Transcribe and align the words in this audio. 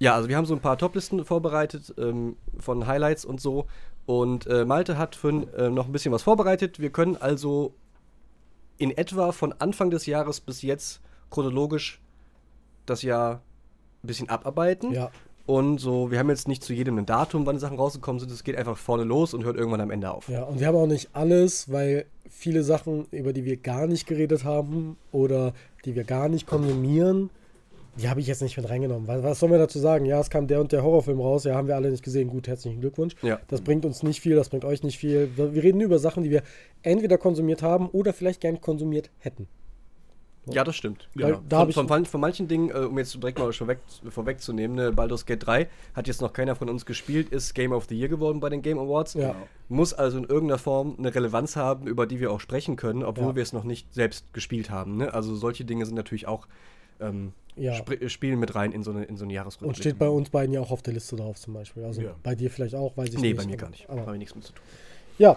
Ja, 0.00 0.14
also 0.14 0.28
wir 0.30 0.36
haben 0.36 0.46
so 0.46 0.54
ein 0.54 0.60
paar 0.60 0.78
Toplisten 0.78 1.24
vorbereitet 1.26 1.94
ähm, 1.98 2.36
von 2.58 2.86
Highlights 2.86 3.26
und 3.26 3.40
so. 3.40 3.66
Und 4.06 4.46
äh, 4.46 4.64
Malte 4.64 4.96
hat 4.96 5.14
für, 5.14 5.28
äh, 5.56 5.68
noch 5.68 5.86
ein 5.86 5.92
bisschen 5.92 6.10
was 6.10 6.22
vorbereitet. 6.22 6.80
Wir 6.80 6.90
können 6.90 7.16
also 7.16 7.74
in 8.78 8.96
etwa 8.96 9.30
von 9.32 9.52
Anfang 9.58 9.90
des 9.90 10.06
Jahres 10.06 10.40
bis 10.40 10.62
jetzt 10.62 11.02
chronologisch 11.28 12.00
das 12.86 13.02
Jahr 13.02 13.42
ein 14.02 14.06
bisschen 14.06 14.30
abarbeiten. 14.30 14.92
Ja. 14.92 15.10
Und 15.44 15.78
so, 15.78 16.10
wir 16.10 16.18
haben 16.18 16.30
jetzt 16.30 16.48
nicht 16.48 16.64
zu 16.64 16.72
jedem 16.72 16.96
ein 16.96 17.06
Datum, 17.06 17.44
wann 17.44 17.56
die 17.56 17.60
Sachen 17.60 17.76
rausgekommen 17.76 18.20
sind. 18.20 18.32
Es 18.32 18.42
geht 18.42 18.56
einfach 18.56 18.78
vorne 18.78 19.04
los 19.04 19.34
und 19.34 19.44
hört 19.44 19.56
irgendwann 19.56 19.82
am 19.82 19.90
Ende 19.90 20.10
auf. 20.10 20.28
Ja, 20.28 20.44
und 20.44 20.60
wir 20.60 20.66
haben 20.66 20.76
auch 20.76 20.86
nicht 20.86 21.10
alles, 21.12 21.70
weil 21.70 22.06
viele 22.30 22.62
Sachen, 22.62 23.06
über 23.10 23.34
die 23.34 23.44
wir 23.44 23.58
gar 23.58 23.86
nicht 23.86 24.06
geredet 24.06 24.44
haben 24.44 24.96
oder 25.12 25.52
die 25.84 25.94
wir 25.94 26.04
gar 26.04 26.30
nicht 26.30 26.46
konsumieren, 26.46 27.28
die 28.00 28.08
habe 28.08 28.20
ich 28.20 28.26
jetzt 28.26 28.42
nicht 28.42 28.56
mit 28.56 28.68
reingenommen. 28.68 29.06
Was, 29.08 29.22
was 29.22 29.38
sollen 29.40 29.52
wir 29.52 29.58
dazu 29.58 29.78
sagen? 29.78 30.04
Ja, 30.06 30.20
es 30.20 30.30
kam 30.30 30.46
der 30.46 30.60
und 30.60 30.72
der 30.72 30.82
Horrorfilm 30.82 31.20
raus, 31.20 31.44
ja, 31.44 31.54
haben 31.54 31.68
wir 31.68 31.76
alle 31.76 31.90
nicht 31.90 32.02
gesehen. 32.02 32.28
Gut, 32.28 32.48
herzlichen 32.48 32.80
Glückwunsch. 32.80 33.14
Ja. 33.22 33.40
Das 33.48 33.60
bringt 33.60 33.84
uns 33.84 34.02
nicht 34.02 34.20
viel, 34.20 34.36
das 34.36 34.48
bringt 34.48 34.64
euch 34.64 34.82
nicht 34.82 34.98
viel. 34.98 35.30
Wir 35.36 35.62
reden 35.62 35.80
über 35.80 35.98
Sachen, 35.98 36.22
die 36.24 36.30
wir 36.30 36.42
entweder 36.82 37.18
konsumiert 37.18 37.62
haben 37.62 37.88
oder 37.88 38.12
vielleicht 38.12 38.40
gern 38.40 38.60
konsumiert 38.60 39.10
hätten. 39.18 39.46
Ja, 40.46 40.64
das 40.64 40.74
stimmt. 40.74 41.08
Weil 41.14 41.32
Ja. 41.32 41.42
da 41.48 41.58
hab 41.58 41.72
von, 41.72 41.86
von, 41.86 41.98
man- 41.98 42.06
von 42.06 42.20
manchen 42.20 42.48
Dingen, 42.48 42.70
äh, 42.70 42.78
um 42.78 42.96
jetzt 42.98 43.12
direkt 43.14 43.38
mal 43.38 43.52
schon 43.52 43.68
weg, 43.68 43.78
vorwegzunehmen, 44.08 44.74
ne, 44.74 44.90
Baldur's 44.90 45.26
Gate 45.26 45.46
3 45.46 45.68
hat 45.94 46.08
jetzt 46.08 46.22
noch 46.22 46.32
keiner 46.32 46.56
von 46.56 46.68
uns 46.70 46.86
gespielt, 46.86 47.28
ist 47.28 47.54
Game 47.54 47.72
of 47.72 47.84
the 47.90 47.96
Year 47.98 48.08
geworden 48.08 48.40
bei 48.40 48.48
den 48.48 48.62
Game 48.62 48.78
Awards. 48.78 49.14
Ja. 49.14 49.34
Muss 49.68 49.92
also 49.92 50.16
in 50.16 50.24
irgendeiner 50.24 50.58
Form 50.58 50.96
eine 50.98 51.14
Relevanz 51.14 51.56
haben, 51.56 51.86
über 51.86 52.06
die 52.06 52.20
wir 52.20 52.32
auch 52.32 52.40
sprechen 52.40 52.76
können, 52.76 53.04
obwohl 53.04 53.28
Ja. 53.28 53.36
wir 53.36 53.42
es 53.42 53.52
noch 53.52 53.64
nicht 53.64 53.92
selbst 53.92 54.32
gespielt 54.32 54.70
haben. 54.70 54.96
Ne? 54.96 55.12
Also 55.12 55.36
solche 55.36 55.66
Dinge 55.66 55.84
sind 55.84 55.94
natürlich 55.94 56.26
auch 56.26 56.48
ähm, 57.00 57.32
Ja. 57.56 57.72
sp- 57.74 58.08
spielen 58.08 58.38
mit 58.38 58.54
rein 58.54 58.72
in 58.72 58.82
so 58.82 58.90
eine, 58.90 59.04
in 59.04 59.16
so 59.16 59.24
eine 59.24 59.32
Jahresrückblick. 59.34 59.68
Und 59.68 59.76
steht 59.76 59.98
bei 59.98 60.08
uns 60.08 60.30
beiden 60.30 60.54
ja 60.54 60.60
auch 60.60 60.70
auf 60.70 60.82
der 60.82 60.94
Liste 60.94 61.16
drauf 61.16 61.38
zum 61.38 61.54
Beispiel. 61.54 61.84
Also 61.84 62.02
Ja. 62.02 62.14
bei 62.22 62.34
dir 62.34 62.50
vielleicht 62.50 62.74
auch, 62.74 62.96
weiß 62.96 63.08
ich 63.10 63.14
Nee, 63.20 63.28
nicht. 63.28 63.36
bei 63.38 63.44
mir 63.44 63.52
aber- 63.54 63.56
gar 63.62 63.70
nicht. 63.70 63.88
Aber, 63.90 64.00
Habe 64.02 64.12
ich 64.14 64.18
nichts 64.20 64.34
mit 64.34 64.44
zu 64.44 64.52
tun. 64.52 64.62
ja, 65.18 65.36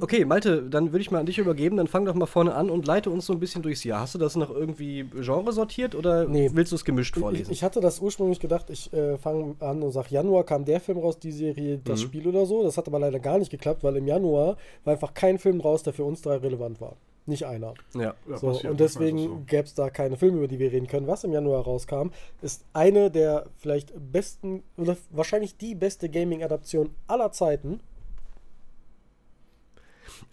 Okay, 0.00 0.24
Malte, 0.24 0.62
dann 0.62 0.86
würde 0.92 1.02
ich 1.02 1.10
mal 1.10 1.18
an 1.18 1.26
dich 1.26 1.36
übergeben. 1.36 1.76
Dann 1.76 1.86
fang 1.86 2.06
doch 2.06 2.14
mal 2.14 2.24
vorne 2.24 2.54
an 2.54 2.70
und 2.70 2.86
leite 2.86 3.10
uns 3.10 3.26
so 3.26 3.34
ein 3.34 3.40
bisschen 3.40 3.60
durchs 3.60 3.84
Jahr. 3.84 4.00
Hast 4.00 4.14
du 4.14 4.18
das 4.18 4.36
noch 4.36 4.48
irgendwie 4.50 5.04
Genre 5.20 5.52
sortiert 5.52 5.94
oder 5.94 6.26
Nee. 6.26 6.48
willst 6.54 6.72
du 6.72 6.76
es 6.76 6.84
gemischt 6.86 7.14
ich, 7.14 7.20
vorlesen? 7.20 7.52
ich 7.52 7.62
hatte 7.62 7.78
das 7.82 8.00
ursprünglich 8.00 8.40
gedacht, 8.40 8.70
ich 8.70 8.90
äh, 8.94 9.18
fange 9.18 9.54
an 9.60 9.82
und 9.82 9.92
sage, 9.92 10.06
Januar 10.08 10.44
kam 10.44 10.64
der 10.64 10.80
Film 10.80 10.96
raus, 10.96 11.18
die 11.18 11.30
Serie, 11.30 11.78
das 11.84 12.00
Mhm. 12.00 12.04
Spiel 12.06 12.26
oder 12.26 12.46
so. 12.46 12.62
Das 12.62 12.78
hat 12.78 12.88
aber 12.88 13.00
leider 13.00 13.18
gar 13.18 13.36
nicht 13.38 13.50
geklappt, 13.50 13.84
weil 13.84 13.94
im 13.96 14.06
Januar 14.06 14.56
war 14.84 14.94
einfach 14.94 15.12
kein 15.12 15.38
Film 15.38 15.60
raus, 15.60 15.82
der 15.82 15.92
für 15.92 16.04
uns 16.04 16.22
drei 16.22 16.36
relevant 16.36 16.80
war. 16.80 16.96
Nicht 17.24 17.44
einer. 17.46 17.74
ja. 17.94 18.14
Ja, 18.28 18.36
So, 18.36 18.48
und 18.48 18.80
deswegen 18.80 19.18
es 19.18 19.24
so. 19.24 19.42
gäbe 19.46 19.62
es 19.64 19.74
da 19.74 19.90
keine 19.90 20.16
Filme, 20.16 20.38
über 20.38 20.48
die 20.48 20.58
wir 20.58 20.72
reden 20.72 20.88
können. 20.88 21.06
Was 21.06 21.22
im 21.22 21.32
Januar 21.32 21.62
rauskam, 21.62 22.08
ist 22.40 22.64
eine 22.72 23.10
der 23.12 23.46
vielleicht 23.58 23.92
besten 24.12 24.64
oder 24.76 24.96
wahrscheinlich 25.10 25.56
die 25.56 25.76
beste 25.76 26.08
Gaming-Adaption 26.08 26.90
aller 27.06 27.30
Zeiten. 27.30 27.80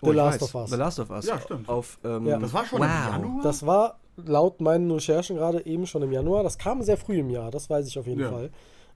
The 0.01 0.07
Oh, 0.07 0.09
ich 0.11 0.15
Last 0.17 0.41
weiß. 0.41 0.55
of 0.55 0.55
Us. 0.55 0.69
The 0.71 0.75
Last 0.77 0.99
of 0.99 1.09
Us. 1.09 1.25
Ja, 1.27 1.39
stimmt. 1.39 1.69
Auf, 1.69 1.99
ähm, 2.03 2.25
Ja. 2.25 2.37
Das 2.39 2.53
war 2.53 2.65
schon 2.65 2.79
wow. 2.79 2.87
im 2.87 3.11
Januar? 3.23 3.43
Das 3.43 3.65
war 3.65 3.99
laut 4.17 4.59
meinen 4.61 4.89
Recherchen 4.91 5.37
gerade 5.37 5.65
eben 5.65 5.85
schon 5.85 6.01
im 6.01 6.11
Januar. 6.11 6.43
Das 6.43 6.57
kam 6.57 6.81
sehr 6.81 6.97
früh 6.97 7.19
im 7.19 7.29
Jahr, 7.29 7.51
das 7.51 7.69
weiß 7.69 7.87
ich 7.87 7.97
auf 7.99 8.07
jeden 8.07 8.21
Ja. 8.21 8.29
Fall. 8.31 8.49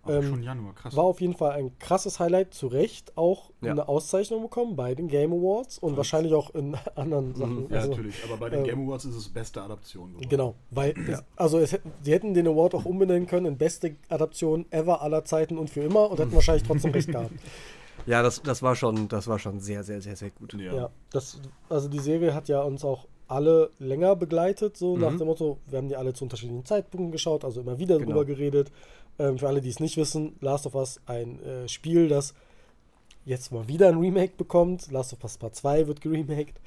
Ähm, 0.07 0.23
schon 0.23 0.43
Januar, 0.43 0.73
krass. 0.73 0.95
War 0.95 1.05
auf 1.05 1.21
jeden 1.21 1.33
Fall 1.33 1.51
ein 1.51 1.77
krasses 1.79 2.19
Highlight, 2.19 2.53
zu 2.53 2.67
Recht 2.67 3.17
auch 3.17 3.51
Ja. 3.61 3.71
eine 3.71 3.87
Auszeichnung 3.87 4.41
bekommen 4.41 4.75
bei 4.75 4.95
den 4.95 5.07
Game 5.07 5.31
Awards 5.31 5.77
und 5.79 5.95
wahrscheinlich 5.95 6.33
auch 6.33 6.49
in 6.53 6.75
anderen 6.95 7.35
Sachen. 7.35 7.69
ja, 7.69 7.77
Also, 7.77 7.89
natürlich. 7.91 8.15
Aber 8.25 8.37
bei 8.37 8.49
den 8.49 8.59
ähm, 8.59 8.65
Game 8.65 8.87
Awards 8.87 9.05
ist 9.05 9.15
es 9.15 9.29
beste 9.29 9.61
Adaption 9.61 10.09
geworden. 10.13 10.29
Genau, 10.29 10.55
weil 10.71 10.93
es, 11.09 11.23
also 11.37 11.59
es, 11.59 11.77
sie 12.01 12.11
hätten 12.11 12.33
den 12.33 12.47
Award 12.47 12.75
auch 12.75 12.85
umbenennen 12.85 13.27
können 13.27 13.45
in 13.45 13.57
beste 13.57 13.95
Adaption 14.09 14.65
ever 14.71 15.01
aller 15.01 15.23
Zeiten 15.23 15.57
und 15.57 15.69
für 15.69 15.81
immer 15.81 16.11
und 16.11 16.19
hätten 16.19 16.33
wahrscheinlich 16.33 16.63
trotzdem 16.63 16.91
recht 16.91 17.07
gehabt. 17.09 17.31
Ja, 18.05 18.21
das, 18.21 18.41
das 18.41 18.61
war 18.61 18.75
schon, 18.75 19.07
das 19.07 19.27
war 19.27 19.39
schon 19.39 19.61
sehr, 19.61 19.83
sehr, 19.83 20.01
sehr, 20.01 20.17
sehr 20.17 20.29
gut. 20.31 20.53
Ja. 20.55 20.73
Ja, 20.75 20.89
das, 21.11 21.39
also 21.69 21.87
die 21.87 21.99
Serie 21.99 22.33
hat 22.33 22.49
ja 22.49 22.61
uns 22.61 22.83
auch 22.83 23.07
alle 23.27 23.69
länger 23.79 24.15
begleitet, 24.15 24.77
so 24.77 24.97
nach 24.97 25.11
Mhm. 25.11 25.17
dem 25.19 25.27
Motto, 25.27 25.57
wir 25.67 25.77
haben 25.77 25.87
die 25.89 25.95
alle 25.95 26.13
zu 26.13 26.23
unterschiedlichen 26.25 26.65
Zeitpunkten 26.65 27.11
geschaut, 27.11 27.43
also 27.45 27.61
immer 27.61 27.79
wieder 27.79 27.97
Genau. 27.97 28.09
drüber 28.11 28.25
geredet. 28.25 28.71
Ähm, 29.19 29.37
für 29.37 29.47
alle, 29.47 29.61
die 29.61 29.69
es 29.69 29.79
nicht 29.79 29.95
wissen, 29.97 30.35
Last 30.41 30.65
of 30.65 30.75
Us, 30.75 30.99
ein 31.05 31.41
äh, 31.43 31.67
Spiel, 31.67 32.07
das 32.09 32.33
jetzt 33.25 33.51
mal 33.51 33.67
wieder 33.67 33.87
ein 33.89 33.97
Remake 33.99 34.33
bekommt. 34.37 34.91
Last 34.91 35.13
of 35.13 35.23
Us 35.23 35.37
Part 35.37 35.55
2 35.55 35.87
wird 35.87 36.01
geremaked. 36.01 36.59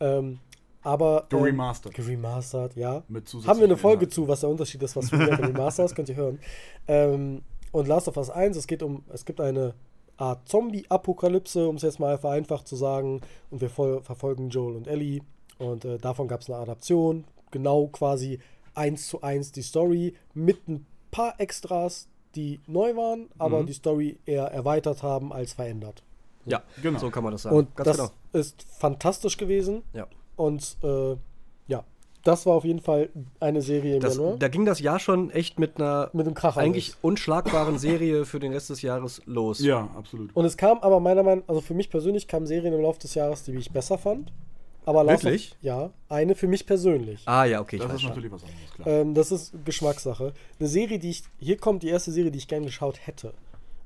Ähm, 0.00 0.38
aber 0.82 1.22
ähm, 1.32 1.38
Geremastert. 1.38 1.94
geremastert, 1.94 2.76
ja. 2.76 3.02
Mit 3.08 3.32
Haben 3.46 3.58
wir 3.58 3.64
eine 3.64 3.76
Folge 3.78 4.04
Inhalten. 4.04 4.10
zu, 4.12 4.28
was 4.28 4.40
der 4.40 4.50
Unterschied 4.50 4.82
ist, 4.82 4.94
was 4.96 5.10
Remake 5.12 5.42
und 5.42 5.48
Remaster 5.48 5.84
ist, 5.84 5.94
könnt 5.94 6.08
ihr 6.10 6.16
hören. 6.16 6.38
Ähm, 6.86 7.42
und 7.72 7.88
Last 7.88 8.06
of 8.08 8.16
Us 8.18 8.28
1, 8.30 8.56
es 8.56 8.66
geht 8.66 8.82
um, 8.82 9.02
es 9.12 9.24
gibt 9.24 9.40
eine 9.40 9.74
Art 10.18 10.46
Zombie-Apokalypse, 10.48 11.66
um 11.68 11.76
es 11.76 11.82
jetzt 11.82 11.98
mal 11.98 12.18
vereinfacht 12.18 12.68
zu 12.68 12.76
sagen. 12.76 13.20
Und 13.50 13.60
wir 13.62 13.70
verfolgen 13.70 14.50
Joel 14.50 14.76
und 14.76 14.86
Ellie. 14.86 15.22
Und 15.58 15.84
äh, 15.84 15.98
davon 15.98 16.28
gab 16.28 16.40
es 16.40 16.50
eine 16.50 16.58
Adaption. 16.58 17.24
Genau 17.50 17.86
quasi 17.88 18.38
eins 18.74 19.06
zu 19.08 19.22
eins 19.22 19.52
die 19.52 19.62
Story 19.62 20.14
mit 20.34 20.66
ein 20.68 20.86
paar 21.10 21.38
Extras, 21.40 22.08
die 22.34 22.60
neu 22.66 22.96
waren, 22.96 23.28
aber 23.38 23.62
Mhm. 23.62 23.66
die 23.66 23.72
Story 23.74 24.18
eher 24.26 24.46
erweitert 24.46 25.02
haben 25.04 25.32
als 25.32 25.52
verändert. 25.52 26.02
Ja, 26.46 26.62
Genau. 26.82 26.98
so 26.98 27.10
kann 27.10 27.22
man 27.22 27.32
das 27.32 27.42
sagen. 27.42 27.56
Und 27.56 27.76
Ganz 27.76 27.86
das 27.86 27.96
genau. 27.98 28.10
ist 28.32 28.62
fantastisch 28.78 29.36
gewesen. 29.36 29.82
Ja. 29.92 30.08
Und 30.36 30.76
äh, 30.82 31.14
ja, 31.68 31.84
das 32.24 32.44
war 32.46 32.54
auf 32.54 32.64
jeden 32.64 32.80
Fall 32.80 33.10
eine 33.38 33.62
Serie 33.62 33.94
im 33.94 34.00
Das, 34.00 34.16
Januar. 34.16 34.36
da 34.38 34.48
ging 34.48 34.64
das 34.66 34.80
Jahr 34.80 34.98
schon 34.98 35.30
echt 35.30 35.58
mit 35.60 35.76
einer 35.76 36.10
Mit 36.12 36.26
einem 36.26 36.34
Kracher. 36.34 36.60
eigentlich 36.60 36.88
los. 36.88 36.98
unschlagbaren 37.02 37.78
Serie 37.78 38.24
für 38.24 38.40
den 38.40 38.52
Rest 38.52 38.70
des 38.70 38.82
Jahres 38.82 39.22
los. 39.26 39.60
Ja, 39.60 39.88
absolut. 39.96 40.34
Und 40.34 40.44
es 40.44 40.56
kam 40.56 40.78
aber 40.80 40.98
meiner 40.98 41.22
Meinung 41.22 41.44
also 41.46 41.60
für 41.60 41.74
mich 41.74 41.88
persönlich 41.88 42.26
kamen 42.26 42.46
Serien 42.46 42.74
im 42.74 42.80
Laufe 42.82 42.98
des 42.98 43.14
Jahres, 43.14 43.44
die 43.44 43.52
ich 43.54 43.70
besser 43.70 43.96
fand. 43.98 44.32
Aber 44.86 45.02
Last 45.04 45.24
Wirklich? 45.24 45.52
Of, 45.52 45.56
ja, 45.62 45.90
eine 46.08 46.34
für 46.34 46.46
mich 46.46 46.66
persönlich. 46.66 47.22
Ah 47.26 47.44
ja, 47.44 47.60
okay, 47.60 47.76
ich 47.76 47.82
Das 47.82 47.90
weiß 47.92 48.00
ist 48.02 48.08
natürlich 48.08 48.30
was 48.32 48.42
anderes, 48.42 48.72
klar. 48.74 48.86
Ähm, 48.88 49.14
das 49.14 49.32
ist 49.32 49.52
Geschmackssache. 49.64 50.32
Eine 50.58 50.68
Serie, 50.68 50.98
die 50.98 51.10
ich. 51.10 51.22
Hier 51.38 51.56
kommt 51.56 51.82
die 51.82 51.88
erste 51.88 52.12
Serie, 52.12 52.30
die 52.30 52.38
ich 52.38 52.48
gerne 52.48 52.66
geschaut 52.66 52.98
hätte. 53.06 53.32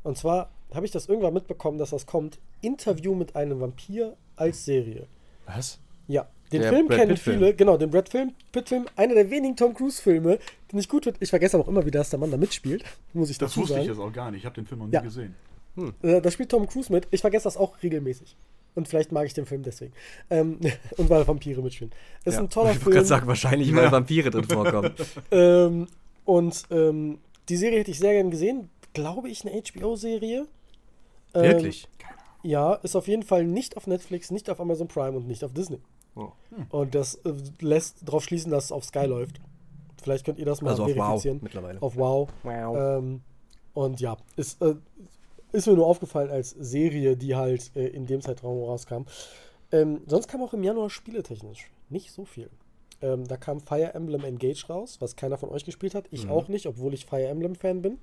Und 0.02 0.18
zwar 0.18 0.50
habe 0.74 0.84
ich 0.86 0.92
das 0.92 1.06
irgendwann 1.08 1.34
mitbekommen, 1.34 1.78
dass 1.78 1.90
das 1.90 2.06
kommt. 2.06 2.38
Interview 2.62 3.14
mit 3.14 3.36
einem 3.36 3.60
Vampir 3.60 4.16
als 4.36 4.64
Serie. 4.64 5.06
Was? 5.46 5.78
Ja, 6.08 6.26
den 6.52 6.62
Der 6.62 6.72
Film 6.72 6.88
Brad 6.88 6.98
kennen 6.98 7.14
Pitt-Film. 7.14 7.38
viele, 7.38 7.54
genau, 7.54 7.76
den 7.76 7.90
Brad 7.90 8.08
Film, 8.08 8.32
Pitt-Film, 8.52 8.86
einer 8.96 9.14
der 9.14 9.30
wenigen 9.30 9.54
Tom 9.56 9.74
Cruise-Filme, 9.74 10.38
den 10.72 10.78
ich 10.78 10.88
gut 10.88 11.04
finde. 11.04 11.18
Ich 11.22 11.30
vergesse 11.30 11.56
aber 11.56 11.64
auch 11.64 11.68
immer 11.68 11.84
wieder, 11.86 12.00
dass 12.00 12.10
der 12.10 12.18
Mann 12.18 12.30
da 12.30 12.36
mitspielt, 12.36 12.82
muss 13.12 13.30
ich 13.30 13.38
das 13.38 13.50
dazu 13.50 13.60
wusste 13.60 13.74
sagen. 13.74 13.82
ich 13.84 13.88
jetzt 13.90 14.00
auch 14.00 14.12
gar 14.12 14.30
nicht. 14.30 14.40
Ich 14.40 14.46
habe 14.46 14.54
den 14.56 14.66
Film 14.66 14.80
noch 14.80 14.86
nie 14.88 14.94
Ja. 14.94 15.00
gesehen. 15.02 15.34
Äh, 16.02 16.20
Da 16.20 16.30
spielt 16.32 16.50
Tom 16.50 16.66
Cruise 16.66 16.90
mit. 16.92 17.06
Ich 17.12 17.20
vergesse 17.20 17.44
das 17.44 17.56
auch 17.56 17.80
regelmäßig. 17.82 18.36
Und 18.78 18.88
vielleicht 18.88 19.12
mag 19.12 19.26
ich 19.26 19.34
den 19.34 19.44
Film 19.44 19.62
deswegen. 19.62 19.92
Ähm, 20.30 20.58
und 20.96 21.10
weil 21.10 21.26
Vampire 21.26 21.60
mitspielen. 21.60 21.92
Ist 22.24 22.34
Ja. 22.34 22.40
ein 22.40 22.48
toller 22.48 22.70
ich 22.70 22.76
wollte 22.76 22.84
Film. 22.84 22.94
gerade 22.94 23.06
sagen, 23.06 23.26
wahrscheinlich, 23.26 23.74
weil 23.74 23.92
Vampire 23.92 24.30
drin 24.30 24.44
vorkommen. 24.44 24.92
Ähm, 25.30 25.86
und 26.24 26.62
ähm, 26.70 27.18
die 27.48 27.56
Serie 27.56 27.80
hätte 27.80 27.90
ich 27.90 27.98
sehr 27.98 28.12
gern 28.12 28.30
gesehen. 28.30 28.70
Glaube 28.94 29.28
ich, 29.28 29.44
eine 29.46 29.60
HBO-Serie. 29.62 30.46
Ähm, 31.34 31.42
Wirklich? 31.42 31.88
Ja, 32.42 32.74
ist 32.74 32.94
auf 32.96 33.08
jeden 33.08 33.22
Fall 33.24 33.44
nicht 33.44 33.76
auf 33.76 33.86
Netflix, 33.86 34.30
nicht 34.30 34.48
auf 34.48 34.60
Amazon 34.60 34.88
Prime 34.88 35.16
und 35.16 35.26
nicht 35.26 35.42
auf 35.44 35.52
Disney. 35.52 35.80
Oh. 36.14 36.28
Und 36.70 36.94
das 36.94 37.16
äh, 37.24 37.32
lässt 37.60 38.06
darauf 38.06 38.24
schließen, 38.24 38.50
dass 38.50 38.66
es 38.66 38.72
auf 38.72 38.84
Sky 38.84 39.06
läuft. 39.06 39.40
Vielleicht 40.02 40.24
könnt 40.24 40.38
ihr 40.38 40.46
das 40.46 40.62
mal 40.62 40.70
Also 40.70 40.84
auf 40.84 40.90
Wow 40.90 40.96
verifizieren. 40.96 41.40
mittlerweile. 41.42 41.82
Auf 41.82 41.96
Wow. 41.96 42.28
Wow. 42.44 42.76
Ähm, 42.98 43.20
und 43.74 44.00
ja, 44.00 44.16
ist, 44.36 44.62
äh, 44.62 44.74
ist 45.52 45.66
mir 45.66 45.74
nur 45.74 45.86
aufgefallen 45.86 46.30
als 46.30 46.50
Serie, 46.50 47.16
die 47.16 47.34
halt 47.36 47.70
äh, 47.76 47.86
in 47.88 48.06
dem 48.06 48.20
Zeitraum 48.20 48.62
rauskam. 48.62 49.02
Ähm, 49.72 50.00
sonst 50.06 50.28
kam 50.28 50.42
auch 50.42 50.54
im 50.54 50.62
Januar 50.62 50.90
spieletechnisch 50.90 51.70
nicht 51.90 52.12
so 52.12 52.24
viel. 52.24 52.50
Ähm, 53.00 53.26
da 53.28 53.36
kam 53.36 53.60
Fire 53.60 53.94
Emblem 53.94 54.24
Engage 54.24 54.66
raus, 54.68 54.96
was 55.00 55.14
keiner 55.16 55.38
von 55.38 55.50
euch 55.50 55.64
gespielt 55.64 55.94
hat. 55.94 56.06
Ich 56.10 56.24
Mhm. 56.24 56.30
auch 56.32 56.48
nicht, 56.48 56.66
obwohl 56.66 56.94
ich 56.94 57.06
Fire 57.06 57.26
Emblem-Fan 57.26 57.80
bin. 57.82 57.98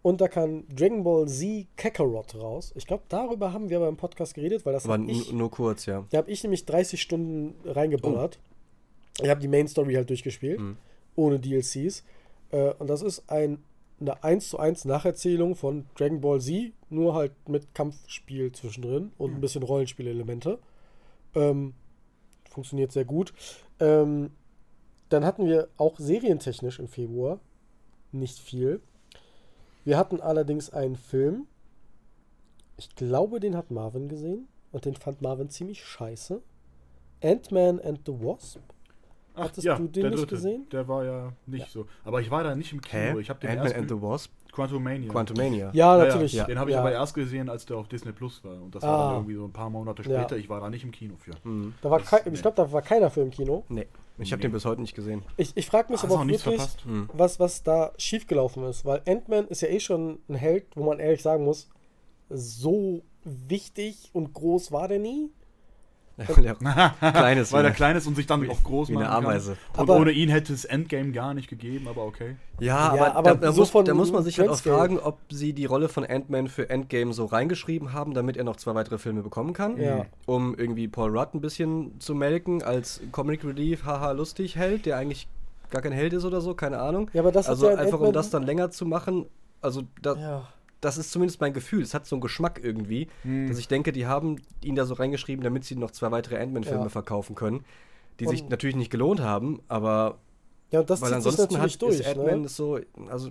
Und 0.00 0.20
da 0.20 0.26
kam 0.26 0.64
Dragon 0.74 1.04
Ball 1.04 1.28
Z 1.28 1.66
Kakarot 1.76 2.34
raus. 2.34 2.72
Ich 2.74 2.86
glaube, 2.88 3.04
darüber 3.08 3.52
haben 3.52 3.68
wir 3.70 3.76
aber 3.76 3.88
im 3.88 3.96
Podcast 3.96 4.34
geredet, 4.34 4.66
weil 4.66 4.72
das 4.72 4.86
ich, 5.06 5.32
nur 5.32 5.50
kurz, 5.50 5.86
ja. 5.86 6.04
da 6.10 6.18
habe 6.18 6.30
ich 6.30 6.42
nämlich 6.42 6.64
30 6.66 7.00
Stunden 7.00 7.54
reingeballert. 7.64 8.40
Ich 9.22 9.28
habe 9.28 9.40
die 9.40 9.46
Main 9.48 9.68
Story 9.68 9.94
halt 9.94 10.08
durchgespielt, 10.10 10.58
Mhm. 10.58 10.76
ohne 11.14 11.38
DLCs. 11.38 12.02
Äh, 12.50 12.72
und 12.78 12.88
das 12.90 13.02
ist 13.02 13.22
ein, 13.30 13.62
eine 14.02 14.22
1 14.22 14.50
zu 14.50 14.58
1 14.58 14.84
Nacherzählung 14.84 15.54
von 15.54 15.86
Dragon 15.96 16.20
Ball 16.20 16.40
Z, 16.40 16.72
nur 16.90 17.14
halt 17.14 17.32
mit 17.48 17.74
Kampfspiel 17.74 18.52
zwischendrin 18.52 19.12
und 19.18 19.34
ein 19.34 19.40
bisschen 19.40 19.62
Rollenspielelemente. 19.62 20.58
Ähm, 21.34 21.74
funktioniert 22.50 22.92
sehr 22.92 23.04
gut. 23.04 23.32
Ähm, 23.80 24.30
dann 25.08 25.24
hatten 25.24 25.46
wir 25.46 25.68
auch 25.76 25.98
serientechnisch 25.98 26.78
im 26.78 26.88
Februar 26.88 27.40
nicht 28.12 28.38
viel. 28.38 28.80
Wir 29.84 29.98
hatten 29.98 30.20
allerdings 30.20 30.70
einen 30.70 30.96
Film. 30.96 31.46
Ich 32.76 32.94
glaube, 32.94 33.40
den 33.40 33.56
hat 33.56 33.70
Marvin 33.70 34.08
gesehen. 34.08 34.48
Und 34.70 34.86
den 34.86 34.94
fand 34.94 35.20
Marvin 35.20 35.50
ziemlich 35.50 35.84
scheiße. 35.84 36.40
Ant-Man 37.22 37.80
and 37.80 38.00
the 38.06 38.12
Wasp. 38.12 38.60
Hattest 39.34 39.66
du 39.66 39.74
den 39.88 40.08
nicht 40.10 40.18
dritte, 40.20 40.34
gesehen? 40.34 40.66
Der 40.70 40.86
war 40.88 41.04
ja 41.04 41.32
nicht 41.46 41.62
Ja. 41.66 41.70
so. 41.70 41.86
Aber 42.04 42.20
ich 42.20 42.30
war 42.30 42.44
da 42.44 42.54
nicht 42.54 42.72
im 42.72 42.80
Kino. 42.80 43.00
Hä? 43.02 43.20
Ich 43.20 43.30
habe 43.30 43.40
den 43.40 43.50
Ant-Man 43.50 43.66
erst 43.68 43.76
and 43.78 43.88
the 43.88 44.00
Wasp? 44.02 44.30
Quantumania. 44.52 45.10
Quantumania. 45.10 45.70
Ja, 45.72 45.96
Ja, 45.96 46.04
natürlich. 46.04 46.34
ja. 46.34 46.44
Den 46.44 46.58
habe 46.58 46.68
ich 46.70 46.74
ja. 46.74 46.80
aber 46.80 46.92
erst 46.92 47.14
gesehen, 47.14 47.48
als 47.48 47.64
der 47.64 47.78
auf 47.78 47.88
Disney 47.88 48.12
Plus 48.12 48.44
war. 48.44 48.60
Und 48.60 48.74
das 48.74 48.84
Ah. 48.84 48.88
war 48.88 49.06
dann 49.06 49.14
irgendwie 49.20 49.36
so 49.36 49.44
ein 49.46 49.52
paar 49.52 49.70
Monate 49.70 50.02
Ja. 50.02 50.20
später. 50.20 50.36
Ich 50.36 50.50
war 50.50 50.60
da 50.60 50.68
nicht 50.68 50.84
im 50.84 50.90
Kino 50.90 51.14
für. 51.16 51.32
Mhm. 51.48 51.72
Da 51.80 51.90
war 51.90 52.00
Das- 52.00 52.08
kei- 52.08 52.20
nee. 52.26 52.32
Ich 52.34 52.42
glaube, 52.42 52.56
da 52.56 52.70
war 52.70 52.82
keiner 52.82 53.08
für 53.10 53.22
im 53.22 53.30
Kino. 53.30 53.64
Nee, 53.70 53.86
ich 54.18 54.30
habe 54.30 54.40
Nee. 54.40 54.48
den 54.48 54.52
bis 54.52 54.66
heute 54.66 54.82
nicht 54.82 54.94
gesehen. 54.94 55.22
Ich, 55.38 55.56
ich 55.56 55.66
frage 55.66 55.90
mich 55.90 56.02
Hast 56.02 56.10
aber 56.10 56.20
auch 56.20 56.24
wirklich, 56.26 56.42
verpasst. 56.42 56.84
Mhm. 56.84 57.08
was, 57.14 57.40
was 57.40 57.62
da 57.62 57.92
schiefgelaufen 57.96 58.64
ist. 58.64 58.84
Weil 58.84 59.00
Ant-Man 59.08 59.48
ist 59.48 59.62
ja 59.62 59.68
eh 59.68 59.80
schon 59.80 60.18
ein 60.28 60.34
Held, 60.34 60.66
wo 60.76 60.84
man 60.84 60.98
ehrlich 60.98 61.22
sagen 61.22 61.44
muss, 61.44 61.70
so 62.28 63.00
wichtig 63.24 64.10
und 64.12 64.32
groß 64.34 64.70
war 64.72 64.88
der 64.88 64.98
nie. 64.98 65.30
Kleines, 67.00 67.52
Weil 67.52 67.64
er 67.64 67.70
klein 67.70 67.96
ist 67.96 68.06
und 68.06 68.16
sich 68.16 68.26
dann 68.26 68.48
auch 68.48 68.62
groß 68.62 68.90
wie 68.90 68.96
eine 68.96 69.08
Ameise. 69.08 69.56
Kann. 69.72 69.82
Und 69.84 69.90
Aber- 69.90 70.00
ohne 70.00 70.12
ihn 70.12 70.28
hätte 70.28 70.52
es 70.52 70.64
Endgame 70.64 71.12
gar 71.12 71.34
nicht 71.34 71.48
gegeben, 71.48 71.88
aber 71.88 72.04
okay. 72.04 72.36
Ja, 72.60 72.94
Ja, 72.94 73.06
aber, 73.06 73.16
aber 73.16 73.30
da, 73.30 73.36
da, 73.46 73.52
so 73.52 73.60
muss, 73.60 73.84
da 73.84 73.94
muss 73.94 74.12
man 74.12 74.22
sich 74.22 74.38
halt 74.38 74.50
auch 74.50 74.58
fragen, 74.58 74.98
ob 74.98 75.18
sie 75.30 75.52
die 75.52 75.64
Rolle 75.64 75.88
von 75.88 76.04
Ant-Man 76.04 76.48
für 76.48 76.70
Endgame 76.70 77.12
so 77.12 77.24
reingeschrieben 77.24 77.92
haben, 77.92 78.14
damit 78.14 78.36
er 78.36 78.44
noch 78.44 78.56
zwei 78.56 78.74
weitere 78.74 78.98
Filme 78.98 79.22
bekommen 79.22 79.52
kann. 79.52 79.78
Ja. 79.80 80.06
Um 80.26 80.54
irgendwie 80.54 80.88
Paul 80.88 81.16
Rudd 81.16 81.34
ein 81.34 81.40
bisschen 81.40 81.98
zu 82.00 82.14
melken 82.14 82.62
als 82.62 83.00
Comic 83.10 83.44
Relief, 83.44 83.84
haha, 83.84 84.12
lustig 84.12 84.56
Held, 84.56 84.86
der 84.86 84.98
eigentlich 84.98 85.28
gar 85.70 85.82
kein 85.82 85.92
Held 85.92 86.12
ist 86.12 86.24
oder 86.24 86.40
so, 86.40 86.54
keine 86.54 86.78
Ahnung. 86.78 87.10
Ja, 87.14 87.22
aber 87.22 87.32
das 87.32 87.48
also 87.48 87.66
ja 87.66 87.72
in 87.72 87.78
einfach 87.78 88.00
um 88.00 88.12
das 88.12 88.30
dann 88.30 88.42
länger 88.44 88.70
zu 88.70 88.86
machen. 88.86 89.26
Also 89.60 89.82
da, 90.02 90.14
Ja. 90.14 90.48
Das 90.82 90.98
ist 90.98 91.10
zumindest 91.12 91.40
mein 91.40 91.54
Gefühl. 91.54 91.82
Es 91.82 91.94
hat 91.94 92.04
so 92.06 92.16
einen 92.16 92.20
Geschmack 92.20 92.60
irgendwie, 92.62 93.08
Hm. 93.22 93.48
dass 93.48 93.56
ich 93.58 93.68
denke, 93.68 93.92
die 93.92 94.06
haben 94.06 94.36
ihn 94.62 94.74
da 94.74 94.84
so 94.84 94.92
reingeschrieben, 94.94 95.42
damit 95.42 95.64
sie 95.64 95.76
noch 95.76 95.92
zwei 95.92 96.10
weitere 96.10 96.36
Ant-Man-Filme 96.42 96.82
Ja. 96.84 96.88
verkaufen 96.90 97.34
können, 97.34 97.64
die 98.20 98.26
Und- 98.26 98.30
sich 98.32 98.48
natürlich 98.48 98.76
nicht 98.76 98.90
gelohnt 98.90 99.20
haben, 99.20 99.62
aber 99.68 100.18
Ja, 100.70 100.80
und 100.80 100.90
das 100.90 101.00
weil 101.00 101.08
zieht 101.10 101.22
sich 101.22 101.26
ansonsten 101.32 101.54
natürlich 101.54 101.72
hat 101.74 101.82
durch. 101.82 102.00
ist 102.00 102.06
Ant-Man 102.06 102.40
ne? 102.40 102.46
ist 102.46 102.56
so, 102.56 102.78
also 103.08 103.30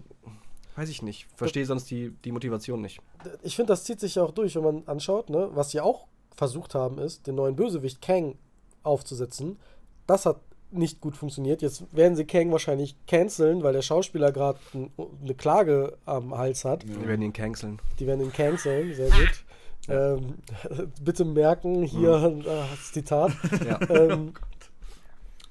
weiß 0.75 0.89
ich 0.89 1.01
nicht, 1.03 1.27
verstehe 1.35 1.65
sonst 1.65 1.91
die, 1.91 2.11
die 2.23 2.31
Motivation 2.31 2.81
nicht. 2.81 2.99
Ich 3.43 3.55
finde, 3.55 3.73
das 3.73 3.83
zieht 3.83 3.99
sich 3.99 4.15
ja 4.15 4.23
auch 4.23 4.31
durch, 4.31 4.55
wenn 4.55 4.63
man 4.63 4.83
anschaut, 4.87 5.29
ne? 5.29 5.49
was 5.53 5.71
sie 5.71 5.81
auch 5.81 6.07
versucht 6.35 6.73
haben, 6.73 6.97
ist, 6.97 7.27
den 7.27 7.35
neuen 7.35 7.55
Bösewicht 7.55 8.01
Kang 8.01 8.37
aufzusetzen. 8.83 9.59
Das 10.07 10.25
hat 10.25 10.39
nicht 10.71 11.01
gut 11.01 11.17
funktioniert. 11.17 11.61
Jetzt 11.61 11.83
werden 11.95 12.15
sie 12.15 12.25
Kang 12.25 12.51
wahrscheinlich 12.51 12.95
canceln, 13.07 13.63
weil 13.63 13.73
der 13.73 13.81
Schauspieler 13.81 14.31
gerade 14.31 14.59
ein, 14.73 14.91
eine 15.23 15.35
Klage 15.35 15.97
am 16.05 16.37
Hals 16.37 16.65
hat. 16.65 16.87
Wir 16.87 17.07
werden 17.07 17.21
ihn 17.21 17.33
canceln. 17.33 17.79
Die 17.99 18.07
werden 18.07 18.21
ihn 18.21 18.33
canceln, 18.33 18.93
sehr 18.93 19.09
gut. 19.09 19.43
Ähm, 19.89 20.35
bitte 21.01 21.25
merken, 21.25 21.83
hier 21.83 22.35
äh, 22.39 22.43
das 22.43 22.91
Zitat. 22.91 23.31
Ja. 23.65 23.79
Ähm, 23.89 24.33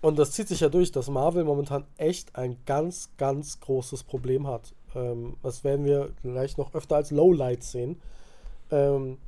und 0.02 0.18
das 0.18 0.32
zieht 0.32 0.48
sich 0.48 0.60
ja 0.60 0.70
durch, 0.70 0.92
dass 0.92 1.10
Marvel 1.10 1.44
momentan 1.44 1.84
echt 1.98 2.34
ein 2.36 2.56
ganz, 2.64 3.10
ganz 3.18 3.60
großes 3.60 4.04
Problem 4.04 4.46
hat. 4.46 4.72
Ähm, 4.94 5.36
das 5.42 5.62
werden 5.62 5.84
wir 5.84 6.10
gleich 6.22 6.56
noch 6.56 6.74
öfter 6.74 6.96
als 6.96 7.10
Lowlights 7.10 7.72
sehen. 7.72 8.00
Ähm, 8.70 9.18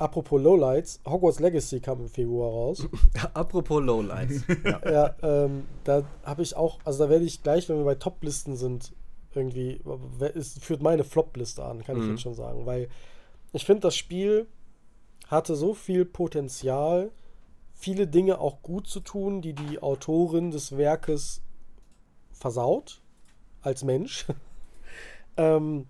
apropos 0.00 0.40
Lowlights, 0.40 1.00
Hogwarts 1.06 1.38
Legacy 1.40 1.78
kam 1.80 2.00
im 2.00 2.08
Februar 2.08 2.50
raus. 2.50 2.88
Apropos 3.34 3.82
Lowlights. 3.82 4.44
ja. 4.64 4.90
ja, 4.90 5.14
ähm, 5.22 5.64
da 5.84 6.02
habe 6.24 6.42
ich 6.42 6.56
auch, 6.56 6.78
also 6.84 7.04
da 7.04 7.10
werde 7.10 7.24
ich 7.24 7.42
gleich, 7.42 7.68
wenn 7.68 7.76
wir 7.76 7.84
bei 7.84 7.94
Top-Listen 7.94 8.56
sind, 8.56 8.92
irgendwie, 9.34 9.80
es 10.34 10.58
führt 10.58 10.82
meine 10.82 11.04
Flop-Liste 11.04 11.62
an, 11.64 11.84
kann 11.84 11.96
ich 11.98 12.02
Mhm. 12.04 12.10
jetzt 12.10 12.22
schon 12.22 12.34
sagen, 12.34 12.66
weil 12.66 12.88
ich 13.52 13.64
finde, 13.64 13.82
das 13.82 13.96
Spiel 13.96 14.46
hatte 15.28 15.54
so 15.54 15.74
viel 15.74 16.04
Potenzial, 16.04 17.10
viele 17.74 18.06
Dinge 18.06 18.40
auch 18.40 18.62
gut 18.62 18.88
zu 18.88 19.00
tun, 19.00 19.42
die 19.42 19.52
die 19.52 19.80
Autorin 19.82 20.50
des 20.50 20.76
Werkes 20.76 21.42
versaut, 22.32 23.00
als 23.62 23.84
Mensch. 23.84 24.26
ähm, 25.36 25.86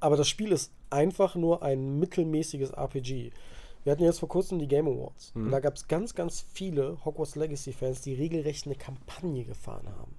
aber 0.00 0.16
das 0.16 0.28
Spiel 0.28 0.52
ist 0.52 0.72
einfach 0.94 1.34
nur 1.34 1.62
ein 1.62 1.98
mittelmäßiges 1.98 2.70
RPG. 2.70 3.32
Wir 3.82 3.92
hatten 3.92 4.04
jetzt 4.04 4.20
vor 4.20 4.28
kurzem 4.30 4.58
die 4.58 4.68
Game 4.68 4.86
Awards. 4.88 5.32
Und 5.34 5.50
da 5.50 5.60
gab 5.60 5.74
es 5.76 5.86
ganz, 5.88 6.14
ganz 6.14 6.44
viele 6.54 6.96
Hogwarts 7.04 7.36
Legacy-Fans, 7.36 8.00
die 8.00 8.14
regelrecht 8.14 8.64
eine 8.66 8.76
Kampagne 8.76 9.44
gefahren 9.44 9.86
haben. 9.98 10.14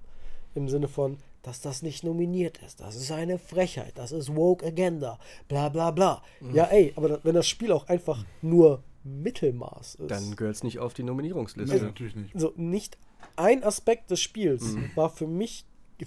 Im 0.54 0.68
Sinne 0.68 0.86
von, 0.88 1.18
dass 1.42 1.60
das 1.60 1.82
nicht 1.82 2.04
nominiert 2.04 2.58
ist. 2.64 2.80
Das 2.80 2.94
ist 2.96 3.10
eine 3.10 3.38
Frechheit. 3.38 3.92
Das 3.96 4.12
ist 4.12 4.34
Woke 4.36 4.64
Agenda. 4.64 5.18
Bla 5.48 5.68
bla 5.68 5.90
bla. 5.90 6.22
Ja, 6.52 6.64
ey, 6.66 6.92
aber 6.96 7.08
da- 7.08 7.20
wenn 7.24 7.34
das 7.34 7.46
Spiel 7.48 7.72
auch 7.72 7.88
einfach 7.88 8.24
nur 8.40 8.82
Mittelmaß 9.04 9.96
ist. 9.96 10.10
Dann 10.10 10.36
gehört 10.36 10.56
es 10.56 10.62
nicht 10.64 10.78
auf 10.78 10.94
die 10.94 11.02
Nominierungsliste. 11.02 11.74
Nee, 11.76 11.82
natürlich 11.82 12.14
nicht. 12.16 12.38
so 12.38 12.52
nicht 12.56 12.96
ein 13.36 13.62
Aspekt 13.64 14.10
des 14.10 14.20
Spiels 14.20 14.76
war 14.94 15.10
für 15.10 15.26
mich 15.26 15.64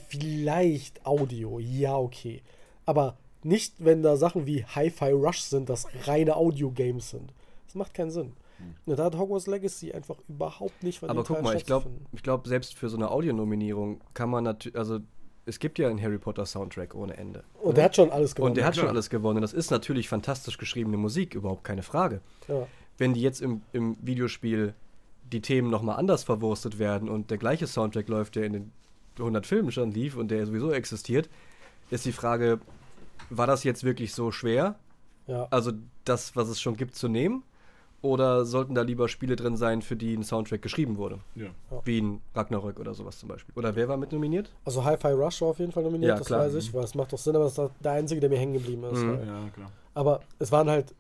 vielleicht 0.08 1.06
Audio, 1.06 1.60
ja 1.60 1.96
okay, 1.98 2.42
aber 2.86 3.18
nicht, 3.44 3.76
wenn 3.80 4.04
da 4.04 4.18
Sachen 4.18 4.46
wie 4.46 4.66
Hi-Fi 4.66 5.12
Rush 5.12 5.42
sind, 5.42 5.70
das 5.70 5.88
reine 6.06 6.36
Audio-Games 6.36 7.10
sind. 7.10 7.34
Das 7.66 7.76
macht 7.76 7.94
keinen 7.94 8.12
Sinn. 8.12 8.34
Und 8.86 9.00
da 9.00 9.06
hat 9.06 9.18
Hogwarts 9.18 9.48
Legacy 9.48 9.92
einfach 9.94 10.18
überhaupt 10.28 10.84
nicht 10.84 11.02
Aber 11.04 11.24
guck 11.24 11.42
mal, 11.42 11.56
ich 11.56 11.66
glaube, 11.66 11.90
glaub, 12.22 12.48
selbst 12.48 12.76
für 12.76 12.90
so 12.90 12.98
eine 12.98 13.10
Audionominierung 13.10 14.02
kann 14.14 14.30
man 14.30 14.44
natürlich, 14.44 14.78
also 14.78 15.00
es 15.46 15.60
gibt 15.60 15.80
ja 15.80 15.88
einen 15.88 16.02
Harry 16.02 16.18
Potter 16.18 16.46
Soundtrack 16.46 16.94
ohne 16.94 17.18
Ende. 17.18 17.44
Und 17.62 17.78
der 17.78 17.86
hat 17.86 17.96
schon 17.96 18.12
alles 18.12 18.36
gewonnen. 18.36 18.52
Und 18.52 18.58
der 18.58 18.66
hat 18.66 18.76
schon 18.76 18.88
alles 18.88 19.10
gewonnen. 19.10 19.42
Das 19.42 19.54
ist 19.54 19.72
natürlich 19.72 20.10
fantastisch 20.10 20.58
geschriebene 20.58 20.98
Musik, 20.98 21.36
überhaupt 21.36 21.64
keine 21.64 21.84
Frage. 21.84 22.22
ja. 22.48 22.68
Wenn 22.98 23.14
die 23.14 23.22
jetzt 23.22 23.42
im, 23.42 23.62
im 23.72 23.96
Videospiel 24.02 24.74
die 25.32 25.40
Themen 25.40 25.70
nochmal 25.70 25.98
anders 25.98 26.26
verwurstet 26.26 26.80
werden 26.80 27.08
und 27.08 27.32
der 27.32 27.38
gleiche 27.38 27.66
Soundtrack 27.66 28.10
läuft, 28.10 28.36
der 28.36 28.44
in 28.44 28.54
den 28.54 28.72
100 29.18 29.48
Filmen 29.48 29.72
schon 29.72 29.92
lief 29.92 30.18
und 30.18 30.30
der 30.32 30.46
sowieso 30.46 30.72
existiert, 30.74 31.30
ist 31.92 32.06
die 32.06 32.12
Frage, 32.12 32.60
war 33.30 33.48
das 33.48 33.64
jetzt 33.64 33.84
wirklich 33.84 34.14
so 34.14 34.32
schwer? 34.32 34.76
ja. 35.28 35.48
Also 35.52 35.72
das, 36.06 36.36
was 36.36 36.50
es 36.50 36.60
schon 36.60 36.76
gibt, 36.76 36.96
zu 36.96 37.08
nehmen? 37.08 37.44
Oder 38.02 38.46
sollten 38.46 38.76
da 38.76 38.82
lieber 38.82 39.10
Spiele 39.10 39.36
drin 39.36 39.58
sein, 39.58 39.82
für 39.82 39.98
die 39.98 40.14
ein 40.16 40.24
Soundtrack 40.24 40.62
geschrieben 40.62 40.96
wurde? 40.98 41.20
Ja. 41.36 41.48
Wie 41.84 42.00
ein 42.02 42.22
Ragnarök 42.34 42.80
oder 42.80 42.94
sowas 42.94 43.20
zum 43.20 43.28
Beispiel. 43.28 43.54
Oder 43.58 43.76
wer 43.76 43.90
war 43.90 43.98
mit 43.98 44.14
nominiert? 44.14 44.50
Also 44.64 44.86
Hi-Fi 44.86 45.10
Rush 45.10 45.42
war 45.42 45.50
auf 45.50 45.60
jeden 45.60 45.74
Fall 45.74 45.84
nominiert, 45.84 46.10
Ja, 46.10 46.18
das 46.18 46.28
klar. 46.28 46.40
weiß 46.40 46.56
ich, 46.56 46.74
weil 46.74 46.86
es 46.86 46.96
macht 46.96 47.12
doch 47.12 47.18
Sinn, 47.20 47.36
aber 47.36 47.44
das 47.46 47.58
ist 47.58 47.72
der 47.84 47.92
einzige, 47.92 48.22
der 48.22 48.30
mir 48.30 48.38
hängen 48.40 48.54
geblieben 48.54 48.84
ist. 48.86 49.04
Mhm. 49.04 49.20
ja, 49.28 49.50
klar. 49.54 49.72
Aber 49.94 50.22
es 50.40 50.50
waren 50.52 50.70
halt 50.70 50.96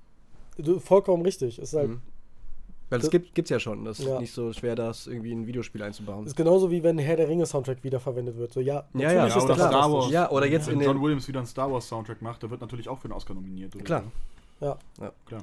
du, 0.58 0.80
vollkommen 0.80 1.24
richtig. 1.24 1.58
Es 1.60 1.70
ist 1.74 1.80
halt 1.80 1.90
Mhm. 1.92 2.02
Weil 2.90 2.98
es 3.00 3.04
Das- 3.06 3.12
gibt 3.12 3.36
gibt's 3.36 3.52
ja 3.52 3.60
schon. 3.60 3.86
Das 3.86 4.00
Ja. 4.00 4.16
ist 4.16 4.20
nicht 4.22 4.34
so 4.34 4.52
schwer, 4.52 4.76
das 4.76 5.06
irgendwie 5.08 5.32
in 5.32 5.42
ein 5.42 5.48
Videospiel 5.48 5.82
einzubauen. 5.84 6.26
ist 6.26 6.36
genauso 6.36 6.72
wie 6.72 6.82
wenn 6.84 6.98
Herr 6.98 7.16
der 7.18 7.28
Ringe 7.30 7.46
Soundtrack 7.46 7.84
wiederverwendet 7.84 8.38
wird. 8.38 8.52
So 8.52 8.60
ja, 8.62 8.74
Ja, 8.74 8.82
ja, 8.82 8.84
natürlich 8.84 9.20
ja, 9.20 9.26
ist 9.38 9.44
oder 9.44 9.56
das 9.56 9.68
Star. 9.68 9.92
Wars. 9.94 10.10
Ja, 10.12 10.32
oder 10.32 10.46
jetzt 10.48 10.68
Wenn 10.68 10.76
in 10.80 10.82
John 10.86 10.96
den. 10.98 11.04
Williams 11.04 11.28
wieder 11.28 11.40
einen 11.40 11.48
Star 11.48 11.72
Wars 11.72 11.88
Soundtrack 11.88 12.22
macht, 12.22 12.42
der 12.44 12.50
wird 12.50 12.62
natürlich 12.62 12.90
auch 12.90 12.98
für 12.98 13.06
einen 13.06 13.14
Oscar 13.14 13.34
nominiert. 13.36 13.76
Oder 13.76 13.84
Klar. 13.86 14.04
so. 14.60 14.66
Ja, 14.66 14.78
Klar. 15.26 15.42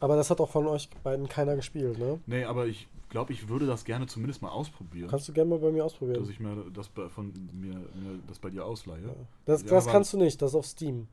aber 0.00 0.16
das 0.16 0.30
hat 0.30 0.40
auch 0.40 0.48
von 0.50 0.66
euch 0.66 0.88
beiden 1.04 1.28
keiner 1.28 1.54
gespielt, 1.56 1.98
ne? 1.98 2.18
Nee, 2.26 2.44
aber 2.44 2.66
ich 2.66 2.88
glaube, 3.10 3.32
ich 3.32 3.48
würde 3.48 3.66
das 3.66 3.84
gerne 3.84 4.06
zumindest 4.06 4.40
mal 4.40 4.48
ausprobieren. 4.48 5.08
Kannst 5.10 5.28
du 5.28 5.32
gerne 5.32 5.50
mal 5.50 5.58
bei 5.58 5.70
mir 5.70 5.84
ausprobieren. 5.84 6.20
dass 6.20 6.28
ich 6.30 6.40
mir 6.40 6.64
das 6.72 6.88
bei, 6.88 7.08
von 7.08 7.32
mir, 7.52 7.74
mir 7.74 8.18
das 8.26 8.38
bei 8.38 8.50
dir 8.50 8.64
ausleihe. 8.64 9.14
Das, 9.46 9.62
Ja, 9.62 9.68
das 9.68 9.84
aber- 9.84 9.92
kannst 9.92 10.12
du 10.12 10.16
nicht, 10.18 10.40
das 10.40 10.52
ist 10.52 10.54
auf 10.56 10.66
Steam. 10.66 11.08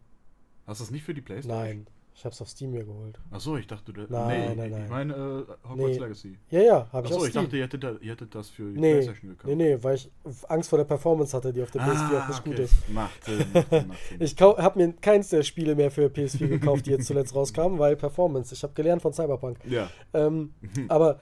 Hast 0.66 0.80
du 0.80 0.84
das 0.86 0.92
nicht 0.92 1.04
für 1.04 1.14
die 1.14 1.22
Playstation? 1.22 1.60
Nein, 1.64 1.88
ich 2.20 2.26
hab's 2.26 2.42
auf 2.42 2.50
Steam 2.50 2.72
mir 2.72 2.84
geholt. 2.84 3.20
Achso, 3.30 3.58
ich 3.58 3.68
dachte, 3.68 3.94
du. 3.94 4.02
Nein, 4.10 4.50
nee, 4.50 4.56
nein, 4.56 4.72
ich 4.72 4.78
nein. 4.78 4.90
meine 4.90 5.14
äh, 5.14 5.70
Hogwarts 5.70 5.78
Nee. 5.94 5.98
Legacy. 6.00 6.38
Ja, 6.50 6.62
ja, 6.62 6.88
hab 6.92 7.06
ich 7.06 7.12
Achso, 7.12 7.18
auf 7.20 7.26
ich 7.26 7.30
Steam. 7.30 7.44
dachte, 7.44 7.58
ihr 7.58 7.64
hättet, 7.64 7.84
da, 7.84 7.92
ihr 8.02 8.12
hättet 8.12 8.34
das 8.34 8.50
für 8.50 8.72
die 8.74 8.80
nee, 8.80 8.94
Playstation 8.94 9.30
gekauft. 9.32 9.48
nee, 9.48 9.56
nee, 9.56 9.78
weil 9.84 9.96
ich 9.96 10.10
Angst 10.48 10.70
vor 10.70 10.78
der 10.80 10.86
Performance 10.86 11.38
hatte, 11.38 11.54
die 11.54 11.62
auf 11.62 11.70
der 11.70 11.82
PS4 11.84 12.24
auch 12.24 12.28
nicht 12.30 12.44
gut 12.44 12.60
ist. 12.60 12.74
Ah, 12.90 12.92
Macht 12.94 13.24
Sinn, 13.24 13.38
macht 13.54 13.70
Sinn, 13.70 13.88
macht 13.88 14.00
Sinn. 14.10 14.22
Ich 14.22 14.36
habe 14.42 14.80
mir 14.80 14.94
keins 14.94 15.30
der 15.30 15.44
Spiele 15.44 15.76
mehr 15.76 15.92
für 15.92 16.08
PS4 16.08 16.48
gekauft, 16.48 16.88
die 16.88 16.92
jetzt 16.92 17.06
zuletzt 17.06 17.36
rauskamen, 17.36 17.78
weil 17.78 17.96
Performance. 17.96 18.54
Ich 18.56 18.64
habe 18.64 18.74
gelernt 18.74 19.02
von 19.04 19.14
Cyberpunk. 19.14 19.60
ja. 19.66 19.88
Ähm, 20.14 20.54
aber 20.88 21.20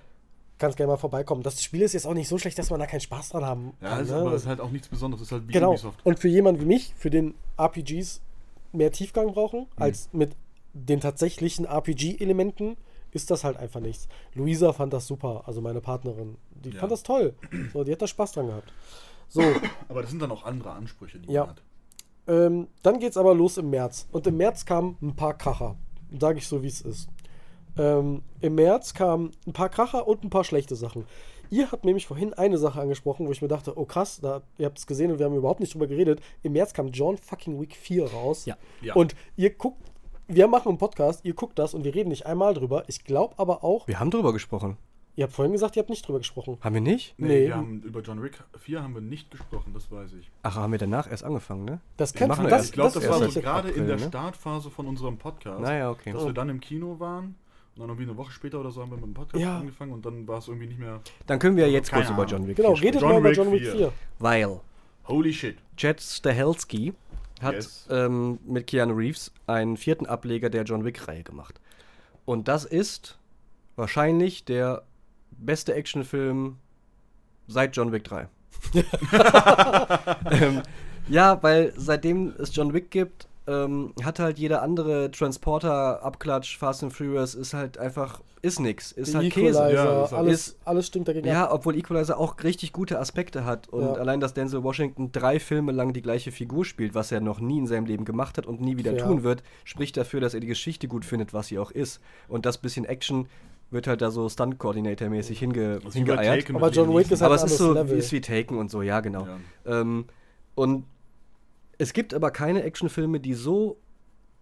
kannst 0.57 0.77
gerne 0.77 0.93
mal 0.93 0.97
vorbeikommen. 0.97 1.43
Das 1.43 1.61
Spiel 1.61 1.81
ist 1.81 1.91
jetzt 1.91 2.07
auch 2.07 2.13
nicht 2.13 2.29
so 2.29 2.37
schlecht, 2.37 2.57
dass 2.57 2.69
man 2.69 2.79
da 2.79 2.85
keinen 2.87 3.01
Spaß 3.01 3.29
dran 3.31 3.43
haben 3.45 3.73
Ja, 3.81 3.89
kann. 3.89 4.01
ist, 4.05 4.09
ne? 4.11 4.15
aber 4.15 4.25
Das- 4.29 4.35
es 4.37 4.41
ist 4.43 4.47
halt 4.47 4.61
auch 4.61 4.71
nichts 4.71 4.87
Besonderes. 4.87 5.23
Es 5.23 5.27
ist 5.27 5.31
halt 5.33 5.47
wie 5.49 5.51
genau. 5.51 5.71
Ubisoft. 5.71 5.99
Und 6.05 6.19
für 6.19 6.29
jemanden 6.29 6.61
wie 6.61 6.65
mich, 6.65 6.93
für 6.95 7.09
den 7.09 7.33
RPGs 7.59 8.21
mehr 8.71 8.89
Tiefgang 8.93 9.33
brauchen, 9.33 9.61
Mhm. 9.61 9.65
als 9.83 10.09
mit 10.13 10.31
den 10.75 10.99
tatsächlichen 10.99 11.65
RPG-Elementen, 11.65 12.77
ist 13.11 13.31
das 13.31 13.43
halt 13.43 13.57
einfach 13.57 13.79
nichts. 13.79 14.07
Luisa 14.33 14.73
fand 14.73 14.91
das 14.93 15.07
super, 15.07 15.43
also 15.45 15.61
meine 15.61 15.79
Partnerin. 15.81 16.35
Die 16.51 16.69
Ja. 16.71 16.79
fand 16.81 16.91
das 16.91 17.01
toll. 17.03 17.33
So, 17.73 17.83
die 17.83 17.91
hat 17.93 18.01
da 18.01 18.07
Spaß 18.07 18.33
dran 18.33 18.47
gehabt. 18.47 18.71
So, 19.29 19.41
Aber 19.89 20.01
das 20.01 20.11
sind 20.11 20.21
dann 20.21 20.31
auch 20.31 20.43
andere 20.43 20.71
Ansprüche, 20.71 21.19
die 21.19 21.31
Ja. 21.31 21.41
man 21.41 21.49
hat. 21.51 21.61
ähm, 22.27 22.67
dann 22.83 22.99
geht's 22.99 23.15
aber 23.17 23.33
los 23.33 23.57
im 23.57 23.69
März. 23.69 24.07
Und 24.11 24.27
im 24.27 24.35
März 24.37 24.65
kamen 24.65 24.97
ein 25.01 25.15
paar 25.15 25.37
Kracher. 25.37 25.75
Sage 26.19 26.39
ich 26.39 26.47
so, 26.47 26.61
wie 26.61 26.67
es 26.67 26.81
ist. 26.81 27.07
Ähm, 27.77 28.21
Im 28.41 28.55
März 28.55 28.93
kamen 28.93 29.31
ein 29.47 29.53
paar 29.53 29.69
Kracher 29.69 30.07
und 30.07 30.23
ein 30.23 30.29
paar 30.29 30.43
schlechte 30.45 30.75
Sachen. 30.75 31.05
Ihr 31.49 31.71
habt 31.71 31.83
nämlich 31.85 32.07
vorhin 32.07 32.33
eine 32.33 32.57
Sache 32.57 32.79
angesprochen, 32.81 33.27
wo 33.27 33.31
ich 33.31 33.41
mir 33.41 33.47
dachte, 33.49 33.77
oh 33.77 33.85
krass, 33.85 34.19
da, 34.21 34.41
ihr 34.57 34.65
habt 34.65 34.77
es 34.79 34.87
gesehen 34.87 35.11
und 35.11 35.19
wir 35.19 35.25
haben 35.25 35.35
überhaupt 35.35 35.59
nicht 35.59 35.73
drüber 35.73 35.87
geredet. 35.87 36.21
Im 36.41 36.53
März 36.53 36.73
kam 36.73 36.87
John 36.89 37.17
fucking 37.17 37.59
Week 37.61 37.75
4 37.75 38.11
raus. 38.11 38.45
Ja. 38.45 38.55
Ja. 38.81 38.93
Und 38.95 39.15
ihr 39.35 39.51
guckt, 39.51 39.77
wir 40.27 40.47
machen 40.47 40.69
einen 40.69 40.77
Podcast, 40.77 41.23
ihr 41.25 41.33
guckt 41.33 41.57
das 41.59 41.73
und 41.73 41.83
wir 41.83 41.93
reden 41.95 42.09
nicht 42.09 42.25
einmal 42.25 42.53
drüber. 42.53 42.83
Ich 42.87 43.03
glaube 43.03 43.35
aber 43.37 43.63
auch, 43.63 43.87
Wir 43.87 43.99
haben 43.99 44.11
drüber 44.11 44.33
gesprochen. 44.33 44.77
Ihr 45.17 45.23
habt 45.23 45.33
vorhin 45.33 45.53
gesagt, 45.53 45.77
ihr 45.77 45.81
habt 45.81 45.89
nicht 45.89 46.05
drüber 46.05 46.17
gesprochen. 46.19 46.57
Haben 46.59 46.73
wir 46.73 46.81
nicht? 46.81 47.13
Nee, 47.17 47.27
Nee. 47.27 47.47
wir 47.47 47.55
haben 47.55 47.81
über 47.83 48.01
John 48.01 48.21
Wick 48.21 48.37
4 48.57 48.83
haben 48.83 48.95
wir 48.95 49.01
nicht 49.01 49.31
gesprochen, 49.31 49.71
das 49.73 49.89
weiß 49.89 50.11
ich. 50.19 50.29
Ach, 50.43 50.55
haben 50.57 50.71
wir 50.73 50.77
danach 50.79 51.09
erst 51.09 51.23
angefangen, 51.23 51.63
ne? 51.63 51.79
Das 51.95 52.13
Wir 52.13 52.19
kann 52.27 52.29
das, 52.29 52.39
erst- 52.51 52.65
Ich 52.65 52.71
glaube, 52.73 52.93
das, 52.93 53.03
das 53.03 53.21
war 53.21 53.29
so 53.29 53.39
gerade 53.39 53.69
in 53.69 53.73
April, 53.75 53.87
der 53.87 53.95
ne? 53.97 54.07
Startphase 54.07 54.69
von 54.69 54.87
unserem 54.87 55.17
Podcast. 55.17 55.61
Naja, 55.61 55.89
okay. 55.89 56.11
Dass 56.11 56.25
wir 56.25 56.33
dann 56.33 56.49
im 56.49 56.59
Kino 56.59 56.99
waren 56.99 57.35
und 57.75 57.79
dann 57.81 57.87
irgendwie 57.87 58.09
eine 58.09 58.17
Woche 58.17 58.31
später 58.33 58.59
oder 58.59 58.71
so 58.71 58.81
haben 58.81 58.89
wir 58.91 58.97
mit 58.97 59.05
dem 59.05 59.13
Podcast 59.13 59.41
Ja. 59.41 59.57
angefangen 59.59 59.93
und 59.93 60.05
dann 60.05 60.27
war 60.27 60.39
es 60.39 60.49
irgendwie 60.49 60.67
nicht 60.67 60.79
mehr. 60.79 60.99
Dann 61.27 61.39
können 61.39 61.55
wir 61.55 61.69
jetzt 61.71 61.91
Keine 61.91 62.03
kurz 62.03 62.13
über 62.13 62.23
Ahnung. 62.23 62.39
John 62.41 62.47
Wick 62.49 62.57
Genau, 62.57 62.75
4 62.75 62.83
redet 62.83 63.01
John 63.01 63.11
mal 63.11 63.19
über 63.19 63.31
John 63.31 63.51
Wick 63.53 63.61
4. 63.61 63.71
4. 63.71 63.91
Weil 64.19 64.59
Holy 65.07 65.31
shit. 65.31 65.57
Chad 65.77 66.01
Stahelski 66.01 66.93
hat 67.41 67.55
Yes. 67.55 67.87
ähm, 67.89 68.39
mit 68.45 68.67
Keanu 68.67 68.93
Reeves 68.93 69.31
einen 69.47 69.77
vierten 69.77 70.05
Ableger 70.05 70.49
der 70.49 70.63
John 70.63 70.85
Wick-Reihe 70.85 71.23
gemacht. 71.23 71.59
Und 72.25 72.47
das 72.47 72.65
ist 72.65 73.17
wahrscheinlich 73.75 74.45
der 74.45 74.83
beste 75.31 75.73
Actionfilm 75.73 76.57
seit 77.47 77.75
John 77.75 77.91
Wick 77.91 78.03
3. 78.05 78.27
ähm, 80.31 80.61
ja, 81.07 81.41
weil 81.43 81.73
seitdem 81.75 82.33
es 82.37 82.55
John 82.55 82.73
Wick 82.73 82.89
gibt, 82.89 83.27
ähm, 83.47 83.93
hat 84.03 84.19
halt 84.19 84.39
jeder 84.39 84.61
andere 84.61 85.11
Transporter, 85.11 86.03
Abklatsch, 86.03 86.57
Fast 86.57 86.83
and 86.83 86.93
Furious, 86.93 87.35
ist 87.35 87.53
halt 87.53 87.77
einfach, 87.77 88.21
ist 88.41 88.59
nix. 88.59 88.91
Ist 88.91 89.13
Die 89.13 89.17
halt 89.17 89.33
Käse. 89.33 89.59
Equalizer, 89.59 89.73
Ja, 89.73 89.85
das 90.01 90.11
ist- 90.11 90.17
alles, 90.17 90.57
alles 90.65 90.87
stimmt 90.87 91.07
dagegen. 91.07 91.27
Ja, 91.27 91.51
obwohl 91.51 91.75
Equalizer 91.75 92.17
auch 92.19 92.35
richtig 92.43 92.73
gute 92.73 92.99
Aspekte 92.99 93.45
hat. 93.45 93.67
Und 93.69 93.83
Ja. 93.83 93.93
allein, 93.93 94.19
dass 94.19 94.33
Denzel 94.33 94.63
Washington 94.63 95.11
drei 95.11 95.39
Filme 95.39 95.71
lang 95.71 95.93
die 95.93 96.01
gleiche 96.01 96.31
Figur 96.31 96.65
spielt, 96.65 96.95
was 96.95 97.11
er 97.11 97.21
noch 97.21 97.39
nie 97.39 97.57
in 97.59 97.67
seinem 97.67 97.85
Leben 97.85 98.05
gemacht 98.05 98.37
hat 98.37 98.45
und 98.47 98.61
nie 98.61 98.77
wieder 98.77 98.93
Ja. 98.95 99.05
tun 99.05 99.23
wird, 99.23 99.43
spricht 99.63 99.95
dafür, 99.97 100.21
dass 100.21 100.33
er 100.33 100.39
die 100.39 100.47
Geschichte 100.47 100.87
gut 100.87 101.05
findet, 101.05 101.33
was 101.33 101.47
sie 101.47 101.59
auch 101.59 101.71
ist. 101.71 102.01
Und 102.27 102.45
das 102.45 102.57
bisschen 102.57 102.85
Action 102.85 103.27
wird 103.71 103.87
halt 103.87 104.01
da 104.01 104.11
so 104.11 104.29
Stunt-Coordinator-mäßig 104.29 105.37
hinge 105.39 105.79
bei 105.83 105.89
hingeeiert. 105.91 106.49
Aber 106.53 106.69
John 106.69 106.89
Wick 106.95 107.09
ist 107.11 107.21
halt 107.21 107.31
Aber 107.31 107.35
es 107.35 107.43
ist 107.51 107.57
so, 107.57 107.73
Level. 107.73 107.97
ist 107.97 108.11
wie 108.11 108.21
Taken 108.21 108.57
und 108.57 108.69
so, 108.69 108.81
ja, 108.83 108.99
genau. 109.01 109.27
Ja. 109.65 109.81
Ähm, 109.81 110.05
und 110.53 110.85
es 111.77 111.93
gibt 111.93 112.13
aber 112.13 112.31
keine 112.31 112.63
Actionfilme, 112.63 113.19
die 113.19 113.33
so 113.33 113.77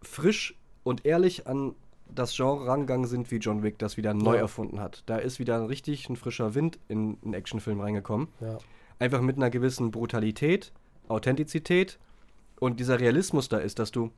frisch 0.01 0.55
und 0.83 1.05
ehrlich 1.05 1.47
an 1.47 1.75
das 2.13 2.35
Genre 2.35 2.67
rangegangen 2.67 3.07
sind, 3.07 3.31
wie 3.31 3.37
John 3.37 3.63
Wick 3.63 3.79
das 3.79 3.97
wieder 3.97 4.13
neu 4.13 4.35
Ja. 4.35 4.41
erfunden 4.41 4.79
hat. 4.79 5.03
Da 5.07 5.17
ist 5.17 5.39
wieder 5.39 5.55
ein 5.57 5.65
richtig 5.65 6.09
ein 6.09 6.15
frischer 6.15 6.53
Wind 6.53 6.77
in 6.87 7.17
einen 7.23 7.33
Actionfilm 7.33 7.79
reingekommen. 7.79 8.27
Ja. 8.39 8.57
Einfach 8.99 9.21
mit 9.21 9.37
einer 9.37 9.49
gewissen 9.49 9.89
Brutalität, 9.91 10.71
Authentizität 11.07 11.97
und 12.59 12.79
dieser 12.79 12.99
Realismus 12.99 13.49
da 13.49 13.57
ist, 13.57 13.79
dass 13.79 13.91
du 13.91 14.11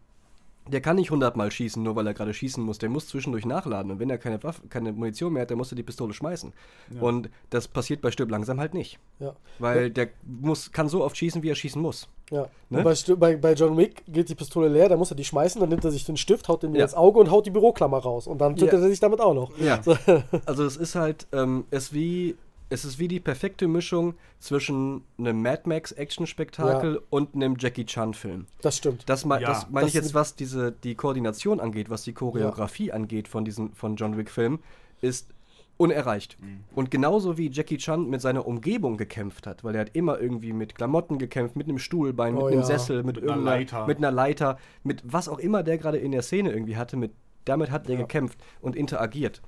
der 0.67 0.81
kann 0.81 0.95
nicht 0.95 1.11
hundertmal 1.11 1.51
schießen, 1.51 1.81
nur 1.81 1.95
weil 1.95 2.07
er 2.07 2.13
gerade 2.13 2.33
schießen 2.33 2.63
muss. 2.63 2.77
Der 2.79 2.89
muss 2.89 3.07
zwischendurch 3.07 3.45
nachladen. 3.45 3.91
Und 3.91 3.99
wenn 3.99 4.09
er 4.09 4.17
keine 4.17 4.41
Waffe, 4.43 4.61
keine 4.67 4.91
Munition 4.93 5.33
mehr 5.33 5.43
hat, 5.43 5.51
dann 5.51 5.57
muss 5.57 5.71
er 5.71 5.75
die 5.75 5.83
Pistole 5.83 6.13
schmeißen. 6.13 6.53
Ja. 6.93 7.01
Und 7.01 7.29
das 7.51 7.67
passiert 7.67 8.01
bei 8.01 8.09
Stirb 8.11 8.31
langsam 8.31 8.59
halt 8.59 8.73
nicht. 8.73 8.99
Ja. 9.19 9.35
Weil 9.59 9.91
der 9.91 10.09
muss, 10.23 10.71
kann 10.71 10.89
so 10.89 11.03
oft 11.03 11.15
schießen, 11.17 11.43
wie 11.43 11.49
er 11.49 11.55
schießen 11.55 11.81
muss. 11.81 12.07
Ja. 12.31 12.47
Ne? 12.69 12.81
Bei, 12.81 12.95
bei, 13.15 13.35
bei 13.37 13.53
John 13.53 13.77
Wick 13.77 14.03
geht 14.07 14.29
die 14.29 14.35
Pistole 14.35 14.67
leer, 14.67 14.89
dann 14.89 14.97
muss 14.97 15.11
er 15.11 15.15
die 15.15 15.23
schmeißen, 15.23 15.61
dann 15.61 15.69
nimmt 15.69 15.85
er 15.85 15.91
sich 15.91 16.05
den 16.05 16.17
Stift, 16.17 16.47
haut 16.47 16.63
den 16.63 16.71
mir 16.71 16.79
Ja. 16.79 16.85
ins 16.85 16.95
Auge 16.95 17.19
und 17.19 17.29
haut 17.29 17.45
die 17.45 17.51
Büroklammer 17.51 17.99
raus. 17.99 18.25
Und 18.25 18.39
dann 18.41 18.55
tötet 18.55 18.73
Ja. 18.79 18.79
er 18.85 18.89
sich 18.89 18.99
damit 18.99 19.21
auch 19.21 19.35
noch. 19.35 19.55
Ja. 19.59 19.83
So, 19.83 19.95
Also 20.47 20.65
es 20.65 20.77
ist 20.77 20.95
halt, 20.95 21.27
ähm, 21.31 21.65
es 21.69 21.93
wie, 21.93 22.35
es 22.69 22.83
ist 22.85 22.97
wie 22.99 23.07
die 23.07 23.19
perfekte 23.19 23.67
Mischung 23.67 24.15
zwischen 24.39 25.03
einem 25.17 25.41
Mad 25.41 25.63
Max 25.65 25.91
Action-Spektakel 25.91 27.01
und 27.09 27.35
einem 27.35 27.55
Jackie 27.59 27.85
Chan-Film. 27.85 28.47
das 28.61 28.77
stimmt. 28.77 29.03
Das, 29.07 29.23
Ja. 29.23 29.39
das 29.39 29.69
meine 29.69 29.87
ich 29.87 29.93
jetzt, 29.93 30.13
was 30.13 30.35
diese 30.35 30.71
die 30.71 30.95
Koordination 30.95 31.59
angeht, 31.59 31.89
was 31.89 32.03
die 32.03 32.13
Choreografie 32.13 32.91
angeht 32.91 33.27
von 33.27 33.45
diesen 33.45 33.73
von 33.73 33.95
John 33.95 34.17
Wick 34.17 34.29
Filmen, 34.31 34.59
ist 35.01 35.29
unerreicht. 35.77 36.37
Mhm. 36.41 36.63
Und 36.73 36.89
genauso 36.89 37.37
wie 37.37 37.49
Jackie 37.51 37.77
Chan 37.77 38.09
mit 38.09 38.21
seiner 38.21 38.47
Umgebung 38.47 38.95
gekämpft 38.97 39.45
hat, 39.45 39.63
weil 39.63 39.75
er 39.75 39.81
hat 39.81 39.91
immer 39.93 40.19
irgendwie 40.19 40.53
mit 40.53 40.73
Klamotten 40.75 41.17
gekämpft, 41.17 41.57
mit 41.57 41.67
einem 41.67 41.79
Stuhlbein, 41.79 42.33
mit 42.33 42.43
Oh 42.43 42.47
einem 42.47 42.59
ja. 42.61 42.65
Sessel, 42.65 43.03
mit, 43.03 43.15
Mit 43.17 43.23
einer 43.23 43.33
irgendeiner 43.33 43.57
Leiter. 43.57 43.85
mit 43.87 43.97
einer 43.97 44.11
Leiter, 44.11 44.57
mit 44.83 45.01
was 45.05 45.27
auch 45.27 45.37
immer 45.39 45.63
der 45.63 45.77
gerade 45.77 45.97
in 45.97 46.13
der 46.13 46.21
Szene 46.21 46.51
irgendwie 46.53 46.77
hatte, 46.77 46.95
mit 46.95 47.11
damit 47.43 47.71
hat 47.71 47.87
er 47.89 47.95
Ja. 47.95 48.01
gekämpft 48.01 48.39
und 48.61 48.75
interagiert. 48.75 49.41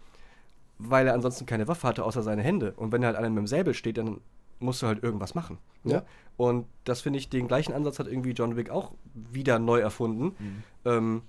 Weil 0.79 1.07
er 1.07 1.13
ansonsten 1.13 1.45
keine 1.45 1.67
Waffe 1.67 1.87
hatte, 1.87 2.03
außer 2.05 2.21
seine 2.23 2.43
Hände. 2.43 2.73
Und 2.77 2.91
wenn 2.91 3.01
er 3.03 3.07
halt 3.07 3.17
einer 3.17 3.29
mit 3.29 3.37
dem 3.39 3.47
Säbel 3.47 3.73
steht, 3.73 3.97
dann 3.97 4.21
musst 4.59 4.81
du 4.81 4.87
halt 4.87 5.03
irgendwas 5.03 5.33
machen. 5.35 5.57
Ne? 5.83 5.93
Ja. 5.93 6.03
Und 6.37 6.65
das 6.83 7.01
finde 7.01 7.17
ich, 7.19 7.29
den 7.29 7.47
gleichen 7.47 7.73
Ansatz 7.73 7.97
hat 7.99 8.07
irgendwie 8.07 8.31
John 8.31 8.55
Wick 8.55 8.69
auch 8.69 8.91
wieder 9.13 9.57
neu 9.59 9.79
erfunden. 9.79 10.35
Mhm. 10.37 10.63
Ähm, 10.85 11.21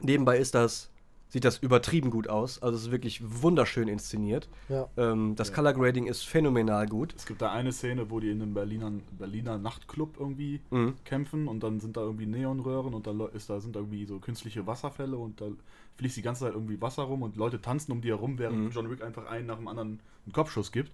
nebenbei 0.00 0.38
ist 0.38 0.54
das, 0.54 0.90
sieht 1.28 1.44
das 1.44 1.58
übertrieben 1.58 2.10
gut 2.10 2.28
aus. 2.28 2.62
Also 2.62 2.76
es 2.76 2.84
ist 2.84 2.90
wirklich 2.90 3.20
wunderschön 3.42 3.88
inszeniert. 3.88 4.48
Ja. 4.68 4.88
Ähm, 4.96 5.34
das 5.36 5.48
Ja. 5.48 5.54
Color 5.56 5.72
Grading 5.74 6.06
ist 6.06 6.22
phänomenal 6.26 6.86
gut. 6.86 7.12
Es 7.16 7.26
gibt 7.26 7.42
da 7.42 7.50
eine 7.52 7.72
Szene, 7.72 8.08
wo 8.10 8.20
die 8.20 8.30
in 8.30 8.40
einem 8.40 8.54
Berliner, 8.54 8.92
Berliner 9.18 9.58
Nachtclub 9.58 10.16
irgendwie 10.18 10.60
Mhm. 10.70 10.94
kämpfen 11.04 11.48
und 11.48 11.62
dann 11.62 11.80
sind 11.80 11.96
da 11.96 12.02
irgendwie 12.02 12.26
Neonröhren 12.26 12.94
und 12.94 13.06
da 13.06 13.12
ist 13.32 13.50
da 13.50 13.60
sind 13.60 13.74
da 13.74 13.80
irgendwie 13.80 14.06
so 14.06 14.18
künstliche 14.20 14.66
Wasserfälle 14.66 15.16
und 15.16 15.40
da 15.40 15.46
fließt 15.96 16.16
die 16.16 16.22
ganze 16.22 16.44
Zeit 16.44 16.54
irgendwie 16.54 16.80
Wasser 16.80 17.04
rum 17.04 17.22
und 17.22 17.36
Leute 17.36 17.60
tanzen 17.60 17.92
um 17.92 18.00
die 18.00 18.08
herum, 18.08 18.38
während 18.38 18.58
Mhm. 18.58 18.70
John 18.70 18.90
Wick 18.90 19.02
einfach 19.02 19.26
einen 19.26 19.46
nach 19.46 19.56
dem 19.56 19.68
anderen 19.68 20.00
einen 20.24 20.32
Kopfschuss 20.32 20.72
gibt. 20.72 20.92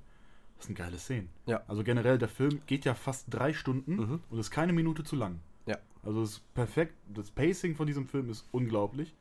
Das 0.58 0.66
sind 0.66 0.74
geile 0.76 0.98
Szenen. 0.98 1.30
Ja. 1.46 1.62
Also 1.68 1.82
generell, 1.84 2.18
der 2.18 2.28
Film 2.28 2.60
geht 2.66 2.84
ja 2.84 2.94
fast 2.94 3.26
drei 3.30 3.52
Stunden 3.54 3.96
Mhm. 3.96 4.20
und 4.28 4.38
ist 4.38 4.50
keine 4.50 4.72
Minute 4.74 5.04
zu 5.04 5.16
lang. 5.16 5.40
Ja. 5.66 5.78
Also 6.02 6.22
es 6.22 6.32
ist 6.32 6.54
perfekt. 6.54 6.94
Das 7.14 7.30
Pacing 7.30 7.74
von 7.76 7.86
diesem 7.86 8.06
Film 8.06 8.28
ist 8.28 8.46
unglaublich. 8.52 9.14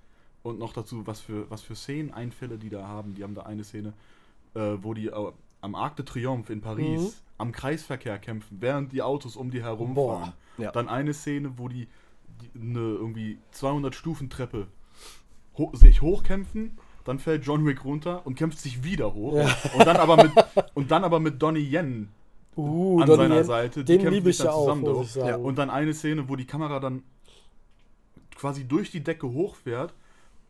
Und 0.43 0.57
noch 0.59 0.71
dazu, 0.73 1.05
was 1.07 1.19
für, 1.21 1.49
was 1.49 1.61
für 1.61 1.75
Szenen-Einfälle 1.75 2.57
die 2.57 2.69
da 2.69 2.87
haben. 2.87 3.13
Die 3.13 3.23
haben 3.23 3.35
da 3.35 3.43
eine 3.43 3.63
Szene, 3.63 3.93
äh, 4.53 4.77
wo 4.81 4.93
die 4.93 5.07
äh, 5.07 5.31
am 5.61 5.75
Arc 5.75 5.95
de 5.97 6.05
Triomphe 6.05 6.51
in 6.53 6.61
Paris 6.61 7.01
Mhm. 7.01 7.09
am 7.37 7.51
Kreisverkehr 7.51 8.17
kämpfen, 8.19 8.57
während 8.61 8.91
die 8.93 9.01
Autos 9.01 9.35
um 9.35 9.51
die 9.51 9.61
herumfahren. 9.61 10.33
Ja. 10.57 10.71
Dann 10.71 10.87
eine 10.89 11.13
Szene, 11.13 11.57
wo 11.57 11.67
die, 11.67 11.87
die 12.41 12.59
eine 12.59 12.79
irgendwie 12.79 13.37
200 13.51 13.93
Stufen 13.95 14.29
Treppe 14.29 14.67
ho 15.59 15.69
sich 15.73 16.01
hochkämpfen, 16.01 16.77
dann 17.05 17.19
fällt 17.19 17.45
John 17.45 17.63
Wick 17.67 17.85
runter 17.85 18.25
und 18.25 18.33
kämpft 18.35 18.57
sich 18.59 18.83
wieder 18.83 19.13
hoch. 19.13 19.35
Ja. 19.35 19.55
Und 19.77 19.85
dann 19.85 19.97
aber 19.97 20.17
mit 20.17 20.31
und 20.73 20.89
dann 20.89 21.03
aber 21.03 21.19
mit 21.19 21.39
Donnie 21.41 21.59
Yen 21.71 22.09
Uh, 22.57 22.99
an 23.01 23.07
Donnie 23.07 23.21
seiner 23.23 23.35
Yen, 23.37 23.43
Seite. 23.45 23.83
Den 23.85 23.99
kämpfen 23.99 24.13
liebe 24.15 24.29
ich 24.31 24.37
sich 24.37 24.45
dann 24.45 24.53
ja 24.53 24.57
auch, 24.57 24.63
zusammen 24.63 24.81
muss 24.81 24.91
durch. 24.93 25.05
ich 25.05 25.11
sagen. 25.13 25.43
Und 25.45 25.57
dann 25.59 25.69
eine 25.69 25.93
Szene, 25.93 26.27
wo 26.27 26.35
die 26.35 26.45
Kamera 26.45 26.79
dann 26.79 27.03
quasi 28.35 28.65
durch 28.65 28.91
die 28.91 29.01
Decke 29.03 29.27
hochfährt 29.31 29.93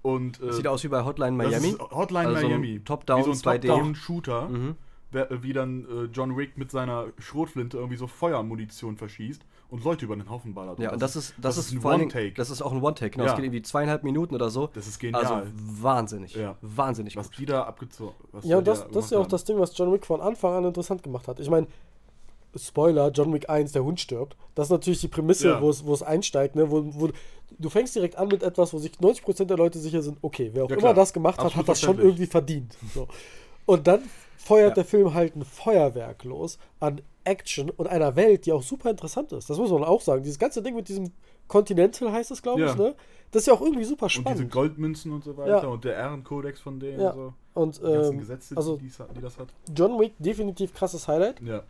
und 0.01 0.42
äh, 0.42 0.54
Sieht 0.54 0.68
aus 0.68 0.84
wie 0.84 0.88
bei 0.88 1.04
Hotline 1.04 1.38
das 1.44 1.51
Miami. 1.51 1.68
ist 1.70 1.80
Hotline 1.92 2.28
Also 2.30 2.48
Miami. 2.48 2.80
Top-Down, 2.84 3.20
Wie 3.20 3.24
so 3.25 3.32
ein 3.32 3.38
2D. 3.60 3.68
Top-Down-Shooter, 3.68 4.48
Mhm. 4.50 4.75
Wie 5.12 5.54
dann 5.54 5.86
äh, 5.86 6.04
John 6.13 6.38
Wick 6.38 6.58
mit 6.58 6.70
seiner 6.72 7.08
Schrotflinte 7.18 7.78
irgendwie 7.78 7.98
so 7.98 8.08
Feuermunition 8.08 8.96
verschießt 8.96 9.42
und 9.70 9.84
Leute 9.84 10.06
über 10.06 10.16
den 10.16 10.30
Haufen 10.30 10.54
ballert. 10.54 10.80
Ja, 10.80 10.92
und 10.94 11.01
das 11.01 11.16
ist, 11.16 11.34
das, 11.38 11.58
ist, 11.58 11.72
ein 11.72 11.82
vor 11.82 11.92
allen 11.92 12.01
Dingen- 12.01 12.12
One-Take. 12.12 12.36
Das 12.36 12.50
ist 12.50 12.62
auch 12.62 12.72
ein 12.72 12.82
One-Take, 12.82 13.12
genau. 13.12 13.25
Ja. 13.25 13.32
Es 13.32 13.36
geht 13.36 13.46
irgendwie 13.46 13.62
zweieinhalb 13.62 14.04
Minuten 14.04 14.36
oder 14.36 14.50
so. 14.50 14.70
Das 14.74 14.88
ist 14.88 15.00
genial. 15.00 15.24
Also 15.25 15.50
wahnsinnig. 15.56 16.36
Ja. 16.36 16.56
Wahnsinnig 16.62 17.16
was 17.16 17.30
gut. 17.30 17.39
die 17.39 17.46
da 17.46 17.63
abgezogen 17.63 18.13
Ja, 18.44 18.60
und 18.60 18.68
das, 18.68 18.88
das 18.92 19.06
ist 19.06 19.12
ja 19.12 19.20
auch 19.20 19.28
das 19.28 19.44
Ding, 19.46 19.60
was 19.60 19.75
John 19.78 19.92
Wick 19.92 20.06
von 20.06 20.22
Anfang 20.22 20.54
an 20.54 20.66
interessant 20.66 21.01
gemacht 21.04 21.28
hat. 21.28 21.39
Ich 21.39 21.50
meine, 21.50 21.68
Spoiler, 22.56 23.12
John 23.12 23.32
Wick 23.34 23.50
1, 23.50 23.74
der 23.74 23.84
Hund 23.84 24.00
stirbt. 24.00 24.36
Das 24.56 24.68
ist 24.68 24.72
natürlich 24.72 25.01
die 25.01 25.08
Prämisse, 25.08 25.50
Ja. 25.50 25.62
wo, 25.62 25.70
es, 25.70 25.86
wo 25.86 25.94
es 25.94 26.01
einsteigt. 26.01 26.56
Ne? 26.56 26.70
Wo, 26.72 26.84
wo, 26.94 27.10
du 27.58 27.70
fängst 27.70 27.96
direkt 27.96 28.16
an 28.18 28.28
mit 28.28 28.42
etwas, 28.42 28.74
wo 28.74 28.80
sich 28.80 28.94
90% 28.94 29.46
der 29.46 29.58
Leute 29.58 29.78
sicher 29.78 30.01
sind, 30.01 30.18
okay, 30.22 30.50
wer 30.54 30.66
auch 30.66 30.70
Ja, 30.70 30.78
immer 30.78 30.94
das 30.94 31.13
gemacht 31.13 31.38
hat, 31.38 31.48
Absolut 31.48 31.68
hat 31.68 31.72
das 31.74 31.82
schon 31.82 32.00
irgendwie 32.00 32.25
verdient. 32.25 32.75
So. 32.94 33.08
Und 33.66 33.86
dann 33.86 34.01
feuert 34.39 34.69
Ja. 34.69 34.75
der 34.75 34.86
Film 34.86 35.13
halt 35.13 35.36
ein 35.36 35.43
Feuerwerk 35.43 36.24
los 36.24 36.58
an 36.79 37.01
Action 37.25 37.69
und 37.69 37.88
einer 37.88 38.15
Welt, 38.15 38.46
die 38.46 38.53
auch 38.53 38.63
super 38.63 38.89
interessant 38.89 39.31
ist. 39.34 39.50
Das 39.50 39.58
muss 39.58 39.69
man 39.69 39.84
auch 39.84 40.01
sagen. 40.01 40.24
Dieses 40.24 40.39
ganze 40.39 40.63
Ding 40.63 40.75
mit 40.75 40.88
diesem 40.88 41.12
Continental 41.48 42.12
heißt 42.12 42.31
es, 42.31 42.41
glaube 42.41 42.62
Ja. 42.62 42.72
ich, 42.72 42.75
ne? 42.77 42.96
Das 43.31 43.43
ist 43.43 43.48
ja 43.48 43.53
auch 43.53 43.62
irgendwie 43.62 43.84
super 43.84 44.05
Und 44.05 44.13
diese 44.15 44.22
spannend. 44.22 44.51
Goldmünzen 44.51 45.12
und 45.12 45.24
so 45.24 45.36
weiter 45.38 45.62
Ja. 45.63 45.67
und 45.67 45.84
der 45.84 45.96
Ehrenkodex 45.96 46.60
von 46.62 46.79
denen 46.79 47.00
Ja. 47.01 47.12
und 47.12 47.15
so. 47.15 47.34
Und 47.53 47.77
Die 47.77 47.81
ganzen 47.93 48.13
ähm, 48.13 48.19
Gesetze, 48.19 48.58
also 48.58 48.77
die, 48.77 48.89
die 49.15 49.22
das 49.22 49.38
hat. 49.38 49.50
John 49.75 50.00
Wick 50.00 50.13
definitiv 50.17 50.74
krasses 50.74 51.08
Highlight. 51.08 51.41
Ja. 51.41 51.63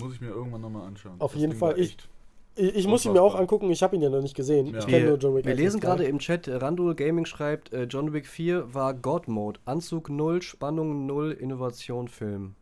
Muss 0.00 0.12
ich 0.14 0.20
mir 0.20 0.28
irgendwann 0.28 0.60
nochmal 0.60 0.86
anschauen. 0.86 1.14
Auf 1.20 1.32
Das 1.32 1.40
jeden 1.40 1.54
Fall. 1.54 1.78
Ich- 1.78 1.92
echt- 1.92 2.08
Ich, 2.56 2.74
ich 2.74 2.86
muss 2.86 3.04
ihn 3.04 3.12
mir 3.12 3.22
auch 3.22 3.34
angucken, 3.34 3.70
ich 3.70 3.82
habe 3.82 3.96
ihn 3.96 4.02
ja 4.02 4.08
noch 4.08 4.22
nicht 4.22 4.34
gesehen. 4.34 4.68
Ja. 4.68 4.78
Ich 4.78 4.86
kenne 4.86 5.02
Wir, 5.02 5.08
nur 5.10 5.18
John 5.18 5.34
Wick 5.36 5.44
wir 5.44 5.52
1 5.52 5.60
lesen 5.60 5.74
und 5.76 5.80
2. 5.82 5.88
gerade 5.88 6.04
im 6.04 6.18
Chat, 6.18 6.48
Randall 6.48 6.94
Gaming 6.94 7.26
schreibt, 7.26 7.72
äh, 7.72 7.84
John 7.84 8.12
Wick 8.12 8.26
4 8.26 8.74
war 8.74 8.94
God 8.94 9.28
Mode. 9.28 9.60
Anzug 9.66 10.08
0, 10.08 10.42
Spannung 10.42 11.06
0, 11.06 11.32
Innovation 11.32 12.08
Film. 12.08 12.54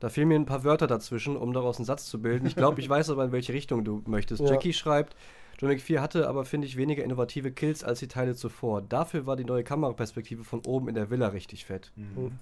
Da 0.00 0.10
fehlen 0.10 0.28
mir 0.28 0.34
ein 0.34 0.44
paar 0.44 0.64
Wörter 0.64 0.86
dazwischen, 0.86 1.36
um 1.36 1.54
daraus 1.54 1.78
einen 1.78 1.86
Satz 1.86 2.06
zu 2.06 2.20
bilden. 2.20 2.46
Ich 2.46 2.56
glaube, 2.56 2.80
ich 2.80 2.88
weiß 2.90 3.10
aber, 3.10 3.24
in 3.24 3.32
welche 3.32 3.54
Richtung 3.54 3.84
du 3.84 4.02
möchtest. 4.06 4.42
Ja. 4.42 4.50
Jackie 4.50 4.74
schreibt, 4.74 5.16
John 5.58 5.70
Wick 5.70 5.80
4 5.80 6.02
hatte 6.02 6.28
aber, 6.28 6.44
finde 6.44 6.66
ich, 6.66 6.76
weniger 6.76 7.02
innovative 7.02 7.50
Kills 7.52 7.82
als 7.82 8.00
die 8.00 8.08
Teile 8.08 8.34
zuvor. 8.34 8.82
Dafür 8.82 9.24
war 9.26 9.36
die 9.36 9.44
neue 9.44 9.64
Kameraperspektive 9.64 10.44
von 10.44 10.60
oben 10.66 10.88
in 10.88 10.94
der 10.94 11.10
Villa 11.10 11.28
richtig 11.28 11.64
fett. 11.64 11.92
Mhm. 11.96 12.32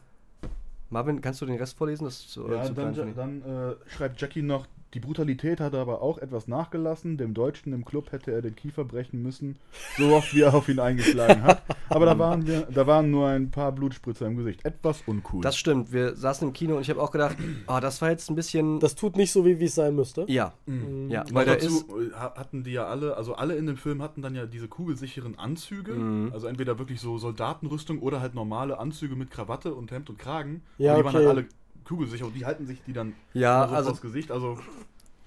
Marvin, 0.90 1.20
kannst 1.20 1.40
du 1.40 1.46
den 1.46 1.56
Rest 1.56 1.76
vorlesen? 1.76 2.04
Das 2.04 2.14
ist 2.14 2.30
zu, 2.30 2.50
Ja, 2.50 2.64
zu 2.64 2.74
dann, 2.74 3.14
dann 3.14 3.42
äh, 3.42 3.90
schreibt 3.90 4.20
Jackie 4.20 4.42
noch, 4.42 4.66
Die 4.94 5.00
Brutalität 5.00 5.58
hat 5.60 5.74
aber 5.74 6.02
auch 6.02 6.18
etwas 6.18 6.48
nachgelassen. 6.48 7.16
Dem 7.16 7.32
Deutschen 7.32 7.72
im 7.72 7.84
Club 7.84 8.12
hätte 8.12 8.30
er 8.30 8.42
den 8.42 8.54
Kiefer 8.54 8.84
brechen 8.84 9.22
müssen, 9.22 9.56
so 9.96 10.14
oft 10.14 10.34
wie 10.34 10.42
er 10.42 10.52
auf 10.54 10.68
ihn 10.68 10.78
eingeschlagen 10.80 11.42
hat. 11.42 11.62
Aber 11.88 12.04
da 12.04 12.18
waren, 12.18 12.46
wir, 12.46 12.62
da 12.70 12.86
waren 12.86 13.10
nur 13.10 13.28
ein 13.28 13.50
paar 13.50 13.72
Blutspritzer 13.72 14.26
im 14.26 14.36
Gesicht. 14.36 14.64
Etwas 14.64 15.02
uncool. 15.06 15.40
Das 15.42 15.56
stimmt. 15.56 15.92
Wir 15.92 16.14
saßen 16.14 16.46
im 16.48 16.52
Kino 16.52 16.76
und 16.76 16.82
ich 16.82 16.90
habe 16.90 17.00
auch 17.00 17.10
gedacht, 17.10 17.36
oh, 17.68 17.78
das 17.80 18.02
war 18.02 18.10
jetzt 18.10 18.28
ein 18.30 18.34
bisschen. 18.34 18.80
Das 18.80 18.94
tut 18.94 19.16
nicht 19.16 19.32
so, 19.32 19.46
wie 19.46 19.58
wie 19.60 19.64
es 19.64 19.74
sein 19.74 19.94
müsste. 19.96 20.26
ja. 20.28 20.52
Mhm. 20.66 21.08
Ja, 21.10 21.24
Noch 21.24 21.34
weil 21.34 21.46
da 21.46 21.54
dazu 21.54 21.84
ist. 21.98 22.14
ha- 22.14 22.34
hatten 22.36 22.62
die 22.62 22.72
ja 22.72 22.86
alle, 22.86 23.16
also 23.16 23.34
alle 23.34 23.54
in 23.56 23.66
dem 23.66 23.76
Film 23.78 24.02
hatten 24.02 24.20
dann 24.22 24.34
ja 24.34 24.44
diese 24.46 24.68
kugelsicheren 24.68 25.38
Anzüge. 25.38 25.92
Mhm. 25.92 26.30
Also 26.34 26.46
entweder 26.48 26.78
wirklich 26.78 27.00
so 27.00 27.16
Soldatenrüstung 27.18 27.98
oder 28.00 28.20
halt 28.20 28.34
normale 28.34 28.78
Anzüge 28.78 29.16
mit 29.16 29.30
Krawatte 29.30 29.74
und 29.74 29.90
Hemd 29.90 30.10
und 30.10 30.18
Kragen. 30.18 30.62
Ja, 30.78 30.92
und 30.94 30.98
die 31.00 31.04
waren 31.04 31.14
okay. 31.16 31.24
dann 31.24 31.36
alle 31.38 31.46
kugelsicher 31.92 32.26
und 32.26 32.34
die 32.34 32.44
halten 32.46 32.66
sich 32.66 32.82
die 32.86 32.92
dann 32.92 33.14
Ja, 33.34 33.68
so 33.68 33.74
also 33.74 33.88
vors 33.90 34.00
Gesicht. 34.00 34.30
Also 34.30 34.58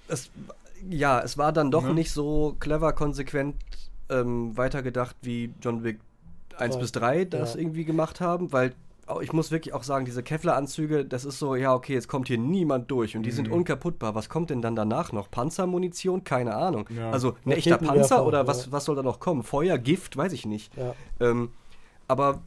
es, 0.08 0.30
ja, 0.90 1.20
es 1.22 1.38
war 1.38 1.52
dann 1.54 1.72
doch 1.72 1.84
Ne? 1.84 1.94
nicht 1.94 2.12
so 2.12 2.56
clever, 2.60 2.94
konsequent 2.94 3.56
ähm, 4.10 4.56
weitergedacht, 4.58 5.16
wie 5.22 5.54
John 5.62 5.84
Wick 5.84 6.00
1 6.58 6.76
Drei. 6.76 6.82
bis 6.82 6.92
3 6.92 7.26
das 7.26 7.54
Ja. 7.54 7.60
irgendwie 7.62 7.86
gemacht 7.86 8.22
haben, 8.22 8.52
weil 8.54 8.74
ich 9.22 9.34
muss 9.34 9.52
wirklich 9.52 9.74
auch 9.76 9.84
sagen, 9.84 10.06
diese 10.06 10.24
Kevlar-Anzüge, 10.24 11.06
das 11.06 11.26
ist 11.26 11.38
so, 11.38 11.56
ja, 11.56 11.76
okay, 11.76 11.94
jetzt 11.94 12.08
kommt 12.08 12.28
hier 12.28 12.40
niemand 12.40 12.90
durch 12.90 13.16
und 13.16 13.22
die 13.22 13.30
sind 13.32 13.48
Mhm. 13.50 13.54
unkaputtbar. 13.54 14.16
Was 14.16 14.30
kommt 14.30 14.50
denn 14.50 14.64
dann 14.64 14.76
danach 14.76 15.12
noch? 15.12 15.30
Panzermunition? 15.30 16.24
Keine 16.24 16.56
Ahnung. 16.56 16.88
Ja. 16.90 17.12
Also 17.12 17.36
ein 17.46 17.52
echter 17.52 17.78
Panzer 17.78 18.26
oder 18.26 18.48
was, 18.48 18.72
was 18.72 18.86
soll 18.86 18.96
da 18.96 19.04
noch 19.04 19.20
kommen? 19.20 19.44
Feuer, 19.44 19.78
Gift? 19.78 20.18
Weiß 20.18 20.34
ich 20.34 20.48
nicht. 20.48 20.76
Ja. 20.76 20.96
Ähm, 21.20 21.50
aber 22.08 22.42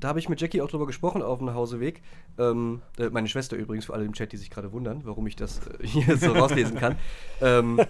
da 0.00 0.08
habe 0.08 0.18
ich 0.18 0.28
mit 0.28 0.40
Jackie 0.40 0.62
auch 0.62 0.70
drüber 0.70 0.86
gesprochen 0.86 1.22
auf 1.22 1.38
dem 1.38 1.46
Nachhauseweg. 1.46 2.02
Ähm, 2.38 2.82
äh, 2.98 3.10
meine 3.10 3.28
Schwester 3.28 3.56
übrigens, 3.56 3.84
für 3.84 3.94
alle 3.94 4.04
im 4.04 4.12
Chat, 4.12 4.32
die 4.32 4.36
sich 4.36 4.50
gerade 4.50 4.72
wundern, 4.72 5.02
warum 5.04 5.26
ich 5.26 5.36
das 5.36 5.60
äh, 5.66 5.86
hier 5.86 6.16
so 6.16 6.32
rauslesen 6.32 6.76
kann. 6.78 6.96
Ähm, 7.40 7.80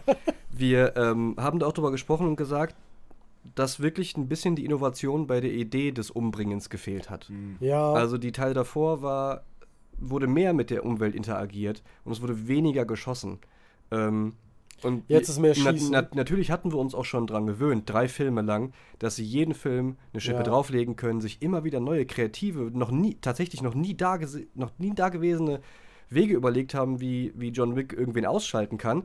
wir 0.50 0.96
ähm, 0.96 1.36
haben 1.38 1.58
da 1.58 1.66
auch 1.66 1.72
drüber 1.72 1.90
gesprochen 1.90 2.26
und 2.26 2.36
gesagt, 2.36 2.76
dass 3.54 3.80
wirklich 3.80 4.16
ein 4.16 4.28
bisschen 4.28 4.56
die 4.56 4.64
Innovation 4.64 5.26
bei 5.26 5.40
der 5.40 5.52
Idee 5.52 5.92
des 5.92 6.10
Umbringens 6.10 6.68
gefehlt 6.68 7.08
hat. 7.08 7.30
Ja. 7.60 7.92
Also 7.92 8.18
die 8.18 8.32
Teil 8.32 8.52
davor 8.52 9.02
war, 9.02 9.44
wurde 9.98 10.26
mehr 10.26 10.52
mit 10.52 10.70
der 10.70 10.84
Umwelt 10.84 11.14
interagiert 11.14 11.82
und 12.04 12.12
es 12.12 12.20
wurde 12.20 12.48
weniger 12.48 12.84
geschossen. 12.84 13.38
Ähm, 13.90 14.34
und 14.84 15.04
Jetzt 15.08 15.28
ist 15.28 15.38
mehr 15.38 15.54
na, 15.62 15.72
Schießen. 15.72 15.90
na, 15.90 16.08
natürlich 16.14 16.50
hatten 16.50 16.72
wir 16.72 16.78
uns 16.78 16.94
auch 16.94 17.04
schon 17.04 17.26
dran 17.26 17.46
gewöhnt, 17.46 17.88
drei 17.88 18.08
Filme 18.08 18.42
lang, 18.42 18.72
dass 18.99 19.16
sie 19.16 19.25
jeden 19.25 19.54
Film 19.54 19.96
eine 20.12 20.20
Schippe 20.20 20.38
Ja. 20.38 20.42
drauflegen 20.44 20.96
können, 20.96 21.20
sich 21.20 21.42
immer 21.42 21.64
wieder 21.64 21.80
neue 21.80 22.06
kreative, 22.06 22.70
noch 22.72 22.90
nie, 22.90 23.16
tatsächlich 23.20 23.62
noch 23.62 23.75
nie 23.75 23.94
da, 23.96 24.18
noch 24.54 24.72
nie 24.78 24.94
dagewesene 24.94 25.60
Wege 26.08 26.34
überlegt 26.34 26.75
haben, 26.75 27.00
wie, 27.00 27.32
wie 27.37 27.50
John 27.50 27.76
Wick 27.76 27.92
irgendwen 27.92 28.26
ausschalten 28.26 28.78
kann. 28.78 29.04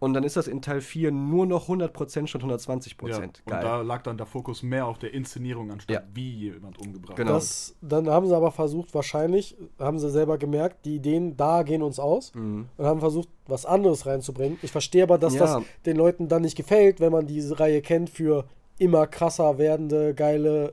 Und 0.00 0.14
dann 0.14 0.24
ist 0.24 0.36
das 0.36 0.48
in 0.48 0.62
Teil 0.62 0.80
4 0.80 1.12
nur 1.12 1.44
noch 1.46 1.68
100% 1.68 2.26
statt 2.26 2.42
120%. 2.42 3.08
ja. 3.10 3.18
Und 3.22 3.42
Geil. 3.46 3.60
da 3.62 3.82
lag 3.82 4.02
dann 4.02 4.16
der 4.16 4.26
Fokus 4.26 4.62
mehr 4.62 4.86
auf 4.86 4.98
der 4.98 5.12
Inszenierung, 5.14 5.70
anstatt 5.70 5.94
Ja. 5.94 6.02
wie 6.14 6.30
jemand 6.30 6.78
umgebracht 6.80 7.16
Genau. 7.16 7.32
wird. 7.32 7.42
Das, 7.42 7.76
dann 7.82 8.08
haben 8.08 8.26
sie 8.26 8.34
aber 8.34 8.50
versucht, 8.50 8.94
wahrscheinlich, 8.94 9.56
haben 9.78 9.98
sie 9.98 10.08
selber 10.10 10.38
gemerkt, 10.38 10.86
die 10.86 10.96
Ideen 10.96 11.36
da 11.36 11.62
gehen 11.62 11.82
uns 11.82 12.00
aus 12.00 12.34
Mhm. 12.34 12.66
und 12.78 12.84
haben 12.86 13.00
versucht, 13.00 13.28
was 13.46 13.66
anderes 13.66 14.06
reinzubringen. 14.06 14.58
Ich 14.62 14.72
verstehe 14.72 15.02
aber, 15.02 15.18
dass 15.18 15.34
Ja. 15.34 15.56
das 15.58 15.64
den 15.84 15.96
Leuten 15.96 16.28
dann 16.28 16.42
nicht 16.42 16.56
gefällt, 16.56 16.98
wenn 17.00 17.12
man 17.12 17.26
diese 17.26 17.60
Reihe 17.60 17.82
kennt 17.82 18.08
für 18.10 18.46
immer 18.78 19.06
krasser 19.06 19.58
werdende, 19.58 20.14
geile 20.14 20.72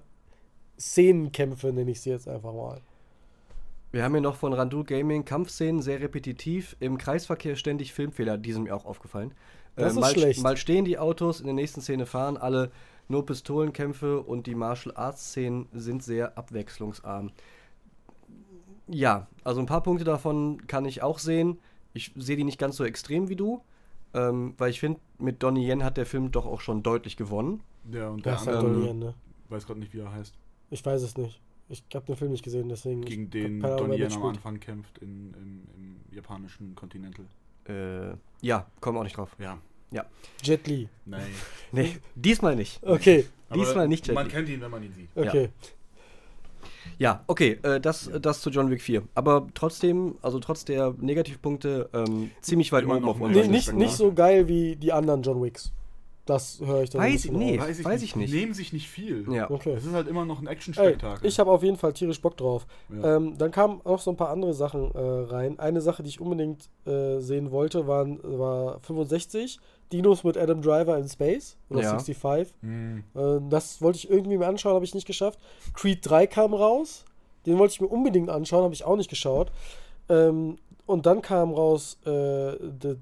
Szenenkämpfe, 0.79 1.73
nenne 1.73 1.91
ich 1.91 2.01
sie 2.01 2.11
jetzt 2.11 2.27
einfach 2.27 2.53
mal. 2.53 2.79
Wir 3.97 4.03
haben 4.03 4.13
hier 4.13 4.21
noch 4.21 4.35
von 4.35 4.53
Randu 4.53 4.83
Gaming 4.83 5.25
Kampfszenen 5.25 5.81
sehr 5.81 5.99
repetitiv, 5.99 6.75
im 6.79 6.99
Kreisverkehr 6.99 7.55
ständig 7.55 7.93
Filmfehler, 7.93 8.37
die 8.37 8.53
sind 8.53 8.65
mir 8.65 8.75
auch 8.75 8.85
aufgefallen. 8.85 9.31
Äh, 9.75 9.81
Das 9.81 9.93
ist 9.93 9.99
mal, 9.99 10.11
schlecht. 10.11 10.43
mal 10.43 10.55
stehen 10.55 10.85
die 10.85 10.99
Autos, 10.99 11.39
in 11.39 11.47
der 11.47 11.55
nächsten 11.55 11.81
Szene 11.81 12.05
fahren 12.05 12.37
alle 12.37 12.69
nur 13.07 13.25
Pistolenkämpfe 13.25 14.21
und 14.21 14.45
die 14.45 14.53
Martial 14.53 14.95
Arts 14.95 15.29
Szenen 15.29 15.67
sind 15.73 16.03
sehr 16.03 16.37
abwechslungsarm. 16.37 17.31
Ja, 18.87 19.25
also 19.43 19.61
ein 19.61 19.65
paar 19.65 19.81
Punkte 19.81 20.05
davon 20.05 20.67
kann 20.67 20.85
ich 20.85 21.01
auch 21.01 21.17
sehen. 21.17 21.57
Ich 21.93 22.11
sehe 22.15 22.35
die 22.35 22.43
nicht 22.43 22.59
ganz 22.59 22.75
so 22.75 22.85
extrem 22.85 23.29
wie 23.29 23.35
du, 23.35 23.63
ähm, 24.13 24.53
weil 24.59 24.69
ich 24.69 24.79
finde, 24.79 24.99
mit 25.17 25.41
Donnie 25.41 25.67
Yen 25.67 25.83
hat 25.83 25.97
der 25.97 26.05
Film 26.05 26.31
doch 26.31 26.45
auch 26.45 26.61
schon 26.61 26.83
deutlich 26.83 27.17
gewonnen. 27.17 27.63
Ja, 27.91 28.09
und 28.09 28.23
Der 28.27 28.35
ist 28.35 28.45
halt 28.45 28.57
andere, 28.57 28.73
Donnie 28.73 28.87
Yen, 28.89 28.99
ne? 28.99 29.13
weiß 29.49 29.65
gerade 29.65 29.79
nicht, 29.79 29.91
wie 29.95 30.01
er 30.01 30.11
heißt, 30.11 30.35
Ich 30.69 30.85
weiß 30.85 31.01
es 31.01 31.17
nicht. 31.17 31.41
Ich 31.69 31.83
habe 31.93 32.05
den 32.05 32.15
Film 32.15 32.31
nicht 32.31 32.43
gesehen, 32.43 32.69
deswegen. 32.69 33.01
gegen 33.01 33.23
ich 33.23 33.29
den 33.29 33.59
Donnie 33.61 33.99
wer 33.99 34.09
Yen 34.09 34.13
am. 34.13 34.23
Anfang 34.25 34.59
kämpft 34.59 34.97
in, 34.99 35.33
im, 35.33 35.67
im 35.75 36.15
japanischen 36.15 36.75
Continental. 36.75 37.25
Äh, 37.67 38.15
ja, 38.41 38.65
kommen 38.79 38.97
auch 38.97 39.03
nicht 39.03 39.17
drauf. 39.17 39.35
Ja, 39.39 39.57
Jet 40.43 40.67
Li. 40.67 40.87
nein. 41.05 41.21
Nee, 41.71 41.97
diesmal 42.15 42.55
nicht. 42.55 42.81
Okay, 42.83 43.25
Diesmal 43.53 43.87
nicht 43.87 44.07
Jet 44.07 44.15
Man 44.15 44.25
Li. 44.27 44.31
kennt 44.31 44.49
ihn, 44.49 44.61
wenn 44.61 44.71
man 44.71 44.83
ihn 44.83 44.93
sieht. 44.93 45.09
okay. 45.15 45.49
Ja, 46.99 47.23
okay, 47.27 47.59
äh, 47.61 47.79
das, 47.79 48.09
das 48.21 48.41
zu 48.41 48.49
John 48.49 48.71
Wick 48.71 48.81
4. 48.81 49.03
Aber 49.13 49.47
trotzdem, 49.53 50.15
also 50.21 50.39
trotz 50.39 50.65
der 50.65 50.95
Negativpunkte, 50.99 51.89
ähm, 51.93 52.31
ziemlich 52.41 52.71
weit 52.71 52.83
Immer 52.85 52.95
oben 52.97 53.05
auf 53.09 53.19
unserer 53.21 53.45
nicht, 53.45 53.67
ich 53.67 53.73
nicht 53.73 53.93
so 53.93 54.13
geil 54.13 54.47
wie 54.47 54.75
die 54.75 54.91
anderen 54.91 55.21
John 55.21 55.41
Wicks. 55.43 55.71
Das 56.27 56.59
höre 56.63 56.83
ich 56.83 56.89
dann 56.91 57.01
Weiß 57.01 57.25
ich- 57.25 57.31
nee. 57.31 57.57
raus. 57.57 57.83
Weiß 57.83 58.01
ich 58.03 58.15
nicht. 58.15 58.31
Die 58.31 58.37
nehmen 58.39 58.53
sich 58.53 58.71
nicht 58.73 58.87
viel. 58.87 59.25
Ja. 59.31 59.49
Okay. 59.49 59.73
Es 59.73 59.85
ist 59.85 59.93
halt 59.93 60.07
immer 60.07 60.25
noch 60.25 60.39
ein 60.39 60.47
Action-Spektakel. 60.47 61.27
ich 61.27 61.39
habe 61.39 61.49
auf 61.51 61.63
jeden 61.63 61.77
Fall 61.77 61.93
tierisch 61.93 62.21
Bock 62.21 62.37
drauf. 62.37 62.67
Ja. 62.89 63.15
Ähm, 63.17 63.37
dann 63.37 63.49
kamen 63.51 63.81
auch 63.83 63.99
so 63.99 64.11
ein 64.11 64.17
paar 64.17 64.29
andere 64.29 64.53
Sachen 64.53 64.91
äh, 64.93 64.99
rein. 64.99 65.57
Eine 65.59 65.81
Sache, 65.81 66.03
die 66.03 66.09
ich 66.09 66.21
unbedingt 66.21 66.69
äh, 66.85 67.19
sehen 67.19 67.49
wollte, 67.51 67.87
waren, 67.87 68.19
war 68.23 68.79
65. 68.81 69.59
Dinos 69.91 70.23
mit 70.25 70.37
Adam 70.37 70.61
Driver 70.61 70.97
in 70.97 71.07
Space. 71.07 71.55
Oder 71.69 71.81
Ja. 71.81 71.89
65. 71.97 72.53
Hm. 72.61 73.03
Äh, 73.15 73.39
das 73.49 73.81
wollte 73.81 73.97
ich 73.97 74.09
irgendwie 74.09 74.37
mir 74.37 74.47
anschauen, 74.47 74.75
habe 74.75 74.85
ich 74.85 74.93
nicht 74.93 75.07
geschafft. 75.07 75.39
Creed 75.73 75.99
3 76.01 76.27
kam 76.27 76.53
raus. 76.53 77.05
Den 77.45 77.57
wollte 77.57 77.73
ich 77.75 77.81
mir 77.81 77.87
unbedingt 77.87 78.29
anschauen, 78.29 78.63
habe 78.65 78.73
ich 78.73 78.83
auch 78.83 78.97
nicht 78.97 79.09
geschaut. 79.09 79.51
Ähm, 80.09 80.57
und 80.85 81.05
dann 81.05 81.21
kam 81.21 81.53
raus 81.53 81.97
äh, 82.05 82.51
The 82.81 82.95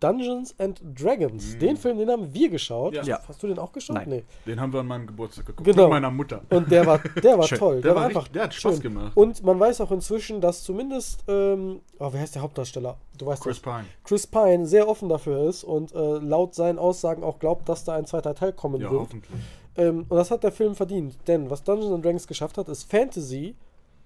Dungeons 0.00 0.54
and 0.58 0.80
Dragons. 0.94 1.54
Mhm. 1.54 1.58
Den 1.58 1.76
Film, 1.76 1.98
den 1.98 2.08
haben 2.10 2.32
wir 2.32 2.48
geschaut. 2.48 2.94
Ja. 2.94 3.02
Ja. 3.02 3.20
Hast 3.26 3.42
du 3.42 3.46
den 3.48 3.58
auch 3.58 3.72
geschaut? 3.72 3.96
Nein. 3.96 4.08
Nee. 4.08 4.24
Den 4.46 4.60
haben 4.60 4.72
wir 4.72 4.80
an 4.80 4.86
meinem 4.86 5.06
Geburtstag 5.06 5.46
geguckt. 5.46 5.64
Genau. 5.66 5.82
Mit 5.84 5.90
meiner 5.90 6.10
Mutter. 6.10 6.42
Und 6.50 6.70
der 6.70 6.86
war, 6.86 6.98
der 6.98 7.38
war 7.38 7.44
Schön. 7.48 7.58
toll. 7.58 7.74
Der, 7.76 7.82
Der 7.82 7.90
war 7.94 8.02
war 8.02 8.08
einfach 8.08 8.20
richtig- 8.22 8.32
der 8.34 8.42
hat 8.44 8.54
Spaß 8.54 8.72
schön. 8.74 8.82
gemacht. 8.82 9.12
Und 9.16 9.42
man 9.42 9.58
weiß 9.60 9.80
auch 9.80 9.90
inzwischen, 9.90 10.40
dass 10.40 10.62
zumindest, 10.62 11.24
ähm, 11.28 11.80
oh, 11.98 12.08
wer 12.12 12.20
heißt 12.20 12.34
der 12.34 12.42
Hauptdarsteller? 12.42 12.96
Du 13.18 13.26
weißt 13.26 13.42
Chris 13.42 13.60
das. 13.60 13.72
Pine. 13.74 13.84
Chris 14.04 14.26
Pine 14.26 14.66
sehr 14.66 14.88
offen 14.88 15.08
dafür 15.08 15.48
ist 15.48 15.64
und 15.64 15.92
äh, 15.94 15.98
laut 16.18 16.54
seinen 16.54 16.78
Aussagen 16.78 17.22
auch 17.24 17.38
glaubt, 17.38 17.68
dass 17.68 17.84
da 17.84 17.94
ein 17.94 18.06
zweiter 18.06 18.34
Teil 18.34 18.52
kommen 18.52 18.80
Ja, 18.80 18.90
wird. 18.90 19.00
hoffentlich. 19.00 19.40
Ähm, 19.76 20.06
und 20.08 20.16
das 20.16 20.30
hat 20.30 20.42
der 20.44 20.52
Film 20.52 20.74
verdient. 20.74 21.16
Denn 21.26 21.50
was 21.50 21.62
Dungeons 21.64 21.92
and 21.92 22.04
Dragons 22.04 22.26
geschafft 22.26 22.58
hat, 22.58 22.68
ist 22.68 22.90
Fantasy 22.90 23.54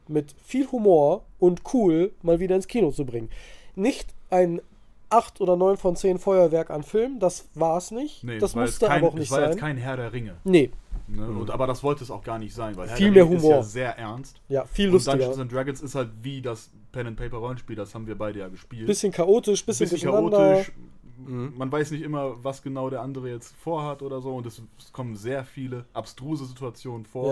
mit 0.08 0.34
viel 0.42 0.66
Humor 0.72 1.24
und 1.38 1.62
cool 1.72 2.12
mal 2.22 2.40
wieder 2.40 2.56
ins 2.56 2.66
Kino 2.66 2.90
zu 2.90 3.04
bringen. 3.06 3.28
Nicht 3.74 4.14
ein 4.30 4.60
8 5.12 5.40
oder 5.40 5.56
9 5.56 5.76
von 5.76 5.96
10 5.96 6.18
Feuerwerk 6.18 6.70
an 6.70 6.82
Film, 6.82 7.18
das 7.18 7.48
war 7.54 7.76
es 7.78 7.90
nicht. 7.90 8.24
Nee, 8.24 8.38
das 8.38 8.54
war 8.54 8.62
musste 8.62 8.86
kein, 8.86 8.98
aber 9.02 9.08
auch 9.08 9.14
nicht 9.14 9.30
war 9.30 9.40
sein. 9.40 9.50
jetzt 9.50 9.58
kein 9.60 9.76
Herr 9.76 9.96
der 9.96 10.12
Ringe. 10.12 10.36
nee, 10.44 10.70
Ne? 11.08 11.26
Und, 11.26 11.50
aber 11.50 11.66
das 11.66 11.82
wollte 11.82 12.04
es 12.04 12.10
auch 12.10 12.22
gar 12.22 12.38
nicht 12.38 12.54
sein, 12.54 12.76
weil 12.76 12.88
Herr 12.88 12.96
Viel 12.96 13.12
der 13.12 13.24
mehr 13.24 13.32
Ringe 13.32 13.42
Humor. 13.42 13.58
ist 13.60 13.66
ja 13.66 13.70
sehr 13.70 13.98
ernst. 13.98 14.40
ja, 14.48 14.64
viel 14.64 14.86
Und 14.86 14.92
lustiger. 14.94 15.16
Dungeons 15.18 15.38
and 15.40 15.52
Dragons 15.52 15.80
ist 15.82 15.94
halt 15.94 16.08
wie 16.22 16.40
das 16.40 16.70
Pen 16.92 17.06
and 17.08 17.16
Paper 17.16 17.36
Rollenspiel, 17.38 17.76
das 17.76 17.94
haben 17.94 18.06
wir 18.06 18.16
beide 18.16 18.38
ja 18.38 18.48
gespielt. 18.48 18.86
Bisschen 18.86 19.12
chaotisch, 19.12 19.66
bisschen, 19.66 19.88
bisschen 19.90 20.10
durcheinander. 20.10 20.38
chaotisch. 20.54 20.72
Mhm. 21.26 21.52
Man 21.56 21.70
weiß 21.70 21.90
nicht 21.90 22.02
immer, 22.02 22.42
was 22.42 22.62
genau 22.62 22.88
der 22.88 23.02
andere 23.02 23.28
jetzt 23.30 23.54
vorhat 23.56 24.00
oder 24.02 24.20
so. 24.20 24.34
Und 24.34 24.46
es, 24.46 24.62
es 24.78 24.92
kommen 24.92 25.14
sehr 25.16 25.44
viele 25.44 25.84
abstruse 25.92 26.46
Situationen 26.46 27.04
vor. 27.04 27.26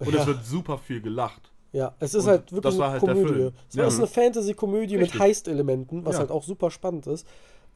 Ja. 0.00 0.06
Und 0.06 0.14
Ja. 0.14 0.20
es 0.20 0.26
wird 0.26 0.44
super 0.44 0.78
viel 0.78 1.00
gelacht. 1.00 1.50
Ja, 1.76 1.94
es 2.00 2.14
ist 2.14 2.24
Und 2.24 2.30
halt 2.30 2.52
wirklich 2.52 2.74
eine 2.74 2.90
halt 2.90 3.00
Komödie. 3.00 3.50
Es 3.68 3.76
war 3.76 3.82
Ja. 3.84 3.88
ist 3.88 3.98
eine 3.98 4.06
Fantasy-Komödie 4.06 4.96
mit. 4.96 5.18
Heist-Elementen, 5.18 6.04
was 6.06 6.14
Ja. 6.14 6.20
halt 6.20 6.30
auch 6.30 6.42
super 6.42 6.70
spannend 6.70 7.06
ist. 7.06 7.26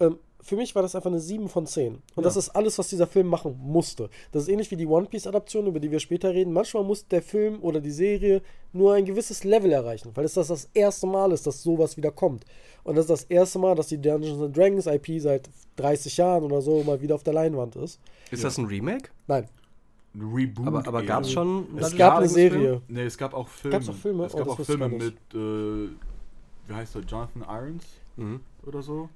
Ähm, 0.01 0.17
für 0.43 0.57
mich 0.57 0.75
war 0.75 0.81
das 0.81 0.95
einfach 0.95 1.11
eine 1.11 1.21
7 1.21 1.51
von 1.51 1.67
10. 1.67 1.97
Und 1.97 2.03
Ja. 2.17 2.23
das 2.23 2.37
ist 2.37 2.49
alles, 2.51 2.79
was 2.79 2.89
dieser 2.89 3.07
Film 3.07 3.27
machen 3.27 3.61
musste. 3.63 4.09
Das 4.33 4.45
ist 4.45 4.49
ähnlich 4.49 4.71
wie 4.71 4.77
die 4.77 4.87
One 4.87 5.05
Piece-Adaption, 5.07 5.67
über 5.67 5.81
die 5.81 5.91
wir 5.91 6.01
später 6.01 6.33
reden. 6.33 6.55
Manchmal 6.55 6.83
muss 6.83 7.07
der 7.09 7.21
Film 7.21 7.59
oder 7.63 7.79
die 7.81 7.91
Serie 7.91 8.41
nur 8.73 8.95
ein 8.95 9.05
gewisses 9.05 9.45
Level 9.45 9.71
erreichen, 9.71 10.13
weil 10.15 10.25
es 10.25 10.33
das 10.33 10.49
das 10.49 10.71
erste 10.73 11.07
Mal 11.07 11.33
ist, 11.33 11.47
dass 11.47 11.63
sowas 11.63 11.99
wieder 11.99 12.11
kommt. 12.11 12.47
Und 12.85 12.95
das 12.97 13.05
ist 13.05 13.11
das 13.11 13.25
erste 13.25 13.59
Mal, 13.59 13.75
dass 13.75 13.89
die 13.89 14.01
Dungeons 14.01 14.41
and 14.41 14.57
Dragons 14.57 14.87
IP 14.87 15.19
seit 15.21 15.51
30 15.77 16.17
Jahren 16.17 16.45
oder 16.45 16.63
so 16.63 16.83
mal 16.85 17.03
wieder 17.03 17.15
auf 17.17 17.23
der 17.23 17.35
Leinwand 17.35 17.77
ist. 17.77 18.01
Ist 18.31 18.43
das 18.45 18.57
ein 18.57 18.65
Remake? 18.65 19.11
Nein, 19.27 19.45
Ein 19.45 19.49
Reboot. 20.14 20.66
Aber, 20.66 20.87
aber 20.87 21.03
gab 21.03 21.23
es 21.23 21.33
schon 21.33 21.66
es 21.77 21.96
gab 21.96 22.16
eine 22.18 22.27
Dragons 22.27 22.33
Film? 22.35 22.53
Serie. 22.53 22.83
Nee, 22.88 23.03
es 23.05 23.16
gab 23.16 23.33
auch 23.35 23.49
Filme. 23.49 23.77
Gab's 23.77 23.88
auch 23.88 23.94
Filme? 23.94 24.25
Es 24.25 24.35
Oh, 24.35 24.38
gab 24.38 24.46
das 24.49 24.59
auch 24.61 24.64
Filme 24.64 24.88
mit, 24.88 25.14
äh, 25.35 25.88
wie 26.68 26.75
heißt 26.75 26.94
der, 26.96 27.03
Jonathan 27.03 27.42
Irons 27.42 27.87
Mhm. 28.16 28.40
oder 28.66 28.83
so. 28.83 29.09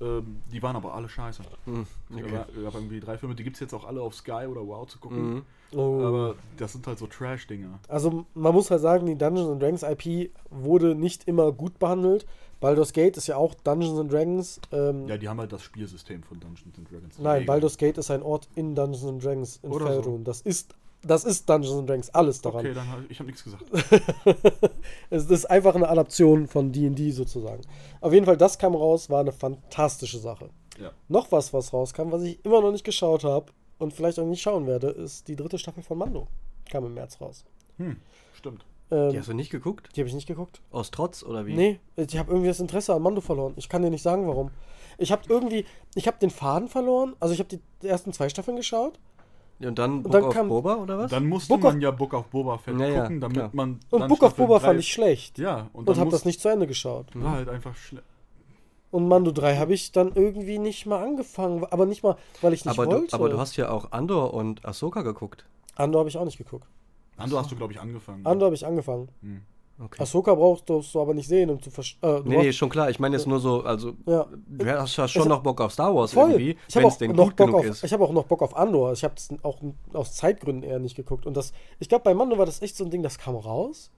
Ähm, 0.00 0.40
die 0.50 0.62
waren 0.62 0.76
aber 0.76 0.94
alle 0.94 1.08
scheiße. 1.08 1.42
Hm, 1.66 1.86
Okay. 2.12 2.24
okay. 2.24 2.44
Ich 2.58 2.64
habe 2.66 2.78
irgendwie 2.78 3.00
drei 3.00 3.18
Filme, 3.18 3.34
die 3.34 3.44
gibt 3.44 3.56
es 3.56 3.60
jetzt 3.60 3.74
auch 3.74 3.84
alle 3.84 4.00
auf 4.00 4.14
Sky 4.14 4.46
oder 4.48 4.66
Wow 4.66 4.86
zu 4.86 4.98
gucken. 4.98 5.34
Mhm. 5.34 5.42
Oh. 5.74 6.02
Aber 6.04 6.34
das 6.56 6.72
sind 6.72 6.86
halt 6.86 6.98
so 6.98 7.06
Trash-Dinger. 7.06 7.78
Also 7.88 8.24
man 8.34 8.54
muss 8.54 8.70
halt 8.70 8.80
sagen, 8.80 9.06
die 9.06 9.16
Dungeons 9.16 9.48
and 9.50 9.62
Dragons 9.62 9.82
IP 9.82 10.30
wurde 10.50 10.94
nicht 10.94 11.28
immer 11.28 11.52
gut 11.52 11.78
behandelt. 11.78 12.26
Baldur's 12.60 12.92
Gate 12.92 13.16
ist 13.16 13.26
ja 13.26 13.36
auch 13.36 13.54
Dungeons 13.54 13.98
and 13.98 14.12
Dragons. 14.12 14.60
Ähm, 14.72 15.08
Ja, 15.08 15.16
die 15.16 15.28
haben 15.28 15.40
halt 15.40 15.52
das 15.52 15.62
Spielsystem 15.62 16.22
von 16.22 16.38
Dungeons 16.40 16.76
and 16.76 16.90
Dragons. 16.90 17.18
nein. 17.18 17.46
Baldur's 17.46 17.78
Gate 17.78 17.98
ist 17.98 18.10
ein 18.10 18.22
Ort 18.22 18.48
in 18.54 18.74
Dungeons 18.74 19.04
and 19.06 19.24
Dragons 19.24 19.60
in 19.62 19.70
Oder 19.70 19.86
so. 19.94 20.02
Faerun. 20.02 20.24
Das 20.24 20.40
ist 20.42 20.74
das 21.02 21.24
ist 21.24 21.48
Dungeons 21.48 21.78
and 21.78 21.88
Dragons, 21.88 22.10
alles 22.10 22.42
daran. 22.42 22.60
Okay, 22.60 22.74
dann 22.74 23.06
ich 23.08 23.18
habe 23.20 23.28
nichts 23.30 23.42
gesagt. 23.42 23.64
es 25.10 25.30
ist 25.30 25.46
einfach 25.50 25.74
eine 25.74 25.88
Adaption 25.88 26.46
von 26.46 26.72
D&D 26.72 27.10
sozusagen. 27.12 27.62
Auf 28.02 28.12
jeden 28.12 28.26
Fall, 28.26 28.36
das 28.36 28.58
kam 28.58 28.74
raus, 28.74 29.08
war 29.08 29.20
eine 29.20 29.32
fantastische 29.32 30.18
Sache. 30.18 30.50
Ja. 30.78 30.90
Noch 31.08 31.32
was, 31.32 31.54
was 31.54 31.72
rauskam, 31.72 32.10
was 32.10 32.22
ich 32.22 32.44
immer 32.44 32.60
noch 32.60 32.72
nicht 32.72 32.84
geschaut 32.84 33.24
habe 33.24 33.46
und 33.80 33.92
vielleicht 33.92 34.18
auch 34.18 34.26
nicht 34.26 34.42
schauen 34.42 34.66
werde, 34.66 34.88
ist 34.88 35.28
die 35.28 35.36
dritte 35.36 35.58
Staffel 35.58 35.82
von 35.82 35.98
Mando. 35.98 36.28
Kam 36.70 36.84
im 36.86 36.94
März 36.94 37.20
raus. 37.20 37.44
Hm, 37.78 37.96
stimmt. 38.34 38.64
Ähm, 38.92 39.10
Die 39.10 39.18
hast 39.18 39.28
du 39.28 39.34
nicht 39.34 39.50
geguckt? 39.50 39.88
die 39.96 40.00
habe 40.00 40.08
ich 40.08 40.14
nicht 40.14 40.26
geguckt. 40.26 40.60
Aus 40.70 40.90
Trotz 40.90 41.22
oder 41.22 41.46
wie? 41.46 41.54
Nee, 41.54 41.80
ich 41.96 42.16
habe 42.18 42.30
irgendwie 42.30 42.48
das 42.48 42.60
Interesse 42.60 42.94
an 42.94 43.02
Mando 43.02 43.20
verloren. 43.20 43.54
Ich 43.56 43.68
kann 43.68 43.82
dir 43.82 43.90
nicht 43.90 44.02
sagen, 44.02 44.26
warum. 44.28 44.50
Ich 44.98 45.12
habe 45.12 45.22
irgendwie, 45.28 45.64
ich 45.94 46.06
habe 46.06 46.18
den 46.18 46.30
Faden 46.30 46.68
verloren. 46.68 47.14
Also 47.20 47.32
ich 47.34 47.40
habe 47.40 47.48
die 47.82 47.86
ersten 47.86 48.12
zwei 48.12 48.28
Staffeln 48.28 48.56
geschaut 48.56 48.98
Und 49.60 49.78
dann 49.78 50.02
Book 50.02 50.12
dann 50.12 50.24
of 50.24 50.34
kam- 50.34 50.48
Boba 50.48 50.74
oder 50.76 50.98
was? 50.98 51.10
Dann 51.10 51.26
musste 51.28 51.52
Book 51.54 51.62
man 51.62 51.76
of- 51.76 51.82
ja 51.82 51.90
Book 51.90 52.12
of 52.14 52.26
Boba 52.26 52.58
Fett 52.58 52.78
Ja, 52.78 52.86
ja, 52.88 53.00
gucken, 53.02 53.20
damit 53.20 53.36
klar. 53.36 53.50
man. 53.52 53.80
und 53.90 54.08
Book 54.08 54.22
of 54.22 54.34
Boba 54.34 54.58
drei- 54.58 54.66
fand 54.66 54.80
ich 54.80 54.92
schlecht 54.92 55.38
Ja, 55.38 55.70
und, 55.72 55.88
und 55.88 55.98
habe 55.98 56.10
das 56.10 56.24
nicht 56.24 56.40
zu 56.40 56.48
Ende 56.48 56.66
geschaut. 56.66 57.06
War 57.14 57.32
halt 57.32 57.48
einfach 57.48 57.74
schlecht. 57.76 58.04
Und 58.90 59.06
Mando 59.06 59.30
3 59.30 59.56
habe 59.56 59.72
ich 59.72 59.92
dann 59.92 60.12
irgendwie 60.14 60.58
nicht 60.58 60.84
mal 60.86 61.02
angefangen, 61.02 61.64
aber 61.70 61.86
nicht 61.86 62.02
mal, 62.02 62.16
weil 62.40 62.52
ich 62.52 62.64
nicht 62.64 62.76
aber, 62.78 62.90
wollte. 62.90 63.06
du, 63.08 63.14
aber 63.14 63.28
du 63.28 63.38
hast 63.38 63.56
ja 63.56 63.70
auch 63.70 63.92
Andor 63.92 64.34
und 64.34 64.64
Ahsoka 64.64 65.02
geguckt. 65.02 65.44
Andor 65.76 66.00
habe 66.00 66.08
ich 66.08 66.16
auch 66.18 66.24
nicht 66.24 66.38
geguckt. 66.38 66.66
Ando 67.16 67.38
hast 67.38 67.50
du, 67.52 67.56
glaube 67.56 67.72
ich, 67.72 67.80
angefangen. 67.80 68.26
Andor 68.26 68.46
habe 68.46 68.54
ich 68.56 68.66
angefangen. 68.66 69.08
Hm. 69.22 69.42
Okay. 69.82 70.02
Ahsoka 70.02 70.34
brauchst 70.34 70.68
du 70.68 70.82
so 70.82 71.00
aber 71.00 71.14
nicht 71.14 71.26
sehen, 71.28 71.48
um 71.50 71.62
zu 71.62 71.70
verstehen. 71.70 72.02
Äh, 72.02 72.20
Nee, 72.28 72.36
nee, 72.38 72.52
schon 72.52 72.68
klar. 72.68 72.90
Ich 72.90 72.98
meine 72.98 73.16
jetzt 73.16 73.26
nur 73.26 73.40
so, 73.40 73.62
also 73.62 73.92
Ja. 74.06 74.26
du 74.46 74.66
hast 74.66 74.96
ja 74.96 75.06
schon 75.08 75.22
Es- 75.22 75.28
noch 75.28 75.42
Bock 75.42 75.60
auf 75.60 75.72
Star 75.72 75.94
Wars 75.94 76.12
Voll. 76.12 76.32
irgendwie, 76.32 76.56
Ich 76.68 76.76
habe 76.76 76.82
wenn 76.84 76.88
es 76.88 76.94
auch 76.94 76.98
denn 76.98 77.12
noch 77.12 77.24
gut 77.26 77.36
Bock 77.36 77.46
genug 77.46 77.60
auf, 77.60 77.66
ist. 77.66 77.84
ich 77.84 77.92
habe 77.92 78.04
auch 78.04 78.12
noch 78.12 78.24
Bock 78.24 78.42
auf 78.42 78.56
Andor. 78.56 78.92
Ich 78.92 79.04
habe 79.04 79.14
es 79.16 79.28
auch 79.42 79.58
aus 79.94 80.14
Zeitgründen 80.16 80.68
eher 80.68 80.78
nicht 80.80 80.96
geguckt. 80.96 81.24
Und 81.24 81.34
das, 81.36 81.52
ich 81.78 81.88
glaube, 81.88 82.04
bei 82.04 82.12
Mando 82.14 82.36
war 82.36 82.44
das 82.46 82.60
echt 82.60 82.76
so 82.76 82.84
ein 82.84 82.90
Ding, 82.90 83.02
das 83.02 83.18
kam 83.18 83.36
raus. 83.36 83.90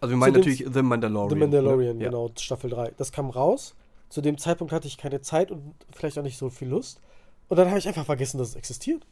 Also 0.00 0.12
wir 0.12 0.18
meinen 0.18 0.34
natürlich 0.34 0.64
The 0.72 0.82
Mandalorian. 0.82 1.30
The 1.30 1.36
Mandalorian, 1.36 1.96
ne? 1.98 2.04
Ja. 2.04 2.10
genau, 2.10 2.30
Staffel 2.38 2.70
3. 2.70 2.92
Das 2.96 3.10
kam 3.10 3.30
raus. 3.30 3.74
Zu 4.08 4.20
dem 4.20 4.38
Zeitpunkt 4.38 4.72
hatte 4.72 4.86
ich 4.86 4.96
keine 4.96 5.20
Zeit 5.20 5.50
und 5.50 5.74
vielleicht 5.92 6.18
auch 6.18 6.22
nicht 6.22 6.38
so 6.38 6.50
viel 6.50 6.68
Lust. 6.68 7.00
Und 7.48 7.56
dann 7.58 7.68
habe 7.68 7.78
ich 7.78 7.88
einfach 7.88 8.06
vergessen, 8.06 8.38
dass 8.38 8.50
es 8.50 8.54
existiert. 8.54 9.06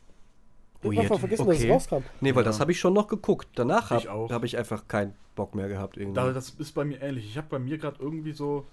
Ich 0.83 0.91
habe 0.91 1.01
einfach 1.01 1.19
vergessen, 1.21 1.47
dass 1.47 1.57
es 1.59 1.63
Okay. 1.63 1.73
rauskam. 1.73 1.97
Nee, 2.21 2.35
weil 2.35 2.43
Ja. 2.43 2.49
das 2.51 2.59
habe 2.61 2.73
ich 2.73 2.81
schon 2.81 2.93
noch 2.93 3.07
geguckt. 3.09 3.49
Danach 3.55 3.91
Ich 3.93 4.09
habe 4.09 4.33
hab 4.35 4.45
ich 4.45 4.57
einfach 4.59 4.89
keinen 4.89 5.15
Bock 5.37 5.55
mehr 5.55 5.69
gehabt 5.69 5.97
irgendwie. 5.97 6.15
Da, 6.17 6.33
das 6.33 6.51
ist 6.51 6.73
bei 6.73 6.85
mir 6.85 7.01
ähnlich. 7.01 7.25
Ich 7.25 7.37
habe 7.37 7.47
bei 7.49 7.59
mir 7.59 7.79
gerade 7.79 7.97
irgendwie 8.01 8.33
so, 8.33 8.67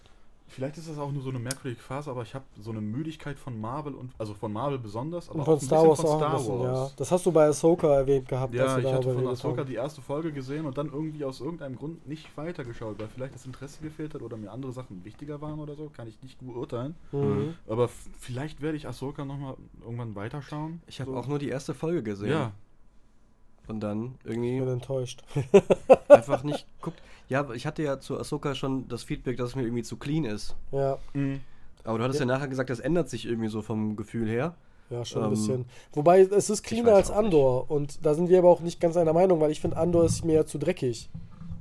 vielleicht 0.50 0.78
ist 0.78 0.90
das 0.90 0.98
auch 0.98 1.12
nur 1.12 1.22
so 1.22 1.30
eine 1.30 1.40
merkwürdige 1.40 1.82
Phase, 1.82 2.10
aber 2.12 2.24
ich 2.24 2.36
habe 2.36 2.44
so 2.60 2.72
eine 2.72 2.82
Müdigkeit 2.82 3.38
von 3.40 3.60
Marvel 3.60 3.94
und 3.94 4.12
also 4.18 4.34
von 4.34 4.52
Marvel 4.52 4.78
besonders, 4.80 5.30
aber 5.30 5.36
Und 5.40 5.42
auch 5.42 5.46
von 5.46 5.56
ein 5.56 5.62
Star 5.62 5.84
bisschen 5.84 5.90
Wars 5.90 6.00
von 6.02 6.10
auch 6.10 6.18
Star 6.18 6.32
ein 6.32 6.38
bisschen, 6.38 6.62
ja. 6.62 6.74
Wars. 6.74 6.96
Das 6.96 7.12
hast 7.12 7.26
du 7.26 7.32
bei 7.32 7.46
Ahsoka 7.48 7.88
erwähnt 7.96 8.28
gehabt, 8.28 8.54
dass 8.54 8.60
Ja, 8.60 8.78
ich 8.80 8.94
hatte 8.94 9.14
von 9.14 9.28
Ahsoka 9.28 9.58
haben. 9.62 9.68
die 9.68 9.76
erste 9.76 10.02
Folge 10.02 10.32
gesehen 10.32 10.66
und 10.66 10.78
dann 10.78 10.88
irgendwie 10.88 11.24
aus 11.26 11.40
irgendeinem 11.42 11.76
Grund 11.78 12.08
nicht 12.08 12.36
weitergeschaut, 12.38 13.00
weil 13.00 13.08
vielleicht 13.08 13.36
das 13.36 13.46
Interesse 13.46 13.82
gefehlt 13.82 14.14
hat 14.14 14.22
oder 14.22 14.38
mir 14.38 14.52
andere 14.52 14.72
Sachen 14.72 15.04
wichtiger 15.06 15.40
waren 15.42 15.60
oder 15.60 15.76
so, 15.76 15.90
kann 15.96 16.08
ich 16.08 16.22
nicht 16.24 16.40
beurteilen. 16.46 16.96
Mhm. 17.12 17.56
Aber 17.68 17.86
f- 17.86 18.08
vielleicht 18.20 18.62
werde 18.62 18.78
ich 18.78 18.88
Ahsoka 18.88 19.26
nochmal 19.26 19.56
irgendwann 19.82 20.16
weiterschauen. 20.16 20.82
ich 20.88 21.00
habe 21.02 21.12
so. 21.12 21.18
auch 21.18 21.28
nur 21.28 21.40
die 21.40 21.50
erste 21.50 21.74
Folge 21.74 22.04
gesehen. 22.04 22.32
Ja, 22.32 22.52
Und 23.70 23.80
dann 23.82 24.16
Ich 24.24 24.32
irgendwie 24.32 24.60
bin 24.60 24.68
enttäuscht. 24.68 25.24
einfach 26.10 26.44
nicht 26.44 26.66
geguckt. 26.80 27.02
Ja, 27.30 27.42
aber 27.42 27.56
ich 27.56 27.66
hatte 27.68 27.84
ja 27.84 28.00
zu 28.00 28.18
Ahsoka 28.20 28.56
schon 28.56 28.88
das 28.88 29.04
Feedback, 29.04 29.38
dass 29.38 29.50
es 29.50 29.56
mir 29.56 29.62
irgendwie 29.64 29.84
zu 29.84 29.98
clean 29.98 30.26
ist. 30.26 30.56
ja, 30.72 30.98
Mhm. 31.14 31.42
Aber 31.86 31.98
du 31.98 32.04
hattest 32.04 32.20
ja, 32.20 32.26
Ja. 32.26 32.34
nachher 32.34 32.48
gesagt, 32.50 32.70
das 32.70 32.80
ändert 32.80 33.10
sich 33.10 33.26
irgendwie 33.26 33.48
so 33.48 33.62
vom 33.62 33.96
Gefühl 33.96 34.28
her. 34.28 34.54
ja, 34.90 35.06
schon 35.06 35.22
ein 35.22 35.26
Ähm, 35.26 35.30
bisschen. 35.32 35.66
Wobei, 35.94 36.22
es 36.22 36.50
ist 36.50 36.64
cleaner 36.64 36.96
als 36.96 37.10
auch 37.12 37.18
nicht. 37.18 37.26
Andor. 37.26 37.70
Und 37.72 38.04
da 38.06 38.16
sind 38.16 38.28
wir 38.30 38.40
aber 38.40 38.50
auch 38.50 38.60
nicht 38.62 38.80
ganz 38.82 38.98
einer 38.98 39.14
Meinung, 39.14 39.40
weil 39.40 39.52
ich 39.52 39.62
finde, 39.62 39.78
Andor 39.78 40.04
ist 40.04 40.26
mir 40.26 40.34
ja 40.34 40.46
zu 40.46 40.58
dreckig. 40.58 41.10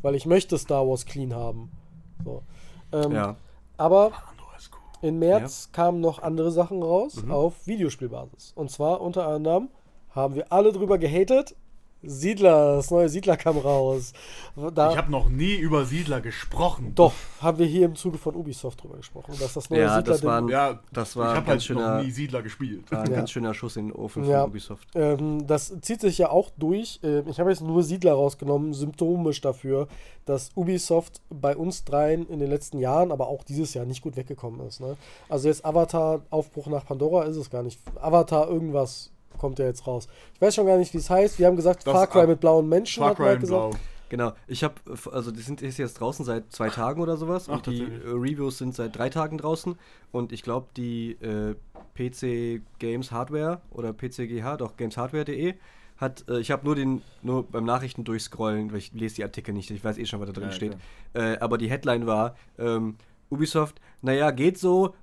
Weil 0.02 0.14
ich 0.14 0.24
möchte 0.26 0.56
Star 0.58 0.88
Wars 0.88 1.04
clean 1.04 1.34
haben. 1.34 1.70
So. 2.24 2.42
Ähm, 2.92 3.12
Ja. 3.12 3.36
Aber 3.76 4.06
Andor 4.30 4.48
ist 4.56 4.70
cool. 4.72 5.08
Im 5.08 5.18
März 5.18 5.68
kamen 5.72 6.00
noch 6.00 6.22
andere 6.22 6.50
Sachen 6.50 6.82
raus 6.82 7.22
Mhm. 7.22 7.30
auf 7.30 7.66
Videospielbasis. 7.66 8.52
Und 8.56 8.70
zwar 8.70 9.00
unter 9.02 9.28
anderem 9.28 9.68
haben 10.10 10.34
wir 10.34 10.50
alle 10.52 10.72
drüber 10.72 10.96
gehatet. 10.98 11.54
Siedler, 12.02 12.76
das 12.76 12.90
neue 12.92 13.08
Siedler 13.08 13.36
kam 13.36 13.58
raus. 13.58 14.12
Da, 14.74 14.92
Ich 14.92 14.96
habe 14.96 15.10
noch 15.10 15.28
nie 15.28 15.54
über 15.56 15.84
Siedler 15.84 16.20
gesprochen. 16.20 16.92
doch, 16.94 17.12
haben 17.40 17.58
wir 17.58 17.66
hier 17.66 17.86
im 17.86 17.96
Zuge 17.96 18.18
von 18.18 18.36
Ubisoft 18.36 18.82
drüber 18.82 18.96
gesprochen, 18.98 19.34
dass 19.40 19.54
das 19.54 19.68
neue 19.68 19.80
Ja, 19.80 19.96
Siedler 19.96 20.12
das 20.12 20.22
war 20.24 20.38
ein- 20.38 20.48
Ja, 20.48 20.78
Das 20.92 21.10
ich 21.10 21.16
war 21.16 21.30
ein 21.30 21.36
habe 21.36 21.46
ganz 21.46 21.68
halt 21.68 21.76
noch 21.76 21.82
schöner, 21.84 22.02
nie 22.02 22.10
Siedler 22.10 22.42
gespielt. 22.42 22.90
war 22.92 23.00
ein 23.02 23.10
Ja. 23.10 23.16
ganz 23.16 23.30
schöner 23.32 23.52
Schuss 23.52 23.76
in 23.76 23.88
den 23.88 23.92
Ofen 23.96 24.24
Ja. 24.24 24.42
von 24.42 24.50
Ubisoft. 24.50 24.88
Ähm, 24.94 25.46
das 25.46 25.74
zieht 25.80 26.00
sich 26.00 26.18
ja 26.18 26.30
auch 26.30 26.50
durch. 26.56 27.00
Ähm, 27.02 27.24
ich 27.28 27.40
habe 27.40 27.50
jetzt 27.50 27.62
nur 27.62 27.82
Siedler 27.82 28.12
rausgenommen, 28.12 28.74
symptomisch 28.74 29.40
dafür, 29.40 29.88
dass 30.24 30.50
Ubisoft 30.54 31.20
bei 31.30 31.56
uns 31.56 31.84
dreien 31.84 32.28
in 32.28 32.38
den 32.38 32.48
letzten 32.50 32.78
Jahren, 32.78 33.10
aber 33.10 33.26
auch 33.28 33.42
dieses 33.42 33.74
Jahr 33.74 33.86
nicht 33.86 34.02
gut 34.02 34.16
weggekommen 34.16 34.64
ist. 34.66 34.80
Ne? 34.80 34.96
Also 35.28 35.48
jetzt 35.48 35.64
Avatar, 35.64 36.20
Aufbruch 36.30 36.66
nach 36.68 36.84
Pandora 36.86 37.24
ist 37.24 37.36
es 37.36 37.50
gar 37.50 37.62
nicht. 37.62 37.80
Avatar 38.00 38.48
irgendwas 38.48 39.10
kommt 39.38 39.58
ja 39.58 39.66
jetzt 39.66 39.86
raus. 39.86 40.08
Ich 40.34 40.40
weiß 40.40 40.54
schon 40.54 40.66
gar 40.66 40.76
nicht, 40.76 40.92
wie 40.92 40.98
es 40.98 41.08
heißt. 41.08 41.38
Wir 41.38 41.46
haben 41.46 41.56
gesagt, 41.56 41.86
Das 41.86 41.92
Far 41.92 42.06
Cry 42.06 42.26
mit 42.26 42.40
blauen 42.40 42.68
Menschen, 42.68 43.02
Far 43.02 43.14
Cry 43.14 43.34
in 43.34 43.40
gesagt. 43.40 43.70
Blau. 43.70 43.80
Genau, 44.10 44.32
ich 44.46 44.64
habe, 44.64 44.74
also 45.12 45.30
die 45.30 45.42
sind 45.42 45.60
ist 45.60 45.76
jetzt 45.76 46.00
draußen 46.00 46.24
seit 46.24 46.50
zwei 46.50 46.70
Tagen 46.70 47.02
oder 47.02 47.18
sowas 47.18 47.46
Ach, 47.48 47.56
und 47.56 47.66
die 47.66 47.82
äh, 47.82 47.88
Reviews 48.06 48.56
sind 48.56 48.74
seit 48.74 48.96
drei 48.96 49.10
Tagen 49.10 49.36
draußen 49.36 49.76
und 50.12 50.32
ich 50.32 50.42
glaube 50.42 50.68
die 50.76 51.12
äh, 51.20 51.54
PC 51.94 52.62
Games 52.78 53.12
Hardware 53.12 53.60
oder 53.70 53.92
PCGH, 53.92 54.56
doch 54.56 54.76
gameshardware.de 54.78 55.54
hat, 55.98 56.24
äh, 56.28 56.38
ich 56.38 56.50
habe 56.50 56.64
nur 56.64 56.74
den, 56.74 57.02
nur 57.22 57.44
beim 57.44 57.64
Nachrichten 57.64 58.04
durchscrollen, 58.04 58.70
weil 58.70 58.78
ich 58.78 58.92
lese 58.92 59.16
die 59.16 59.24
Artikel 59.24 59.52
nicht, 59.52 59.70
ich 59.70 59.84
weiß 59.84 59.98
eh 59.98 60.06
schon, 60.06 60.20
was 60.20 60.26
da 60.28 60.32
drin 60.32 60.44
Ja, 60.44 60.52
steht, 60.52 60.76
äh, 61.12 61.36
aber 61.38 61.58
die 61.58 61.68
Headline 61.68 62.06
war, 62.06 62.34
ähm, 62.58 62.96
Ubisoft, 63.30 63.80
naja, 64.00 64.30
geht 64.30 64.58
so, 64.58 64.94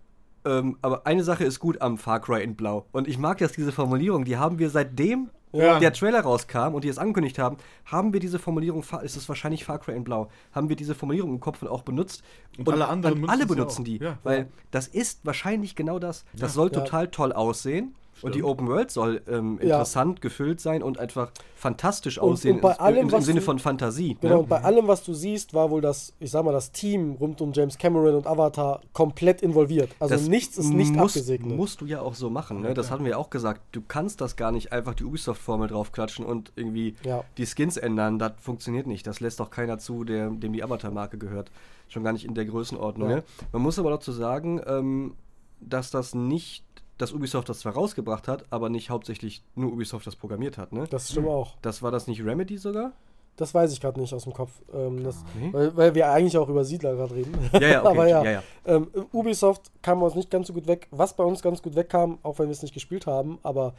ähm, 0.45 0.77
aber 0.81 1.05
eine 1.07 1.23
Sache 1.23 1.43
ist 1.43 1.59
gut 1.59 1.81
am 1.81 1.97
Far 1.97 2.19
Cry 2.19 2.43
in 2.43 2.55
Blau 2.55 2.85
und 2.91 3.07
ich 3.07 3.17
mag 3.17 3.37
das, 3.39 3.51
diese 3.53 3.71
Formulierung, 3.71 4.25
die 4.25 4.37
haben 4.37 4.59
wir 4.59 4.69
seitdem 4.69 5.29
Ja. 5.53 5.79
der 5.79 5.93
Trailer 5.93 6.21
rauskam 6.21 6.73
und 6.75 6.83
die 6.83 6.89
es 6.89 6.97
angekündigt 6.97 7.39
haben, 7.39 7.55
haben 7.85 8.11
wir 8.13 8.19
diese 8.19 8.39
Formulierung, 8.39 8.83
ist 9.03 9.15
es 9.15 9.29
wahrscheinlich 9.29 9.63
Far 9.63 9.79
Cry 9.79 9.95
in 9.95 10.03
Blau, 10.03 10.29
haben 10.53 10.67
wir 10.69 10.75
diese 10.75 10.95
Formulierung 10.95 11.31
im 11.31 11.39
Kopf 11.39 11.61
und 11.61 11.69
auch 11.69 11.83
benutzt. 11.83 12.23
Und 12.57 12.67
alle 12.69 12.87
anderen 12.89 13.21
dann 13.21 13.29
alle 13.29 13.45
benutzen 13.45 13.85
die, 13.85 13.97
Ja. 13.99 14.17
weil 14.23 14.47
das 14.71 14.87
ist 14.87 15.25
wahrscheinlich 15.25 15.75
genau 15.75 15.97
das. 15.99 16.25
Das 16.33 16.41
Ja. 16.41 16.49
soll 16.49 16.71
total 16.71 17.07
toll 17.09 17.31
aussehen. 17.31 17.95
Und 18.21 18.33
die 18.33 18.39
Stimmt. 18.39 18.49
Open 18.51 18.67
World 18.69 18.91
soll 18.91 19.21
ähm, 19.27 19.57
Ja. 19.61 19.65
interessant 19.75 20.21
gefüllt 20.21 20.61
sein 20.61 20.81
und 20.81 20.99
einfach 20.99 21.31
fantastisch 21.55 22.17
Und- 22.17 22.31
aussehen 22.31 22.55
und 22.55 22.61
bei 22.61 22.71
im- 22.73 22.79
allem, 22.79 23.09
im, 23.09 23.13
im 23.13 23.21
Sinne 23.21 23.39
du- 23.41 23.45
von 23.45 23.59
Fantasie. 23.59 24.17
Genau, 24.21 24.35
ne? 24.35 24.39
und 24.41 24.49
bei 24.49 24.61
allem, 24.63 24.87
was 24.87 25.03
du 25.03 25.13
siehst, 25.13 25.53
war 25.53 25.69
wohl 25.69 25.81
das, 25.81 26.13
ich 26.19 26.31
sag 26.31 26.45
mal, 26.45 26.51
das 26.53 26.71
Team 26.71 27.13
rund 27.19 27.41
um 27.41 27.51
James 27.53 27.77
Cameron 27.77 28.15
und 28.15 28.27
Avatar 28.27 28.81
komplett 28.93 29.41
involviert. 29.41 29.89
Also 29.99 30.15
Das 30.15 30.27
nichts 30.27 30.57
ist 30.57 30.69
nicht 30.69 30.93
musst, 30.95 31.17
abgesegnet. 31.17 31.57
musst 31.57 31.81
du 31.81 31.85
ja 31.85 32.01
auch 32.01 32.15
so 32.15 32.29
machen. 32.29 32.61
Ne? 32.61 32.73
Das 32.73 32.87
klar. 32.87 32.99
hatten 32.99 33.05
wir 33.05 33.19
auch 33.19 33.29
gesagt. 33.29 33.61
Du 33.73 33.81
kannst 33.87 34.21
das 34.21 34.35
gar 34.35 34.51
nicht 34.51 34.71
einfach 34.71 34.93
die 34.93 35.03
Ubisoft-Formel 35.03 35.67
draufklatschen 35.67 36.25
und 36.25 36.51
irgendwie 36.55 36.95
Ja. 37.03 37.23
die 37.37 37.45
Skins 37.45 37.77
ändern. 37.77 38.17
Das 38.19 38.33
funktioniert 38.39 38.87
nicht. 38.87 39.05
Das 39.07 39.19
lässt 39.19 39.39
doch 39.39 39.49
keiner 39.49 39.77
zu, 39.77 40.03
der, 40.03 40.29
dem 40.29 40.53
die 40.53 40.63
Avatar-Marke 40.63 41.17
gehört. 41.17 41.51
Schon 41.89 42.03
gar 42.03 42.13
nicht 42.13 42.25
in 42.25 42.33
der 42.33 42.45
Größenordnung. 42.45 43.09
Ja. 43.09 43.15
Ne? 43.17 43.23
Man 43.51 43.61
muss 43.61 43.77
aber 43.77 43.91
dazu 43.91 44.11
sagen, 44.11 44.59
ähm, 44.65 45.13
dass 45.61 45.89
das 45.91 46.13
nicht, 46.13 46.64
dass 46.97 47.11
Ubisoft 47.11 47.49
das 47.49 47.59
zwar 47.59 47.73
rausgebracht 47.73 48.27
hat, 48.27 48.45
aber 48.49 48.69
nicht 48.69 48.89
hauptsächlich 48.89 49.43
nur 49.55 49.71
Ubisoft 49.71 50.07
das 50.07 50.15
programmiert 50.15 50.57
hat. 50.57 50.71
Ne? 50.71 50.85
Das 50.89 51.11
stimmt 51.11 51.27
auch. 51.27 51.57
Das 51.61 51.81
war 51.81 51.91
das 51.91 52.07
nicht 52.07 52.23
Remedy 52.23 52.57
sogar? 52.57 52.93
Das 53.37 53.53
weiß 53.53 53.73
ich 53.73 53.81
gerade 53.81 53.99
nicht 53.99 54.13
aus 54.13 54.23
dem 54.23 54.33
Kopf. 54.33 54.51
Ähm, 54.73 55.03
das, 55.03 55.23
Nee? 55.37 55.51
weil, 55.51 55.75
weil 55.75 55.95
wir 55.95 56.09
eigentlich 56.09 56.37
auch 56.37 56.47
über 56.47 56.63
Siedler 56.63 56.95
gerade 56.95 57.15
reden. 57.15 57.33
Ja, 57.53 57.59
ja, 57.59 57.79
okay. 57.83 57.89
Aber 57.89 58.07
ja. 58.07 58.23
ja, 58.23 58.31
ja. 58.31 58.43
Ähm, 58.65 58.87
Ubisoft 59.11 59.71
kam 59.81 60.01
uns 60.03 60.15
nicht 60.15 60.31
ganz 60.31 60.47
so 60.47 60.53
gut 60.53 60.67
weg. 60.67 60.87
Was 60.91 61.15
bei 61.15 61.23
uns 61.23 61.41
ganz 61.41 61.61
gut 61.61 61.75
wegkam, 61.75 62.19
auch 62.23 62.39
wenn 62.39 62.47
wir 62.47 62.53
es 62.53 62.61
nicht 62.61 62.73
gespielt 62.73 63.07
haben, 63.07 63.39
aber 63.43 63.73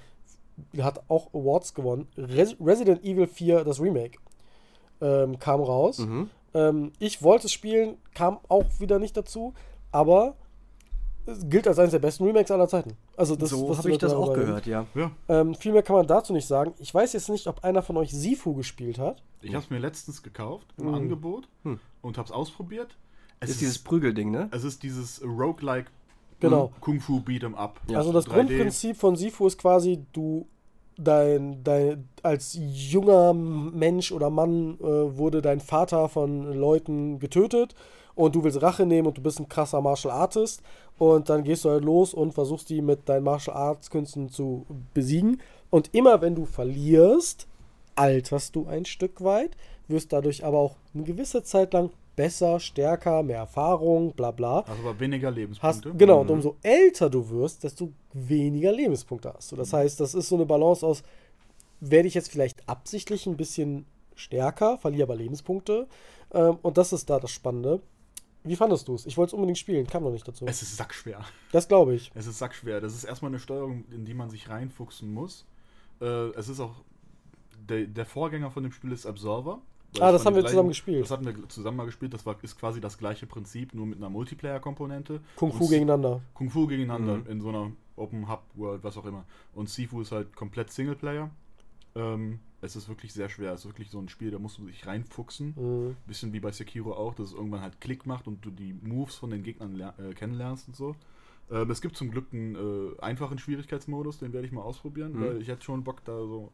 hat 0.78 1.02
auch 1.08 1.28
Awards 1.32 1.74
gewonnen. 1.74 2.08
Res 2.16 2.56
Resident 2.60 3.02
Evil 3.02 3.26
4, 3.26 3.64
das 3.64 3.80
Remake, 3.80 4.18
ähm, 5.00 5.38
kam 5.38 5.60
raus. 5.62 5.98
Mhm. 5.98 6.30
Ähm, 6.54 6.92
ich 6.98 7.22
wollte 7.22 7.46
es 7.46 7.52
spielen, 7.52 7.96
kam 8.14 8.38
auch 8.48 8.64
wieder 8.78 8.98
nicht 8.98 9.16
dazu, 9.16 9.54
aber 9.92 10.36
gilt 11.48 11.66
als 11.66 11.78
eines 11.78 11.90
der 11.92 11.98
besten 11.98 12.24
Remakes 12.24 12.50
aller 12.50 12.68
Zeiten. 12.68 12.92
Also 13.16 13.36
das, 13.36 13.50
so 13.50 13.76
habe 13.76 13.90
ich 13.90 13.98
das 13.98 14.12
auch 14.12 14.32
gehört, 14.32 14.66
ja. 14.66 14.86
Ja, 14.94 15.10
Ähm, 15.28 15.54
viel 15.54 15.72
mehr 15.72 15.82
kann 15.82 15.96
man 15.96 16.06
dazu 16.06 16.32
nicht 16.32 16.46
sagen. 16.46 16.72
Ich 16.78 16.94
weiß 16.94 17.12
jetzt 17.14 17.28
nicht, 17.28 17.46
ob 17.46 17.64
einer 17.64 17.82
von 17.82 17.96
euch 17.96 18.12
Sifu 18.12 18.54
gespielt 18.54 18.98
hat. 18.98 19.22
ich 19.42 19.54
habe 19.54 19.64
es 19.64 19.70
mir 19.70 19.78
letztens 19.78 20.22
gekauft 20.22 20.66
im 20.78 20.86
Mhm. 20.88 20.94
Angebot 20.94 21.48
Hm. 21.64 21.78
und 22.02 22.18
habe 22.18 22.26
es 22.26 22.32
ausprobiert. 22.32 22.96
Es 23.40 23.50
ist 23.50 23.60
dieses 23.60 23.78
Prügelding, 23.78 24.30
ne? 24.30 24.48
es 24.52 24.64
ist 24.64 24.82
dieses 24.82 25.22
Roguelike 25.22 25.90
Genau. 26.40 26.70
Kung 26.80 27.00
Fu 27.00 27.18
Beat'em 27.20 27.54
Up. 27.54 27.80
Ja. 27.88 27.98
Also 27.98 28.12
das 28.12 28.26
3D. 28.26 28.32
Grundprinzip 28.34 28.96
von 28.96 29.16
Sifu 29.16 29.46
ist 29.46 29.58
quasi, 29.58 30.04
du 30.12 30.46
dein, 30.98 31.62
dein 31.64 32.08
als 32.22 32.58
junger 32.60 33.32
Mensch 33.34 34.12
oder 34.12 34.30
Mann 34.30 34.78
äh, 34.80 35.16
wurde 35.16 35.40
dein 35.42 35.60
Vater 35.60 36.08
von 36.08 36.52
Leuten 36.54 37.18
getötet 37.18 37.74
und 38.14 38.34
du 38.34 38.44
willst 38.44 38.60
Rache 38.62 38.86
nehmen 38.86 39.06
und 39.08 39.18
du 39.18 39.22
bist 39.22 39.38
ein 39.40 39.48
krasser 39.48 39.80
Martial 39.82 40.12
Artist 40.12 40.62
und 40.98 41.28
dann 41.28 41.44
gehst 41.44 41.64
du 41.64 41.70
halt 41.70 41.84
los 41.84 42.14
und 42.14 42.32
versuchst 42.32 42.70
die 42.70 42.82
mit 42.82 43.08
deinen 43.08 43.24
Martial 43.24 43.56
Arts 43.56 43.90
Künsten 43.90 44.28
zu 44.28 44.66
besiegen 44.94 45.40
und 45.70 45.94
immer 45.94 46.20
wenn 46.22 46.34
du 46.34 46.44
verlierst, 46.44 47.46
alterst 47.94 48.56
du 48.56 48.66
ein 48.66 48.84
Stück 48.84 49.22
weit, 49.22 49.56
wirst 49.88 50.12
dadurch 50.12 50.44
aber 50.44 50.58
auch 50.58 50.76
eine 50.94 51.04
gewisse 51.04 51.42
Zeit 51.42 51.72
lang 51.72 51.90
besser, 52.16 52.58
stärker, 52.60 53.22
mehr 53.22 53.38
Erfahrung, 53.38 54.12
bla 54.12 54.30
bla. 54.30 54.60
Also 54.60 54.82
aber 54.82 54.98
weniger 54.98 55.28
Hast, 55.28 55.36
Lebenspunkte. 55.36 55.94
genau, 55.96 56.22
und 56.22 56.30
umso 56.30 56.56
älter 56.62 57.10
du 57.10 57.28
wirst, 57.28 57.62
desto 57.62 57.92
weniger 58.14 58.72
Lebenspunkte 58.72 59.32
hast 59.34 59.52
du. 59.52 59.56
Das 59.56 59.72
heißt, 59.72 60.00
das 60.00 60.14
ist 60.14 60.28
so 60.28 60.36
eine 60.36 60.46
Balance 60.46 60.84
aus, 60.84 61.02
werde 61.80 62.08
ich 62.08 62.14
jetzt 62.14 62.30
vielleicht 62.30 62.66
absichtlich 62.68 63.26
ein 63.26 63.36
bisschen 63.36 63.84
stärker, 64.14 64.78
verliere 64.78 65.04
aber 65.04 65.16
Lebenspunkte. 65.16 65.86
Ähm, 66.32 66.58
und 66.62 66.78
das 66.78 66.92
ist 66.92 67.10
da 67.10 67.20
das 67.20 67.30
Spannende. 67.30 67.80
Wie 68.46 68.56
fandest 68.56 68.88
du 68.88 68.94
es? 68.94 69.06
Ich 69.06 69.16
wollte 69.16 69.30
es 69.30 69.34
unbedingt 69.34 69.58
spielen, 69.58 69.86
kam 69.86 70.02
noch 70.04 70.10
nicht 70.12 70.26
dazu. 70.26 70.46
Es 70.46 70.62
ist 70.62 70.76
sackschwer. 70.76 71.24
Das 71.52 71.68
glaube 71.68 71.94
ich. 71.94 72.10
Es 72.14 72.26
ist 72.26 72.38
sackschwer. 72.38 72.80
Das 72.80 72.94
ist 72.94 73.04
erstmal 73.04 73.30
eine 73.30 73.38
Steuerung, 73.38 73.84
in 73.90 74.04
die 74.04 74.14
man 74.14 74.30
sich 74.30 74.48
reinfuchsen 74.48 75.12
muss. 75.12 75.44
Äh, 76.00 76.06
es 76.30 76.48
ist 76.48 76.60
auch. 76.60 76.74
Der, 77.68 77.86
der 77.86 78.06
Vorgänger 78.06 78.50
von 78.50 78.62
dem 78.62 78.72
Spiel 78.72 78.92
ist 78.92 79.06
Absolver. 79.06 79.60
Ah, 79.98 80.12
das 80.12 80.24
haben 80.26 80.34
wir 80.34 80.42
gleichen- 80.42 80.52
zusammen 80.54 80.68
gespielt. 80.68 81.02
Das 81.02 81.10
hatten 81.10 81.24
wir 81.24 81.48
zusammen 81.48 81.76
mal 81.78 81.86
gespielt. 81.86 82.12
Das 82.14 82.26
war, 82.26 82.36
ist 82.42 82.58
quasi 82.58 82.80
das 82.80 82.98
gleiche 82.98 83.26
Prinzip, 83.26 83.72
nur 83.74 83.86
mit 83.86 83.96
einer 83.98 84.10
Multiplayer-Komponente. 84.10 85.20
Kung 85.36 85.52
Fu 85.52 85.66
gegeneinander. 85.68 86.20
Kung 86.34 86.50
Fu 86.50 86.66
gegeneinander 86.66 87.16
Mhm. 87.18 87.26
in 87.30 87.40
so 87.40 87.48
einer 87.48 87.72
Open 87.96 88.28
Hub 88.28 88.42
World, 88.54 88.84
was 88.84 88.96
auch 88.98 89.06
immer. 89.06 89.24
Und 89.54 89.70
Sifu 89.70 90.02
ist 90.02 90.12
halt 90.12 90.36
komplett 90.36 90.70
Singleplayer. 90.70 91.30
Ähm, 91.94 92.40
es 92.60 92.76
ist 92.76 92.88
wirklich 92.88 93.12
sehr 93.12 93.28
schwer. 93.28 93.52
Es 93.52 93.60
ist 93.60 93.66
wirklich 93.66 93.90
so 93.90 93.98
ein 93.98 94.08
Spiel, 94.08 94.30
da 94.30 94.38
musst 94.38 94.58
du 94.58 94.66
dich 94.66 94.86
reinfuchsen. 94.86 95.54
Mhm. 95.56 95.96
Bisschen 96.06 96.32
wie 96.32 96.40
bei 96.40 96.52
Sekiro 96.52 96.92
auch, 96.94 97.14
dass 97.14 97.28
es 97.28 97.32
irgendwann 97.34 97.60
halt 97.60 97.80
Klick 97.80 98.06
macht 98.06 98.26
und 98.26 98.44
du 98.44 98.50
die 98.50 98.72
Moves 98.72 99.16
von 99.16 99.30
den 99.30 99.42
Gegnern 99.42 99.78
äh, 99.80 100.14
kennenlernst 100.14 100.68
und 100.68 100.76
so. 100.76 100.96
Ähm, 101.50 101.70
es 101.70 101.80
gibt 101.80 101.96
zum 101.96 102.10
Glück 102.10 102.26
einen 102.32 102.56
äh, 102.56 103.00
einfachen 103.00 103.38
Schwierigkeitsmodus, 103.38 104.18
den 104.18 104.32
werde 104.32 104.46
ich 104.46 104.52
mal 104.52 104.62
ausprobieren, 104.62 105.12
Mhm. 105.12 105.20
weil 105.20 105.42
ich 105.42 105.48
hätte 105.48 105.64
schon 105.64 105.84
Bock, 105.84 106.04
da 106.04 106.18
so 106.18 106.50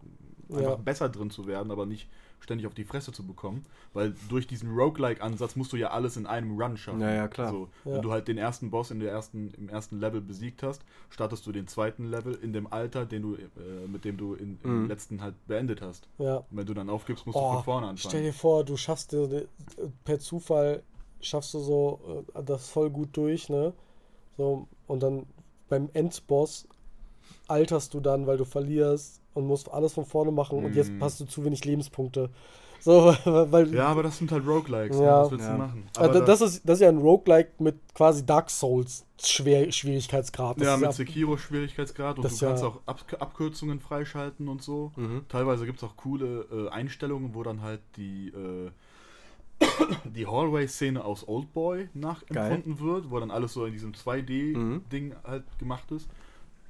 Ja. 0.50 0.58
einfach 0.58 0.78
besser 0.78 1.08
drin 1.08 1.30
zu 1.30 1.46
werden, 1.46 1.70
aber 1.70 1.86
nicht 1.86 2.10
ständig 2.42 2.66
auf 2.66 2.74
die 2.74 2.84
Fresse 2.84 3.12
zu 3.12 3.26
bekommen. 3.26 3.64
Weil 3.94 4.14
durch 4.28 4.46
diesen 4.46 4.74
Roguelike-Ansatz 4.74 5.56
musst 5.56 5.72
du 5.72 5.76
ja 5.76 5.90
alles 5.90 6.16
in 6.16 6.26
einem 6.26 6.60
Run 6.60 6.76
schaffen. 6.76 7.00
Ja, 7.00 7.10
ja, 7.12 7.28
klar. 7.28 7.50
So, 7.50 7.68
Ja. 7.84 7.94
Wenn 7.94 8.02
du 8.02 8.10
halt 8.12 8.28
den 8.28 8.38
ersten 8.38 8.70
Boss 8.70 8.90
in 8.90 9.00
der 9.00 9.10
ersten, 9.12 9.52
im 9.56 9.68
ersten 9.68 10.00
Level 10.00 10.20
besiegt 10.20 10.62
hast, 10.62 10.82
startest 11.10 11.46
du 11.46 11.52
den 11.52 11.66
zweiten 11.68 12.04
Level 12.10 12.34
in 12.34 12.52
dem 12.52 12.66
Alter, 12.72 13.06
den 13.06 13.22
du, 13.22 13.34
äh, 13.36 13.86
mit 13.86 14.04
dem 14.04 14.16
du 14.16 14.34
in, 14.34 14.58
im 14.64 14.82
Mhm. 14.82 14.88
letzten 14.88 15.22
halt 15.22 15.34
beendet 15.46 15.80
hast. 15.82 16.08
Ja. 16.18 16.38
Und 16.38 16.46
wenn 16.50 16.66
du 16.66 16.74
dann 16.74 16.90
aufgibst, 16.90 17.24
musst 17.26 17.38
du 17.38 17.42
Oh, 17.42 17.52
von 17.54 17.64
vorne 17.64 17.86
stell 17.96 18.10
anfangen. 18.10 18.24
dir 18.24 18.32
vor, 18.32 18.64
du 18.64 18.76
schaffst 18.76 19.12
dir 19.12 19.46
per 20.04 20.18
Zufall, 20.18 20.82
schaffst 21.20 21.54
du 21.54 21.60
so 21.60 22.24
äh, 22.34 22.42
das 22.42 22.68
voll 22.68 22.90
gut 22.90 23.16
durch, 23.16 23.48
ne? 23.48 23.72
So, 24.36 24.66
und 24.88 25.02
dann 25.02 25.26
beim 25.68 25.88
Endboss 25.92 26.66
alterst 27.48 27.94
du 27.94 28.00
dann, 28.00 28.26
weil 28.26 28.36
du 28.36 28.44
verlierst 28.44 29.20
und 29.34 29.46
musst 29.46 29.70
alles 29.72 29.92
von 29.94 30.04
vorne 30.04 30.30
machen 30.32 30.64
und 30.64 30.74
jetzt 30.74 30.90
Mm. 30.92 31.02
hast 31.02 31.20
du 31.20 31.24
zu 31.24 31.44
wenig 31.44 31.64
Lebenspunkte. 31.64 32.30
So, 32.80 33.14
weil. 33.24 33.72
Ja, 33.72 33.86
aber 33.86 34.02
das 34.02 34.18
sind 34.18 34.32
halt 34.32 34.44
Roguelikes, 34.46 34.98
ne? 34.98 35.04
Ja. 35.04 35.22
was 35.22 35.30
willst 35.30 35.44
Ja. 35.46 35.52
du 35.52 35.58
machen? 35.58 35.84
äh, 35.96 35.98
Aber 36.00 36.20
das, 36.20 36.40
ist, 36.40 36.62
das 36.68 36.78
ist 36.78 36.82
ja 36.82 36.88
ein 36.88 36.98
Roguelike 36.98 37.50
mit 37.60 37.76
quasi 37.94 38.26
Dark 38.26 38.50
Souls 38.50 39.04
Schwer 39.22 39.70
Schwierigkeitsgrad. 39.70 40.58
Das 40.60 40.66
ja, 40.66 40.76
mit 40.76 40.92
Sekiro 40.92 41.36
Schwierigkeitsgrad 41.36 42.18
und 42.18 42.24
du 42.24 42.34
ja- 42.34 42.48
kannst 42.48 42.64
auch 42.64 42.80
Ab 42.86 43.04
Abkürzungen 43.20 43.78
freischalten 43.78 44.48
und 44.48 44.62
so. 44.62 44.90
Mhm. 44.96 45.22
Teilweise 45.28 45.64
gibt 45.64 45.78
es 45.78 45.84
auch 45.84 45.96
coole 45.96 46.44
äh, 46.52 46.68
Einstellungen, 46.70 47.34
wo 47.36 47.44
dann 47.44 47.62
halt 47.62 47.80
die, 47.96 48.28
äh, 48.30 48.70
die 50.16 50.26
Hallway-Szene 50.26 51.04
aus 51.04 51.28
Oldboy 51.28 51.88
nachempfunden 51.94 52.80
wird, 52.80 53.10
wo 53.12 53.20
dann 53.20 53.30
alles 53.30 53.52
so 53.52 53.64
in 53.64 53.72
diesem 53.72 53.92
2D-Ding 53.92 55.14
halt 55.24 55.44
gemacht 55.60 55.88
ist. 55.92 56.08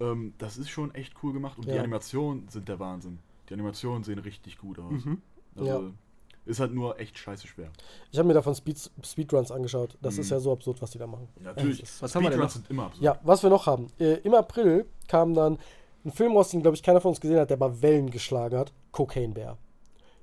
Ähm, 0.03 0.35
das 0.39 0.57
ist 0.59 0.69
schon 0.71 0.95
echt 0.95 1.15
cool 1.23 1.33
gemacht 1.33 1.59
und 1.59 1.67
die 1.67 1.71
Ja. 1.73 1.81
Animationen 1.81 2.49
sind 2.49 2.69
der 2.69 2.79
Wahnsinn. 2.81 3.19
Die 3.49 3.55
Animationen 3.55 4.03
sehen 4.05 4.19
richtig 4.19 4.59
gut 4.59 4.79
aus. 4.79 5.05
Mhm. 5.05 5.23
Also, 5.57 5.67
Ja. 5.67 5.81
Ist 6.45 6.59
halt 6.59 6.73
nur 6.75 6.99
echt 6.99 7.17
scheiße 7.17 7.47
schwer. 7.47 7.71
Ich 8.11 8.19
habe 8.19 8.27
mir 8.27 8.35
davon 8.35 8.53
Speed, 8.57 8.91
Speedruns 9.05 9.53
angeschaut. 9.53 9.97
Das 10.03 10.15
Mhm. 10.17 10.21
ist 10.23 10.31
ja 10.31 10.41
so 10.41 10.51
absurd, 10.53 10.83
was 10.83 10.91
die 10.91 10.99
da 10.99 11.07
machen. 11.07 11.29
Natürlich. 11.41 11.81
Ist- 11.85 12.03
Was 12.03 12.13
haben 12.17 12.25
wir 12.25 12.31
denn 12.31 12.39
Speedruns 12.41 12.55
noch? 12.57 12.63
sind 12.63 12.71
immer 12.71 12.87
absurd. 12.87 13.03
Ja, 13.05 13.21
was 13.23 13.43
wir 13.45 13.51
noch 13.51 13.67
haben. 13.67 13.87
Äh, 14.01 14.15
Im 14.25 14.35
April 14.35 14.87
kam 15.07 15.35
dann 15.35 15.59
ein 16.05 16.11
Film 16.11 16.33
raus, 16.37 16.49
den, 16.51 16.61
glaube 16.63 16.75
ich, 16.77 16.83
keiner 16.83 17.01
von 17.01 17.11
uns 17.11 17.21
gesehen 17.21 17.39
hat, 17.39 17.51
der 17.51 17.59
mal 17.59 17.81
Wellen 17.81 18.11
geschlagen 18.11 18.59
hat. 18.59 18.73
Cocaine 18.91 19.33
Bear. 19.33 19.57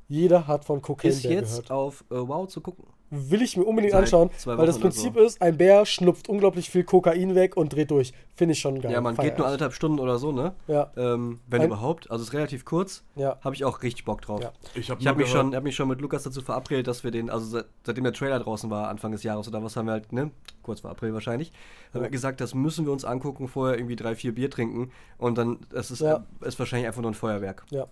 Jeder 0.10 0.46
hat 0.46 0.66
von 0.66 0.82
Cocaine 0.82 1.14
Ist 1.14 1.24
Bear 1.24 1.32
jetzt 1.36 1.52
gehört. 1.52 1.72
auf 1.72 2.04
äh, 2.12 2.16
Wow 2.16 2.50
zu 2.50 2.60
gucken. 2.60 2.86
Will 3.12 3.42
ich 3.42 3.58
mir 3.58 3.64
unbedingt 3.64 3.92
Seit 3.94 4.04
anschauen, 4.04 4.30
weil 4.46 4.66
das 4.68 4.78
Prinzip 4.80 5.16
so. 5.16 5.20
ist, 5.22 5.42
ein 5.42 5.58
Bär 5.58 5.86
schnupft 5.86 6.30
unglaublich 6.30 6.70
viel 6.70 6.84
Kokain 6.84 7.34
weg 7.36 7.58
und 7.58 7.74
dreht 7.74 7.90
durch. 7.92 8.14
Finde 8.36 8.54
ich 8.54 8.60
schon 8.60 8.80
geil. 8.82 8.92
Ja, 8.92 9.02
man 9.02 9.16
Feier 9.16 9.26
geht 9.30 9.38
nur 9.38 9.48
anderthalb 9.48 9.74
Stunden 9.74 10.00
oder 10.00 10.18
so, 10.20 10.32
ne? 10.32 10.54
Ja, 10.68 10.92
Ähm, 10.96 11.40
wenn 11.48 11.62
Ein- 11.62 11.68
überhaupt. 11.68 12.10
Also 12.12 12.24
ist 12.24 12.34
relativ 12.34 12.66
kurz. 12.66 13.04
ja. 13.16 13.38
Habe 13.44 13.56
ich 13.56 13.66
auch 13.66 13.82
richtig 13.84 14.06
Bock 14.06 14.22
drauf. 14.22 14.42
Ja. 14.42 14.52
Ich 14.76 14.90
habe 14.90 15.02
Ich 15.02 15.08
habe 15.08 15.20
mich, 15.20 15.30
schon- 15.30 15.56
hab 15.56 15.64
mich 15.64 15.76
schon 15.76 15.88
mit 15.88 16.02
Lukas 16.02 16.24
dazu 16.24 16.42
verabredet, 16.42 16.88
dass 16.88 17.04
wir 17.04 17.12
den, 17.12 17.30
also 17.30 17.46
seit, 17.46 17.66
seitdem 17.84 18.04
der 18.04 18.14
Trailer 18.14 18.40
draußen 18.40 18.70
war, 18.70 18.88
Anfang 18.90 19.12
des 19.12 19.24
Jahres 19.24 19.48
oder 19.48 19.64
was 19.64 19.76
haben 19.76 19.88
wir 19.88 19.94
halt, 19.94 20.14
ne? 20.14 20.32
Kurz 20.62 20.82
vor 20.82 20.92
April 20.92 21.14
wahrscheinlich, 21.14 21.52
haben 21.94 22.02
wir 22.04 22.10
gesagt, 22.10 22.42
das 22.42 22.54
müssen 22.54 22.86
wir 22.86 22.92
uns 22.94 23.04
angucken, 23.06 23.48
vorher 23.48 23.78
irgendwie 23.78 23.96
drei, 23.96 24.14
vier 24.16 24.36
Bier 24.36 24.52
trinken 24.52 24.92
und 25.18 25.38
dann, 25.38 25.58
das 25.72 25.90
ist, 25.90 26.02
Ja. 26.02 26.24
ist 26.42 26.60
wahrscheinlich 26.60 26.88
einfach 26.88 27.02
nur 27.02 27.10
ein 27.12 27.16
Feuerwerk. 27.16 27.66
Ja. 27.72 27.88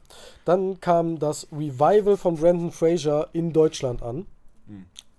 Dann 0.46 0.80
kam 0.80 1.18
das 1.18 1.48
Revival 1.52 2.18
von 2.18 2.36
Brandon 2.36 2.72
Fraser 2.72 3.30
in 3.34 3.52
Deutschland 3.52 4.04
an. 4.04 4.28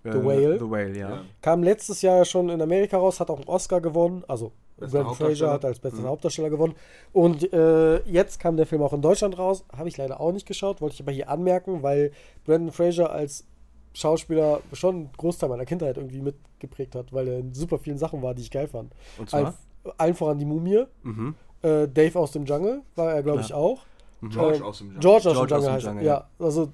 The 0.05 0.25
Whale? 0.25 0.59
The 0.59 0.71
Whale, 0.71 0.97
ja. 0.99 1.11
Ja. 1.11 1.23
Kam 1.43 1.63
letztes 1.63 2.03
Jahr 2.03 2.25
schon 2.25 2.49
in 2.49 2.61
Amerika 2.63 2.97
raus, 2.99 3.21
hat 3.21 3.31
auch 3.31 3.39
einen 3.39 3.49
Oscar 3.49 3.81
gewonnen. 3.81 4.25
Also 4.29 4.53
Brandon 4.79 5.15
Fraser 5.15 5.51
hat 5.51 5.65
als 5.65 5.79
bester 5.81 6.01
Mhm. 6.03 6.07
Hauptdarsteller 6.07 6.51
gewonnen. 6.51 6.75
Und 7.13 7.53
äh, 7.53 7.99
jetzt 8.09 8.39
kam 8.39 8.57
der 8.57 8.67
Film 8.67 8.81
auch 8.83 8.93
in 8.93 9.03
Deutschland 9.03 9.37
raus. 9.39 9.65
Habe 9.77 9.89
ich 9.89 9.97
leider 9.97 10.21
auch 10.21 10.31
nicht 10.33 10.47
geschaut, 10.47 10.81
wollte 10.81 10.95
ich 10.95 11.01
aber 11.03 11.11
hier 11.13 11.29
anmerken, 11.29 11.83
weil 11.83 12.13
Brandon 12.45 12.71
Fraser 12.73 13.11
als 13.11 13.45
Schauspieler 13.93 14.61
schon 14.73 14.95
einen 14.95 15.11
Großteil 15.17 15.49
meiner 15.49 15.65
Kindheit 15.65 15.97
irgendwie 15.97 16.21
mitgeprägt 16.21 16.95
hat, 16.95 17.13
weil 17.13 17.27
er 17.27 17.39
in 17.41 17.53
super 17.55 17.79
vielen 17.79 17.99
Sachen 17.99 18.23
war, 18.23 18.35
die 18.35 18.43
ich 18.43 18.51
geil 18.51 18.69
fand. 18.69 18.93
Und 19.19 19.33
Allen, 19.35 19.47
zwar? 19.83 19.95
allen 19.99 20.15
voran 20.15 20.39
die 20.39 20.45
Mumie. 20.45 20.85
Mhm. 21.03 21.35
Äh, 21.63 21.89
Dave 21.89 22.17
aus 22.19 22.31
dem 22.31 22.45
Jungle 22.45 22.83
war 22.95 23.13
er, 23.13 23.23
glaube 23.25 23.41
ich, 23.41 23.53
auch. 23.53 23.81
George 24.23 24.59
Ähm, 24.59 24.63
aus 24.65 24.79
dem 24.79 24.87
Jungle. 24.89 25.01
George 25.01 25.29
aus 25.31 25.35
George 25.35 25.49
dem 25.49 25.57
aus 25.57 25.65
Jungle 25.65 25.69
dem 25.69 25.73
heißt 25.75 25.85
er. 25.87 25.91
Jungle, 25.91 26.07
Ja, 26.07 26.29
also 26.39 26.69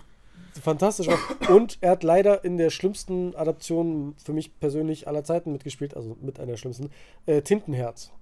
fantastisch. 0.60 1.08
auch. 1.08 1.48
Und 1.50 1.78
er 1.80 1.90
hat 1.92 2.02
leider 2.02 2.44
in 2.44 2.56
der 2.56 2.70
schlimmsten 2.70 3.34
Adaption 3.36 4.14
für 4.22 4.32
mich 4.32 4.58
persönlich 4.60 5.06
aller 5.08 5.24
Zeiten 5.24 5.52
mitgespielt, 5.52 5.94
also 5.96 6.16
mit 6.20 6.38
einer 6.38 6.48
der 6.52 6.56
schlimmsten, 6.56 6.90
äh, 7.26 7.42
Tintenherz. 7.42 8.12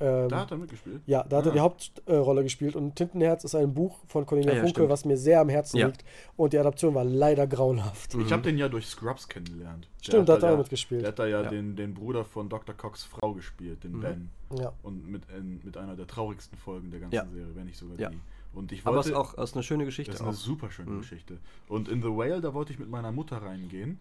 Ähm, 0.00 0.28
Da 0.28 0.40
hat 0.40 0.50
er 0.50 0.56
mitgespielt. 0.56 1.00
ja, 1.06 1.22
da 1.22 1.36
hat 1.36 1.46
er 1.46 1.50
Ah. 1.50 1.54
die 1.54 1.60
Hauptrolle 1.60 2.42
gespielt 2.42 2.74
und 2.74 2.96
Tintenherz 2.96 3.44
ist 3.44 3.54
ein 3.54 3.72
Buch 3.72 4.00
von 4.08 4.26
Cornelia 4.26 4.50
Ah, 4.50 4.54
ja, 4.56 4.60
Funke, 4.62 4.70
stimmt. 4.80 4.88
was 4.88 5.04
mir 5.04 5.16
sehr 5.16 5.40
am 5.40 5.48
Herzen 5.48 5.76
Ja. 5.76 5.86
liegt 5.86 6.04
und 6.36 6.52
die 6.52 6.58
Adaption 6.58 6.94
war 6.96 7.04
leider 7.04 7.46
grauenhaft. 7.46 8.14
Ich 8.16 8.32
habe 8.32 8.42
den 8.42 8.58
ja 8.58 8.68
durch 8.68 8.86
Scrubs 8.86 9.28
kennengelernt. 9.28 9.88
Der 10.00 10.04
Stimmt, 10.04 10.28
da 10.28 10.32
hat 10.34 10.42
er 10.42 10.48
ja- 10.48 10.54
auch 10.54 10.58
mitgespielt. 10.58 11.02
Der 11.02 11.08
hat 11.08 11.18
da 11.20 11.26
ja, 11.26 11.42
Ja. 11.42 11.48
Den, 11.50 11.76
den 11.76 11.94
Bruder 11.94 12.24
von 12.24 12.48
Dr. 12.48 12.74
Cox 12.74 13.04
Frau 13.04 13.32
gespielt, 13.34 13.84
den 13.84 13.92
Mhm. 13.92 14.00
Ben. 14.00 14.30
Ja. 14.58 14.72
Und 14.82 15.06
mit, 15.08 15.22
in, 15.38 15.60
mit 15.62 15.76
einer 15.76 15.94
der 15.94 16.08
traurigsten 16.08 16.58
Folgen 16.58 16.90
der 16.90 16.98
ganzen 17.00 17.14
Ja. 17.14 17.26
Serie, 17.26 17.54
wenn 17.54 17.66
nicht 17.66 17.78
sogar 17.78 17.96
Ja. 18.00 18.08
die. 18.10 18.18
Und 18.54 18.70
ich 18.72 18.86
Aber 18.86 18.98
es 19.00 19.06
wollte, 19.06 19.10
ist 19.10 19.16
auch 19.16 19.38
es 19.42 19.50
ist 19.50 19.56
eine 19.56 19.62
schöne 19.62 19.84
Geschichte. 19.84 20.10
das 20.12 20.20
ist 20.20 20.26
eine 20.26 20.30
Auch. 20.36 20.40
super 20.40 20.70
schöne 20.70 20.90
Mhm. 20.90 20.98
Geschichte. 21.00 21.38
Und 21.68 21.88
in 21.88 22.02
The 22.02 22.08
Whale, 22.08 22.40
da 22.40 22.52
wollte 22.54 22.72
ich 22.72 22.78
mit 22.78 22.90
meiner 22.90 23.10
Mutter 23.12 23.38
reingehen, 23.42 23.98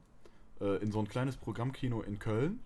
äh, 0.59 0.77
in 0.83 0.91
so 0.91 0.99
ein 0.99 1.07
kleines 1.07 1.37
Programmkino 1.37 2.01
in 2.01 2.19
Köln. 2.19 2.59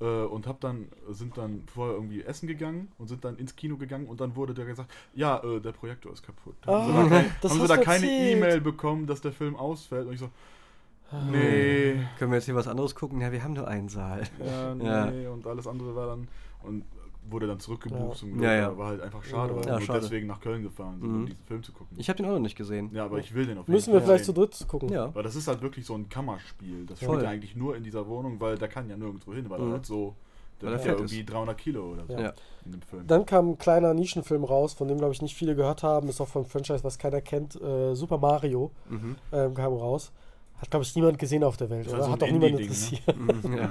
Äh, 0.00 0.04
und 0.04 0.46
hab 0.46 0.60
dann, 0.60 0.86
sind 1.10 1.36
dann 1.36 1.64
vorher 1.74 1.96
irgendwie 1.96 2.22
essen 2.22 2.46
gegangen 2.46 2.86
und 2.98 3.08
sind 3.08 3.24
dann 3.24 3.36
ins 3.36 3.56
Kino 3.56 3.76
gegangen 3.76 4.06
und 4.06 4.20
dann 4.20 4.36
wurde 4.36 4.54
der 4.54 4.64
gesagt, 4.64 4.88
ja, 5.12 5.42
äh, 5.42 5.58
der 5.60 5.72
Projektor 5.72 6.12
ist 6.12 6.22
kaputt. 6.22 6.54
Haben 6.64 6.86
sie 6.86 6.92
Ah, 6.92 7.02
da, 7.02 7.08
kein, 7.08 7.30
das 7.40 7.50
haben 7.52 7.60
sie 7.62 7.66
da 7.66 7.76
keine. 7.78 8.06
E-Mail 8.06 8.60
bekommen, 8.60 9.06
dass 9.08 9.20
der 9.20 9.32
Film 9.32 9.56
ausfällt? 9.56 10.06
Und 10.06 10.12
ich 10.14 10.20
so, 10.20 10.30
nee. 11.30 11.96
Können 12.18 12.30
wir 12.30 12.36
jetzt 12.36 12.44
hier 12.44 12.54
was 12.54 12.68
anderes 12.68 12.94
gucken? 12.94 13.20
Ja, 13.20 13.32
wir 13.32 13.42
haben 13.42 13.54
nur 13.54 13.66
einen 13.66 13.88
Saal. 13.88 14.22
Ja, 14.44 14.74
nee, 15.10 15.22
Ja. 15.24 15.30
und 15.30 15.46
alles 15.48 15.66
andere 15.66 15.94
war 15.96 16.06
dann 16.06 16.28
und 16.62 16.84
wurde 17.30 17.46
dann 17.46 17.60
zurückgebucht 17.60 18.00
Ja. 18.10 18.14
zum 18.14 18.32
Glück. 18.32 18.42
Ja, 18.44 18.54
ja. 18.54 18.76
War 18.78 18.88
halt 18.88 19.00
einfach 19.02 19.22
schade, 19.24 19.54
weil 19.56 19.66
Ja, 19.66 19.78
wir 19.78 19.86
schade. 19.86 20.00
deswegen 20.00 20.26
nach 20.26 20.40
Köln 20.40 20.62
gefahren 20.62 20.98
sind, 21.00 21.08
um 21.08 21.20
Mhm. 21.22 21.26
diesen 21.26 21.44
Film 21.44 21.62
zu 21.62 21.72
gucken. 21.72 21.96
Ich 21.98 22.08
habe 22.08 22.16
den 22.16 22.26
auch 22.26 22.32
noch 22.32 22.38
nicht 22.38 22.56
gesehen. 22.56 22.90
ja, 22.92 23.04
aber 23.04 23.18
ich 23.18 23.34
will 23.34 23.46
den 23.46 23.58
auf 23.58 23.66
jeden 23.66 23.72
Müssen 23.74 23.92
wir 23.92 24.00
Fall 24.00 24.06
vielleicht 24.08 24.24
zu 24.24 24.32
dritt 24.32 24.64
gucken. 24.68 24.88
Ja. 24.90 25.14
Weil 25.14 25.22
das 25.22 25.36
ist 25.36 25.48
halt 25.48 25.60
wirklich 25.62 25.84
so 25.86 25.94
ein 25.94 26.08
Kammerspiel. 26.08 26.86
Das 26.86 26.98
Voll. 26.98 27.08
spielt 27.08 27.22
ja 27.22 27.28
eigentlich 27.30 27.56
nur 27.56 27.76
in 27.76 27.82
dieser 27.84 28.06
Wohnung, 28.08 28.40
weil 28.40 28.56
der 28.58 28.68
kann 28.68 28.88
ja 28.88 28.96
nirgendwo 28.96 29.34
hin, 29.34 29.48
weil 29.48 29.58
Mhm. 29.60 29.68
er 29.68 29.72
halt 29.74 29.86
so, 29.86 30.14
der 30.60 30.70
Weil 30.70 30.78
ja 30.78 30.92
ist. 30.94 30.98
irgendwie 31.00 31.24
300 31.24 31.56
Kilo 31.58 31.92
oder 31.92 32.04
so 32.06 32.12
Ja. 32.14 32.32
In 32.64 32.72
dem 32.72 32.82
Film. 32.82 33.06
Dann 33.06 33.24
kam 33.24 33.50
ein 33.50 33.58
kleiner 33.58 33.94
Nischenfilm 33.94 34.44
raus, 34.44 34.72
von 34.74 34.88
dem, 34.88 34.98
glaube 34.98 35.12
ich, 35.14 35.22
nicht 35.22 35.34
viele 35.36 35.54
gehört 35.54 35.82
haben. 35.82 36.08
Ist 36.08 36.20
auch 36.20 36.28
von 36.28 36.44
Franchise, 36.44 36.82
was 36.84 36.98
keiner 36.98 37.20
kennt. 37.20 37.54
Äh, 37.60 37.94
Super 37.94 38.18
Mario 38.18 38.70
Mhm. 38.90 39.16
ähm, 39.32 39.54
kam 39.54 39.72
raus. 39.74 40.10
Hat, 40.60 40.70
glaube 40.72 40.82
ich, 40.84 40.94
niemand 40.96 41.20
gesehen 41.20 41.44
auf 41.44 41.56
der 41.56 41.70
Welt, 41.70 41.86
oder? 41.88 42.02
so 42.02 42.10
Hat 42.10 42.20
auch 42.20 42.26
niemand 42.26 42.54
ne? 42.54 42.60
interessiert. 42.62 43.02
Mhm. 43.16 43.54
Ja. 43.56 43.68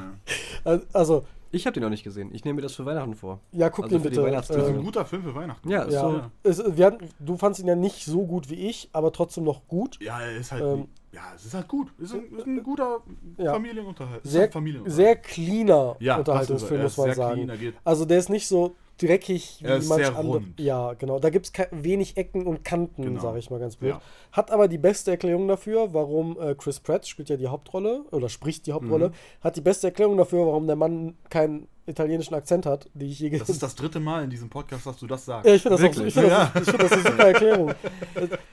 ja. 0.74 0.80
Also, 0.94 1.26
Ich 1.52 1.66
habe 1.66 1.74
den 1.74 1.84
noch 1.84 1.90
nicht 1.90 2.04
gesehen. 2.04 2.30
Ich 2.34 2.44
nehme 2.46 2.56
mir 2.58 2.62
das 2.62 2.74
für 2.76 2.86
Weihnachten 2.86 3.16
vor. 3.16 3.40
Ja, 3.52 3.70
guck 3.70 3.86
Also 3.86 3.98
die 3.98 4.04
bitte. 4.04 4.30
Das 4.32 4.50
ist 4.50 4.56
ein 4.58 4.76
Ähm, 4.76 4.84
guter 4.84 5.06
Film 5.06 5.24
für 5.24 5.34
Weihnachten. 5.36 5.70
Ja, 5.70 5.84
ist 5.84 5.94
ja, 5.94 6.02
so. 6.02 6.22
es, 6.44 6.78
wir 6.78 6.86
hatten, 6.86 7.08
du 7.20 7.38
fandst 7.38 7.60
ihn 7.62 7.68
ja 7.68 7.76
nicht 7.76 8.06
so 8.06 8.26
gut 8.26 8.50
wie 8.50 8.68
ich, 8.68 8.90
aber 8.94 9.12
trotzdem 9.12 9.44
noch 9.46 9.68
gut. 9.68 9.98
Ja, 10.02 10.20
er 10.22 10.38
ist 10.38 10.52
halt. 10.52 10.64
Ähm, 10.64 10.88
ja, 11.12 11.22
es 11.36 11.46
ist 11.46 11.54
halt 11.54 11.68
gut. 11.68 11.88
Es 11.98 12.12
ist 12.12 12.16
ein, 12.16 12.38
ist 12.38 12.46
ein 12.46 12.64
guter 12.64 13.00
Ja. 13.38 13.54
Familienunterhalt. 13.54 14.22
Sehr, 14.24 14.42
halt 14.42 14.54
Familienunterhalt. 14.54 14.96
sehr 14.96 15.16
cleaner 15.16 15.96
Ja, 16.00 16.18
Unterhaltungsfilm, 16.18 16.82
muss 16.84 16.98
man 16.98 17.14
sagen. 17.14 17.44
clean, 17.46 17.60
geht- 17.60 17.76
also 17.84 18.06
der 18.06 18.20
ist 18.20 18.30
nicht 18.30 18.48
so 18.48 18.76
dreckig 18.98 19.60
Er 19.64 19.78
ist 19.78 19.88
sehr 19.90 20.10
andere. 20.18 20.38
rund. 20.38 20.60
Ja, 20.60 20.94
genau. 20.94 21.20
Da 21.20 21.30
gibt 21.30 21.46
es 21.46 21.54
wenig 21.72 22.18
Ecken 22.18 22.46
und 22.48 22.64
Kanten, 22.64 23.04
Genau. 23.04 23.22
sage 23.22 23.40
ich 23.40 23.50
mal 23.50 23.60
ganz 23.60 23.76
blöd. 23.76 23.92
Ja. 23.92 24.02
Hat 24.32 24.52
aber 24.52 24.68
die 24.68 24.78
beste 24.78 25.12
Erklärung 25.12 25.48
dafür, 25.48 25.94
warum 25.94 26.40
äh, 26.40 26.56
Chris 26.56 26.80
Pratt 26.80 27.08
spielt 27.08 27.30
ja 27.30 27.38
die 27.38 27.48
Hauptrolle 27.48 28.04
oder 28.12 28.30
spricht 28.30 28.66
die 28.66 28.72
Mhm. 28.72 28.76
Hauptrolle, 28.76 29.12
hat 29.42 29.56
die 29.56 29.62
beste 29.62 29.88
Erklärung 29.88 30.18
dafür, 30.18 30.46
warum 30.46 30.68
der 30.68 30.76
Mann 30.76 31.16
keinen 31.30 31.68
italienischen 31.86 32.34
Akzent 32.34 32.66
hat, 32.66 32.90
die 32.94 33.06
ich 33.08 33.20
je 33.20 33.30
Das 33.30 33.40
gesehen 33.40 33.54
ist 33.54 33.64
das 33.64 33.76
dritte 33.76 34.00
Mal 34.02 34.24
in 34.26 34.30
diesem 34.30 34.50
Podcast, 34.50 34.86
dass 34.86 34.98
du 34.98 35.08
das 35.08 35.24
sagst. 35.26 35.48
Ja, 35.48 35.54
ich 35.56 35.62
finde 35.62 35.78
das, 35.78 35.86
auch, 35.90 35.96
Wirklich? 35.96 36.08
ich 36.08 36.22
find 36.22 36.32
das, 36.32 36.50
ich 36.56 36.70
find 36.70 36.84
das 36.84 36.92
eine 36.92 37.02
super 37.04 37.24
Erklärung. 37.28 37.70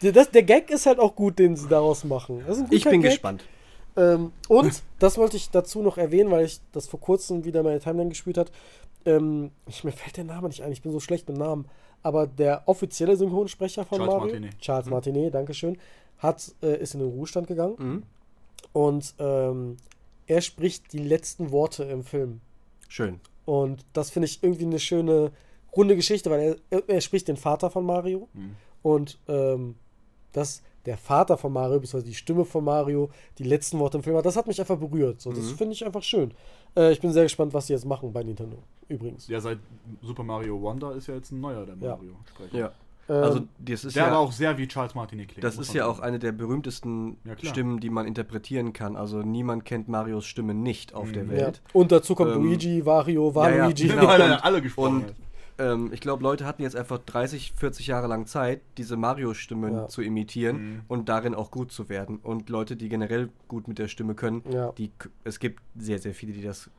Äh, 0.03 0.13
Das, 0.13 0.31
der 0.31 0.43
Gag 0.45 0.71
ist 0.71 0.87
halt 0.87 1.01
auch 1.01 1.17
gut, 1.17 1.39
den 1.41 1.57
sie 1.57 1.67
daraus 1.69 2.05
machen. 2.05 2.43
Das 2.47 2.59
ist 2.59 2.65
ein 2.65 2.69
Ich 2.71 2.85
bin 2.85 3.03
Gag. 3.03 3.11
gespannt. 3.11 3.43
Ähm, 3.97 4.33
und, 4.49 4.83
das 4.99 5.19
wollte 5.19 5.37
ich 5.37 5.51
dazu 5.51 5.81
noch 5.83 5.99
erwähnen, 5.99 6.31
weil 6.31 6.45
ich 6.45 6.61
das 6.73 6.87
vor 6.89 6.99
kurzem 7.01 7.45
wieder 7.45 7.63
meine 7.63 7.79
Timeline 7.81 8.09
gespielt 8.11 8.39
hat. 8.39 8.51
Ähm, 9.07 9.51
ich, 9.67 9.85
mir 9.85 9.93
fällt 9.93 10.17
der 10.17 10.25
Name 10.25 10.49
nicht 10.49 10.63
ein, 10.63 10.73
ich 10.73 10.83
bin 10.83 10.93
so 10.93 11.01
schlecht 11.01 11.29
mit 11.29 11.39
Namen. 11.39 11.67
Aber 12.03 12.27
der 12.27 12.63
offizielle 12.67 13.17
Synchronsprecher 13.17 13.85
von 13.85 13.99
Charles 13.99 14.13
Mario, 14.13 14.27
Martinet. 14.27 14.59
Charles 14.59 14.87
Martinet, 14.91 15.35
Dankeschön, 15.35 15.79
hat, 16.19 16.55
äh, 16.63 16.81
ist 16.81 16.95
in 16.95 17.01
den 17.01 17.09
Ruhestand 17.09 17.47
gegangen. 17.47 17.77
Mhm. 17.79 18.03
Und 18.73 19.15
ähm, 19.19 19.77
er 20.27 20.41
spricht 20.41 20.93
die 20.93 20.99
letzten 20.99 21.51
Worte 21.51 21.85
im 21.85 22.05
Film. 22.05 22.41
Schön. 22.89 23.21
Und 23.45 23.85
das 23.93 24.11
finde 24.11 24.27
ich 24.27 24.43
irgendwie 24.43 24.65
eine 24.65 24.79
schöne, 24.79 25.33
runde 25.77 25.97
Geschichte, 25.97 26.31
weil 26.31 26.57
er, 26.71 26.89
er, 26.89 27.01
spricht 27.01 27.29
den 27.29 27.37
Vater 27.37 27.71
von 27.71 27.85
Mario. 27.85 28.29
Mhm. 28.33 28.57
Und 28.83 29.19
ähm, 29.29 29.77
dass 30.33 30.63
der 30.87 30.97
Vater 30.99 31.37
von 31.37 31.53
Mario, 31.53 31.81
beziehungsweise 31.81 32.07
die 32.07 32.15
Stimme 32.15 32.45
von 32.45 32.65
Mario, 32.65 33.11
die 33.39 33.45
letzten 33.45 33.79
Worte 33.79 33.99
im 33.99 34.03
Film 34.05 34.17
hat, 34.17 34.27
das 34.27 34.37
hat 34.37 34.47
mich 34.47 34.61
einfach 34.61 34.77
berührt. 34.77 35.21
So, 35.21 35.31
Das 35.33 35.53
Mhm. 35.53 35.57
finde 35.57 35.73
ich 35.73 35.85
einfach 35.85 36.03
schön. 36.03 36.33
Äh, 36.77 36.93
ich 36.93 37.01
bin 37.01 37.13
sehr 37.13 37.23
gespannt, 37.25 37.55
was 37.55 37.67
sie 37.69 37.73
jetzt 37.73 37.87
machen 37.87 38.13
bei 38.13 38.23
Nintendo. 38.23 38.59
Übrigens. 38.89 39.29
Ja, 39.29 39.41
seit 39.41 39.59
Super 40.03 40.23
Mario 40.25 40.61
Wonder 40.61 40.93
ist 40.95 41.07
ja 41.07 41.15
jetzt 41.15 41.31
ein 41.33 41.41
neuer, 41.41 41.65
der 41.65 41.77
Ja. 41.81 41.97
Mario-Sprecher. 41.97 42.59
Ja. 42.59 42.73
Ähm, 43.07 43.15
Also, 43.23 43.41
das 43.59 43.85
ist 43.85 43.97
Der 43.97 44.05
aber 44.07 44.13
ja, 44.13 44.19
auch 44.19 44.33
sehr 44.33 44.57
wie 44.57 44.67
Charles 44.67 44.95
Martinet 44.95 45.29
klingt. 45.29 45.45
das 45.45 45.59
ist 45.59 45.75
ja 45.75 45.87
auch 45.87 46.01
eine 46.01 46.19
der 46.19 46.33
berühmtesten 46.33 47.19
Ja. 47.25 47.37
Stimmen, 47.51 47.79
die 47.81 47.91
man 47.91 48.07
interpretieren 48.07 48.73
kann. 48.73 48.97
Also, 48.97 49.19
niemand 49.23 49.65
kennt 49.67 49.89
Marios 49.89 50.25
Stimme 50.25 50.55
nicht 50.55 50.95
auf 50.95 51.13
der 51.13 51.25
Mhm. 51.25 51.31
ja. 51.33 51.37
Welt. 51.37 51.63
Und 51.75 51.93
dazu 51.93 52.15
kommt 52.15 52.33
Ähm, 52.35 52.43
Luigi, 52.45 52.85
Wario, 52.87 53.29
ja, 53.35 53.51
ja, 53.51 53.59
Waluigi. 53.61 53.89
genau. 53.89 54.07
Alle 54.43 54.63
gesprochen 54.63 55.05
Und. 55.05 55.15
Ähm, 55.59 55.91
ich 55.93 56.01
glaube, 56.01 56.23
Leute 56.23 56.45
hatten 56.47 56.63
jetzt 56.63 56.77
einfach 56.77 56.99
30, 56.99 57.53
40 57.57 57.87
Jahre 57.87 58.07
lang 58.07 58.27
Zeit, 58.27 58.61
diese 58.79 58.97
Mario-Stimmen 58.97 59.75
Ja. 59.75 59.89
zu 59.89 60.03
imitieren 60.03 60.57
Mhm. 60.77 60.83
und 60.89 61.09
darin 61.09 61.35
auch 61.35 61.51
gut 61.51 61.73
zu 61.73 61.89
werden. 61.89 62.19
Und 62.19 62.49
Leute, 62.51 62.77
die 62.77 62.89
generell 62.89 63.31
gut 63.49 63.69
mit 63.69 63.79
der 63.79 63.89
Stimme 63.89 64.15
können, 64.15 64.43
Ja. 64.51 64.73
die, 64.73 64.91
es 65.25 65.39
gibt 65.39 65.63
sehr, 65.77 65.99
sehr 65.99 66.15
viele, 66.15 66.33
die 66.33 66.43
das 66.43 66.71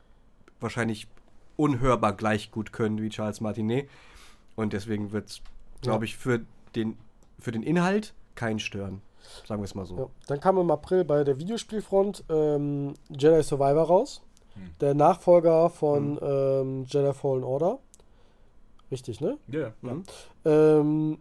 wahrscheinlich 0.60 1.08
unhörbar 1.56 2.12
gleich 2.14 2.50
gut 2.50 2.72
können 2.72 3.00
wie 3.00 3.08
Charles 3.08 3.40
Martinet. 3.40 3.88
Und 4.56 4.72
deswegen 4.72 5.12
wird 5.12 5.28
es, 5.30 5.40
glaube 5.82 6.04
ich, 6.04 6.16
für 6.16 6.40
den, 6.74 6.96
für 7.38 7.52
den 7.52 7.62
Inhalt 7.62 8.14
keinen 8.34 8.58
stören. 8.58 9.00
Sagen 9.46 9.60
wir 9.60 9.64
es 9.64 9.74
mal 9.74 9.86
so. 9.86 9.96
Ja. 9.98 10.06
Dann 10.28 10.40
kam 10.40 10.56
im 10.58 10.70
April 10.70 11.04
bei 11.04 11.24
der 11.24 11.38
Videospielfront 11.38 12.24
ähm, 12.28 12.94
Jedi 13.10 13.42
Survivor 13.42 13.82
raus. 13.84 14.22
Hm. 14.54 14.62
Der 14.80 14.94
Nachfolger 14.94 15.68
von 15.68 16.18
ähm, 16.22 16.84
Jedi 16.88 17.12
Fallen 17.12 17.42
Order. 17.44 17.78
Richtig, 18.90 19.20
ne? 19.20 19.38
Ja, 19.48 19.72
ja. 19.82 19.96
Ähm, 20.44 21.18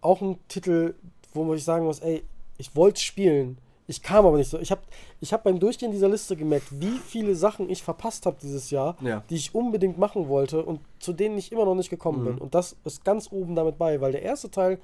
auch 0.00 0.20
ein 0.20 0.38
Titel, 0.48 0.94
wo 1.32 1.52
ich 1.54 1.64
sagen 1.64 1.84
muss, 1.84 2.00
ey, 2.00 2.22
ich 2.58 2.74
wollte 2.76 3.00
spielen. 3.00 3.58
Ich 3.86 4.02
kam 4.02 4.24
aber 4.24 4.38
nicht 4.38 4.48
so. 4.48 4.58
Ich 4.58 4.70
habe 4.70 4.80
ich 5.20 5.32
hab 5.32 5.44
beim 5.44 5.60
Durchgehen 5.60 5.92
dieser 5.92 6.08
Liste 6.08 6.36
gemerkt, 6.36 6.66
wie 6.80 6.98
viele 6.98 7.34
Sachen 7.34 7.68
ich 7.68 7.82
verpasst 7.82 8.24
habe 8.24 8.36
dieses 8.42 8.70
Jahr, 8.70 8.96
Ja. 9.02 9.22
die 9.28 9.34
ich 9.36 9.54
unbedingt 9.54 9.98
machen 9.98 10.28
wollte 10.28 10.64
und 10.64 10.80
zu 11.00 11.12
denen 11.12 11.36
ich 11.36 11.52
immer 11.52 11.64
noch 11.66 11.74
nicht 11.74 11.90
gekommen 11.90 12.20
Mhm. 12.22 12.24
bin. 12.26 12.38
Und 12.38 12.54
das 12.54 12.76
ist 12.84 13.04
ganz 13.04 13.30
oben 13.30 13.54
damit 13.54 13.76
bei, 13.76 14.00
weil 14.00 14.12
der 14.12 14.22
erste 14.22 14.50
Teil 14.50 14.78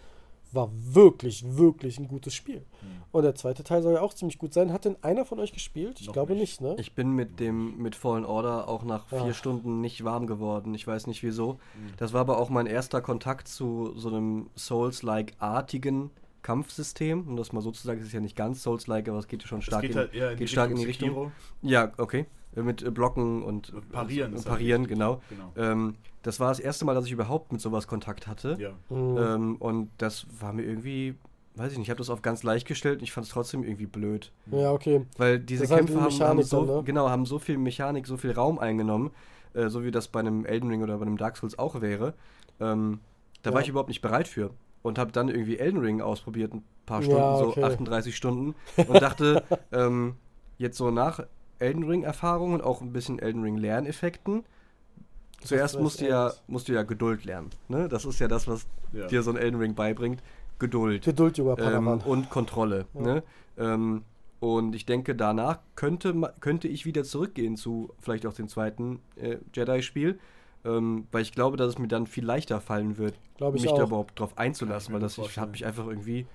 war 0.52 0.70
wirklich, 0.72 1.44
wirklich 1.56 1.98
ein 1.98 2.08
gutes 2.08 2.34
Spiel. 2.34 2.58
Mhm. 2.60 3.02
Und 3.12 3.22
der 3.22 3.34
zweite 3.34 3.62
Teil 3.64 3.82
soll 3.82 3.94
ja 3.94 4.00
auch 4.00 4.14
ziemlich 4.14 4.38
gut 4.38 4.52
sein. 4.54 4.72
Hat 4.72 4.84
denn 4.84 4.96
einer 5.02 5.24
von 5.24 5.38
euch 5.40 5.52
gespielt? 5.52 6.00
Ich 6.00 6.06
Noch 6.06 6.12
glaube 6.12 6.32
nicht. 6.34 6.60
nicht, 6.60 6.60
ne? 6.60 6.76
Ich 6.78 6.94
bin 6.94 7.10
mit 7.12 7.40
dem 7.40 7.76
mit 7.78 7.94
Fallen 7.96 8.24
Order 8.24 8.68
auch 8.68 8.84
nach 8.84 9.10
Ja. 9.12 9.24
vier 9.24 9.34
Stunden 9.34 9.80
nicht 9.80 10.04
warm 10.04 10.26
geworden. 10.26 10.74
Ich 10.74 10.86
weiß 10.86 11.06
nicht 11.06 11.22
wieso. 11.22 11.54
Mhm. 11.54 11.58
Das 11.96 12.12
war 12.12 12.20
aber 12.22 12.38
auch 12.38 12.50
mein 12.50 12.66
erster 12.66 13.00
Kontakt 13.00 13.48
zu 13.48 13.92
so 13.96 14.08
einem 14.08 14.50
Souls-like-artigen 14.56 16.10
Kampfsystem. 16.42 17.26
Um 17.28 17.36
das 17.36 17.52
mal 17.52 17.60
so 17.60 17.70
zu 17.70 17.86
sagen, 17.86 18.00
es 18.00 18.06
ist 18.06 18.12
ja 18.12 18.20
nicht 18.20 18.36
ganz 18.36 18.62
Souls-like, 18.62 19.08
aber 19.08 19.18
es 19.18 19.28
geht 19.28 19.42
schon 19.42 19.62
stark, 19.62 19.82
geht 19.82 19.90
in, 19.92 19.96
halt 19.98 20.12
geht 20.12 20.40
die 20.40 20.48
stark 20.48 20.70
Richtung 20.70 20.70
in 20.70 20.76
die 20.80 20.86
Richtung. 20.86 21.08
Sekiro. 21.08 21.32
Ja, 21.62 21.92
okay. 21.98 22.26
Äh, 22.56 22.62
Mit 22.62 22.82
äh, 22.82 22.90
Blocken 22.90 23.42
und 23.42 23.70
Äh, 23.70 23.80
Parieren 23.92 24.32
Und, 24.32 24.38
halt 24.38 24.46
parieren, 24.48 24.86
genau. 24.86 25.20
Genau. 25.30 25.52
Ähm, 25.56 25.96
das 26.22 26.40
war 26.40 26.48
das 26.48 26.60
erste 26.60 26.84
Mal, 26.84 26.94
dass 26.94 27.06
ich 27.06 27.12
überhaupt 27.12 27.52
mit 27.52 27.60
sowas 27.60 27.86
Kontakt 27.86 28.26
hatte. 28.26 28.56
Ja. 28.60 28.72
Mhm. 28.94 29.16
Ähm, 29.18 29.56
und 29.56 29.90
das 29.98 30.26
war 30.40 30.52
mir 30.52 30.62
irgendwie, 30.62 31.14
weiß 31.54 31.72
ich 31.72 31.78
nicht, 31.78 31.86
ich 31.86 31.90
habe 31.90 31.98
das 31.98 32.10
auf 32.10 32.22
ganz 32.22 32.42
leicht 32.42 32.66
gestellt 32.66 32.98
und 32.98 33.04
ich 33.04 33.12
fand 33.12 33.26
es 33.26 33.32
trotzdem 33.32 33.62
irgendwie 33.64 33.86
blöd. 33.86 34.32
ja, 34.50 34.72
okay. 34.72 35.06
Weil 35.16 35.38
diese 35.38 35.62
Das 35.66 35.70
Kämpfe 35.76 35.94
die 35.94 36.00
haben, 36.00 36.20
haben, 36.20 36.42
so, 36.42 36.66
dann, 36.66 36.76
ne? 36.76 36.82
genau, 36.84 37.08
haben 37.08 37.24
so 37.24 37.38
viel 37.38 37.56
Mechanik, 37.56 38.06
so 38.06 38.16
viel 38.16 38.32
Raum 38.32 38.58
eingenommen, 38.58 39.10
äh, 39.54 39.68
so 39.68 39.82
wie 39.84 39.90
das 39.90 40.08
bei 40.08 40.20
einem 40.20 40.44
Elden 40.44 40.68
Ring 40.70 40.82
oder 40.82 40.96
bei 40.98 41.06
einem 41.06 41.16
Dark 41.16 41.36
Souls 41.36 41.58
auch 41.58 41.80
wäre. 41.80 42.14
Ähm, 42.60 43.00
da 43.42 43.50
war 43.52 43.60
Ja. 43.60 43.62
ich 43.62 43.68
überhaupt 43.70 43.88
nicht 43.88 44.02
bereit 44.02 44.28
für. 44.28 44.50
Und 44.82 44.98
habe 44.98 45.12
dann 45.12 45.28
irgendwie 45.28 45.58
Elden 45.58 45.80
Ring 45.80 46.00
ausprobiert, 46.00 46.54
ein 46.54 46.64
paar 46.86 47.00
Ja, 47.02 47.04
Stunden, 47.36 47.50
okay. 47.50 47.60
so 47.60 47.66
38 47.66 48.16
Stunden. 48.16 48.54
Und 48.76 49.00
dachte, 49.02 49.42
ähm, 49.72 50.14
jetzt 50.58 50.76
so 50.78 50.90
nach 50.90 51.22
Elden 51.60 51.84
Ring-Erfahrung 51.84 52.52
und 52.54 52.62
auch 52.62 52.80
ein 52.80 52.92
bisschen 52.92 53.18
Elden 53.18 53.42
Ring-Lerneffekten, 53.42 54.44
zuerst 55.44 55.78
musst 55.78 56.00
du, 56.00 56.08
ja, 56.08 56.32
musst 56.46 56.68
du 56.68 56.72
ja 56.72 56.82
Geduld 56.82 57.24
lernen. 57.24 57.50
Ne? 57.68 57.88
Das 57.88 58.04
ist 58.04 58.18
ja 58.18 58.28
das, 58.28 58.48
was 58.48 58.66
Ja. 58.92 59.06
dir 59.06 59.22
so 59.22 59.30
ein 59.30 59.36
Elden 59.36 59.60
Ring 59.60 59.74
beibringt. 59.74 60.22
Geduld 60.58 61.04
Geduld, 61.04 61.38
junger 61.38 61.58
ähm, 61.58 61.88
und 62.04 62.28
Kontrolle. 62.28 62.86
Ja. 62.94 63.00
Ne? 63.00 63.22
Ähm, 63.56 64.02
und 64.40 64.74
ich 64.74 64.86
denke, 64.86 65.14
danach 65.14 65.58
könnte, 65.76 66.14
könnte 66.40 66.66
ich 66.66 66.86
wieder 66.86 67.04
zurückgehen 67.04 67.56
zu 67.56 67.90
vielleicht 68.00 68.26
auch 68.26 68.32
dem 68.32 68.48
zweiten 68.48 69.00
äh, 69.16 69.36
Jedi-Spiel, 69.54 70.18
ähm, 70.64 71.06
weil 71.12 71.22
ich 71.22 71.32
glaube, 71.32 71.56
dass 71.58 71.68
es 71.68 71.78
mir 71.78 71.88
dann 71.88 72.06
viel 72.06 72.24
leichter 72.24 72.60
fallen 72.60 72.96
wird, 72.96 73.14
mich 73.52 73.64
da 73.64 73.70
auch. 73.70 73.86
überhaupt 73.86 74.18
drauf 74.18 74.36
einzulassen, 74.38 74.94
weil 74.94 75.00
das 75.00 75.18
ich, 75.18 75.38
hat 75.38 75.50
mich 75.52 75.66
einfach 75.66 75.86
irgendwie 75.86 76.26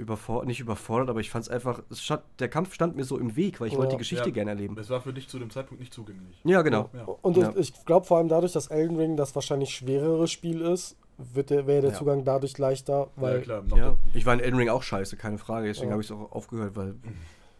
überfordert, 0.00 0.46
nicht 0.46 0.60
überfordert, 0.60 1.10
aber 1.10 1.20
ich 1.20 1.30
fand 1.30 1.44
es 1.44 1.48
einfach, 1.50 1.82
es 1.90 2.02
stand, 2.02 2.22
der 2.38 2.48
Kampf 2.48 2.74
stand 2.74 2.96
mir 2.96 3.04
so 3.04 3.18
im 3.18 3.36
Weg, 3.36 3.60
weil 3.60 3.68
ich 3.68 3.74
Ja. 3.74 3.78
wollte 3.78 3.92
die 3.92 3.98
Geschichte 3.98 4.28
Ja. 4.28 4.32
gerne 4.32 4.50
erleben. 4.50 4.76
Es 4.78 4.90
war 4.90 5.00
für 5.00 5.12
dich 5.12 5.28
zu 5.28 5.38
dem 5.38 5.50
Zeitpunkt 5.50 5.80
nicht 5.80 5.92
zugänglich. 5.94 6.40
Ja, 6.44 6.62
genau. 6.62 6.88
Ja. 6.94 7.04
Und 7.22 7.36
Ja. 7.36 7.50
ich, 7.50 7.56
ich 7.56 7.84
glaube 7.84 8.06
vor 8.06 8.18
allem 8.18 8.28
dadurch, 8.28 8.52
dass 8.52 8.68
Elden 8.68 8.96
Ring 8.96 9.16
das 9.16 9.34
wahrscheinlich 9.34 9.70
schwerere 9.70 10.26
Spiel 10.26 10.62
ist, 10.62 10.96
wird 11.18 11.50
der, 11.50 11.66
wäre 11.66 11.82
der 11.82 11.90
Ja. 11.92 11.96
Zugang 11.98 12.24
dadurch 12.24 12.56
leichter, 12.56 13.08
weil 13.16 13.36
ja, 13.36 13.40
klar. 13.42 13.62
Noch 13.62 13.76
Ja, 13.76 13.96
ich 14.14 14.24
war 14.24 14.34
in 14.34 14.40
Elden 14.40 14.56
Ring 14.56 14.68
auch 14.70 14.82
scheiße, 14.82 15.16
keine 15.16 15.36
Frage, 15.38 15.66
deswegen 15.66 15.88
Ja. 15.88 15.92
habe 15.92 16.02
ich 16.02 16.08
es 16.10 16.16
auch 16.16 16.32
aufgehört, 16.32 16.74
weil, 16.76 16.94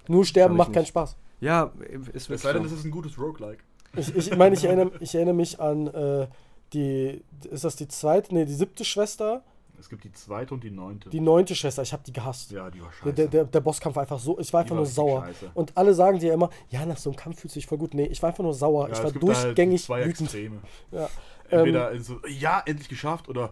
nur 0.09 0.25
sterben 0.25 0.57
macht 0.57 0.73
keinen. 0.73 0.87
Spaß. 0.87 1.17
ja, 1.41 1.71
Es 2.13 2.29
wirklich 2.29 2.41
sei 2.41 2.53
denn, 2.55 2.65
es 2.65 2.73
ist 2.73 2.85
ein 2.85 2.91
gutes 2.91 3.19
Roguelike. 3.19 3.63
Ich, 3.97 4.15
ich 4.17 4.37
meine, 4.37 4.55
ich 4.55 4.65
erinnere, 4.65 4.93
ich 5.01 5.15
erinnere 5.15 5.35
mich 5.35 5.61
an 5.61 5.89
äh, 5.89 6.27
die, 6.73 7.23
ist 7.51 7.65
das 7.65 7.77
die 7.77 7.89
zweite, 7.89 8.33
nee, 8.35 8.45
die 8.47 8.55
siebte 8.55 8.85
Schwester, 8.85 9.43
Es 9.81 9.89
gibt 9.89 10.05
die 10.05 10.13
zweite 10.13 10.53
und 10.55 10.63
die 10.63 10.71
neunte. 10.71 11.09
die 11.11 11.21
neunte 11.21 11.55
Schwester, 11.55 11.83
ich 11.83 11.93
habe 11.93 12.03
die 12.07 12.13
gehasst. 12.13 12.51
ja, 12.53 12.71
die 12.71 12.81
war 12.81 12.89
Der, 12.89 12.95
scheiße. 12.97 13.13
der, 13.15 13.27
der, 13.29 13.45
der 13.47 13.61
Bosskampf 13.61 13.97
war 13.97 14.03
einfach 14.03 14.19
so, 14.19 14.39
ich 14.39 14.53
war 14.53 14.61
einfach 14.61 14.71
war 14.77 14.83
nur 14.83 14.87
sauer. 14.87 15.25
scheiße. 15.27 15.51
Und 15.55 15.77
alle 15.77 15.95
sagen 15.95 16.19
dir 16.19 16.35
immer, 16.35 16.51
ja, 16.69 16.85
nach 16.87 16.99
so 16.99 17.11
einem 17.11 17.17
Kampf 17.17 17.41
fühlt 17.41 17.53
sich 17.53 17.67
voll 17.67 17.79
gut. 17.79 17.95
Nee, 17.95 18.05
ich 18.07 18.23
war 18.23 18.29
einfach 18.29 18.45
nur 18.45 18.55
sauer. 18.55 18.85
ja, 18.89 18.93
ich 18.93 18.99
es 18.99 19.05
war 19.05 19.13
halt 19.13 19.23
durchgängig 19.23 19.83
zwei 19.83 20.05
wütend. 20.05 20.21
Extreme. 20.35 20.59
Ja, 20.93 21.09
Entweder 21.49 21.91
in 21.93 22.03
so, 22.03 22.19
ja, 22.29 22.63
endlich 22.65 22.89
geschafft 22.89 23.29
oder 23.29 23.51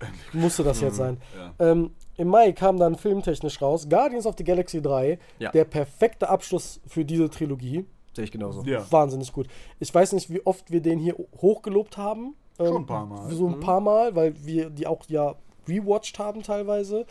endlich 0.00 0.32
musste 0.34 0.64
das 0.64 0.80
jetzt 0.80 0.96
sein. 0.96 1.18
Ja. 1.36 1.70
Ähm, 1.70 1.90
Im 2.16 2.28
Mai 2.28 2.50
kam 2.52 2.78
dann 2.78 2.96
filmtechnisch 2.96 3.60
raus 3.62 3.88
Guardians 3.88 4.26
of 4.26 4.34
the 4.38 4.42
Galaxy 4.44 4.80
3, 4.82 5.18
Ja. 5.38 5.50
der 5.52 5.64
perfekte 5.64 6.28
Abschluss 6.28 6.80
für 6.86 7.04
diese 7.04 7.30
Trilogie. 7.30 7.84
Sehe 8.14 8.24
ich 8.24 8.32
genauso. 8.32 8.64
Ja. 8.64 8.84
Wahnsinnig 8.90 9.32
gut. 9.32 9.46
Ich 9.78 9.94
weiß 9.94 10.12
nicht, 10.14 10.30
wie 10.32 10.44
oft 10.44 10.70
wir 10.72 10.80
den 10.80 10.98
hier 10.98 11.14
hochgelobt 11.40 11.96
haben. 11.96 12.34
Ähm, 12.58 12.66
Schon 12.66 12.76
ein 12.82 12.86
paar 12.86 13.06
Mal. 13.06 13.30
So 13.30 13.46
ein 13.46 13.60
paar 13.60 13.80
Mal, 13.80 14.16
weil 14.16 14.34
wir 14.44 14.68
die 14.70 14.88
auch 14.88 15.04
ja 15.06 15.36
rewatcht 15.68 16.18
haben 16.18 16.42
teilweise. 16.42 17.06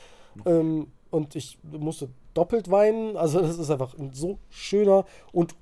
Ähm, 0.46 0.88
und 1.10 1.36
ich 1.36 1.58
musste 1.64 2.10
doppelt 2.34 2.70
weinen. 2.70 3.16
Also 3.18 3.40
das 3.42 3.58
ist 3.58 3.70
einfach 3.72 3.98
ein 3.98 4.12
so 4.14 4.38
schöner 4.50 5.06
und 5.32 5.56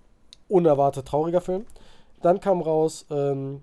unerwartet 0.48 1.08
trauriger 1.08 1.42
Film. 1.42 1.66
Dann 2.22 2.40
kam 2.40 2.62
raus, 2.62 3.06
ähm, 3.10 3.62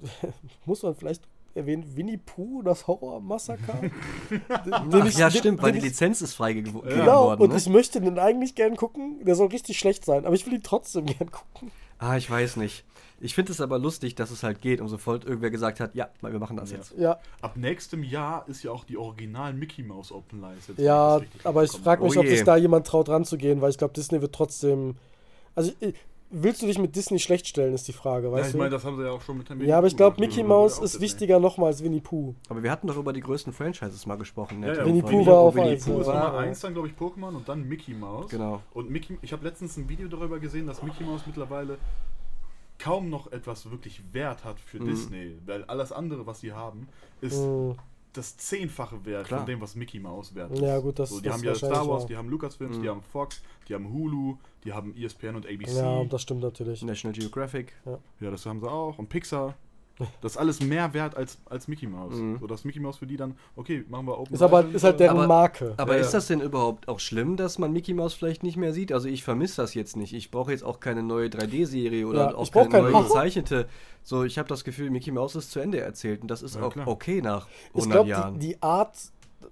muss 0.64 0.82
man 0.82 0.94
vielleicht 0.94 1.22
erwähnen, 1.54 1.96
Winnie 1.96 2.18
Pooh, 2.18 2.60
das 2.62 2.86
Horror-Massaker. 2.86 3.80
Ja, 4.50 5.28
den- 5.28 5.30
stimmt, 5.30 5.62
weil 5.62 5.72
den 5.72 5.80
die 5.80 5.88
Lizenz 5.88 6.20
ist 6.20 6.34
freigegeben 6.34 6.82
Genau, 6.82 7.24
worden. 7.28 7.40
und 7.42 7.50
Ne? 7.52 7.56
ich 7.56 7.68
möchte 7.68 8.00
den 8.00 8.18
eigentlich 8.18 8.54
gern 8.54 8.76
gucken. 8.76 9.24
Der 9.24 9.34
soll 9.34 9.48
richtig 9.48 9.78
schlecht 9.78 10.04
sein, 10.04 10.26
aber 10.26 10.34
ich 10.34 10.44
will 10.46 10.52
ihn 10.54 10.62
trotzdem 10.62 11.06
gern 11.06 11.30
gucken. 11.30 11.70
Ah, 11.98 12.16
ich 12.16 12.30
weiß 12.30 12.56
nicht. 12.56 12.84
Ich 13.20 13.34
finde 13.34 13.52
es 13.52 13.60
aber 13.62 13.78
lustig, 13.78 14.14
dass 14.14 14.30
es 14.30 14.42
halt 14.42 14.60
geht 14.60 14.80
und 14.80 14.88
sofort 14.88 15.24
irgendwer 15.24 15.50
gesagt 15.50 15.80
hat, 15.80 15.94
ja, 15.94 16.08
wir 16.20 16.38
machen 16.38 16.56
das 16.56 16.70
Ja. 16.70 16.76
jetzt. 16.76 16.94
Ja, 16.98 17.18
Ab 17.40 17.56
nächstem 17.56 18.02
Jahr 18.02 18.46
ist 18.48 18.62
ja 18.62 18.70
auch 18.70 18.84
die 18.84 18.98
original 18.98 19.54
Mickey 19.54 19.82
Mouse 19.82 20.12
Open 20.12 20.40
License. 20.42 20.80
ja, 20.82 21.20
aber 21.44 21.64
ich 21.64 21.72
frage 21.72 22.02
mich, 22.04 22.16
Oh 22.16 22.20
ob 22.20 22.26
sich 22.26 22.44
da 22.44 22.56
jemand 22.56 22.86
traut 22.86 23.08
ranzugehen, 23.08 23.60
weil 23.62 23.70
ich 23.70 23.78
glaube, 23.78 23.94
Disney 23.94 24.20
wird 24.20 24.34
trotzdem. 24.34 24.96
Also, 25.54 25.72
ich- 25.80 25.94
willst 26.28 26.60
du 26.60 26.66
dich 26.66 26.78
mit 26.78 26.94
Disney 26.96 27.18
schlecht 27.20 27.46
stellen, 27.46 27.72
ist 27.72 27.86
die 27.88 27.92
Frage, 27.94 28.26
habe. 28.26 28.36
Ja, 28.36 28.42
weißt 28.42 28.50
ich 28.50 28.58
meine, 28.58 28.70
du? 28.70 28.76
das 28.76 28.84
haben 28.84 28.96
sie 28.98 29.04
ja 29.04 29.12
auch 29.12 29.22
schon 29.22 29.38
mit 29.38 29.48
dem 29.48 29.62
Ja, 29.64 29.78
aber 29.78 29.86
ich 29.86 29.96
glaube. 29.96 30.20
Mickey 30.20 30.42
Mouse 30.42 30.80
auch 30.80 30.82
ist 30.82 31.00
wichtiger 31.00 31.38
nochmal 31.38 31.68
als 31.68 31.82
Winnie 31.82 32.00
Pooh. 32.00 32.34
Aber 32.50 32.62
wir 32.62 32.70
hatten 32.70 32.88
doch 32.88 32.96
über 32.96 33.12
die 33.14 33.20
größten 33.20 33.52
Franchises 33.54 34.04
mal 34.06 34.16
gesprochen. 34.16 34.62
Ja, 34.62 34.74
ja, 34.74 34.84
Winnie 34.84 35.00
Pooh 35.02 35.24
war 35.24 35.38
auf 35.38 35.54
Winnie 35.54 35.76
Pooh 35.76 36.00
ist. 36.00 36.06
Nummer 36.08 36.12
Ja. 36.14 36.36
1, 36.36 36.60
dann 36.60 36.74
glaube 36.74 36.88
ich 36.88 36.94
Pokémon 36.94 37.28
und 37.34 37.48
dann 37.48 37.66
Mickey 37.66 37.94
Mouse. 37.94 38.28
Genau. 38.28 38.60
Und 38.74 38.90
Mickey, 38.90 39.16
ich 39.22 39.32
habe 39.32 39.44
letztens 39.44 39.76
ein 39.78 39.88
Video 39.88 40.08
darüber 40.08 40.38
gesehen, 40.38 40.66
dass 40.66 40.82
Mickey 40.82 41.04
Mouse 41.04 41.22
mittlerweile 41.26 41.78
kaum 42.78 43.08
noch 43.10 43.32
etwas 43.32 43.70
wirklich 43.70 44.02
Wert 44.12 44.44
hat 44.44 44.60
für 44.60 44.80
Mhm. 44.80 44.86
Disney, 44.86 45.38
weil 45.46 45.64
alles 45.64 45.92
andere, 45.92 46.26
was 46.26 46.40
sie 46.40 46.52
haben, 46.52 46.88
ist 47.20 47.40
Mhm. 47.42 47.74
das 48.12 48.36
zehnfache 48.36 49.04
Wert 49.04 49.26
Klar. 49.28 49.40
von 49.40 49.46
dem, 49.46 49.60
was 49.60 49.74
Mickey 49.74 49.98
Mouse 50.00 50.34
wert 50.34 50.52
ist. 50.52 50.60
Ja, 50.60 50.78
gut, 50.78 50.98
das- 50.98 51.10
so, 51.10 51.18
Die 51.20 51.24
das 51.24 51.34
haben 51.36 51.44
ja 51.44 51.54
Star 51.54 51.86
Wars, 51.86 52.02
wahr. 52.02 52.06
die 52.06 52.16
haben 52.16 52.28
Lucasfilms, 52.28 52.78
Mhm. 52.78 52.82
die 52.82 52.88
haben 52.88 53.02
Fox, 53.02 53.42
die 53.68 53.74
haben 53.74 53.92
Hulu, 53.92 54.36
die 54.64 54.72
haben 54.72 54.94
ESPN 54.96 55.36
und 55.36 55.46
ABC. 55.46 55.76
Ja, 55.76 56.04
das 56.04 56.22
stimmt 56.22 56.40
natürlich. 56.40 56.82
National 56.82 57.18
Geographic. 57.18 57.72
Ja, 58.20 58.30
das 58.30 58.46
haben 58.46 58.60
sie 58.60 58.70
auch. 58.70 58.98
Und 58.98 59.08
Pixar. 59.08 59.54
Das 60.20 60.32
ist 60.32 60.36
alles 60.38 60.60
mehr 60.60 60.92
wert 60.92 61.16
als, 61.16 61.38
als 61.46 61.68
Mickey 61.68 61.86
Mouse. 61.86 62.14
Mhm. 62.16 62.38
So 62.38 62.46
dass 62.46 62.64
Mickey 62.64 62.80
Mouse 62.80 62.98
für 62.98 63.06
die 63.06 63.16
dann, 63.16 63.34
okay, 63.56 63.84
machen 63.88 64.06
wir 64.06 64.18
Open 64.18 64.34
Ist 64.34 64.42
aber 64.42 64.64
ist 64.66 64.84
halt 64.84 65.00
deren 65.00 65.16
Aber- 65.16 65.26
Marke. 65.26 65.72
Aber 65.78 65.94
Ja, 65.94 66.00
ist 66.00 66.12
ja. 66.12 66.18
das 66.18 66.26
denn 66.26 66.40
überhaupt 66.42 66.86
auch 66.88 67.00
schlimm, 67.00 67.36
dass 67.36 67.58
man 67.58 67.72
Mickey 67.72 67.94
Mouse 67.94 68.12
vielleicht 68.14 68.42
nicht 68.42 68.56
mehr 68.58 68.72
sieht? 68.74 68.92
Also 68.92 69.08
ich 69.08 69.24
vermisse 69.24 69.62
das 69.62 69.72
jetzt 69.74 69.96
nicht. 69.96 70.12
Ich 70.12 70.30
brauche 70.30 70.50
jetzt 70.52 70.64
auch 70.64 70.80
keine 70.80 71.02
neue 71.02 71.28
3D-Serie 71.30 72.06
oder 72.06 72.30
Ja, 72.30 72.34
auch 72.36 72.42
ich 72.42 72.52
keine 72.52 72.68
kein- 72.68 72.90
neue 72.92 73.04
gezeichnete. 73.04 73.66
So, 74.02 74.24
ich 74.24 74.36
habe 74.38 74.48
das 74.48 74.64
Gefühl, 74.64 74.90
Mickey 74.90 75.10
Mouse 75.12 75.34
ist 75.34 75.50
zu 75.50 75.60
Ende 75.60 75.80
erzählt 75.80 76.20
und 76.22 76.30
das 76.30 76.42
ist 76.42 76.56
Ja, 76.56 76.62
auch 76.62 76.72
klar. 76.72 76.86
okay 76.88 77.22
nach 77.22 77.46
Ich 77.70 77.76
100 77.80 77.92
glaube, 77.92 78.08
Jahren. 78.10 78.38
die, 78.38 78.48
die 78.48 78.62
Art 78.62 78.96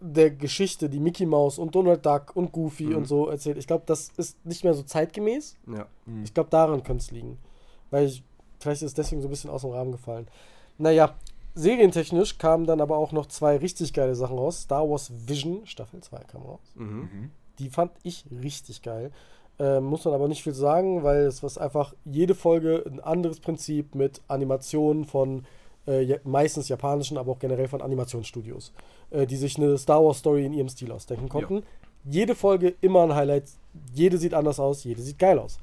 der 0.01 0.30
Geschichte, 0.30 0.88
die 0.90 1.01
Mickey 1.01 1.24
Mouse 1.24 1.59
und 1.59 1.74
Donald 1.74 2.05
Duck 2.05 2.32
und 2.34 2.53
Goofy 2.53 2.86
Mhm. 2.88 2.97
und 2.97 3.05
so 3.07 3.28
erzählt, 3.28 3.57
ich 3.59 3.66
glaube, 3.66 3.84
das 3.86 4.11
ist 4.16 4.45
nicht 4.45 4.62
mehr 4.64 4.74
so 4.74 4.82
zeitgemäß. 4.82 5.57
ja. 5.74 5.86
Mhm. 6.05 6.24
Ich 6.24 6.34
glaube, 6.34 6.51
daran 6.51 6.82
könnte 6.82 7.03
es 7.03 7.11
liegen. 7.11 7.38
Weil 7.90 8.07
ich, 8.07 8.22
vielleicht 8.65 8.83
ist 8.83 8.89
es 8.89 8.95
deswegen 8.95 9.23
so 9.23 9.29
ein 9.29 9.31
bisschen 9.31 9.51
aus 9.51 9.62
dem 9.62 9.71
Rahmen 9.71 9.93
gefallen. 9.93 10.27
Naja, 10.79 11.15
serientechnisch 11.55 12.39
kamen 12.39 12.67
dann 12.67 12.81
aber 12.81 12.97
auch 12.99 13.12
noch 13.12 13.27
zwei 13.27 13.57
richtig 13.57 13.93
geile 13.93 14.15
Sachen 14.17 14.39
raus. 14.39 14.62
Star 14.62 14.89
Wars 14.89 15.12
Vision, 15.29 15.67
Staffel 15.67 16.01
2 16.01 16.19
kam 16.25 16.43
raus. 16.43 16.61
Mhm. 16.75 16.87
Mhm. 17.12 17.31
Die 17.61 17.71
fand 17.71 17.93
ich 18.03 18.25
richtig 18.43 18.83
geil. 18.83 19.12
Ähm, 19.61 19.85
muss 19.85 20.05
man 20.05 20.15
aber 20.15 20.27
nicht 20.27 20.43
viel 20.43 20.55
sagen, 20.55 21.05
weil 21.05 21.27
es 21.27 21.45
was 21.45 21.59
einfach 21.59 21.95
jede 22.05 22.35
Folge 22.35 22.83
ein 22.87 22.99
anderes 22.99 23.39
Prinzip 23.39 23.95
mit 23.95 24.21
Animationen 24.27 25.05
von 25.05 25.45
äh, 25.87 26.03
ja- 26.03 26.17
meistens 26.25 26.69
japanischen, 26.69 27.17
aber 27.19 27.31
auch 27.31 27.39
generell 27.39 27.69
von 27.69 27.81
Animationsstudios, 27.81 28.73
äh, 29.11 29.27
die 29.27 29.37
sich 29.37 29.57
eine 29.57 29.79
Star 29.79 30.05
Wars 30.05 30.19
Story 30.19 30.45
in 30.45 30.53
ihrem 30.55 30.69
Stil 30.69 30.91
ausdenken 30.91 31.29
konnten. 31.29 31.62
Jede 32.05 32.35
Folge 32.35 32.75
immer 32.81 33.05
ein 33.05 33.15
Highlight, 33.15 33.45
jede 33.95 34.19
sieht 34.19 34.35
anders 34.35 34.59
aus, 34.59 34.83
jede 34.83 35.03
sieht 35.03 35.19
geil 35.21 35.39
aus. 35.39 35.59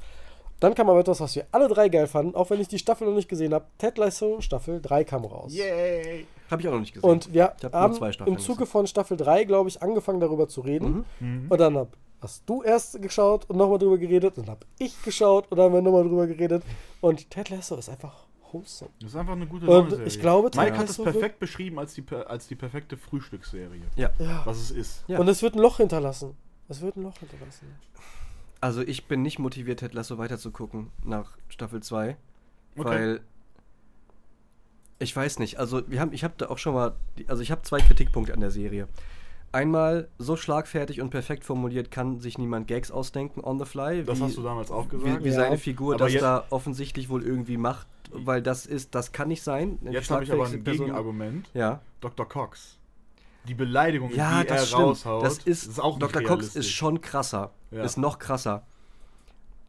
Dann 0.61 0.75
kam 0.75 0.89
aber 0.89 0.99
etwas, 0.99 1.19
was 1.19 1.35
wir 1.35 1.47
alle 1.51 1.67
drei 1.67 1.89
geil 1.89 2.05
fanden, 2.07 2.35
auch 2.35 2.49
wenn 2.51 2.61
ich 2.61 2.67
die 2.67 2.77
Staffel 2.79 3.07
noch 3.07 3.15
nicht 3.15 3.27
gesehen 3.27 3.53
habe. 3.53 3.65
Ted 3.79 3.97
Lasso 3.97 4.39
Staffel 4.41 4.79
3 4.79 5.03
kam 5.03 5.25
raus. 5.25 5.51
Yay! 5.53 6.27
Habe 6.49 6.61
ich 6.61 6.67
auch 6.67 6.73
noch 6.73 6.79
nicht 6.79 6.93
gesehen. 6.93 7.09
Und 7.09 7.33
wir 7.33 7.53
Ich 7.57 7.63
hab 7.65 7.73
nur 7.73 7.81
haben 7.81 7.93
zwei 7.95 8.11
Staffeln 8.11 8.35
im 8.35 8.39
Zuge 8.39 8.65
von 8.67 8.85
Staffel 8.85 9.17
3, 9.17 9.43
glaube 9.45 9.69
ich, 9.69 9.81
angefangen 9.81 10.19
darüber 10.19 10.47
zu 10.47 10.61
reden. 10.61 11.05
Mhm. 11.19 11.27
Mhm. 11.43 11.45
Und 11.51 11.57
dann 11.59 11.75
hab, 11.75 11.97
hast 12.21 12.43
du 12.47 12.61
erst 12.61 13.01
geschaut 13.01 13.49
und 13.49 13.57
nochmal 13.57 13.79
drüber 13.79 13.97
geredet. 13.97 14.37
Und 14.37 14.47
habe 14.49 14.65
ich 14.77 15.01
geschaut 15.01 15.51
und 15.51 15.57
dann 15.57 15.65
haben 15.65 15.73
wir 15.73 15.81
nochmal 15.81 16.03
drüber 16.03 16.27
geredet. 16.27 16.63
Und 17.01 17.27
Ted 17.31 17.49
Lasso 17.49 17.75
ist 17.77 17.89
einfach 17.89 18.27
wholesome. 18.51 18.91
Das 19.01 19.09
ist 19.09 19.15
einfach 19.15 19.33
eine 19.33 19.47
gute 19.47 19.65
Und 19.65 19.71
Laune-Serie. 19.73 20.05
ich 20.05 20.19
glaube, 20.19 20.51
Mike 20.55 20.71
Ted 20.73 20.77
hat 20.77 20.89
es 20.89 20.97
Lasso 20.99 21.03
perfekt 21.11 21.39
beschrieben 21.39 21.79
als 21.79 21.95
die, 21.95 22.03
als 22.27 22.47
die 22.47 22.55
perfekte 22.55 22.97
Frühstücksserie. 22.97 23.81
ja. 23.95 24.11
Ja. 24.19 24.41
Was 24.45 24.57
es 24.57 24.69
ist. 24.69 25.05
Ja. 25.07 25.17
Und 25.17 25.27
es 25.27 25.41
wird 25.41 25.55
ein 25.55 25.59
Loch 25.59 25.77
hinterlassen. 25.77 26.37
Es 26.67 26.81
wird 26.81 26.97
ein 26.97 27.01
Loch 27.03 27.17
hinterlassen. 27.17 27.65
Also 28.61 28.81
ich 28.81 29.05
bin 29.05 29.21
nicht 29.23 29.39
motiviert, 29.39 29.79
Ted 29.79 29.93
Lasso 29.93 30.17
weiterzugucken 30.17 30.91
nach 31.03 31.37
Staffel 31.49 31.81
2, 31.81 32.15
Okay. 32.77 32.89
weil 32.89 33.21
ich 34.99 35.15
weiß 35.15 35.39
nicht, 35.39 35.57
also 35.59 35.81
wir 35.89 35.99
haben, 35.99 36.13
ich 36.13 36.23
habe 36.23 36.35
da 36.37 36.47
auch 36.49 36.59
schon 36.59 36.75
mal, 36.75 36.93
also 37.27 37.41
ich 37.41 37.49
habe 37.51 37.63
zwei 37.63 37.79
Kritikpunkte 37.79 38.33
an 38.33 38.39
der 38.39 38.51
Serie. 38.51 38.87
Einmal, 39.51 40.07
so 40.17 40.37
schlagfertig 40.37 41.01
und 41.01 41.09
perfekt 41.09 41.43
formuliert 41.43 41.91
kann 41.91 42.19
sich 42.21 42.37
niemand 42.37 42.67
Gags 42.67 42.89
ausdenken 42.91 43.41
on 43.43 43.59
the 43.59 43.65
fly. 43.65 44.03
Das 44.03 44.19
wie, 44.19 44.23
hast 44.23 44.37
du 44.37 44.43
damals 44.43 44.71
auch 44.71 44.85
wie, 44.85 44.97
gesagt. 44.97 45.23
wie 45.23 45.29
Ja. 45.29 45.33
seine 45.33 45.57
Figur 45.57 45.95
Aber 45.95 46.05
das 46.05 46.13
jetzt- 46.13 46.21
da 46.21 46.45
offensichtlich 46.51 47.09
wohl 47.09 47.23
irgendwie 47.23 47.57
macht, 47.57 47.87
weil 48.13 48.41
das 48.41 48.65
ist, 48.65 48.93
das 48.95 49.11
kann 49.11 49.27
nicht 49.27 49.41
sein. 49.41 49.79
Jetzt 49.89 50.09
habe 50.11 50.23
ich 50.23 50.31
aber 50.31 50.45
ein 50.47 50.63
Gegenargument. 50.63 51.49
Ja. 51.53 51.81
Dr. 51.99 52.29
Cox. 52.29 52.77
Die 53.47 53.55
Beleidigung, 53.55 54.13
Ja, 54.13 54.41
die 54.41 54.47
das 54.47 54.61
er 54.61 54.65
stimmt. 54.67 54.81
raushaut, 54.83 55.23
das 55.25 55.37
ist, 55.39 55.79
auch 55.79 55.97
nicht 55.97 56.13
Dr. 56.15 56.23
Cox 56.23 56.55
ist 56.55 56.69
schon 56.69 57.01
krasser. 57.01 57.51
Ja. 57.71 57.83
Ist 57.83 57.97
noch 57.97 58.19
krasser. 58.19 58.63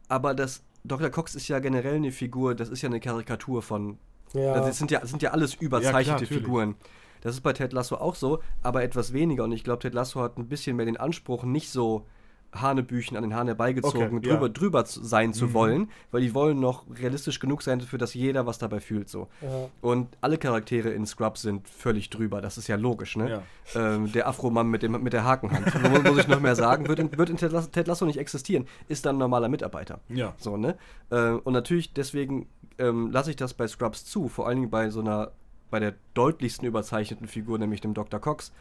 Aber 0.07 0.33
das 0.33 0.63
Dr. 0.83 1.09
Cox 1.09 1.33
ist 1.35 1.47
ja 1.47 1.59
generell 1.59 1.95
eine 1.95 2.11
Figur, 2.11 2.55
das 2.55 2.69
ist 2.69 2.81
ja 2.81 2.89
eine 2.89 2.99
Karikatur 2.99 3.61
von. 3.61 3.97
Ja. 4.33 4.53
Das 4.55 4.77
sind 4.77 4.91
ja, 4.91 4.99
das 4.99 5.09
sind 5.09 5.21
ja 5.21 5.31
alles 5.31 5.53
Ja, 5.53 5.57
klar, 5.59 5.67
überzeichnete. 5.81 6.25
Figuren. 6.25 6.75
Das 7.21 7.35
ist 7.35 7.41
bei 7.41 7.53
Ted 7.53 7.71
Lasso 7.71 7.95
auch 7.95 8.15
so, 8.15 8.41
aber 8.61 8.83
etwas 8.83 9.13
weniger. 9.13 9.45
Und 9.45 9.53
ich 9.53 9.63
glaube, 9.63 9.79
Ted 9.81 9.93
Lasso 9.93 10.21
hat 10.21 10.37
ein 10.37 10.47
bisschen 10.49 10.75
mehr 10.75 10.85
den 10.85 10.97
Anspruch, 10.97 11.43
nicht 11.43 11.69
so 11.69 12.05
Hanebüchen 12.53 13.17
an 13.17 13.23
den 13.23 13.33
Haaren 13.35 13.47
herbeigezogen, 13.47 14.17
Okay, 14.17 14.27
drüber, 14.29 14.47
ja. 14.47 14.49
drüber 14.53 14.83
sein 14.85 15.33
zu 15.33 15.47
Mhm. 15.47 15.53
wollen, 15.53 15.89
weil 16.11 16.21
die 16.21 16.33
wollen 16.33 16.59
noch 16.59 16.85
realistisch 16.99 17.39
genug 17.39 17.61
sein, 17.63 17.81
für 17.81 17.97
dass 17.97 18.13
jeder 18.13 18.45
was 18.45 18.57
dabei 18.59 18.79
fühlt. 18.79 19.09
So. 19.09 19.27
ja. 19.41 19.69
Und 19.81 20.07
alle 20.21 20.37
Charaktere 20.37 20.89
in 20.89 21.05
Scrubs 21.05 21.41
sind 21.41 21.67
völlig 21.67 22.09
drüber, 22.09 22.41
das 22.41 22.57
ist 22.57 22.67
ja 22.67 22.75
logisch, 22.75 23.15
ne? 23.17 23.29
Ja. 23.75 23.95
Ähm, 23.95 24.11
der 24.11 24.27
Afro-Mann 24.27 24.67
mit, 24.67 24.83
dem- 24.83 25.01
mit 25.03 25.13
der 25.13 25.23
Hakenhand. 25.23 25.65
Muss, 25.91 26.03
muss 26.03 26.17
ich 26.19 26.27
noch 26.27 26.39
mehr 26.39 26.55
sagen, 26.55 26.87
wird 26.87 26.99
in, 26.99 27.17
wird 27.17 27.29
in 27.29 27.37
Ted, 27.37 27.87
Lasso, 27.87 28.05
nicht 28.05 28.17
existieren, 28.19 28.65
ist 28.87 29.05
dann 29.05 29.15
ein 29.15 29.19
normaler 29.19 29.49
Mitarbeiter. 29.49 29.99
Ja. 30.09 30.33
So, 30.37 30.57
ne? 30.57 30.75
Ähm, 31.11 31.39
und 31.43 31.53
natürlich, 31.53 31.93
deswegen 31.93 32.47
ähm, 32.77 33.11
lasse 33.11 33.29
ich 33.31 33.35
das 33.35 33.53
bei 33.53 33.67
Scrubs 33.67 34.05
zu, 34.05 34.27
vor 34.29 34.47
allen 34.47 34.57
Dingen 34.57 34.69
bei 34.69 34.89
so 34.89 34.99
einer, 34.99 35.31
bei 35.71 35.79
der 35.79 35.93
deutlichsten 36.13 36.67
überzeichneten 36.67 37.27
Figur, 37.27 37.57
nämlich 37.57 37.81
dem 37.81 37.93
Dr. 37.93 38.19
Cox, 38.19 38.51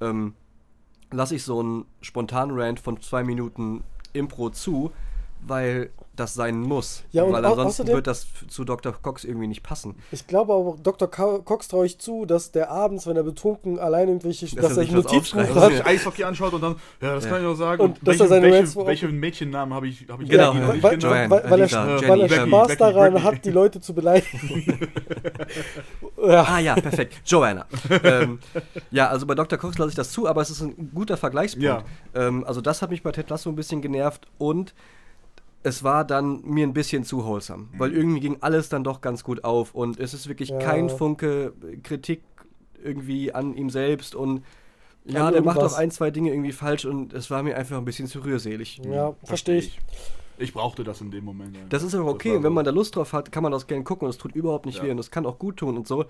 ähm, 0.00 0.34
lasse 1.12 1.36
ich 1.36 1.42
so 1.42 1.60
einen 1.60 1.84
spontanen 2.00 2.58
Rant 2.58 2.80
von 2.80 3.00
zwei 3.00 3.22
Minuten 3.22 3.84
Impro 4.12 4.50
zu, 4.50 4.92
weil 5.46 5.90
das 6.16 6.32
sein 6.32 6.60
muss. 6.62 7.04
Ja, 7.12 7.24
und 7.24 7.32
weil 7.34 7.44
au- 7.44 7.50
ansonsten 7.50 7.82
außerdem- 7.82 7.94
wird 7.94 8.06
das 8.06 8.26
zu 8.48 8.64
Dr. 8.64 8.92
Cox 8.94 9.22
irgendwie 9.24 9.48
nicht 9.48 9.62
passen. 9.62 9.96
Ich 10.10 10.26
glaube 10.26 10.54
aber, 10.54 10.62
auch 10.70 10.80
Dr. 10.80 11.10
Ka- 11.10 11.40
Cox 11.44 11.68
traue 11.68 11.84
ich 11.84 11.98
zu, 11.98 12.24
dass 12.24 12.52
der 12.52 12.70
abends, 12.70 13.06
wenn 13.06 13.16
er 13.18 13.22
betrunken 13.22 13.78
allein 13.78 14.08
irgendwelche, 14.08 14.46
Dass 14.46 14.54
dass, 14.54 14.70
er 14.78 14.84
sich 14.84 14.92
Notizbuch 14.92 15.18
aufschreibt. 15.40 15.50
Dass 15.50 15.56
er 15.56 15.62
hat. 15.62 15.72
sich 15.72 15.84
Eishockey 15.86 16.24
anschaut 16.24 16.54
und 16.54 16.62
dann, 16.62 16.76
ja, 17.02 17.14
das 17.16 17.24
Ja. 17.24 17.30
kann 17.30 17.40
ich 17.42 17.46
auch 17.46 17.54
sagen. 17.54 17.82
Und 17.82 17.98
dass 18.08 18.18
er 18.18 18.28
seine 18.28 18.46
welche, 18.46 18.58
Rants- 18.60 18.86
welche 18.86 19.08
Mädchennamen 19.08 19.74
habe 19.74 19.88
ich, 19.88 20.06
hab 20.08 20.22
ich 20.22 20.30
Genau, 20.30 20.54
nicht 20.54 20.82
weil, 20.82 20.96
genannt? 20.96 21.02
Joanne, 21.02 21.30
weil, 21.30 21.50
weil, 21.50 21.60
Lisa, 21.60 21.84
er, 21.84 21.96
Jenny, 21.96 22.08
weil 22.08 22.20
er 22.22 22.28
Becky, 22.28 22.48
Spaß 22.48 22.66
Becky, 22.68 22.78
daran 22.78 23.12
Becky. 23.12 23.24
hat, 23.26 23.44
die 23.44 23.50
Leute 23.50 23.80
zu 23.82 23.94
beleidigen. 23.94 24.88
ja. 26.26 26.44
Ah 26.48 26.58
ja, 26.60 26.74
perfekt. 26.76 27.14
Joanna. 27.26 27.66
ähm, 28.02 28.38
ja, 28.90 29.08
also 29.08 29.26
bei 29.26 29.34
Dr. 29.34 29.58
Cox 29.58 29.76
lasse 29.78 29.90
ich 29.90 29.96
das 29.96 30.10
zu, 30.12 30.26
aber 30.26 30.40
es 30.40 30.48
ist 30.50 30.62
ein 30.62 30.90
guter 30.94 31.16
Vergleichspunkt. 31.18 31.64
Ja. 31.64 31.82
Ähm, 32.14 32.44
also 32.46 32.60
das 32.62 32.80
hat 32.82 32.90
mich 32.90 33.02
bei 33.02 33.12
Ted 33.12 33.28
Lasso 33.28 33.50
ein 33.50 33.56
bisschen 33.56 33.82
genervt 33.82 34.26
und 34.38 34.74
es 35.62 35.82
war 35.82 36.04
dann 36.04 36.42
mir 36.44 36.66
ein 36.66 36.72
bisschen 36.72 37.04
zu 37.04 37.24
wholesome, 37.24 37.68
weil 37.78 37.92
irgendwie 37.92 38.20
ging 38.20 38.36
alles 38.40 38.68
dann 38.68 38.84
doch 38.84 39.00
ganz 39.00 39.24
gut 39.24 39.44
auf 39.44 39.74
und 39.74 39.98
es 39.98 40.14
ist 40.14 40.28
wirklich 40.28 40.50
Ja. 40.50 40.58
kein 40.58 40.88
Funke 40.90 41.52
Kritik 41.82 42.22
irgendwie 42.82 43.32
an 43.34 43.54
ihm 43.54 43.68
selbst 43.70 44.14
und 44.14 44.42
ja, 45.04 45.26
An 45.26 45.32
der 45.32 45.42
macht 45.42 45.56
irgendwas. 45.56 45.74
auch 45.74 45.78
ein, 45.78 45.90
zwei 45.90 46.10
Dinge 46.10 46.30
irgendwie 46.30 46.52
falsch 46.52 46.84
und 46.84 47.12
es 47.12 47.30
war 47.30 47.42
mir 47.42 47.56
einfach 47.56 47.78
ein 47.78 47.84
bisschen 47.84 48.06
zu 48.08 48.20
rührselig. 48.24 48.80
Ja, 48.84 49.14
verstehe 49.24 49.58
ich. 49.58 49.78
Ich 50.38 50.52
brauchte 50.52 50.84
das 50.84 51.00
in 51.00 51.10
dem 51.10 51.24
Moment. 51.24 51.56
ja. 51.56 51.62
Das 51.68 51.82
ist 51.82 51.94
aber 51.94 52.10
okay, 52.10 52.34
wenn 52.34 52.42
so. 52.42 52.50
man 52.50 52.64
da 52.64 52.70
Lust 52.70 52.94
drauf 52.96 53.12
hat, 53.12 53.32
kann 53.32 53.42
man 53.42 53.52
das 53.52 53.66
gerne 53.66 53.84
gucken 53.84 54.06
und 54.06 54.10
es 54.10 54.18
tut 54.18 54.34
überhaupt 54.34 54.66
nicht 54.66 54.78
Ja. 54.78 54.84
weh 54.84 54.90
und 54.90 54.98
es 54.98 55.10
kann 55.10 55.24
auch 55.26 55.38
gut 55.38 55.56
tun 55.58 55.76
und 55.76 55.86
so. 55.88 56.04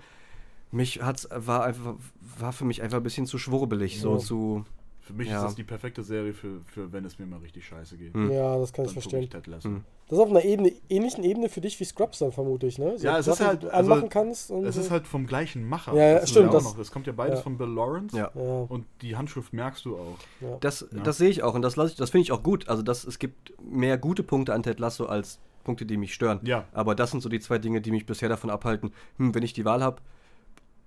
Mich 0.71 1.01
hat's 1.01 1.27
war 1.33 1.63
einfach 1.63 1.93
war 2.39 2.51
für 2.53 2.65
mich 2.65 2.81
einfach 2.81 2.97
ein 2.97 3.03
bisschen 3.03 3.25
zu 3.25 3.37
schwurbelig, 3.37 4.01
so 4.01 4.13
Ja. 4.13 4.17
zu 4.19 4.65
Für 5.07 5.13
mich 5.13 5.29
Ja. 5.29 5.37
ist 5.37 5.43
das 5.43 5.55
die 5.55 5.63
perfekte 5.63 6.03
Serie 6.03 6.33
für, 6.33 6.59
für 6.65 6.91
wenn 6.91 7.05
es 7.05 7.17
mir 7.17 7.25
mal 7.25 7.39
richtig 7.39 7.65
scheiße 7.65 7.95
geht. 7.95 8.13
Hm. 8.13 8.29
Ja, 8.29 8.57
das 8.57 8.73
kann 8.73 8.83
ich 8.83 8.91
Dann 8.93 9.01
guck 9.01 9.09
verstehen. 9.11 9.29
Ted 9.29 9.47
Lasso. 9.47 9.69
Hm. 9.69 9.83
Das 10.09 10.17
ist 10.19 10.23
auf 10.23 10.29
einer 10.29 10.43
Ebene, 10.43 10.73
ähnlichen 10.89 11.23
Ebene 11.23 11.47
für 11.47 11.61
dich 11.61 11.79
wie 11.79 11.85
Scrubs 11.85 12.19
dann 12.19 12.33
vermute 12.33 12.67
ich, 12.67 12.77
ne? 12.77 12.97
So 12.97 13.05
Ja, 13.05 13.17
es 13.17 13.25
ist 13.27 13.39
halt- 13.39 13.63
also, 13.63 13.93
anmachen 13.93 14.09
kannst. 14.09 14.51
Und 14.51 14.65
Es 14.65 14.75
ist 14.75 14.91
halt 14.91 15.07
vom 15.07 15.25
gleichen 15.25 15.67
Macher. 15.67 15.93
Ja, 15.95 16.03
ja, 16.13 16.19
Das 16.19 16.29
stimmt, 16.29 16.49
auch 16.49 16.53
das- 16.53 16.63
noch. 16.65 16.77
Das 16.77 16.91
kommt 16.91 17.07
ja 17.07 17.13
beides 17.13 17.39
ja. 17.39 17.43
von 17.43 17.57
Bill 17.57 17.67
Lawrence. 17.69 18.17
ja. 18.17 18.27
Und 18.27 18.85
die 19.01 19.15
Handschrift 19.15 19.53
merkst 19.53 19.85
du 19.85 19.95
auch. 19.97 20.17
ja. 20.41 20.57
Das, 20.59 20.85
Ja. 20.93 21.03
das 21.03 21.17
sehe 21.17 21.29
ich 21.29 21.41
auch 21.41 21.53
und 21.55 21.61
das, 21.61 21.77
ich- 21.77 21.95
das 21.95 22.09
finde 22.09 22.23
ich 22.23 22.31
auch 22.33 22.43
gut. 22.43 22.67
Also 22.67 22.83
das, 22.83 23.05
es 23.05 23.17
gibt 23.17 23.53
mehr 23.63 23.97
gute 23.97 24.23
Punkte 24.23 24.53
an 24.53 24.61
Ted 24.61 24.79
Lasso 24.79 25.05
als 25.05 25.39
Punkte, 25.63 25.85
die 25.85 25.95
mich 25.95 26.13
stören. 26.13 26.41
Ja. 26.43 26.65
Aber 26.73 26.95
das 26.95 27.11
sind 27.11 27.21
so 27.21 27.29
die 27.29 27.39
zwei 27.39 27.59
Dinge, 27.59 27.79
die 27.79 27.91
mich 27.91 28.05
bisher 28.05 28.27
davon 28.29 28.49
abhalten. 28.49 28.91
Hm, 29.17 29.33
wenn 29.35 29.43
ich 29.43 29.53
die 29.53 29.63
Wahl 29.63 29.81
habe, 29.83 30.01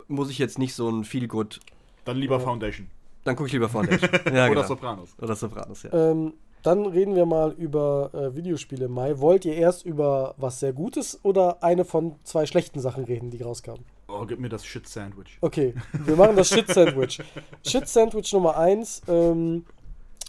muss 0.09 0.29
ich 0.31 0.39
jetzt 0.39 0.59
nicht 0.59 0.75
so 0.75 0.91
ein 0.91 1.05
Feel 1.05 1.27
Good. 1.29 1.61
Dann 2.05 2.17
lieber 2.17 2.37
Ja. 2.37 2.41
Foundation. 2.41 2.89
Dann 3.25 3.37
gucke 3.37 3.49
ich 3.49 3.53
lieber 3.53 3.69
Foundation. 3.69 4.11
ja, 4.27 4.31
Oder 4.31 4.49
genau. 4.49 4.63
Sopranos. 4.67 5.15
Oder 5.21 5.37
Sopranos, 5.37 5.83
ja. 5.83 5.93
Ähm, 5.93 6.35
dann 6.63 6.87
reden 6.87 7.15
wir 7.15 7.25
mal 7.25 7.53
über 7.53 8.11
äh, 8.13 8.35
Videospiele 8.35 8.87
im 8.87 8.93
Mai. 8.93 9.19
Wollt 9.19 9.45
ihr 9.45 9.55
erst 9.55 9.85
über 9.85 10.35
was 10.37 10.61
sehr 10.61 10.73
Gutes 10.73 11.19
oder 11.23 11.63
eine 11.63 11.85
von 11.85 12.17
zwei 12.25 12.45
schlechten 12.45 12.81
Sachen 12.81 13.05
reden, 13.05 13.31
die 13.31 13.43
rauskamen? 13.43 13.85
Oh, 14.09 14.27
gib 14.27 14.41
mir 14.41 14.49
das 14.49 14.67
Shit-Sandwich. 14.67 15.39
Okay, 15.41 15.75
wir 15.93 16.17
machen 16.17 16.37
das 16.37 16.49
Shit-Sandwich. 16.49 17.23
Shit-Sandwich 17.67 18.33
Nummer 18.33 18.57
1. 18.59 19.03
Ähm, 19.09 19.65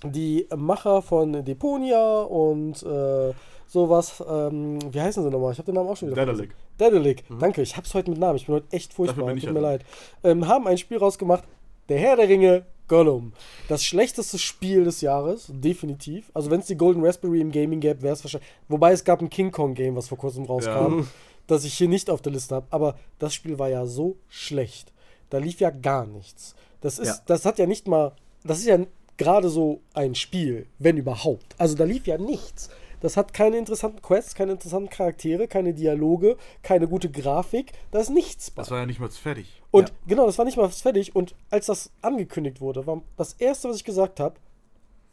die 0.03 0.47
Macher 0.55 1.01
von 1.01 1.43
Deponia 1.43 2.21
und 2.21 2.81
äh, 2.83 3.33
sowas. 3.67 4.23
Ähm, 4.27 4.79
wie 4.91 5.01
heißen 5.01 5.23
sie 5.23 5.29
nochmal? 5.29 5.51
Ich 5.51 5.57
habe 5.57 5.65
den 5.65 5.75
Namen 5.75 5.89
auch 5.89 5.97
schon 5.97 6.09
wieder 6.09 6.25
Dedalic. 6.25 6.55
Dedalic. 6.79 7.23
Danke, 7.39 7.61
ich 7.61 7.75
hab's 7.77 7.93
heute 7.93 8.09
mit 8.09 8.19
Namen. 8.19 8.37
Ich 8.37 8.45
bin 8.45 8.55
heute 8.55 8.67
echt 8.71 8.93
furchtbar. 8.93 9.25
bin 9.25 9.37
ich 9.37 9.45
Tut 9.45 9.53
mir 9.53 9.59
leid. 9.59 9.85
Ähm, 10.23 10.47
haben 10.47 10.67
ein 10.67 10.77
Spiel 10.77 10.97
rausgemacht. 10.97 11.43
Der 11.89 11.99
Herr 11.99 12.15
der 12.15 12.29
Ringe 12.29 12.65
Gollum. 12.91 13.31
Das 13.69 13.85
schlechteste 13.85 14.37
Spiel 14.37 14.83
des 14.83 14.99
Jahres, 14.99 15.47
definitiv. 15.49 16.29
Also 16.33 16.51
wenn 16.51 16.59
es 16.59 16.65
die 16.65 16.75
Golden 16.75 17.05
Raspberry 17.05 17.39
im 17.39 17.49
Gaming 17.53 17.79
gäbe, 17.79 18.01
wäre 18.01 18.13
es 18.15 18.23
wahrscheinlich. 18.25 18.49
Wobei 18.67 18.91
es 18.91 19.05
gab 19.05 19.21
ein 19.21 19.29
King 19.29 19.49
Kong 19.49 19.73
Game, 19.75 19.95
was 19.95 20.09
vor 20.09 20.17
kurzem 20.17 20.43
rauskam, 20.43 20.99
Ja. 20.99 21.05
das 21.47 21.63
ich 21.63 21.73
hier 21.75 21.87
nicht 21.87 22.09
auf 22.09 22.21
der 22.21 22.33
Liste 22.33 22.53
habe. 22.55 22.67
Aber 22.69 22.95
das 23.17 23.33
Spiel 23.33 23.57
war 23.57 23.69
ja 23.69 23.85
so 23.85 24.17
schlecht. 24.27 24.91
Da 25.29 25.37
lief 25.37 25.61
ja 25.61 25.69
gar 25.69 26.05
nichts. 26.05 26.53
Das 26.81 26.99
ist, 26.99 27.07
Ja. 27.07 27.15
das 27.27 27.45
hat 27.45 27.59
ja 27.59 27.65
nicht 27.65 27.87
mal. 27.87 28.11
Das 28.43 28.59
ist 28.59 28.65
ja 28.65 28.77
gerade 29.15 29.49
so 29.49 29.79
ein 29.93 30.13
Spiel, 30.13 30.67
wenn 30.77 30.97
überhaupt. 30.97 31.55
Also 31.57 31.75
da 31.75 31.85
lief 31.85 32.07
ja 32.07 32.17
nichts. 32.17 32.69
Das 32.99 33.15
hat 33.15 33.33
keine 33.33 33.57
interessanten 33.57 34.01
Quests, 34.01 34.35
keine 34.35 34.51
interessanten 34.51 34.89
Charaktere, 34.89 35.47
keine 35.47 35.73
Dialoge, 35.73 36.35
keine 36.61 36.89
gute 36.89 37.09
Grafik. 37.09 37.71
Da 37.91 37.99
ist 37.99 38.09
nichts 38.09 38.51
bei. 38.51 38.61
Das 38.63 38.69
war 38.69 38.79
ja 38.79 38.85
nicht 38.85 38.99
mal 38.99 39.09
fertig. 39.09 39.60
Und 39.71 39.89
Ja. 39.89 39.95
genau, 40.07 40.25
das 40.25 40.37
war 40.37 40.45
nicht 40.45 40.57
mal 40.57 40.69
fertig. 40.69 41.15
Und 41.15 41.33
als 41.49 41.65
das 41.67 41.91
angekündigt 42.01 42.59
wurde, 42.61 42.85
war 42.85 43.01
das 43.17 43.33
erste, 43.33 43.69
was 43.69 43.77
ich 43.77 43.83
gesagt 43.85 44.19
habe, 44.19 44.35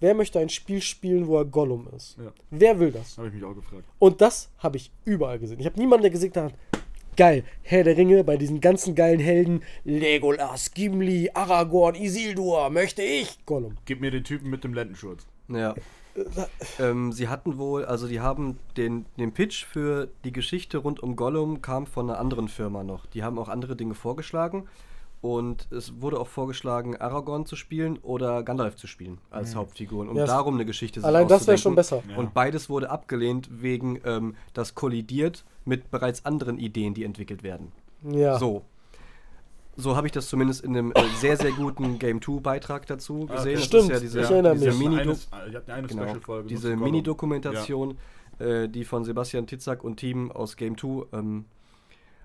wer 0.01 0.15
möchte 0.15 0.39
ein 0.41 0.49
Spiel 0.49 0.81
spielen, 0.83 1.27
wo 1.29 1.39
er 1.39 1.45
Gollum 1.45 1.89
ist? 1.97 2.17
Ja. 2.19 2.33
Wer 2.51 2.79
will 2.81 2.91
das? 2.93 3.17
Habe 3.19 3.29
ich 3.29 3.35
mich 3.35 3.45
auch 3.45 3.55
gefragt. 3.55 3.85
Und 3.99 4.21
das 4.21 4.51
habe 4.59 4.77
ich 4.77 4.91
überall 5.05 5.39
gesehen. 5.39 5.61
Ich 5.61 5.67
habe 5.67 5.79
niemanden, 5.79 6.03
der 6.03 6.11
gesagt 6.11 6.37
hat, 6.37 6.55
geil, 7.17 7.45
Herr 7.63 7.85
der 7.85 7.97
Ringe, 7.97 8.23
bei 8.25 8.37
diesen 8.37 8.61
ganzen 8.61 8.95
geilen 8.95 9.21
Helden, 9.21 9.63
Legolas, 9.85 10.73
Gimli, 10.73 11.31
Aragorn, 11.35 11.95
Isildur, 11.95 12.71
möchte 12.71 13.03
ich 13.03 13.45
Gollum. 13.47 13.77
Gib 13.87 14.01
mir 14.01 14.11
den 14.11 14.25
Typen 14.25 14.51
mit 14.51 14.65
dem 14.65 14.75
Lendenschurz. 14.75 15.27
Ja. 15.49 15.75
Ähm, 16.79 17.13
sie 17.13 17.29
hatten 17.29 17.59
wohl, 17.59 17.85
also 17.85 18.09
die 18.09 18.21
haben 18.21 18.59
den, 18.77 19.07
den 19.19 19.33
Pitch 19.33 19.65
für 19.65 20.09
die 20.25 20.33
Geschichte 20.33 20.79
rund 20.79 21.01
um 21.01 21.17
Gollum 21.17 21.63
kam 21.63 21.87
von 21.87 22.09
einer 22.11 22.19
anderen 22.19 22.49
Firma 22.49 22.83
noch. 22.85 23.07
Die 23.07 23.23
haben 23.23 23.39
auch 23.39 23.49
andere 23.49 23.77
Dinge 23.77 23.95
vorgeschlagen 23.95 24.67
und 25.21 25.67
es 25.73 26.01
wurde 26.01 26.21
auch 26.21 26.29
vorgeschlagen, 26.29 26.97
Aragorn 26.97 27.45
zu 27.45 27.57
spielen 27.57 27.99
oder 28.03 28.43
Gandalf 28.43 28.77
zu 28.77 28.87
spielen 28.87 29.19
als 29.31 29.55
Hauptfiguren, 29.55 30.09
um 30.09 30.17
Ja, 30.17 30.25
es- 30.25 30.31
darum 30.31 30.55
eine 30.55 30.65
Geschichte 30.65 31.01
sich 31.01 31.07
Allein 31.07 31.27
das 31.29 31.47
wäre 31.47 31.59
schon 31.59 31.75
besser. 31.75 32.03
Ja. 32.09 32.17
Und 32.17 32.35
beides 32.35 32.69
wurde 32.71 32.91
abgelehnt 32.91 33.49
wegen, 33.51 34.01
ähm, 34.05 34.37
das 34.55 34.75
kollidiert 34.75 35.45
mit 35.65 35.91
bereits 35.91 36.25
anderen 36.25 36.59
Ideen, 36.59 36.95
die 36.95 37.05
entwickelt 37.05 37.43
werden. 37.43 37.73
Ja. 38.03 38.39
So. 38.39 38.63
So 39.81 39.95
habe 39.95 40.09
ich 40.09 40.13
das 40.13 40.29
zumindest 40.29 40.65
in 40.65 40.77
einem 40.77 40.91
äh, 40.91 40.95
sehr, 41.21 41.37
sehr 41.37 41.53
guten 41.53 42.01
Game 42.01 42.21
2 42.21 42.41
Beitrag 42.41 42.87
dazu 42.87 43.27
Ah, 43.31 43.37
gesehen. 43.37 43.51
okay. 43.51 43.55
Das 43.55 43.65
Stimmt, 43.65 43.83
ist 43.85 43.89
ja 43.91 44.01
diese, 44.01 44.21
ich 44.23 44.31
erinnere 44.31 44.55
diese 44.55 44.71
mich. 44.71 44.79
Mini 44.81 44.97
Eine, 44.99 45.15
die 45.51 45.57
hatten 45.57 45.71
eine 45.71 45.87
Genau, 45.87 46.03
Special-Folge. 46.03 46.49
diese. 46.49 46.77
Mini-Dokumentation, 46.77 47.97
äh, 48.41 48.69
die 48.69 48.85
von 48.85 49.05
Sebastian 49.05 49.47
Titzak 49.47 49.85
und 49.85 49.97
Team 49.99 50.33
aus 50.33 50.57
Game 50.57 50.77
2 50.77 51.07
ähm, 51.13 51.45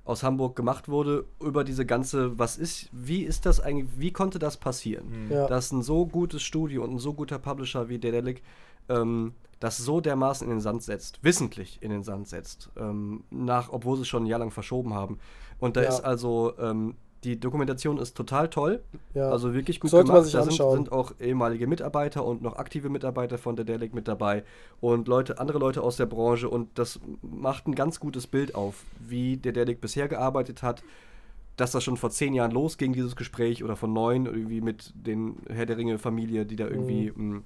aus 0.04 0.24
Hamburg 0.24 0.56
gemacht 0.56 0.89
wurde, 0.89 1.26
über 1.39 1.64
diese 1.64 1.86
ganze, 1.86 2.38
was 2.39 2.58
ist, 2.58 2.89
wie 2.91 3.22
ist 3.22 3.45
das 3.45 3.60
eigentlich, 3.60 3.88
wie 3.97 4.12
konnte 4.12 4.39
das 4.39 4.58
passieren? 4.58 5.30
Ja. 5.30 5.45
Dass 5.47 5.72
ein 5.72 5.84
so 5.84 6.08
gutes 6.08 6.41
Studio 6.41 6.84
und 6.84 6.95
ein 6.95 6.99
so 6.99 7.14
guter 7.14 7.38
Publisher 7.38 7.88
wie 7.88 7.99
Dedelic 7.99 8.41
ähm, 8.89 9.34
das 9.60 9.78
so 9.78 10.01
dermaßen 10.01 10.45
in 10.47 10.56
den 10.56 10.60
Sand 10.60 10.82
setzt, 10.82 11.24
wissentlich 11.24 11.78
in 11.84 11.91
den 11.91 12.04
Sand 12.04 12.28
setzt, 12.28 12.70
ähm, 12.78 13.24
nach, 13.30 13.70
obwohl 13.72 13.95
sie 13.95 14.01
es 14.01 14.08
schon 14.10 14.24
ein 14.24 14.28
Jahr 14.28 14.39
lang 14.39 14.49
verschoben 14.51 14.93
haben. 14.95 15.20
Und 15.60 15.78
da 15.78 15.84
Ja. 15.84 15.89
ist 15.89 16.01
also, 16.01 16.54
ähm, 16.60 16.95
die 17.24 17.39
Dokumentation 17.39 17.97
ist 17.97 18.15
total 18.15 18.49
toll, 18.49 18.82
Ja. 19.13 19.30
also 19.30 19.53
wirklich 19.53 19.80
gut 19.80 19.91
Sollte 19.91 20.07
man 20.11 20.24
gemacht. 20.24 20.26
sich 20.26 20.34
da 20.34 20.43
sind, 20.43 20.71
sind 20.76 20.91
auch 20.91 21.13
ehemalige 21.19 21.67
Mitarbeiter 21.67 22.26
und 22.26 22.41
noch 22.41 22.55
aktive 22.57 22.89
Mitarbeiter 22.89 23.38
von 23.38 23.55
der 23.55 23.65
Delic 23.65 23.93
mit 23.93 24.07
dabei 24.07 24.43
und 24.82 25.07
Leute, 25.07 25.39
andere 25.39 25.57
Leute 25.59 25.82
aus 25.82 25.97
der 25.97 26.05
Branche 26.05 26.49
und 26.49 26.69
das 26.78 26.99
macht 27.21 27.67
ein 27.67 27.76
ganz 27.76 27.99
gutes 27.99 28.28
Bild 28.28 28.55
auf, 28.55 28.84
wie 28.99 29.38
der 29.38 29.51
Delic 29.53 29.82
bisher 29.82 30.07
gearbeitet 30.07 30.61
hat, 30.63 30.84
dass 31.57 31.71
das 31.71 31.84
schon 31.84 31.97
vor 31.97 32.09
zehn 32.09 32.34
Jahren 32.34 32.51
losging, 32.51 32.93
dieses 32.93 33.15
Gespräch, 33.15 33.63
oder 33.63 33.76
von 33.76 33.93
neun, 33.93 34.26
irgendwie 34.26 34.59
mit 34.61 34.91
den 34.95 35.36
Herr 35.49 35.65
der 35.67 35.78
Ringe-Familie, 35.78 36.45
die 36.45 36.55
da 36.55 36.67
irgendwie 36.67 37.11
mh, 37.15 37.41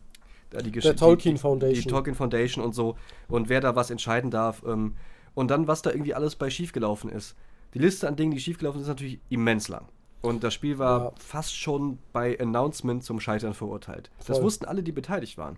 da 0.49 0.61
die 0.61 0.69
Mhm. 0.69 0.79
Der 0.81 0.95
Tolkien 0.95 1.35
die, 1.35 1.41
Foundation. 1.41 1.83
Die 1.83 1.89
Tolkien 1.89 2.15
Foundation 2.15 2.63
und 2.63 2.73
so 2.73 2.95
und 3.27 3.49
wer 3.49 3.59
da 3.59 3.75
was 3.75 3.89
entscheiden 3.89 4.31
darf. 4.31 4.63
Ähm, 4.65 4.95
und 5.35 5.51
dann, 5.51 5.67
was 5.67 5.81
da 5.83 5.91
irgendwie 5.91 6.13
alles 6.15 6.35
bei 6.35 6.49
schiefgelaufen 6.49 7.09
ist. 7.11 7.35
Die 7.77 7.83
Liste 7.83 8.07
an 8.07 8.15
Dingen, 8.15 8.31
die 8.31 8.39
schiefgelaufen 8.39 8.79
sind, 8.79 8.83
ist 8.83 8.95
natürlich 8.95 9.19
immens 9.29 9.67
lang. 9.67 9.85
Und 10.21 10.43
das 10.43 10.53
Spiel 10.53 10.79
war 10.79 10.99
Ja. 11.05 11.11
fast 11.19 11.55
schon 11.55 11.99
bei 12.11 12.39
Announcement 12.39 13.03
zum 13.03 13.19
Scheitern 13.19 13.53
verurteilt. 13.53 14.09
Das 14.25 14.37
Voll. 14.37 14.45
wussten 14.45 14.65
alle, 14.65 14.81
die 14.83 14.91
beteiligt 14.91 15.37
waren. 15.37 15.57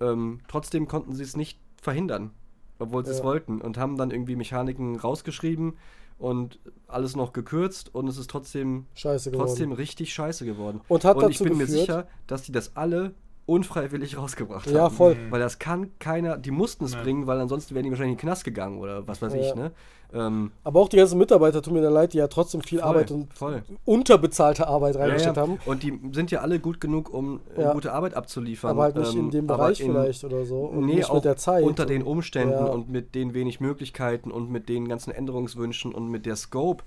Ähm, 0.00 0.40
trotzdem 0.48 0.86
konnten 0.88 1.12
sie 1.14 1.22
es 1.24 1.36
nicht 1.36 1.58
verhindern, 1.82 2.30
obwohl 2.78 3.04
sie 3.04 3.10
es 3.10 3.18
Ja. 3.18 3.24
wollten 3.24 3.60
und 3.60 3.76
haben 3.78 3.96
dann 3.96 4.10
irgendwie 4.12 4.36
Mechaniken 4.36 4.96
rausgeschrieben 4.96 5.74
und 6.18 6.58
alles 6.86 7.16
noch 7.16 7.32
gekürzt 7.32 7.94
und 7.94 8.06
es 8.08 8.16
ist 8.16 8.30
trotzdem, 8.30 8.86
Scheiße 8.94 9.30
geworden. 9.32 9.46
trotzdem 9.48 9.72
richtig 9.72 10.14
scheiße 10.14 10.44
geworden. 10.44 10.80
Und 10.88 11.04
hat 11.04 11.16
ich 11.16 11.22
dazu 11.38 11.44
bin 11.44 11.54
mir 11.58 11.64
geführt- 11.66 11.80
sicher, 11.80 12.08
dass 12.28 12.42
die 12.42 12.52
das 12.52 12.76
alle 12.76 13.14
unfreiwillig 13.46 14.16
rausgebracht 14.16 14.70
Ja, 14.70 14.82
haben. 14.84 14.94
voll. 14.94 15.16
Weil 15.30 15.40
das 15.40 15.58
kann 15.58 15.90
keiner, 15.98 16.36
die 16.38 16.50
mussten 16.50 16.84
es 16.84 16.92
Nein. 16.92 17.02
bringen, 17.02 17.26
weil 17.26 17.40
ansonsten 17.40 17.74
wären 17.74 17.84
die 17.84 17.90
wahrscheinlich 17.90 18.12
in 18.12 18.16
den 18.18 18.20
Knast 18.20 18.44
gegangen 18.44 18.78
oder 18.78 19.06
was 19.08 19.20
weiß 19.22 19.34
Ja. 19.34 19.40
ich, 19.40 19.54
ne? 19.54 19.72
Ähm, 20.12 20.50
Aber 20.64 20.80
auch 20.80 20.88
die 20.88 20.96
ganzen 20.96 21.18
Mitarbeiter, 21.18 21.62
tut 21.62 21.72
mir 21.72 21.82
dann 21.82 21.92
leid, 21.92 22.12
die 22.14 22.18
ja 22.18 22.26
trotzdem 22.26 22.62
viel 22.62 22.80
Voll, 22.80 22.88
Arbeit 22.88 23.10
und 23.12 23.32
voll. 23.32 23.62
unterbezahlte 23.84 24.66
Arbeit 24.66 24.96
Ja, 24.96 25.02
reingesteckt 25.02 25.36
ja. 25.36 25.42
haben. 25.42 25.58
Und 25.66 25.84
die 25.84 26.00
sind 26.12 26.32
ja 26.32 26.40
alle 26.40 26.58
gut 26.58 26.80
genug, 26.80 27.12
um 27.14 27.38
Ja. 27.56 27.72
gute 27.72 27.92
Arbeit 27.92 28.14
abzuliefern. 28.14 28.70
Aber 28.72 28.82
halt 28.84 28.96
nicht 28.96 29.14
in 29.14 29.20
ähm, 29.26 29.30
dem 29.30 29.44
aber 29.48 29.58
Bereich 29.58 29.80
in- 29.80 29.92
vielleicht 29.92 30.24
oder 30.24 30.44
so. 30.44 30.62
Und 30.62 30.86
nee, 30.86 30.96
nicht 30.96 31.10
auch 31.10 31.14
mit 31.14 31.24
der 31.26 31.36
Zeit. 31.36 31.62
unter 31.62 31.86
den 31.86 32.02
Umständen 32.02 32.54
Ja. 32.54 32.64
und 32.66 32.88
mit 32.90 33.14
den 33.14 33.34
wenig 33.34 33.60
Möglichkeiten 33.60 34.32
und 34.32 34.50
mit 34.50 34.68
den 34.68 34.88
ganzen 34.88 35.12
Änderungswünschen 35.12 35.94
und 35.94 36.08
mit 36.08 36.26
der 36.26 36.34
Scope 36.36 36.82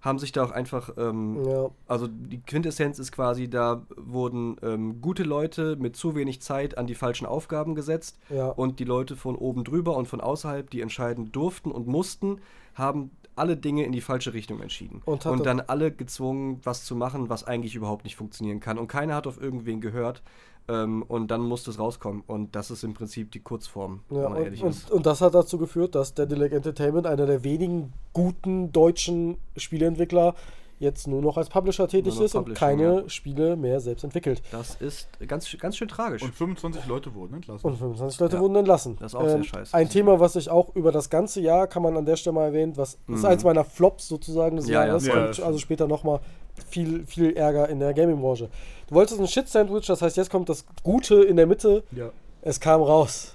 haben 0.00 0.18
sich 0.18 0.32
da 0.32 0.44
auch 0.44 0.50
einfach, 0.50 0.90
ähm, 0.96 1.44
Ja. 1.44 1.70
also 1.86 2.06
die 2.06 2.40
Quintessenz 2.40 2.98
ist 2.98 3.10
quasi, 3.12 3.48
da 3.50 3.82
wurden 3.96 4.56
ähm, 4.62 5.00
gute 5.00 5.24
Leute 5.24 5.76
mit 5.76 5.96
zu 5.96 6.14
wenig 6.14 6.40
Zeit 6.40 6.78
an 6.78 6.86
die 6.86 6.94
falschen 6.94 7.26
Aufgaben 7.26 7.74
gesetzt 7.74 8.18
Ja. 8.30 8.48
und 8.48 8.78
die 8.78 8.84
Leute 8.84 9.16
von 9.16 9.34
oben 9.34 9.64
drüber 9.64 9.96
und 9.96 10.06
von 10.06 10.20
außerhalb, 10.20 10.70
die 10.70 10.80
entscheiden 10.80 11.32
durften 11.32 11.70
und 11.72 11.86
mussten, 11.88 12.40
haben 12.74 13.10
alle 13.34 13.56
Dinge 13.56 13.84
in 13.84 13.92
die 13.92 14.00
falsche 14.00 14.34
Richtung 14.34 14.60
entschieden. 14.60 15.00
Und 15.04 15.24
Und, 15.26 15.46
dann 15.46 15.60
alle 15.60 15.92
gezwungen, 15.92 16.60
was 16.64 16.84
zu 16.84 16.96
machen, 16.96 17.28
was 17.28 17.44
eigentlich 17.44 17.74
überhaupt 17.76 18.04
nicht 18.04 18.16
funktionieren 18.16 18.58
kann. 18.60 18.78
Und 18.78 18.88
keiner 18.88 19.14
hat 19.14 19.26
auf 19.28 19.40
irgendwen 19.40 19.80
gehört. 19.80 20.22
Ähm, 20.68 21.02
und 21.08 21.30
dann 21.30 21.40
musste 21.40 21.70
es 21.70 21.78
rauskommen. 21.78 22.22
Und 22.26 22.54
das 22.54 22.70
ist 22.70 22.84
im 22.84 22.92
Prinzip 22.94 23.30
die 23.32 23.40
Kurzform, 23.40 24.00
Ja, 24.10 24.24
wenn 24.24 24.32
man 24.32 24.42
ehrlich 24.44 24.62
und, 24.62 24.70
ist. 24.70 24.90
und, 24.90 24.98
und 24.98 25.06
das 25.06 25.20
hat 25.20 25.34
dazu 25.34 25.56
geführt, 25.58 25.94
dass 25.94 26.14
Dedelic 26.14 26.52
Entertainment, 26.52 27.06
einer 27.06 27.26
der 27.26 27.42
wenigen 27.44 27.92
guten 28.12 28.70
deutschen 28.72 29.38
Spieleentwickler, 29.56 30.34
jetzt 30.80 31.08
nur 31.08 31.20
noch 31.20 31.36
als 31.36 31.48
Publisher 31.48 31.88
tätig 31.88 32.20
ist 32.20 32.36
und 32.36 32.54
keine 32.54 33.00
ja. 33.02 33.08
Spiele 33.08 33.56
mehr 33.56 33.80
selbst 33.80 34.04
entwickelt. 34.04 34.42
Das 34.52 34.76
ist 34.76 35.08
ganz, 35.26 35.50
ganz 35.58 35.76
schön 35.76 35.88
tragisch. 35.88 36.22
Und 36.22 36.32
25 36.32 36.86
Leute 36.86 37.14
wurden 37.16 37.34
entlassen. 37.34 37.66
Und 37.66 37.76
25 37.76 38.20
Leute 38.20 38.36
Ja. 38.36 38.42
wurden 38.42 38.54
entlassen. 38.54 38.96
Das 39.00 39.12
ist 39.12 39.16
auch 39.16 39.26
sehr 39.28 39.42
scheiße. 39.42 39.74
Ein 39.74 39.88
Thema, 39.88 40.20
was 40.20 40.36
ich 40.36 40.50
auch 40.50 40.76
über 40.76 40.92
das 40.92 41.10
ganze 41.10 41.40
Jahr, 41.40 41.66
kann 41.66 41.82
man 41.82 41.96
an 41.96 42.06
der 42.06 42.14
Stelle 42.14 42.34
mal 42.34 42.44
erwähnen, 42.44 42.76
was 42.76 42.94
ist 42.94 43.00
Mhm. 43.08 43.24
eins 43.24 43.42
meiner 43.42 43.64
Flops 43.64 44.06
sozusagen 44.06 44.54
des 44.56 44.68
Ja, 44.68 44.82
ja. 44.82 44.86
Jahres, 44.98 45.06
Ja, 45.38 45.44
also 45.46 45.58
später 45.58 45.88
nochmal 45.88 46.20
viel, 46.62 47.06
viel 47.06 47.36
Ärger 47.36 47.68
in 47.68 47.80
der 47.80 47.94
Gaming-Branche. 47.94 48.48
Du 48.88 48.94
wolltest 48.94 49.20
ein 49.20 49.28
Shit-Sandwich, 49.28 49.86
das 49.86 50.00
heißt, 50.02 50.16
jetzt 50.16 50.30
kommt 50.30 50.48
das 50.48 50.64
Gute 50.82 51.22
in 51.22 51.36
der 51.36 51.46
Mitte. 51.46 51.82
ja. 51.92 52.10
Es 52.40 52.60
kam 52.60 52.80
raus. 52.82 53.34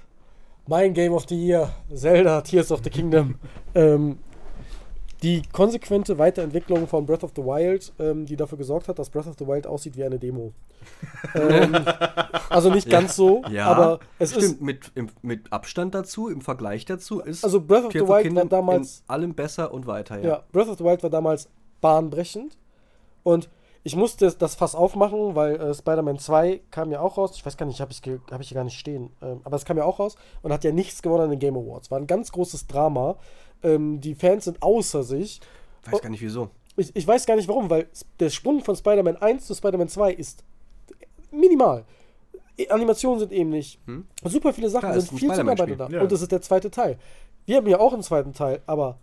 Mein 0.66 0.94
Game 0.94 1.12
of 1.12 1.26
the 1.28 1.36
Year, 1.36 1.70
Zelda, 1.94 2.40
Tears 2.40 2.72
of 2.72 2.80
the 2.82 2.88
Kingdom. 2.90 3.34
ähm, 3.74 4.18
die 5.22 5.42
konsequente 5.52 6.18
Weiterentwicklung 6.18 6.88
von 6.88 7.04
Breath 7.06 7.22
of 7.22 7.32
the 7.36 7.42
Wild, 7.42 7.92
ähm, 7.98 8.24
die 8.26 8.36
dafür 8.36 8.56
gesorgt 8.58 8.88
hat, 8.88 8.98
dass 8.98 9.10
Breath 9.10 9.26
of 9.26 9.36
the 9.38 9.46
Wild 9.46 9.66
aussieht 9.66 9.96
wie 9.96 10.04
eine 10.04 10.18
Demo. 10.18 10.52
ähm, 11.34 11.76
also 12.48 12.70
nicht 12.70 12.86
Ja. 12.90 12.98
ganz 13.00 13.14
so, 13.16 13.42
ja, 13.50 13.66
aber 13.66 14.00
es 14.18 14.32
ist. 14.36 14.42
stimmt, 14.44 14.62
mit, 14.62 14.90
im, 14.94 15.08
mit 15.22 15.52
Abstand 15.52 15.94
dazu, 15.94 16.28
im 16.28 16.40
Vergleich 16.40 16.84
dazu, 16.86 17.20
ist 17.20 17.44
Also 17.44 17.60
Breath 17.60 17.84
of 17.84 17.92
the 17.92 18.00
Wild 18.00 18.22
Kingdom 18.22 18.50
war 18.50 18.58
damals. 18.58 18.98
in 19.06 19.10
allem 19.14 19.34
besser 19.34 19.72
und 19.72 19.86
weiter, 19.86 20.18
ja. 20.18 20.28
Ja, 20.28 20.42
Breath 20.52 20.68
of 20.68 20.78
the 20.78 20.84
Wild 20.84 21.02
war 21.02 21.10
damals 21.10 21.48
bahnbrechend. 21.80 22.56
Und 23.24 23.50
ich 23.82 23.96
musste 23.96 24.30
das 24.30 24.54
Fass 24.54 24.74
aufmachen, 24.74 25.34
weil 25.34 25.56
äh, 25.56 25.74
Spider-Man 25.74 26.18
2 26.18 26.60
kam 26.70 26.90
ja 26.92 27.00
auch 27.00 27.18
raus. 27.18 27.32
Ich 27.34 27.44
weiß 27.44 27.56
gar 27.56 27.66
nicht, 27.66 27.80
habe 27.80 27.90
ich, 27.92 28.00
hab 28.30 28.40
ich 28.40 28.48
hier 28.48 28.54
gar 28.54 28.64
nicht 28.64 28.78
stehen. 28.78 29.10
Ähm, 29.20 29.40
aber 29.44 29.56
es 29.56 29.64
kam 29.64 29.76
ja 29.76 29.84
auch 29.84 29.98
raus 29.98 30.16
und 30.42 30.52
hat 30.52 30.64
ja 30.64 30.72
nichts 30.72 31.02
gewonnen 31.02 31.24
an 31.24 31.30
den 31.30 31.38
Game 31.38 31.56
Awards. 31.56 31.90
War 31.90 31.98
ein 31.98 32.06
ganz 32.06 32.30
großes 32.32 32.66
Drama. 32.66 33.16
Ähm, 33.62 34.00
die 34.00 34.14
Fans 34.14 34.44
sind 34.44 34.62
außer 34.62 35.02
sich. 35.02 35.40
Weiß 35.90 36.00
gar 36.00 36.08
nicht 36.08 36.22
wieso. 36.22 36.48
Ich, 36.76 36.94
ich 36.96 37.06
weiß 37.06 37.26
gar 37.26 37.36
nicht 37.36 37.48
warum, 37.48 37.68
weil 37.68 37.88
der 38.20 38.30
Sprung 38.30 38.62
von 38.64 38.74
Spider-Man 38.74 39.16
1 39.16 39.46
zu 39.46 39.54
Spider-Man 39.54 39.88
2 39.88 40.12
ist 40.14 40.44
minimal. 41.30 41.84
E- 42.56 42.68
Animationen 42.68 43.18
sind 43.20 43.32
ähnlich. 43.32 43.78
Hm? 43.86 44.06
Super 44.24 44.52
viele 44.52 44.70
Sachen 44.70 44.86
Klar, 44.86 44.96
ist 44.96 45.08
sind 45.08 45.18
viel 45.18 45.28
zu 45.28 45.34
nah 45.34 45.34
Spider-Man-Spiel. 45.34 45.76
beieinander. 45.76 45.96
Ja. 45.98 46.02
Und 46.02 46.12
das 46.12 46.22
ist 46.22 46.32
der 46.32 46.40
zweite 46.40 46.70
Teil. 46.70 46.98
Wir 47.46 47.56
haben 47.58 47.66
ja 47.66 47.78
auch 47.78 47.92
einen 47.92 48.02
zweiten 48.02 48.32
Teil, 48.32 48.62
aber 48.66 48.98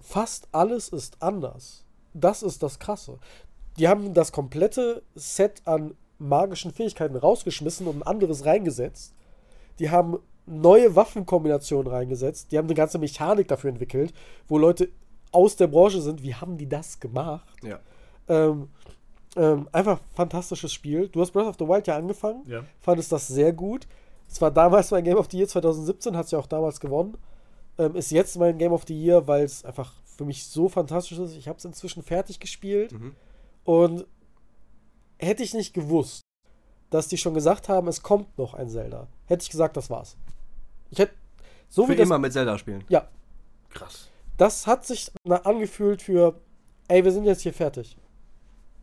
fast 0.00 0.48
alles 0.52 0.88
ist 0.90 1.22
anders. 1.22 1.84
Das 2.14 2.42
ist 2.42 2.62
das 2.62 2.78
Krasse. 2.78 3.18
Die 3.78 3.88
haben 3.88 4.14
das 4.14 4.32
komplette 4.32 5.02
Set 5.14 5.62
an 5.66 5.94
magischen 6.18 6.72
Fähigkeiten 6.72 7.16
rausgeschmissen 7.16 7.86
und 7.86 7.98
ein 7.98 8.02
anderes 8.02 8.44
reingesetzt. 8.46 9.14
Die 9.78 9.90
haben 9.90 10.18
neue 10.46 10.94
Waffenkombinationen 10.96 11.90
reingesetzt. 11.92 12.52
Die 12.52 12.58
haben 12.58 12.66
eine 12.66 12.74
ganze 12.74 12.98
Mechanik 12.98 13.48
dafür 13.48 13.70
entwickelt, 13.70 14.14
wo 14.48 14.56
Leute 14.58 14.88
aus 15.32 15.56
der 15.56 15.66
Branche 15.66 16.00
sind. 16.00 16.22
Wie 16.22 16.34
haben 16.34 16.56
die 16.56 16.68
das 16.68 17.00
gemacht? 17.00 17.46
Ja. 17.62 17.80
Ähm, 18.28 18.68
ähm, 19.36 19.68
einfach 19.72 20.00
fantastisches 20.14 20.72
Spiel. 20.72 21.08
Du 21.08 21.20
hast 21.20 21.32
Breath 21.32 21.46
of 21.48 21.56
the 21.58 21.66
Wild 21.68 21.86
ja 21.86 21.96
angefangen, 21.96 22.42
Ja. 22.48 22.64
fandest 22.80 23.12
das 23.12 23.28
sehr 23.28 23.52
gut. 23.52 23.86
Es 24.28 24.40
war 24.40 24.50
damals 24.50 24.90
mein 24.90 25.04
Game 25.04 25.18
of 25.18 25.28
the 25.30 25.36
Year 25.36 25.46
2017, 25.48 26.16
hat 26.16 26.24
es 26.24 26.30
ja 26.30 26.38
auch 26.38 26.46
damals 26.46 26.80
gewonnen. 26.80 27.18
Ähm, 27.78 27.94
ist 27.94 28.10
jetzt 28.10 28.38
mein 28.38 28.56
Game 28.56 28.72
of 28.72 28.84
the 28.88 28.98
Year, 28.98 29.26
weil 29.28 29.44
es 29.44 29.64
einfach 29.64 29.92
für 30.16 30.24
mich 30.24 30.46
so 30.46 30.68
fantastisch 30.70 31.18
ist. 31.18 31.36
Ich 31.36 31.46
habe 31.48 31.58
es 31.58 31.64
inzwischen 31.66 32.02
fertig 32.02 32.40
gespielt 32.40 32.92
Mhm. 32.92 33.14
Und 33.66 34.06
hätte 35.18 35.42
ich 35.42 35.52
nicht 35.54 35.74
gewusst, 35.74 36.22
dass 36.90 37.08
die 37.08 37.18
schon 37.18 37.34
gesagt 37.34 37.68
haben, 37.68 37.88
es 37.88 38.02
kommt 38.02 38.38
noch 38.38 38.54
ein 38.54 38.68
Zelda, 38.70 39.08
hätte 39.26 39.42
ich 39.42 39.50
gesagt, 39.50 39.76
das 39.76 39.90
war's. 39.90 40.16
Ich 40.90 40.98
hätte 40.98 41.12
so 41.68 41.84
Für 41.84 41.92
wie 41.92 41.96
das, 41.96 42.06
immer 42.06 42.18
mit 42.18 42.32
Zelda 42.32 42.56
spielen. 42.58 42.84
ja, 42.88 43.08
Krass. 43.70 44.08
das 44.36 44.66
hat 44.66 44.86
sich 44.86 45.10
na- 45.24 45.42
angefühlt 45.44 46.00
für, 46.02 46.40
ey, 46.88 47.04
wir 47.04 47.12
sind 47.12 47.24
jetzt 47.24 47.42
hier 47.42 47.52
fertig. 47.52 47.96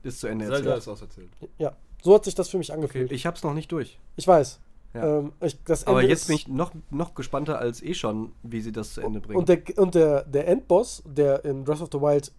Ist 0.04 0.20
zu 0.20 0.28
Ende 0.28 0.46
Zelda 0.46 0.58
erzählt. 0.58 0.78
ist 0.80 0.88
auserzählt. 0.90 1.30
Ja, 1.58 1.76
so 2.02 2.14
hat 2.14 2.26
sich 2.26 2.36
das 2.36 2.50
für 2.50 2.58
mich 2.58 2.70
Okay, 2.70 2.76
angefühlt. 2.76 3.12
ich 3.14 3.26
hab's 3.26 3.42
noch 3.44 3.54
nicht 3.54 3.72
durch. 3.72 3.98
Ich 4.18 4.28
weiß. 4.28 4.60
Ja. 4.94 5.20
Ähm, 5.20 5.32
ich, 5.42 5.64
das 5.64 5.88
Aber 5.88 6.04
jetzt 6.04 6.24
ist- 6.24 6.28
bin 6.28 6.36
ich 6.36 6.48
noch, 6.50 6.72
noch 6.92 7.16
gespannter 7.16 7.58
als 7.58 7.82
eh 7.82 7.94
schon, 7.94 8.34
wie 8.44 8.60
sie 8.62 8.74
das 8.74 8.94
zu 8.94 9.02
Ende 9.02 9.22
bringen. 9.22 9.40
Und, 9.40 9.48
der, 9.50 9.64
und 9.78 9.96
der, 9.96 10.24
der 10.26 10.48
Endboss, 10.50 11.02
der 11.06 11.46
in 11.46 11.64
Breath 11.64 11.82
of 11.82 11.90
the 11.92 12.00
Wild 12.02 12.32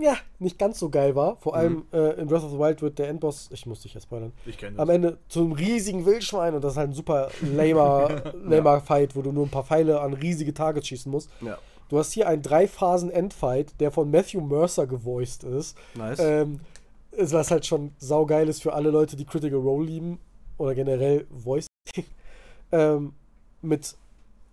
ja, 0.00 0.16
nicht 0.38 0.58
ganz 0.58 0.78
so 0.78 0.90
geil 0.90 1.14
war, 1.14 1.36
vor 1.36 1.54
allem 1.54 1.84
äh, 1.92 2.20
in 2.20 2.26
Breath 2.26 2.42
of 2.44 2.50
the 2.50 2.58
Wild 2.58 2.82
wird 2.82 2.98
der 2.98 3.08
Endboss, 3.08 3.48
ich 3.52 3.66
muss 3.66 3.82
dich 3.82 3.94
jetzt 3.94 4.04
spoilern, 4.04 4.32
Ich 4.46 4.58
kenne 4.58 4.78
am. 4.78 4.90
Ende 4.90 5.18
zum 5.28 5.52
riesigen 5.52 6.04
Wildschwein 6.04 6.54
und 6.54 6.62
das 6.64 6.72
ist 6.72 6.78
halt 6.78 6.90
ein 6.90 6.94
super 6.94 7.30
lamer, 7.42 8.32
lamer 8.44 8.80
Fight, 8.80 9.14
wo 9.14 9.22
du 9.22 9.32
nur 9.32 9.46
ein 9.46 9.50
paar 9.50 9.64
Pfeile 9.64 10.00
an 10.00 10.14
riesige 10.14 10.52
Targets 10.54 10.88
schießen 10.88 11.10
musst. 11.10 11.30
ja, 11.40 11.58
Du 11.90 11.98
hast 11.98 12.12
hier 12.12 12.26
einen 12.28 12.42
Drei-Phasen-Endfight, 12.42 13.78
der 13.78 13.92
von 13.92 14.10
Matthew 14.10 14.40
Mercer 14.40 14.86
gevoiced 14.86 15.44
ist. 15.44 15.76
nice. 15.94 16.18
Ähm, 16.18 16.60
es 17.16 17.32
was 17.32 17.50
halt 17.50 17.66
schon 17.66 17.92
saugeil 17.98 18.48
ist 18.48 18.62
für 18.62 18.72
alle 18.72 18.90
Leute, 18.90 19.16
die 19.16 19.24
Critical 19.24 19.60
Role 19.60 19.86
lieben 19.86 20.18
oder 20.58 20.74
generell 20.74 21.26
Voice. 21.30 21.66
ähm, 22.72 23.12
mit 23.62 23.94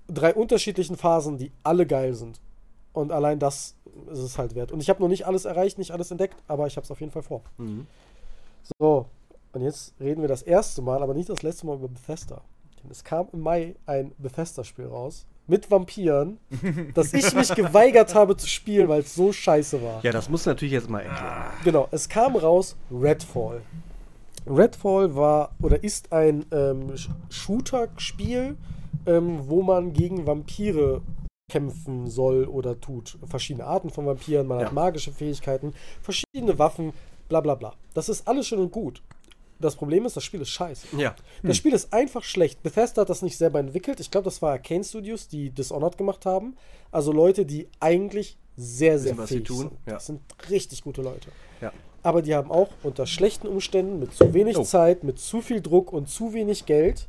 drei 0.08 0.34
unterschiedlichen 0.34 0.98
Phasen, 0.98 1.38
die 1.38 1.52
alle 1.64 1.86
geil 1.86 2.14
sind. 2.14 2.40
Und 2.94 3.12
allein 3.12 3.40
das 3.40 3.76
ist 4.12 4.20
es 4.20 4.38
halt 4.38 4.56
wert. 4.56 4.72
Und 4.72 4.82
ich 4.82 4.90
habe 4.90 5.02
noch 5.02 5.10
nicht 5.10 5.26
alles 5.28 5.46
erreicht, 5.46 5.78
nicht 5.78 5.92
alles 5.92 6.12
entdeckt, 6.12 6.36
aber 6.48 6.68
ich 6.68 6.76
habe 6.78 6.86
es 6.86 6.92
auf 6.92 7.00
jeden 7.00 7.12
Fall 7.12 7.24
vor. 7.24 7.42
Mhm. 7.58 7.88
So, 8.80 9.06
und 9.54 9.62
jetzt 9.62 9.94
reden 10.00 10.22
wir 10.22 10.28
das 10.30 10.42
erste 10.44 10.82
Mal, 10.82 11.02
aber 11.04 11.14
nicht 11.14 11.30
das 11.30 11.42
letzte 11.44 11.66
Mal 11.66 11.76
über 11.76 11.88
Bethesda. 11.88 12.42
Denn 12.84 12.90
es 12.92 13.04
kam 13.04 13.28
im 13.34 13.42
Mai 13.42 13.76
ein 13.86 14.12
Bethesda-Spiel 14.18 14.86
raus 14.88 15.26
mit 15.48 15.70
Vampiren, 15.70 16.38
das 16.94 17.14
ich 17.14 17.34
mich 17.36 17.54
geweigert 17.54 18.16
habe 18.16 18.38
zu 18.38 18.48
spielen, 18.48 18.88
weil 18.88 19.02
es 19.02 19.14
so 19.14 19.34
scheiße 19.34 19.82
war. 19.84 20.04
Ja, 20.04 20.12
das 20.12 20.30
muss 20.30 20.46
natürlich 20.46 20.74
jetzt 20.74 20.90
mal 20.90 21.02
erklären. 21.02 21.52
Genau, 21.64 21.88
es 21.92 22.08
kam 22.08 22.36
raus 22.36 22.76
Redfall. 22.92 23.62
Redfall 24.48 25.16
war 25.16 25.52
oder 25.62 25.84
ist 25.84 26.12
ein 26.14 26.46
ähm, 26.52 26.92
Sh- 26.94 27.10
Shooter-Spiel, 27.30 28.56
ähm, 29.06 29.40
wo 29.48 29.62
man 29.62 29.94
gegen 29.94 30.26
Vampire 30.26 31.02
kämpfen 31.52 32.08
soll 32.08 32.46
oder 32.46 32.80
tut. 32.80 33.18
Verschiedene 33.26 33.66
Arten 33.66 33.90
von 33.90 34.06
Vampiren, 34.06 34.48
man 34.48 34.60
Ja. 34.60 34.66
hat 34.68 34.74
magische 34.74 35.12
Fähigkeiten, 35.12 35.74
verschiedene 36.02 36.58
Waffen, 36.58 36.94
bla 37.28 37.42
bla 37.42 37.56
bla. 37.56 37.74
Das 37.94 38.08
ist 38.10 38.28
alles 38.28 38.48
schön 38.48 38.60
und 38.60 38.72
gut. 38.72 39.02
Das 39.60 39.76
Problem 39.76 40.06
ist, 40.06 40.16
das 40.18 40.24
Spiel 40.24 40.42
ist 40.42 40.50
scheiße. 40.50 40.88
Ja. 40.98 41.16
Das 41.44 41.56
Spiel 41.58 41.74
ist 41.74 41.94
einfach 41.94 42.24
schlecht. 42.24 42.64
Bethesda 42.64 43.02
hat 43.02 43.10
das 43.10 43.22
nicht 43.22 43.38
selber 43.38 43.60
entwickelt. 43.60 44.00
Ich 44.00 44.10
glaube, 44.10 44.26
das 44.26 44.42
war 44.42 44.52
Arcane 44.54 44.84
Studios, 44.84 45.28
die 45.28 45.52
Dishonored 45.52 45.98
gemacht 46.00 46.26
haben. 46.26 46.56
Also 46.92 47.12
Leute, 47.12 47.46
die 47.46 47.68
eigentlich 47.80 48.38
sehr, 48.56 48.98
sehr 48.98 49.12
Wissen, 49.12 49.18
was 49.20 49.30
sie 49.30 49.36
fähig 49.36 49.48
tun, 49.48 49.58
sind. 49.58 49.72
ja. 49.86 49.94
Das 49.94 50.06
sind 50.08 50.22
richtig 50.50 50.82
gute 50.84 51.02
Leute. 51.04 51.30
Ja. 51.62 51.72
Aber 52.02 52.24
die 52.24 52.34
haben 52.34 52.50
auch 52.50 52.70
unter 52.82 53.06
schlechten 53.06 53.48
Umständen, 53.48 54.00
mit 54.00 54.14
zu 54.14 54.34
wenig 54.34 54.58
Oh. 54.58 54.64
Zeit, 54.64 55.04
mit 55.04 55.20
zu 55.20 55.42
viel 55.42 55.62
Druck 55.62 55.94
und 55.94 56.10
zu 56.10 56.34
wenig 56.34 56.66
Geld 56.66 57.08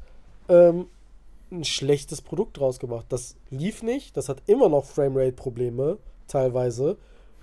ähm, 0.51 0.87
ein 1.53 1.65
schlechtes 1.65 2.21
Produkt 2.23 2.59
draus 2.59 2.79
gemacht. 2.81 3.07
Das 3.11 3.37
lief 3.51 3.83
nicht. 3.83 4.17
Das 4.17 4.29
hat 4.29 4.43
immer 4.47 4.69
noch 4.69 4.85
Framerate-Probleme, 4.87 5.99
teilweise. 6.27 6.97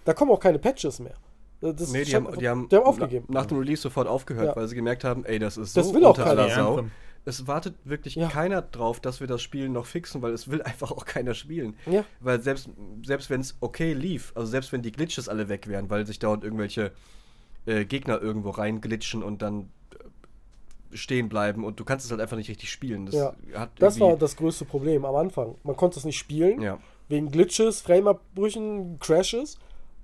Da 0.06 0.14
kommen 0.14 0.32
auch 0.32 0.40
keine 0.40 0.60
Patches 0.60 1.00
mehr. 1.00 1.16
Das 1.62 1.92
Nee, 1.92 2.06
die 2.06 2.16
haben, 2.16 2.26
einfach- 2.28 2.40
die 2.40 2.48
haben, 2.50 2.70
die 2.70 2.76
haben 2.76 2.86
aufgegeben. 2.86 3.26
Nach, 3.28 3.42
nach 3.42 3.46
dem 3.48 3.58
Release 3.60 3.82
sofort 3.82 4.08
aufgehört, 4.08 4.48
Ja. 4.48 4.56
weil 4.56 4.68
sie 4.68 4.76
gemerkt 4.76 5.04
haben, 5.04 5.26
ey, 5.26 5.40
das 5.40 5.58
ist 5.58 5.74
so 5.74 5.82
Das 5.82 5.94
will 5.94 6.04
auch 6.06 6.18
unter 6.18 6.26
aller 6.28 6.50
Sau. 6.50 6.86
Es 7.26 7.48
wartet 7.48 7.76
wirklich 7.84 8.16
Ja. 8.16 8.30
keiner 8.30 8.62
drauf, 8.62 9.02
dass 9.02 9.20
wir 9.20 9.28
das 9.28 9.42
Spiel 9.42 9.68
noch 9.68 9.86
fixen, 9.86 10.22
weil 10.22 10.32
es 10.34 10.50
will 10.50 10.62
einfach 10.64 10.92
auch 10.92 11.06
keiner 11.06 11.34
spielen. 11.34 11.76
Ja. 11.86 12.06
Weil 12.22 12.42
selbst, 12.42 12.70
selbst 13.06 13.30
wenn 13.30 13.42
es 13.42 13.58
okay 13.60 13.94
lief, 13.94 14.32
also 14.36 14.50
selbst 14.50 14.72
wenn 14.72 14.82
die 14.82 14.92
Glitches 14.94 15.28
alle 15.28 15.50
weg 15.50 15.68
wären, 15.68 15.90
weil 15.90 16.06
sich 16.08 16.18
dauernd 16.20 16.44
irgendwelche 16.46 16.92
äh, 17.66 17.84
Gegner 17.86 18.22
irgendwo 18.22 18.52
reinglitschen 18.52 19.22
und 19.22 19.42
dann 19.42 19.70
stehen 20.94 21.30
bleiben 21.30 21.64
und 21.64 21.80
du 21.80 21.86
kannst 21.86 22.06
es 22.06 22.12
halt 22.12 22.22
einfach 22.22 22.38
nicht 22.38 22.50
richtig 22.50 22.72
spielen. 22.72 23.06
Das 23.06 23.16
Ja. 23.16 23.36
hat 23.56 23.72
Das 23.80 24.00
war 24.00 24.16
das 24.18 24.36
größte 24.36 24.66
Problem 24.66 25.06
am 25.06 25.16
Anfang. 25.16 25.56
Man 25.64 25.76
konnte 25.76 26.00
es 26.00 26.06
nicht 26.06 26.18
spielen, 26.18 26.62
Ja. 26.62 26.80
wegen 27.08 27.30
Glitches, 27.32 27.82
Frameabbrüchen, 27.82 29.00
Crashes. 29.00 29.58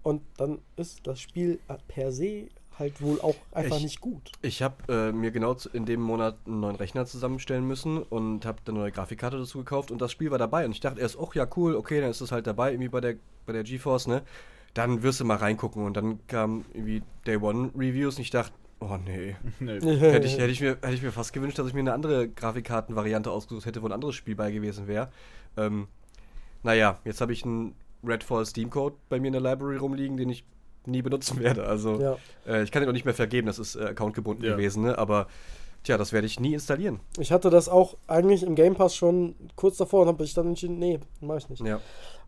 Und 0.03 0.21
dann 0.37 0.59
ist 0.75 1.07
das 1.07 1.19
Spiel 1.19 1.59
per 1.87 2.11
se 2.11 2.47
halt 2.77 3.01
wohl 3.01 3.19
auch 3.21 3.35
einfach 3.53 3.77
Ich- 3.77 3.83
nicht 3.83 4.01
gut. 4.01 4.31
Ich 4.41 4.61
habe 4.61 4.75
äh, 4.93 5.11
mir 5.11 5.31
genau 5.31 5.55
in 5.73 5.85
dem 5.85 6.01
Monat 6.01 6.37
einen 6.45 6.59
neuen 6.59 6.75
Rechner 6.75 7.05
zusammenstellen 7.05 7.65
müssen 7.65 8.03
und 8.03 8.45
habe 8.45 8.59
eine 8.67 8.77
neue 8.77 8.91
Grafikkarte 8.91 9.37
dazu 9.37 9.59
gekauft 9.59 9.91
und 9.91 10.01
das 10.01 10.11
Spiel 10.11 10.29
war 10.29 10.37
dabei 10.37 10.65
und 10.65 10.71
ich 10.71 10.81
dachte 10.81 10.99
erst, 10.99 11.17
ach 11.19 11.33
ja 11.35 11.47
cool, 11.55 11.75
okay, 11.75 12.01
dann 12.01 12.11
ist 12.11 12.21
es 12.21 12.31
halt 12.31 12.45
dabei 12.47 12.71
irgendwie 12.71 12.89
bei 12.89 12.99
der 13.01 13.15
bei 13.45 13.53
der 13.53 13.63
GeForce, 13.63 14.07
ne? 14.07 14.23
Dann 14.73 15.03
wirst 15.03 15.21
du 15.21 15.25
mal 15.25 15.37
reingucken 15.37 15.85
und 15.85 15.95
dann 15.95 16.19
kam 16.27 16.65
irgendwie 16.73 17.01
Day 17.25 17.37
One 17.37 17.71
Reviews 17.77 18.17
und 18.17 18.23
ich 18.23 18.29
dachte, 18.31 18.51
oh 18.89 18.97
nee, 19.05 19.35
Nee. 19.59 19.79
hätte 19.79 20.27
ich, 20.27 20.37
hätte 20.37 20.51
ich 20.51 20.61
mir 20.61 20.71
hätte 20.81 20.93
ich 20.93 21.01
mir 21.01 21.11
fast 21.11 21.33
gewünscht, 21.33 21.57
dass 21.59 21.67
ich 21.67 21.73
mir 21.73 21.79
eine 21.81 21.93
andere 21.93 22.27
Grafikkartenvariante 22.29 23.29
ausgesucht 23.31 23.65
hätte, 23.65 23.81
wo 23.81 23.85
ein 23.87 23.91
anderes 23.91 24.15
Spiel 24.15 24.35
bei 24.35 24.51
gewesen 24.51 24.87
wäre. 24.87 25.09
Ähm, 25.57 25.87
naja, 26.63 26.99
jetzt 27.05 27.21
habe 27.21 27.33
ich 27.33 27.43
einen 27.45 27.75
Redfall 28.03 28.45
Steam 28.45 28.69
Code 28.69 28.95
bei 29.09 29.19
mir 29.19 29.27
in 29.27 29.33
der 29.33 29.41
Library 29.41 29.77
rumliegen, 29.77 30.17
den 30.17 30.29
ich 30.29 30.45
nie 30.85 31.01
benutzen 31.01 31.39
werde. 31.39 31.65
Also 31.65 31.99
Ja. 31.99 32.17
äh, 32.47 32.63
ich 32.63 32.71
kann 32.71 32.81
den 32.81 32.89
auch 32.89 32.93
nicht 32.93 33.05
mehr 33.05 33.13
vergeben, 33.13 33.47
das 33.47 33.59
ist 33.59 33.75
äh, 33.75 33.85
accountgebunden 33.85 34.45
Ja. 34.45 34.51
gewesen, 34.55 34.83
ne? 34.83 34.97
aber 34.97 35.27
tja, 35.83 35.97
das 35.97 36.13
werde 36.13 36.27
ich 36.27 36.39
nie 36.39 36.53
installieren. 36.53 36.99
Ich 37.19 37.31
hatte 37.31 37.49
das 37.49 37.69
auch 37.69 37.97
eigentlich 38.07 38.43
im 38.43 38.55
Game 38.55 38.75
Pass 38.75 38.95
schon 38.95 39.35
kurz 39.55 39.77
davor 39.77 40.01
und 40.03 40.07
habe 40.09 40.23
ich 40.23 40.33
dann 40.33 40.47
entschieden, 40.47 40.77
nee, 40.79 40.99
mach 41.21 41.37
ich 41.37 41.49
nicht. 41.49 41.63
Ja. 41.65 41.79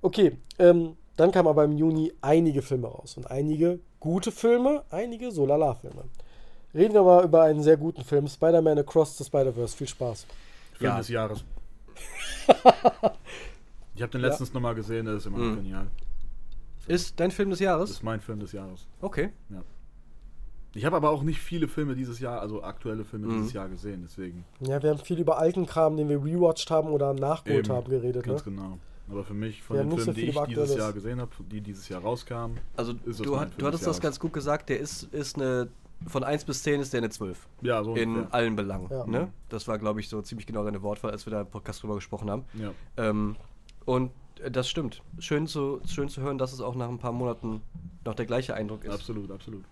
Okay, 0.01 0.37
ähm, 0.59 0.95
dann 1.15 1.31
kamen 1.31 1.47
aber 1.47 1.63
im 1.63 1.71
Juni 1.73 2.13
einige 2.21 2.61
Filme 2.61 2.87
raus. 2.87 3.17
Und 3.17 3.29
einige 3.31 3.79
gute 3.99 4.31
Filme, 4.31 4.83
einige 4.91 5.31
so 5.31 5.45
lala-Filme. 5.47 6.03
Reden 6.77 6.93
wir 6.93 7.01
mal 7.03 7.23
über 7.25 7.41
einen 7.43 7.63
sehr 7.63 7.75
guten 7.75 8.03
Film, 8.03 8.27
Spider-Man 8.27 8.77
Across 8.77 9.17
the 9.17 9.23
Spider-Verse. 9.23 9.75
Viel 9.75 9.87
Spaß. 9.87 10.27
Film 10.73 10.91
Ja. 10.91 10.97
des 10.99 11.09
Jahres. 11.09 11.43
ich 13.95 14.01
habe 14.01 14.11
den 14.11 14.21
Ja. 14.21 14.27
letztens 14.27 14.53
nochmal 14.53 14.75
gesehen, 14.75 15.05
der 15.07 15.15
ist 15.15 15.25
immer 15.25 15.39
noch 15.39 15.45
Mhm. 15.45 15.55
genial. 15.55 15.87
Ist 16.87 17.19
dein 17.19 17.31
Film 17.31 17.49
des 17.49 17.59
Das 17.59 17.65
Jahres? 17.65 17.89
ist 17.89 18.03
mein 18.03 18.21
Film 18.21 18.39
des 18.39 18.51
Jahres. 18.51 18.87
Okay. 19.01 19.29
Ich 20.75 20.85
habe 20.85 20.95
aber 20.95 21.09
auch 21.09 21.23
nicht 21.23 21.39
viele 21.39 21.67
Filme 21.67 21.95
dieses 21.95 22.19
Jahr, 22.19 22.39
also 22.39 22.61
aktuelle 22.61 23.03
Filme 23.03 23.25
Mhm. 23.27 23.37
dieses 23.39 23.53
Jahr 23.53 23.67
gesehen, 23.67 24.03
deswegen. 24.05 24.45
Ja, 24.59 24.81
wir 24.83 24.91
haben 24.91 24.99
viel 24.99 25.19
über 25.19 25.39
alten 25.39 25.65
Kram, 25.65 25.97
den 25.97 26.07
wir 26.07 26.23
rewatcht 26.23 26.69
haben 26.69 26.89
oder 26.89 27.13
nachgeholt 27.15 27.65
Eben, 27.65 27.75
haben, 27.75 27.89
geredet. 27.89 28.25
Ne? 28.27 28.33
Ganz 28.33 28.43
genau. 28.43 28.77
Aber 29.09 29.23
für 29.23 29.33
mich, 29.33 29.63
von 29.63 29.77
Wir 29.77 29.83
den 29.83 29.89
nicht 29.89 29.99
so 29.99 30.13
Filmen, 30.13 30.15
die 30.17 30.29
ich 30.29 30.55
dieses. 30.61 30.75
Jahr 30.77 30.93
gesehen 30.93 31.19
habe, 31.19 31.31
die 31.51 31.61
dieses 31.61 31.89
Jahr 31.89 32.01
rauskamen, 32.01 32.59
Also 32.75 32.93
du, 32.93 32.99
mein 33.07 33.39
hat, 33.39 33.47
Film 33.49 33.57
du 33.57 33.65
hattest 33.65 33.83
des 33.83 33.87
das 33.87 34.01
ganz 34.01 34.19
gut 34.19 34.33
gesagt, 34.33 34.69
der 34.69 34.79
ist, 34.79 35.03
ist 35.13 35.37
eine, 35.37 35.69
von 36.05 36.23
1 36.23 36.45
bis 36.45 36.63
10 36.63 36.79
ist 36.81 36.93
der 36.93 36.99
eine 36.99 37.09
12. 37.09 37.47
ja, 37.61 37.83
so 37.83 37.95
In 37.95 38.09
ungefähr. 38.11 38.33
allen 38.33 38.55
Belangen. 38.55 38.87
Ja. 38.91 39.05
Ne? 39.07 39.29
Das 39.49 39.67
war, 39.67 39.77
glaube 39.79 39.99
ich, 39.99 40.09
so 40.09 40.21
ziemlich 40.21 40.45
genau 40.45 40.63
deine 40.63 40.81
Wortwahl, 40.83 41.11
als 41.11 41.25
wir 41.25 41.31
da 41.31 41.41
im 41.41 41.47
Podcast 41.47 41.81
drüber 41.81 41.95
gesprochen 41.95 42.29
haben. 42.29 42.45
Ja. 42.53 42.71
Ähm, 42.97 43.35
und 43.85 44.11
äh, 44.43 44.51
das 44.51 44.69
stimmt. 44.69 45.01
Schön 45.19 45.47
zu, 45.47 45.81
schön 45.87 46.07
zu 46.09 46.21
hören, 46.21 46.37
dass 46.37 46.53
es 46.53 46.61
auch 46.61 46.75
nach 46.75 46.87
ein 46.89 46.99
paar 46.99 47.11
Monaten 47.13 47.61
noch 48.05 48.13
der 48.15 48.25
gleiche 48.25 48.53
Eindruck 48.53 48.83
ist. 48.83 48.93
Absolut, 48.93 49.31
absolut. 49.31 49.63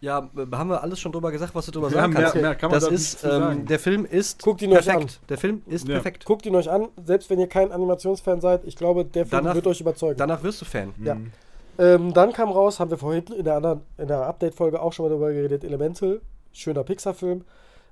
Ja, 0.00 0.30
äh, 0.36 0.46
haben 0.56 0.68
wir 0.68 0.82
alles 0.82 1.00
schon 1.00 1.12
drüber 1.12 1.32
gesagt, 1.32 1.54
was 1.54 1.64
du 1.66 1.72
drüber 1.72 1.88
Ja, 1.88 1.94
sagen 1.94 2.12
mehr- 2.12 2.22
kannst. 2.22 2.36
mehr 2.36 2.54
kann 2.54 2.70
man 2.70 2.78
das 2.80 2.88
da 2.88 2.94
ist, 2.94 3.24
ähm, 3.24 3.30
sagen. 3.30 3.66
der 3.66 3.78
Film 3.78 4.04
ist 4.04 4.42
Guckt 4.42 4.60
ihn 4.60 4.72
euch 4.76 4.84
perfekt. 4.84 5.20
Der 5.30 5.38
Film 5.38 5.62
ist 5.66 5.88
Ja. 5.88 5.94
perfekt. 5.94 6.24
Guckt 6.26 6.44
ihn 6.46 6.54
euch 6.54 6.70
an, 6.70 6.88
selbst 7.04 7.30
wenn 7.30 7.40
ihr 7.40 7.46
kein 7.48 7.72
Animationsfan 7.72 8.40
seid. 8.40 8.64
Ich 8.64 8.76
glaube, 8.76 9.04
der 9.06 9.24
Film 9.26 9.42
Danach- 9.42 9.54
wird 9.54 9.66
euch 9.66 9.80
überzeugen. 9.80 10.18
Danach 10.18 10.42
wirst 10.42 10.60
du 10.60 10.64
Fan. 10.66 10.92
Ja. 11.02 11.16
Ähm, 11.78 12.14
dann 12.14 12.32
kam 12.32 12.50
raus, 12.50 12.80
haben 12.80 12.90
wir 12.90 12.98
vorhin 12.98 13.24
in 13.36 13.44
der 13.44 13.56
anderen, 13.56 13.80
in 13.98 14.08
der 14.08 14.26
Update-Folge 14.26 14.80
auch 14.80 14.92
schon 14.92 15.06
mal 15.06 15.10
darüber 15.10 15.32
geredet, 15.32 15.64
Elemental, 15.64 16.20
schöner 16.52 16.84
Pixar-Film. 16.84 17.44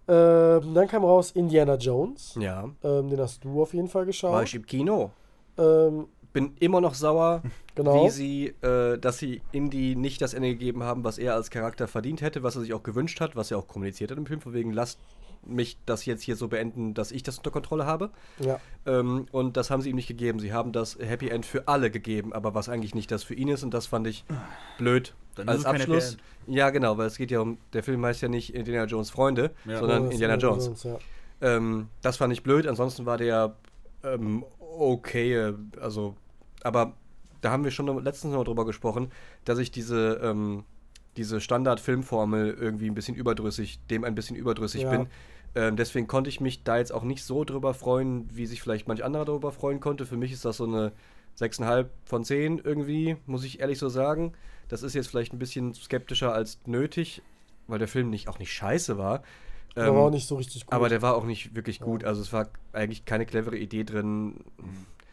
Ähm, 0.08 0.74
dann 0.74 0.88
kam 0.88 1.04
raus 1.04 1.30
Indiana 1.32 1.76
Jones. 1.76 2.36
Ja. 2.38 2.68
Ähm, 2.82 3.08
den 3.08 3.20
hast 3.20 3.44
du 3.44 3.62
auf 3.62 3.72
jeden 3.72 3.88
Fall 3.88 4.06
geschaut. 4.06 4.32
War 4.32 4.42
ich 4.42 4.54
im 4.54 4.66
Kino. 4.66 5.10
Ähm, 5.58 6.06
Bin 6.32 6.54
immer 6.58 6.80
noch 6.80 6.94
sauer, 6.94 7.42
genau. 7.74 8.04
wie 8.04 8.10
sie, 8.10 8.46
äh, 8.62 8.98
dass 8.98 9.18
sie 9.18 9.42
Indy 9.52 9.94
nicht 9.94 10.20
das 10.20 10.34
Ende 10.34 10.48
gegeben 10.48 10.82
haben, 10.82 11.04
was 11.04 11.18
er 11.18 11.34
als 11.34 11.50
Charakter 11.50 11.86
verdient 11.86 12.20
hätte, 12.20 12.42
was 12.42 12.56
er 12.56 12.62
sich 12.62 12.74
auch 12.74 12.82
gewünscht 12.82 13.20
hat, 13.20 13.36
was 13.36 13.50
er 13.50 13.58
auch 13.58 13.68
kommuniziert 13.68 14.10
hat 14.10 14.18
im 14.18 14.26
Film, 14.26 14.40
von 14.40 14.52
wegen, 14.52 14.72
lasst 14.72 14.98
mich 15.44 15.76
das 15.86 16.04
jetzt 16.06 16.22
hier 16.22 16.36
so 16.36 16.48
beenden, 16.48 16.94
dass 16.94 17.10
ich 17.12 17.22
das 17.22 17.38
unter 17.38 17.50
Kontrolle 17.50 17.84
habe. 17.86 18.10
Ja. 18.38 18.60
Ähm, 18.86 19.26
und 19.32 19.56
das 19.56 19.70
haben 19.70 19.82
sie 19.82 19.90
ihm 19.90 19.96
nicht 19.96 20.06
gegeben. 20.08 20.38
Sie 20.38 20.52
haben 20.52 20.72
das 20.72 20.98
Happy 20.98 21.28
End 21.28 21.44
für 21.46 21.66
alle 21.68 21.90
gegeben, 21.90 22.32
aber 22.32 22.54
was 22.54 22.68
eigentlich 22.68 22.94
nicht 22.94 23.10
das 23.10 23.22
für 23.24 23.34
ihn 23.34 23.48
ist, 23.48 23.62
und 23.64 23.72
das 23.74 23.86
fand 23.86 24.06
ich 24.06 24.24
blöd 24.78 25.14
Dann 25.34 25.46
ist 25.48 25.50
als 25.50 25.58
es 25.58 25.64
kein 25.64 25.72
Happy 25.74 25.82
Abschluss. 25.92 26.12
End. 26.46 26.54
Ja, 26.56 26.70
genau, 26.70 26.98
weil 26.98 27.06
es 27.06 27.16
geht 27.16 27.30
ja 27.30 27.40
um, 27.40 27.58
der 27.72 27.82
Film 27.82 28.04
heißt 28.04 28.22
ja 28.22 28.28
nicht 28.28 28.54
Indiana 28.54 28.86
Jones 28.86 29.10
Freunde, 29.10 29.50
Ja. 29.64 29.78
sondern 29.80 30.04
das 30.04 30.12
Indiana 30.14 30.34
ist 30.34 30.42
Jones. 30.42 30.82
ja. 30.84 30.98
Ähm, 31.40 31.88
das 32.02 32.16
fand 32.18 32.32
ich 32.32 32.42
blöd, 32.42 32.66
ansonsten 32.66 33.04
war 33.06 33.18
der 33.18 33.56
ähm, 34.04 34.44
okay, 34.60 35.52
also, 35.80 36.16
aber 36.62 36.94
da 37.40 37.50
haben 37.50 37.64
wir 37.64 37.70
schon 37.70 38.02
letztens 38.04 38.32
noch 38.34 38.44
drüber 38.44 38.64
gesprochen, 38.64 39.10
dass 39.44 39.58
ich 39.58 39.70
diese, 39.70 40.20
ähm, 40.22 40.64
diese 41.16 41.40
Standard-Filmformel 41.40 42.56
irgendwie 42.58 42.86
ein 42.88 42.94
bisschen 42.94 43.14
überdrüssig, 43.16 43.80
dem 43.90 44.04
ein 44.04 44.14
bisschen 44.14 44.36
überdrüssig 44.36 44.82
Ja. 44.82 44.90
bin. 44.90 45.06
Ähm, 45.54 45.76
deswegen 45.76 46.06
konnte 46.06 46.30
ich 46.30 46.40
mich 46.40 46.64
da 46.64 46.78
jetzt 46.78 46.92
auch 46.92 47.02
nicht 47.02 47.24
so 47.24 47.44
drüber 47.44 47.74
freuen, 47.74 48.28
wie 48.32 48.46
sich 48.46 48.62
vielleicht 48.62 48.88
manch 48.88 49.04
anderer 49.04 49.24
darüber 49.24 49.52
freuen 49.52 49.80
konnte. 49.80 50.06
Für 50.06 50.16
mich 50.16 50.32
ist 50.32 50.44
das 50.44 50.56
so 50.56 50.64
eine 50.64 50.92
6,5 51.38 51.86
von 52.04 52.24
10 52.24 52.58
irgendwie, 52.64 53.16
muss 53.26 53.44
ich 53.44 53.60
ehrlich 53.60 53.78
so 53.78 53.88
sagen. 53.88 54.32
Das 54.68 54.82
ist 54.82 54.94
jetzt 54.94 55.08
vielleicht 55.08 55.32
ein 55.34 55.38
bisschen 55.38 55.74
skeptischer 55.74 56.32
als 56.32 56.58
nötig, 56.66 57.20
weil 57.68 57.78
der 57.78 57.88
Film 57.88 58.08
nicht, 58.10 58.28
auch 58.28 58.38
nicht 58.38 58.52
scheiße 58.52 58.96
war. 58.96 59.22
Ähm, 59.76 59.94
war 59.94 60.04
auch 60.04 60.10
nicht 60.10 60.26
so 60.28 60.36
richtig 60.36 60.66
gut. 60.66 60.72
aber 60.74 60.88
der 60.88 61.02
war 61.02 61.14
auch 61.16 61.24
nicht 61.24 61.54
wirklich 61.54 61.78
Ja. 61.80 61.84
gut. 61.86 62.04
Also 62.04 62.20
es 62.22 62.32
war 62.32 62.48
eigentlich 62.72 63.04
keine 63.04 63.26
clevere 63.26 63.56
Idee 63.56 63.84
drin. 63.84 64.44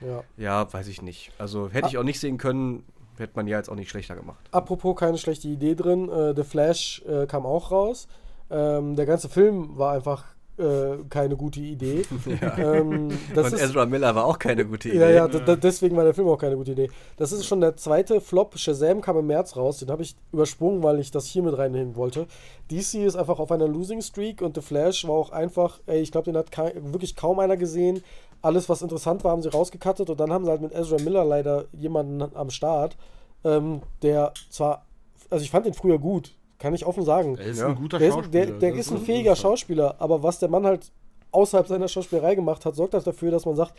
ja. 0.01 0.23
Ja, 0.37 0.71
weiß 0.71 0.87
ich 0.87 1.01
nicht. 1.01 1.31
Also 1.37 1.69
hätte 1.69 1.87
ich 1.89 1.97
auch 1.97 2.03
nicht 2.03 2.19
sehen 2.19 2.37
können, 2.37 2.83
hätte 3.17 3.33
man 3.35 3.47
ja 3.47 3.57
jetzt 3.57 3.69
auch 3.69 3.75
nicht 3.75 3.89
schlechter 3.89 4.15
gemacht. 4.15 4.39
Apropos 4.51 4.95
keine 4.97 5.17
schlechte 5.17 5.47
Idee 5.49 5.75
drin, 5.75 6.09
äh, 6.09 6.33
The 6.35 6.43
Flash 6.43 7.01
äh, 7.07 7.25
kam 7.27 7.45
auch 7.45 7.71
raus. 7.71 8.07
Ähm, 8.49 8.95
der 8.95 9.05
ganze 9.05 9.29
Film 9.29 9.77
war 9.77 9.93
einfach 9.93 10.25
äh, 10.57 10.97
keine 11.09 11.37
gute 11.37 11.61
Idee. 11.61 12.01
ähm, 12.57 13.09
das 13.33 13.49
Von 13.49 13.57
ist, 13.57 13.63
Ezra 13.63 13.85
Miller 13.85 14.13
war 14.13 14.25
auch 14.25 14.37
keine 14.37 14.65
gute 14.65 14.89
Idee. 14.89 14.99
Ja, 14.99 15.09
ja, 15.09 15.27
deswegen 15.27 15.95
war 15.95 16.03
der 16.03 16.13
Film 16.13 16.27
auch 16.27 16.37
keine 16.37 16.57
gute 16.57 16.71
Idee. 16.73 16.89
Das 17.15 17.31
ist 17.31 17.45
schon 17.45 17.61
der 17.61 17.77
zweite 17.77 18.19
Flop. 18.19 18.57
Shazam 18.57 18.99
kam 19.01 19.17
im 19.17 19.27
März 19.27 19.55
raus. 19.55 19.77
Den 19.77 19.89
habe 19.89 20.01
ich 20.01 20.15
übersprungen, 20.33 20.83
weil 20.83 20.99
ich 20.99 21.11
das 21.11 21.27
hier 21.27 21.43
mit 21.43 21.57
reinnehmen 21.57 21.95
wollte. 21.95 22.27
DC 22.71 22.95
ist 23.05 23.15
einfach 23.15 23.39
auf 23.39 23.51
einer 23.51 23.67
Losing 23.67 24.01
Streak 24.01 24.41
und 24.41 24.55
The 24.55 24.61
Flash 24.61 25.07
war 25.07 25.15
auch 25.15 25.29
einfach, 25.31 25.79
ey, 25.85 26.01
ich 26.01 26.11
glaube, 26.11 26.25
den 26.25 26.35
hat 26.37 26.51
kei- 26.51 26.73
wirklich 26.75 27.15
kaum 27.15 27.39
einer 27.39 27.55
gesehen. 27.55 28.03
Alles, 28.41 28.67
was 28.67 28.81
interessant 28.81 29.23
war, 29.23 29.31
haben 29.31 29.41
sie 29.41 29.49
rausgekattet 29.49 30.09
und 30.09 30.19
dann 30.19 30.31
haben 30.31 30.43
sie 30.45 30.51
halt 30.51 30.61
mit 30.61 30.73
Ezra 30.73 30.97
Miller 31.01 31.23
leider 31.25 31.65
jemanden 31.73 32.21
am 32.35 32.49
Start, 32.49 32.97
ähm, 33.43 33.81
der 34.01 34.33
zwar, 34.49 34.85
also 35.29 35.43
ich 35.43 35.51
fand 35.51 35.65
den 35.65 35.73
früher 35.73 35.99
gut, 35.99 36.33
kann 36.59 36.73
ich 36.73 36.85
offen 36.85 37.03
sagen. 37.03 37.37
Er 37.37 37.45
ist 37.45 37.59
Ja. 37.59 37.67
ein 37.67 37.75
guter 37.75 37.97
Der, 37.99 38.09
ist, 38.09 38.13
Schauspieler. 38.15 38.45
der, 38.45 38.59
der 38.59 38.69
Das 38.71 38.79
ist 38.79 38.91
ein 38.91 38.97
das 38.97 39.05
fähiger 39.05 39.35
Schauspieler, 39.35 39.95
aber 39.99 40.21
was 40.21 40.39
der 40.39 40.49
Mann 40.49 40.65
halt 40.65 40.91
außerhalb 41.31 41.67
seiner 41.67 41.87
Schauspielerei 41.87 42.35
gemacht 42.35 42.65
hat, 42.65 42.75
sorgt 42.75 42.93
halt 42.93 43.05
dafür, 43.07 43.31
dass 43.31 43.45
man 43.45 43.55
sagt, 43.55 43.73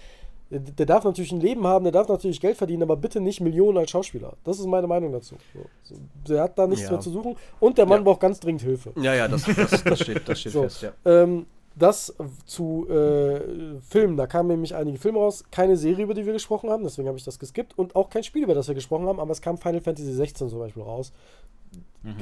der, 0.50 0.58
der 0.60 0.86
darf 0.86 1.04
natürlich 1.04 1.30
ein 1.30 1.40
Leben 1.40 1.64
haben, 1.66 1.84
der 1.84 1.92
darf 1.92 2.08
natürlich 2.08 2.40
Geld 2.40 2.56
verdienen, 2.56 2.82
aber 2.82 2.96
bitte 2.96 3.20
nicht 3.20 3.40
Millionen 3.40 3.78
als 3.78 3.90
Schauspieler. 3.90 4.32
Das 4.44 4.58
ist 4.58 4.66
meine 4.66 4.86
Meinung 4.86 5.12
dazu. 5.12 5.36
So, 5.84 5.94
der 6.28 6.42
hat 6.42 6.58
da 6.58 6.66
nichts 6.66 6.84
Ja. 6.86 6.92
mehr 6.92 7.00
zu 7.00 7.10
suchen 7.10 7.36
und 7.60 7.78
der 7.78 7.86
Mann 7.86 7.98
Ja. 7.98 8.04
braucht 8.04 8.20
ganz 8.20 8.40
dringend 8.40 8.62
Hilfe. 8.62 8.92
Ja, 9.00 9.14
ja, 9.14 9.28
das, 9.28 9.44
das, 9.44 9.84
das 9.84 10.00
steht, 10.00 10.28
das 10.28 10.40
steht 10.40 10.52
So. 10.52 10.62
fest, 10.62 10.82
ja. 10.82 10.92
Ähm, 11.04 11.46
das 11.76 12.12
zu 12.46 12.88
äh, 12.90 13.40
Filmen, 13.88 14.16
da 14.16 14.26
kamen 14.26 14.48
nämlich 14.48 14.74
einige 14.74 14.98
Filme 14.98 15.18
raus, 15.20 15.44
keine 15.52 15.76
Serie, 15.76 16.04
über 16.04 16.14
die 16.14 16.26
wir 16.26 16.32
gesprochen 16.32 16.68
haben, 16.68 16.82
deswegen 16.82 17.06
habe 17.06 17.16
ich 17.16 17.24
das 17.24 17.38
geskippt 17.38 17.78
und 17.78 17.94
auch 17.94 18.10
kein 18.10 18.24
Spiel, 18.24 18.42
über 18.42 18.54
das 18.54 18.66
wir 18.66 18.74
gesprochen 18.74 19.06
haben, 19.06 19.20
aber 19.20 19.30
es 19.30 19.40
kam 19.40 19.56
Final 19.56 19.80
Fantasy 19.80 20.12
16 20.12 20.48
zum 20.50 20.58
Beispiel 20.58 20.82
raus. 20.82 21.12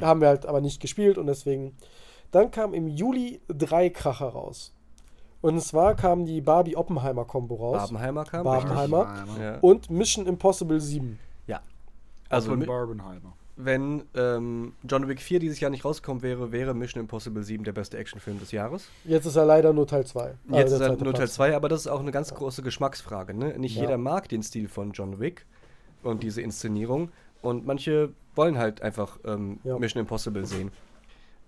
Haben 0.01 0.21
wir 0.21 0.27
halt 0.27 0.45
aber 0.45 0.61
nicht 0.61 0.79
gespielt 0.81 1.17
und 1.17 1.27
deswegen. 1.27 1.75
Dann 2.31 2.51
kam 2.51 2.73
im 2.73 2.87
Juli 2.87 3.41
drei 3.47 3.89
Kracher 3.89 4.27
raus. 4.29 4.71
Und 5.41 5.59
zwar 5.61 5.95
kam 5.95 6.25
die 6.25 6.41
Barbie-Oppenheimer-Kombo 6.41 7.55
raus. 7.55 7.77
Barbenheimer 7.77 8.25
kam. 8.25 8.43
Barbenheimer. 8.43 9.05
Barbenheimer. 9.05 9.41
Ja. 9.43 9.57
Und 9.61 9.89
Mission 9.89 10.27
Impossible 10.27 10.79
7. 10.79 11.17
ja. 11.47 11.61
Also, 12.29 12.51
Von 12.51 12.59
mi- 12.59 12.65
Barbenheimer. 12.67 13.33
wenn 13.55 14.03
ähm, 14.15 14.73
John 14.87 15.07
Wick 15.07 15.19
4 15.21 15.39
dieses 15.39 15.59
Jahr 15.59 15.71
nicht 15.71 15.83
rausgekommen 15.85 16.21
wäre, 16.21 16.51
wäre 16.51 16.73
Mission 16.75 17.01
Impossible 17.01 17.41
7 17.41 17.63
der 17.63 17.71
beste 17.71 17.97
Actionfilm 17.97 18.39
des 18.39 18.51
Jahres. 18.51 18.87
Jetzt 19.05 19.25
ist 19.25 19.35
er 19.37 19.45
leider 19.45 19.73
nur 19.73 19.87
Teil 19.87 20.05
2. 20.05 20.35
Jetzt 20.51 20.71
ist 20.73 20.81
er 20.81 20.95
nur 20.97 21.13
Teil 21.13 21.27
2, 21.29 21.55
aber 21.55 21.69
das 21.69 21.81
ist 21.81 21.87
auch 21.87 22.01
eine 22.01 22.11
ganz 22.11 22.31
große 22.35 22.61
Geschmacksfrage. 22.61 23.33
Ne? 23.33 23.57
Nicht 23.57 23.75
Ja. 23.77 23.81
jeder 23.83 23.97
mag 23.97 24.29
den 24.29 24.43
Stil 24.43 24.67
von 24.67 24.91
John 24.91 25.19
Wick 25.19 25.45
und 26.03 26.21
diese 26.21 26.41
Inszenierung. 26.43 27.09
Und 27.41 27.65
manche 27.65 28.11
wollen 28.39 28.57
halt 28.57 28.81
einfach 28.81 29.19
ähm, 29.25 29.59
Ja. 29.65 29.77
Mission 29.77 29.99
Impossible 29.99 30.45
sehen. 30.45 30.71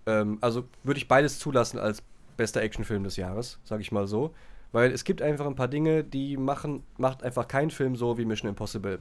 Ähm, 0.06 0.36
also 0.42 0.64
würde 0.84 0.98
ich 0.98 1.08
beides 1.08 1.38
zulassen 1.38 1.78
als 1.78 2.02
bester 2.36 2.60
Actionfilm 2.60 3.02
des 3.04 3.16
Jahres, 3.16 3.58
sage 3.64 3.80
ich 3.82 3.90
mal 3.92 4.06
so. 4.06 4.30
Weil 4.72 4.90
es 4.92 5.04
gibt 5.04 5.22
einfach 5.22 5.46
ein 5.46 5.54
paar 5.54 5.68
Dinge, 5.68 6.04
die 6.04 6.36
machen, 6.36 6.82
macht 6.98 7.22
einfach 7.22 7.48
kein 7.48 7.70
Film 7.70 7.96
so 7.96 8.18
wie 8.18 8.24
Mission 8.26 8.48
Impossible. 8.50 8.98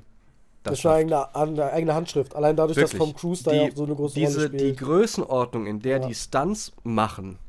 Das, 0.64 0.74
ist 0.74 0.82
schafft. 0.82 0.96
eine 0.96 1.36
eigene, 1.36 1.36
eine 1.64 1.72
eigene 1.74 1.94
Handschrift. 1.96 2.36
Allein 2.36 2.56
dadurch, 2.56 2.78
dass 2.78 2.94
Wirklich. 2.94 3.12
Tom 3.12 3.20
Cruise 3.20 3.44
da 3.44 3.52
die, 3.52 3.58
ja 3.58 3.72
so 3.76 3.84
eine 3.86 3.96
große 3.96 4.16
diese, 4.16 4.38
Rolle 4.38 4.50
Die 4.52 4.58
spielt. 4.60 4.78
Größenordnung, 4.80 5.66
in 5.66 5.80
der 5.80 6.00
Ja. 6.02 6.08
die 6.08 6.14
Stunts 6.16 6.72
machen, 6.84 7.40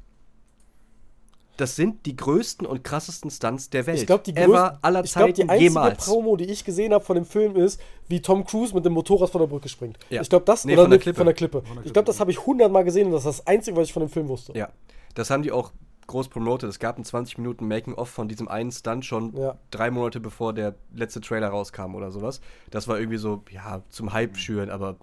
das 1.56 1.76
sind 1.76 2.06
die 2.06 2.16
größten 2.16 2.66
und 2.66 2.82
krassesten 2.82 3.30
Stunts 3.30 3.68
der 3.70 3.86
Welt. 3.86 3.98
Ich 3.98 4.06
glaube, 4.06 4.24
die, 4.24 4.34
ever 4.34 4.70
größten- 4.72 4.78
aller 4.82 5.04
ich 5.04 5.12
glaub, 5.12 5.34
die 5.34 5.42
einzige 5.42 5.62
jemals. 5.64 6.04
Promo, 6.04 6.36
die 6.36 6.44
ich 6.46 6.64
gesehen 6.64 6.92
habe 6.94 7.04
von 7.04 7.14
dem 7.14 7.24
Film, 7.26 7.56
ist, 7.56 7.80
wie 8.08 8.20
Tom 8.22 8.44
Cruise 8.44 8.74
mit 8.74 8.84
dem 8.84 8.92
Motorrad 8.94 9.30
von 9.30 9.40
der 9.40 9.48
Brücke 9.48 9.68
springt. 9.68 9.98
Ja. 10.10 10.22
Ich 10.22 10.28
glaube, 10.30 10.44
das 10.46 10.64
Nee, 10.64 10.72
oder 10.74 10.82
von 10.82 10.90
der 10.90 10.98
Klippe. 10.98 11.16
Von 11.18 11.26
der 11.26 11.34
Klippe. 11.34 11.58
Von 11.58 11.64
der 11.66 11.72
Ich 11.76 11.82
Klippe, 11.82 11.92
glaube, 11.92 12.06
das 12.06 12.20
habe 12.20 12.30
ich 12.30 12.46
hundertmal 12.46 12.84
gesehen 12.84 13.06
und 13.08 13.12
das 13.12 13.26
ist 13.26 13.38
das 13.40 13.46
Einzige, 13.46 13.76
was 13.76 13.84
ich 13.88 13.92
von 13.92 14.00
dem 14.02 14.08
Film 14.08 14.28
wusste. 14.28 14.56
Ja, 14.56 14.70
das 15.14 15.30
haben 15.30 15.42
die 15.42 15.52
auch 15.52 15.72
groß 16.08 16.28
promotet. 16.28 16.68
Es 16.68 16.78
gab 16.78 16.98
ein 16.98 17.04
20 17.04 17.38
Minuten 17.38 17.68
Making-of 17.68 18.08
von 18.08 18.28
diesem 18.28 18.48
einen 18.48 18.72
Stunt 18.72 19.04
schon 19.04 19.36
Ja. 19.36 19.56
drei 19.70 19.90
Monate 19.90 20.20
bevor 20.20 20.52
der 20.52 20.74
letzte 20.94 21.20
Trailer 21.20 21.48
rauskam 21.48 21.94
oder 21.94 22.10
sowas. 22.10 22.40
Das 22.70 22.88
war 22.88 22.98
irgendwie 22.98 23.18
so, 23.18 23.42
ja, 23.50 23.82
zum 23.88 24.12
Hype 24.12 24.36
schüren, 24.36 24.68
aber 24.68 24.96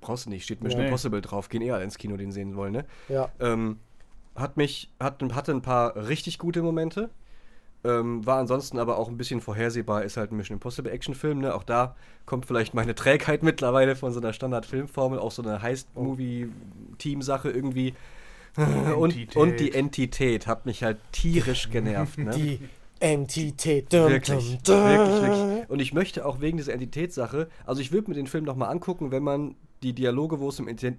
brauchst 0.00 0.26
du 0.26 0.30
nicht. 0.30 0.44
Steht 0.44 0.62
Mission 0.62 0.80
Nee. 0.82 0.86
Impossible 0.88 1.20
drauf. 1.20 1.48
Gehen 1.48 1.60
eher 1.62 1.80
ins 1.82 1.98
Kino 1.98 2.16
den 2.16 2.30
sehen 2.30 2.54
wollen, 2.56 2.72
ne? 2.72 2.84
Ja. 3.08 3.30
Ähm, 3.40 3.80
hat 4.38 4.56
mich, 4.56 4.90
hat, 5.00 5.22
hatte 5.34 5.52
ein 5.52 5.62
paar 5.62 5.96
richtig 5.96 6.38
gute 6.38 6.62
Momente. 6.62 7.10
Ähm, 7.84 8.26
war 8.26 8.38
ansonsten 8.40 8.78
aber 8.80 8.98
auch 8.98 9.08
ein 9.08 9.16
bisschen 9.16 9.40
vorhersehbar, 9.40 10.02
ist 10.02 10.16
halt 10.16 10.32
ein 10.32 10.36
Mission 10.36 10.56
Impossible 10.56 10.90
Actionfilm, 10.90 11.38
ne? 11.38 11.54
Auch 11.54 11.62
da 11.62 11.94
kommt 12.26 12.44
vielleicht 12.44 12.74
meine 12.74 12.94
Trägheit 12.96 13.42
mittlerweile 13.44 13.94
von 13.94 14.12
so 14.12 14.18
einer 14.18 14.32
Standard-Filmformel, 14.32 15.18
auch 15.20 15.30
so 15.30 15.42
eine 15.42 15.62
Heist-Movie-Team-Sache 15.62 17.50
irgendwie. 17.50 17.94
Und, 18.56 19.12
Entität. 19.12 19.36
und 19.36 19.60
die 19.60 19.72
Entität 19.72 20.46
hat 20.48 20.66
mich 20.66 20.82
halt 20.82 20.98
tierisch 21.12 21.70
genervt, 21.70 22.18
ne? 22.18 22.30
Die 22.32 22.58
Entität. 22.98 23.92
Dum, 23.92 24.08
Wirklich, 24.10 24.58
dum, 24.64 24.74
wirklich, 24.84 25.22
wirklich. 25.22 25.70
Und 25.70 25.78
ich 25.80 25.92
möchte 25.92 26.26
auch 26.26 26.40
wegen 26.40 26.56
dieser 26.56 26.72
Entitätssache, 26.72 27.48
also 27.66 27.80
ich 27.80 27.92
würde 27.92 28.10
mir 28.10 28.16
den 28.16 28.26
Film 28.26 28.42
nochmal 28.44 28.70
angucken, 28.70 29.12
wenn 29.12 29.22
man 29.22 29.54
die 29.84 29.92
Dialoge, 29.92 30.40
wo 30.40 30.48
es 30.48 30.58
um 30.58 30.66
Enti- 30.66 30.96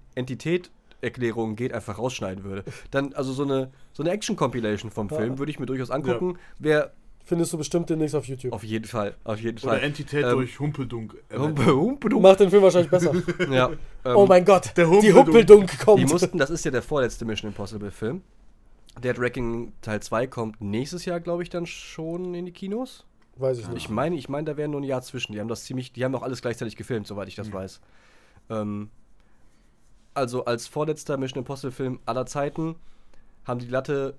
Entität-Erklärungen 1.01 1.55
geht, 1.55 1.73
einfach 1.73 1.97
rausschneiden 1.97 2.43
würde. 2.43 2.63
Dann, 2.91 3.13
also 3.13 3.33
so 3.33 3.43
eine, 3.43 3.71
so 3.93 4.03
eine 4.03 4.11
Action-Compilation 4.11 4.91
vom 4.91 5.09
Film 5.09 5.37
würde 5.39 5.51
ich 5.51 5.59
mir 5.59 5.65
durchaus 5.65 5.91
angucken. 5.91 6.37
Wäre 6.57 6.91
Findest 7.25 7.53
du 7.53 7.59
bestimmt 7.59 7.87
demnächst 7.91 8.15
auf 8.15 8.25
YouTube. 8.25 8.51
auf 8.53 8.63
jeden 8.63 8.85
Fall, 8.85 9.13
auf 9.23 9.39
jeden 9.39 9.59
Oder 9.59 9.73
Fall. 9.73 9.83
Entität 9.83 10.25
Ähm, 10.25 10.31
durch 10.31 10.59
Humpeldunk. 10.59 11.15
Humpe, 11.31 11.75
humpe, 11.75 12.09
du. 12.09 12.19
Macht 12.19 12.39
den 12.39 12.49
Film 12.49 12.63
wahrscheinlich 12.63 12.89
besser. 12.89 13.13
Ja, 13.51 13.69
ähm, 14.03 14.15
oh 14.15 14.25
mein 14.25 14.43
Gott, 14.43 14.75
der 14.75 14.85
die 14.85 15.13
Humpeldunk. 15.13 15.27
Humpeldunk 15.27 15.79
kommt. 15.79 15.99
Die 15.99 16.05
mussten, 16.05 16.39
das 16.39 16.49
ist 16.49 16.65
ja 16.65 16.71
der 16.71 16.81
vorletzte 16.81 17.25
Mission 17.25 17.51
Impossible 17.51 17.91
Film. 17.91 18.23
Dead 19.03 19.19
Reckoning 19.19 19.73
Teil 19.81 19.99
2 19.99 20.25
kommt 20.25 20.59
nächstes 20.59 21.05
Jahr, 21.05 21.19
glaube 21.19 21.43
ich, 21.43 21.51
dann 21.51 21.67
schon 21.67 22.33
in 22.33 22.47
die 22.47 22.51
Kinos. 22.51 23.05
Weiß 23.35 23.59
ich 23.59 23.67
nicht. 23.67 23.77
Ich 23.77 23.89
meine, 23.89 24.15
ich 24.15 24.27
meine, 24.27 24.45
da 24.45 24.57
wäre 24.57 24.67
nur 24.67 24.81
ein 24.81 24.85
Jahr 24.85 25.03
zwischen. 25.03 25.33
Die 25.33 25.39
haben 25.39 25.49
das 25.49 25.65
ziemlich, 25.65 25.93
die 25.93 26.03
haben 26.03 26.15
auch 26.15 26.23
alles 26.23 26.41
gleichzeitig 26.41 26.77
gefilmt, 26.77 27.05
soweit 27.05 27.27
ich 27.27 27.35
das 27.35 27.53
weiß. 27.53 27.79
Ähm, 28.49 28.89
also 30.19 30.45
als 30.45 30.67
vorletzter 30.67 31.17
Mission 31.17 31.39
Impossible 31.39 31.71
Film 31.71 31.99
aller 32.05 32.25
Zeiten 32.25 32.75
haben 33.45 33.59
die 33.59 33.67
Latte 33.67 34.15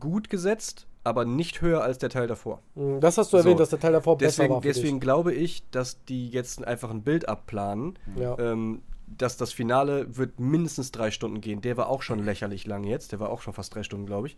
gut 0.00 0.28
gesetzt, 0.28 0.86
aber 1.04 1.24
nicht 1.24 1.62
höher 1.62 1.82
als 1.82 1.98
der 1.98 2.10
Teil 2.10 2.26
davor. 2.26 2.60
Hm, 2.74 3.00
Das 3.00 3.16
hast 3.16 3.32
du 3.32 3.36
So. 3.38 3.42
erwähnt, 3.44 3.60
dass 3.60 3.70
der 3.70 3.80
Teil 3.80 3.92
davor 3.92 4.18
besser 4.18 4.28
Deswegen, 4.42 4.54
war 4.54 4.62
für 4.62 4.68
deswegen 4.68 5.00
glaube 5.00 5.32
ich, 5.32 5.62
dass 5.70 6.04
die 6.04 6.28
jetzt 6.28 6.62
einfach 6.66 6.90
ein 6.90 7.02
Bild 7.02 7.28
abplanen. 7.28 7.98
dich. 8.14 8.22
Ja. 8.22 8.38
Ähm, 8.38 8.82
dass 9.06 9.38
das 9.38 9.54
Finale 9.54 10.18
wird 10.18 10.38
mindestens 10.38 10.92
drei 10.92 11.10
Stunden 11.10 11.40
gehen. 11.40 11.62
Der 11.62 11.78
war 11.78 11.88
auch 11.88 12.02
schon 12.02 12.22
lächerlich 12.22 12.66
lang 12.66 12.84
jetzt. 12.84 13.12
Der 13.12 13.20
war 13.20 13.30
auch 13.30 13.40
schon 13.40 13.54
fast 13.54 13.74
drei 13.74 13.82
Stunden, 13.82 14.04
glaube 14.04 14.26
ich. 14.26 14.36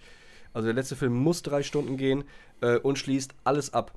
Also 0.53 0.66
der 0.66 0.74
letzte 0.74 0.94
Film 0.94 1.12
muss 1.14 1.42
drei 1.42 1.64
Stunden 1.64 1.96
gehen 1.96 2.22
äh, 2.61 2.76
und 2.78 2.96
schließt 2.96 3.34
alles 3.42 3.74
ab. 3.74 3.92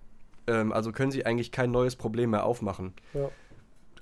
Ähm, 0.48 0.72
also 0.74 0.92
können 0.92 1.12
sie 1.12 1.28
eigentlich 1.28 1.52
kein 1.52 1.70
neues 1.70 1.96
Problem 1.96 2.32
mehr 2.32 2.44
aufmachen. 2.46 2.94
Ja. 3.14 3.30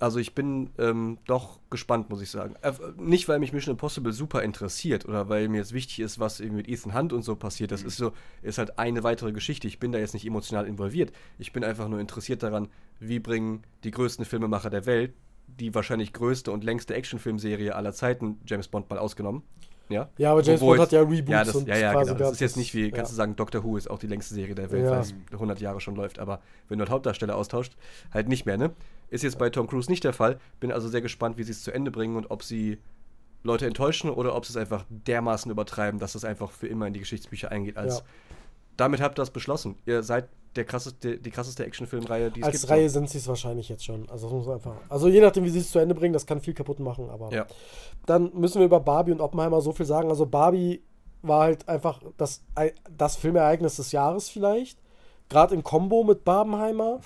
Also 0.01 0.19
ich 0.19 0.33
bin 0.33 0.71
ähm, 0.79 1.19
doch 1.27 1.59
gespannt, 1.69 2.09
muss 2.09 2.21
ich 2.21 2.29
sagen. 2.31 2.55
Äh, 2.61 2.71
nicht, 2.97 3.29
weil 3.29 3.39
mich 3.39 3.53
Mission 3.53 3.73
Impossible 3.73 4.11
super 4.11 4.41
interessiert 4.41 5.05
oder 5.07 5.29
weil 5.29 5.47
mir 5.47 5.57
jetzt 5.59 5.73
wichtig 5.73 5.99
ist, 5.99 6.19
was 6.19 6.39
irgendwie 6.39 6.57
mit 6.57 6.69
Ethan 6.69 6.93
Hunt 6.95 7.13
und 7.13 7.21
so 7.23 7.35
passiert. 7.35 7.71
Das 7.71 7.83
ist 7.83 7.97
so, 7.97 8.11
ist 8.41 8.57
halt 8.57 8.79
eine 8.79 9.03
weitere 9.03 9.31
Geschichte. 9.31 9.67
Ich 9.67 9.79
bin 9.79 9.91
da 9.91 9.99
jetzt 9.99 10.13
nicht 10.13 10.25
emotional 10.25 10.65
involviert. 10.65 11.11
Ich 11.37 11.53
bin 11.53 11.63
einfach 11.63 11.87
nur 11.87 11.99
interessiert 11.99 12.41
daran, 12.43 12.67
wie 12.99 13.19
bringen 13.19 13.63
die 13.83 13.91
größten 13.91 14.25
Filmemacher 14.25 14.69
der 14.69 14.85
Welt 14.85 15.13
die 15.59 15.75
wahrscheinlich 15.75 16.13
größte 16.13 16.49
und 16.51 16.63
längste 16.63 16.95
Actionfilmserie 16.95 17.75
aller 17.75 17.91
Zeiten, 17.91 18.39
James 18.45 18.69
Bond 18.69 18.89
mal 18.89 18.97
ausgenommen. 18.97 19.43
Ja, 19.89 20.09
Ja, 20.17 20.31
aber 20.31 20.41
James 20.43 20.61
Bond 20.61 20.79
jetzt- 20.79 20.85
hat 20.87 20.91
ja 20.93 21.01
Reboots 21.01 21.29
ja, 21.29 21.43
das, 21.43 21.55
und 21.55 21.67
ja, 21.67 21.75
ja, 21.77 21.91
quasi 21.91 22.13
genau. 22.13 22.19
Das 22.19 22.31
ist 22.31 22.39
jetzt 22.39 22.55
nicht 22.55 22.73
wie, 22.73 22.85
ja. 22.85 22.91
kannst 22.91 23.11
du 23.11 23.15
sagen, 23.17 23.35
Doctor 23.35 23.61
Who 23.63 23.75
ist 23.75 23.89
auch 23.89 23.99
die 23.99 24.07
längste 24.07 24.33
Serie 24.33 24.55
der 24.55 24.71
Welt, 24.71 24.85
Ja. 24.85 24.91
weil 24.91 25.01
es 25.01 25.13
100 25.33 25.59
Jahre 25.59 25.81
schon 25.81 25.95
läuft. 25.97 26.19
Aber 26.19 26.39
wenn 26.69 26.77
du 26.79 26.83
halt 26.83 26.89
Hauptdarsteller 26.91 27.35
austauscht, 27.35 27.75
halt 28.13 28.29
nicht 28.29 28.45
mehr, 28.45 28.57
ne? 28.57 28.71
Ist 29.11 29.23
jetzt 29.23 29.37
bei 29.37 29.49
Tom 29.51 29.67
Cruise 29.67 29.89
nicht 29.91 30.03
der 30.03 30.13
Fall. 30.13 30.39
Bin 30.59 30.71
also 30.71 30.87
sehr 30.87 31.01
gespannt, 31.01 31.37
wie 31.37 31.43
sie 31.43 31.51
es 31.51 31.61
zu 31.63 31.71
Ende 31.71 31.91
bringen 31.91 32.15
und 32.15 32.31
ob 32.31 32.41
sie 32.43 32.79
Leute 33.43 33.65
enttäuschen 33.67 34.09
oder 34.09 34.35
ob 34.35 34.45
sie 34.45 34.53
es 34.53 34.57
einfach 34.57 34.85
dermaßen 34.89 35.51
übertreiben, 35.51 35.99
dass 35.99 36.15
es 36.15 36.25
einfach 36.25 36.49
für 36.51 36.67
immer 36.67 36.87
in 36.87 36.93
die 36.93 36.99
Geschichtsbücher 36.99 37.51
eingeht. 37.51 37.77
Als 37.77 37.99
Ja. 37.99 38.03
Damit 38.77 39.01
habt 39.01 39.19
ihr 39.19 39.21
das 39.21 39.29
beschlossen. 39.31 39.75
Ihr 39.85 40.01
seid 40.01 40.29
der 40.55 40.63
krasseste, 40.65 41.17
die 41.17 41.29
krasseste 41.29 41.65
Actionfilmreihe, 41.65 42.31
die 42.31 42.41
es 42.41 42.47
Als 42.47 42.61
gibt. 42.61 42.71
Reihe 42.71 42.89
sind 42.89 43.09
sie 43.09 43.17
es 43.19 43.27
wahrscheinlich 43.27 43.69
jetzt 43.69 43.85
schon. 43.85 44.09
Also 44.09 44.27
das 44.27 44.33
muss 44.33 44.45
man 44.47 44.55
einfach. 44.55 44.75
Also 44.89 45.07
je 45.07 45.21
nachdem, 45.21 45.43
wie 45.43 45.49
sie 45.49 45.59
es 45.59 45.71
zu 45.71 45.79
Ende 45.79 45.93
bringen, 45.93 46.13
das 46.13 46.25
kann 46.25 46.39
viel 46.39 46.53
kaputt 46.53 46.79
machen. 46.79 47.09
Aber 47.09 47.31
Ja. 47.31 47.45
dann 48.05 48.31
müssen 48.33 48.59
wir 48.59 48.65
über 48.65 48.79
Barbie 48.79 49.11
und 49.11 49.21
Oppenheimer 49.21 49.61
so 49.61 49.71
viel 49.71 49.85
sagen. 49.85 50.09
Also 50.09 50.25
Barbie 50.25 50.81
war 51.21 51.43
halt 51.43 51.67
einfach 51.69 52.01
das, 52.17 52.43
das 52.97 53.17
Filmereignis 53.17 53.75
des 53.75 53.91
Jahres 53.91 54.29
vielleicht. 54.29 54.79
Gerade 55.29 55.53
im 55.53 55.63
Kombo 55.63 56.03
mit 56.03 56.23
Barbenheimer. 56.23 57.01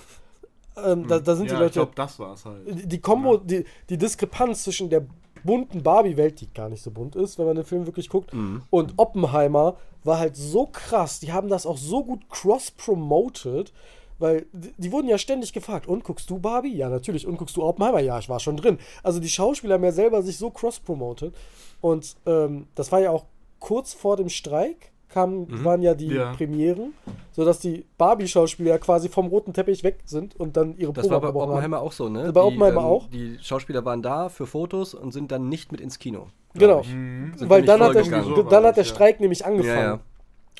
Ähm, 0.76 1.06
da, 1.06 1.18
da 1.18 1.34
sind 1.34 1.46
ja, 1.46 1.54
die 1.54 1.60
Leute. 1.60 1.66
ich 1.66 1.72
glaube, 1.74 1.92
das 1.94 2.18
war 2.18 2.34
es 2.34 2.44
halt. 2.44 2.92
die 2.92 3.00
Kombo, 3.00 3.38
die, 3.38 3.64
die 3.88 3.96
Diskrepanz 3.96 4.64
zwischen 4.64 4.90
der 4.90 5.06
bunten 5.44 5.82
Barbie-Welt, 5.82 6.40
die 6.40 6.52
gar 6.52 6.68
nicht 6.68 6.82
so 6.82 6.90
bunt 6.90 7.16
ist, 7.16 7.38
wenn 7.38 7.46
man 7.46 7.56
den 7.56 7.64
Film 7.64 7.86
wirklich 7.86 8.08
guckt, 8.08 8.32
und 8.70 8.94
Oppenheimer 8.96 9.76
war 10.04 10.18
halt 10.18 10.36
so 10.36 10.66
krass. 10.66 11.20
Die 11.20 11.32
haben 11.32 11.48
das 11.48 11.66
auch 11.66 11.78
so 11.78 12.04
gut 12.04 12.28
cross-promoted, 12.28 13.72
weil 14.18 14.46
die, 14.52 14.72
die 14.76 14.92
wurden 14.92 15.08
ja 15.08 15.18
ständig 15.18 15.52
gefragt, 15.52 15.86
und 15.86 16.04
guckst 16.04 16.28
du 16.30 16.38
Barbie? 16.38 16.74
Ja, 16.74 16.88
natürlich. 16.88 17.26
Und 17.26 17.36
guckst 17.36 17.56
du 17.56 17.62
Oppenheimer? 17.62 18.00
Ja, 18.00 18.18
ich 18.18 18.28
war 18.28 18.40
schon 18.40 18.56
drin. 18.56 18.78
Also 19.02 19.20
die 19.20 19.28
Schauspieler 19.28 19.74
haben 19.74 19.84
ja 19.84 19.92
selber 19.92 20.22
sich 20.22 20.36
so 20.36 20.50
cross-promoted. 20.50 21.34
Und 21.80 22.16
ähm, 22.26 22.66
das 22.74 22.90
war 22.92 23.00
ja 23.00 23.10
auch 23.10 23.26
kurz 23.60 23.94
vor 23.94 24.16
dem 24.16 24.28
Streik, 24.28 24.92
kamen, 25.08 25.64
waren 25.64 25.82
ja 25.82 25.94
die 25.94 26.08
Ja. 26.08 26.32
Premieren, 26.32 26.92
sodass 27.32 27.60
die 27.60 27.84
Barbie-Schauspieler 27.96 28.78
quasi 28.78 29.08
vom 29.08 29.28
roten 29.28 29.52
Teppich 29.52 29.84
weg 29.84 30.00
sind 30.04 30.34
und 30.36 30.56
dann 30.56 30.76
ihre 30.76 30.92
Das 30.92 31.04
Probe 31.04 31.14
war 31.14 31.20
bei 31.20 31.26
abgebrochen 31.28 31.48
haben. 31.48 31.56
Oppenheimer 31.56 31.80
auch 31.80 31.92
so, 31.92 32.08
ne? 32.08 32.32
Bei 32.32 32.42
Oppenheimer 32.42 32.84
auch? 32.84 33.08
Die 33.08 33.38
Schauspieler 33.40 33.84
waren 33.84 34.02
da 34.02 34.28
für 34.28 34.46
Fotos 34.46 34.94
und 34.94 35.12
sind 35.12 35.30
dann 35.30 35.48
nicht 35.48 35.72
mit 35.72 35.80
ins 35.80 35.98
Kino. 35.98 36.28
Genau. 36.54 36.82
Mhm. 36.82 37.34
Weil 37.40 37.62
dann 37.62 37.80
hat, 37.80 37.94
der. 37.94 38.04
So 38.04 38.42
dann 38.42 38.64
hat 38.64 38.76
der 38.76 38.82
das, 38.82 38.88
ja. 38.88 38.94
Streik 38.94 39.20
nämlich 39.20 39.44
angefangen. 39.44 39.76
Ja, 39.76 39.82
ja. 39.84 40.00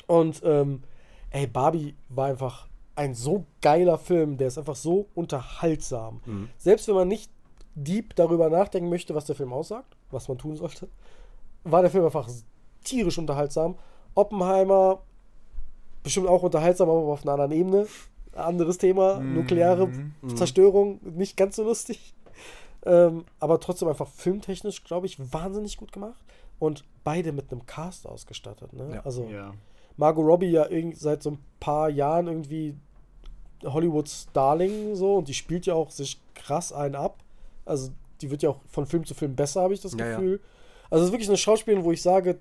Und 0.05 0.41
ähm, 0.45 0.83
ey, 1.31 1.47
Barbie 1.47 1.95
war 2.09 2.27
einfach 2.27 2.67
ein 2.95 3.13
so 3.13 3.45
geiler 3.61 3.97
Film, 3.97 4.37
der 4.37 4.47
ist 4.47 4.57
einfach 4.57 4.75
so 4.75 5.07
unterhaltsam. 5.13 6.21
Mhm. 6.25 6.49
Selbst 6.57 6.87
wenn 6.87 6.95
man 6.95 7.07
nicht 7.07 7.31
deep 7.75 8.15
darüber 8.15 8.49
nachdenken 8.49 8.89
möchte, 8.89 9.13
was 9.13 9.25
der 9.25 9.35
Film 9.35 9.53
aussagt, 9.53 9.95
was 10.09 10.27
man 10.27 10.37
tun 10.37 10.55
sollte, 10.55 10.87
war 11.63 11.81
der 11.81 11.91
Film 11.91 12.05
einfach 12.05 12.27
tierisch 12.83 13.17
unterhaltsam. 13.17 13.75
Oppenheimer 14.17 14.99
bestimmt 16.03 16.27
auch 16.27 16.43
unterhaltsam, 16.43 16.89
aber 16.89 16.99
auf 16.99 17.23
einer 17.23 17.33
anderen 17.33 17.51
Ebene. 17.51 17.87
Anderes 18.33 18.77
Thema, 18.77 19.19
Mhm. 19.19 19.33
nukleare 19.35 19.89
Zerstörung, 20.35 20.99
nicht 21.03 21.37
ganz 21.37 21.55
so 21.55 21.63
lustig. 21.63 22.13
Ähm, 22.85 23.25
aber 23.39 23.59
trotzdem 23.59 23.87
einfach 23.89 24.07
filmtechnisch, 24.07 24.83
glaube 24.83 25.07
ich, 25.07 25.17
wahnsinnig 25.33 25.77
gut 25.77 25.91
gemacht. 25.91 26.23
Und 26.59 26.85
beide 27.03 27.31
mit 27.31 27.51
einem 27.51 27.65
Cast 27.65 28.07
ausgestattet. 28.07 28.71
Ne? 28.73 28.95
Ja. 28.95 29.01
Also 29.03 29.23
Ja. 29.25 29.53
Margot 29.97 30.25
Robbie 30.25 30.51
ja 30.51 30.67
seit 30.93 31.23
so 31.23 31.31
ein 31.31 31.39
paar 31.59 31.89
Jahren 31.89 32.27
irgendwie 32.27 32.75
Hollywoods 33.63 34.27
Darling 34.33 34.95
so 34.95 35.15
und 35.15 35.27
die 35.27 35.33
spielt 35.33 35.65
ja 35.65 35.73
auch 35.73 35.89
sich 35.89 36.19
krass 36.35 36.71
einen 36.71 36.95
ab. 36.95 37.23
Also 37.65 37.89
die 38.21 38.29
wird 38.29 38.43
ja 38.43 38.51
auch 38.51 38.59
von 38.69 38.85
Film 38.85 39.05
zu 39.05 39.15
Film 39.15 39.35
besser, 39.35 39.61
habe 39.61 39.73
ich 39.73 39.81
das 39.81 39.93
ja. 39.93 40.15
Gefühl. 40.15 40.39
Also 40.89 41.03
es 41.03 41.07
ist 41.09 41.13
wirklich 41.13 41.29
eine 41.29 41.37
Schauspielerin, 41.37 41.83
wo 41.83 41.91
ich 41.91 42.01
sage, 42.01 42.37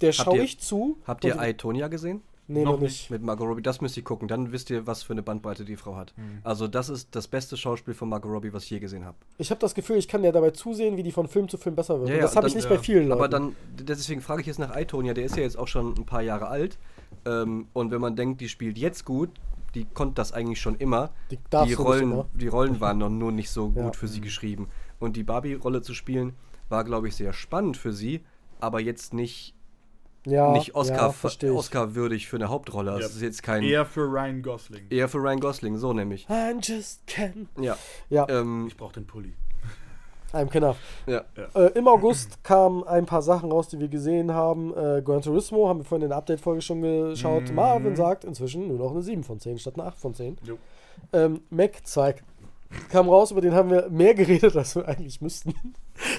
der 0.00 0.12
schaue 0.12 0.38
ich 0.42 0.58
zu. 0.60 0.98
Habt 1.06 1.24
ihr 1.24 1.56
Tonya 1.56 1.88
gesehen? 1.88 2.22
Nee, 2.48 2.62
Noch 2.62 2.74
noch 2.74 2.80
nicht. 2.80 3.10
Mit 3.10 3.22
Margot 3.22 3.48
Robbie, 3.48 3.62
das 3.62 3.80
müsst 3.80 3.96
ihr 3.96 4.04
gucken, 4.04 4.28
dann 4.28 4.52
wisst 4.52 4.70
ihr, 4.70 4.86
was 4.86 5.02
für 5.02 5.12
eine 5.12 5.22
Bandbreite 5.24 5.64
die 5.64 5.74
Frau 5.74 5.96
hat. 5.96 6.14
Also, 6.44 6.68
das 6.68 6.88
ist 6.88 7.08
das 7.16 7.26
beste 7.26 7.56
Schauspiel 7.56 7.92
von 7.92 8.08
Margot 8.08 8.30
Robbie, 8.30 8.52
was 8.52 8.62
ich 8.64 8.70
je 8.70 8.78
gesehen 8.78 9.04
habe. 9.04 9.16
Ich 9.38 9.50
habe 9.50 9.58
das 9.58 9.74
Gefühl, 9.74 9.96
ich 9.96 10.06
kann 10.06 10.22
ja 10.22 10.30
dabei 10.30 10.50
zusehen, 10.52 10.96
wie 10.96 11.02
die 11.02 11.10
von 11.10 11.26
Film 11.26 11.48
zu 11.48 11.58
Film 11.58 11.74
besser 11.74 11.98
wird. 11.98 12.08
Ja, 12.08 12.16
ja, 12.16 12.22
das 12.22 12.36
habe 12.36 12.46
ich 12.46 12.54
nicht 12.54 12.70
ja. 12.70 12.76
bei 12.76 12.78
vielen 12.78 13.08
Leuten. 13.08 13.20
Aber 13.20 13.28
dann, 13.28 13.56
deswegen 13.80 14.20
frage 14.20 14.42
ich 14.42 14.46
jetzt 14.46 14.60
nach 14.60 14.76
Itonia, 14.76 15.12
der 15.12 15.24
ist 15.24 15.36
ja 15.36 15.42
jetzt 15.42 15.58
auch 15.58 15.66
schon 15.66 15.94
ein 15.98 16.06
paar 16.06 16.22
Jahre 16.22 16.46
alt. 16.46 16.78
Ähm, 17.24 17.66
und 17.72 17.90
wenn 17.90 18.00
man 18.00 18.14
denkt, 18.14 18.40
die 18.40 18.48
spielt 18.48 18.78
jetzt 18.78 19.04
gut, 19.04 19.30
die 19.74 19.84
konnte 19.84 20.14
das 20.14 20.32
eigentlich 20.32 20.60
schon 20.60 20.76
immer. 20.76 21.10
Die 21.32 21.38
darfst 21.50 21.72
die, 21.72 21.74
du 21.74 21.82
nicht 21.82 21.88
Rollen, 21.90 22.12
immer. 22.12 22.26
die 22.32 22.48
Rollen 22.48 22.80
waren 22.80 22.98
noch 22.98 23.10
nur 23.10 23.32
nicht 23.32 23.50
so 23.50 23.70
gut 23.70 23.76
Ja. 23.76 23.92
für 23.92 24.06
sie 24.06 24.20
geschrieben. 24.20 24.68
Und 25.00 25.16
die 25.16 25.24
Barbie-Rolle 25.24 25.82
zu 25.82 25.94
spielen, 25.94 26.34
war, 26.68 26.84
glaube 26.84 27.08
ich, 27.08 27.16
sehr 27.16 27.32
spannend 27.32 27.76
für 27.76 27.92
sie, 27.92 28.20
aber 28.60 28.80
jetzt 28.80 29.14
nicht, 29.14 29.54
ja, 30.26 30.52
nicht 30.52 30.74
Oscar, 30.74 30.96
ja, 30.96 31.12
versteh 31.12 31.46
ich. 31.48 31.52
Oscar-würdig 31.52 32.26
für 32.28 32.36
eine 32.36 32.48
Hauptrolle. 32.48 32.90
Ja. 32.92 32.98
Es 32.98 33.14
ist 33.14 33.22
jetzt 33.22 33.42
kein. 33.42 33.62
Eher 33.62 33.86
für 33.86 34.02
Ryan 34.02 34.42
Gosling. 34.42 34.82
eher 34.90 35.08
für 35.08 35.18
Ryan 35.18 35.40
Gosling, 35.40 35.76
so 35.78 35.92
nämlich. 35.92 36.26
I'm 36.28 36.58
just 36.60 37.06
Ken. 37.06 37.48
Ja. 37.60 37.76
Ja, 38.10 38.26
Ähm, 38.28 38.66
Ich 38.68 38.76
brauche 38.76 38.92
den 38.94 39.06
Pulli. 39.06 39.32
I'm 40.32 40.48
Kenner. 40.50 40.76
ja. 41.06 41.22
Äh, 41.54 41.70
Im 41.78 41.88
August 41.88 42.42
kamen 42.44 42.84
ein 42.84 43.06
paar 43.06 43.22
Sachen 43.22 43.50
raus, 43.52 43.68
die 43.68 43.78
wir 43.78 43.88
gesehen 43.88 44.32
haben. 44.34 44.72
Äh, 44.76 45.00
Gran 45.02 45.22
Turismo 45.22 45.68
haben 45.68 45.80
wir 45.80 45.84
vorhin 45.84 46.02
in 46.02 46.08
der 46.10 46.18
Update-Folge 46.18 46.60
schon 46.60 46.82
geschaut. 46.82 47.48
Mhm. 47.48 47.54
Marvin 47.54 47.96
sagt 47.96 48.24
inzwischen 48.24 48.68
nur 48.68 48.78
noch 48.78 48.90
eine 48.90 49.02
7 49.02 49.22
von 49.24 49.38
10 49.40 49.58
statt 49.58 49.74
eine 49.78 49.84
8 49.84 49.98
von 49.98 50.14
10. 50.14 50.36
Jo. 50.44 50.58
Ähm, 51.12 51.40
Mac 51.50 51.86
2 51.86 52.16
kam 52.90 53.08
raus, 53.08 53.30
über 53.30 53.40
den 53.40 53.54
haben 53.54 53.70
wir 53.70 53.88
mehr 53.90 54.14
geredet, 54.14 54.56
als 54.56 54.74
wir 54.76 54.86
eigentlich 54.88 55.20
müssten. 55.20 55.54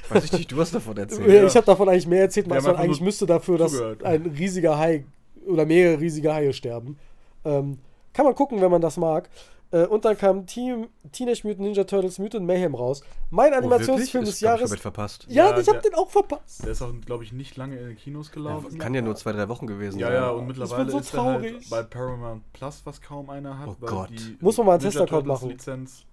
Weiß 0.09 0.25
ich 0.25 0.31
nicht, 0.33 0.51
du 0.51 0.59
hast 0.59 0.73
davon 0.73 0.97
erzählt. 0.97 1.27
Ja. 1.27 1.45
Ich 1.45 1.55
habe 1.55 1.65
davon 1.65 1.89
eigentlich 1.89 2.07
mehr 2.07 2.21
erzählt, 2.21 2.51
als 2.51 2.63
man 2.65 2.75
eigentlich 2.75 3.01
müsste 3.01 3.25
dafür, 3.25 3.57
dass 3.57 3.71
zugehört. 3.73 4.03
ein 4.03 4.25
riesiger 4.25 4.77
Hai 4.77 5.05
oder 5.47 5.65
mehrere 5.65 5.99
riesige 5.99 6.33
Haie 6.33 6.53
sterben. 6.53 6.97
Ähm, 7.45 7.79
kann 8.13 8.25
man 8.25 8.35
gucken, 8.35 8.61
wenn 8.61 8.71
man 8.71 8.81
das 8.81 8.97
mag. 8.97 9.29
Äh, 9.69 9.85
und 9.85 10.05
dann 10.05 10.17
kam 10.17 10.45
Team, 10.45 10.87
Teenage 11.11 11.41
Mutant 11.43 11.59
Ninja 11.59 11.83
Turtles 11.83 12.19
Mutant 12.19 12.45
Mayhem 12.47 12.73
raus. 12.73 13.01
Mein 13.29 13.51
Oh, 13.53 13.57
Animationsfilm 13.57 14.21
wirklich? 14.23 14.29
des 14.29 14.35
ich 14.37 14.41
Jahres. 14.41 14.61
komplett 14.61 14.79
verpasst. 14.79 15.25
Ja, 15.29 15.49
Ja, 15.51 15.59
ich 15.59 15.67
habe 15.67 15.81
den 15.81 15.93
auch 15.93 16.09
verpasst. 16.09 16.63
Der 16.63 16.71
ist 16.71 16.81
auch, 16.81 16.91
glaube 17.05 17.25
ich, 17.25 17.33
nicht 17.33 17.57
lange 17.57 17.77
in 17.77 17.85
den 17.89 17.97
Kinos 17.97 18.31
gelaufen. 18.31 18.77
Kann 18.79 18.93
ja 18.93 19.01
nur 19.01 19.15
zwei, 19.17 19.33
drei 19.33 19.49
Wochen 19.49 19.67
gewesen 19.67 19.99
Ja, 19.99 20.07
sein. 20.07 20.15
ja, 20.15 20.29
und 20.29 20.39
bin 20.39 20.47
mittlerweile 20.57 20.89
so 20.89 20.99
ist 20.99 21.13
er 21.13 21.23
halt 21.23 21.41
traurig. 21.43 21.69
bei 21.69 21.83
Paramount 21.83 22.43
Plus, 22.53 22.81
was 22.85 23.01
kaum 23.01 23.29
einer 23.29 23.59
hat. 23.59 23.67
Oh 23.67 23.75
weil 23.81 23.89
Gott. 23.89 24.09
die 24.09 24.37
Muss 24.39 24.55
man 24.57 24.67
mal 24.67 24.73
einen 24.75 24.83
Ninja 24.83 24.99
Testaccount 25.01 25.25
Turtles 25.27 25.41
machen. 25.41 25.49
Lizenz 25.49 26.05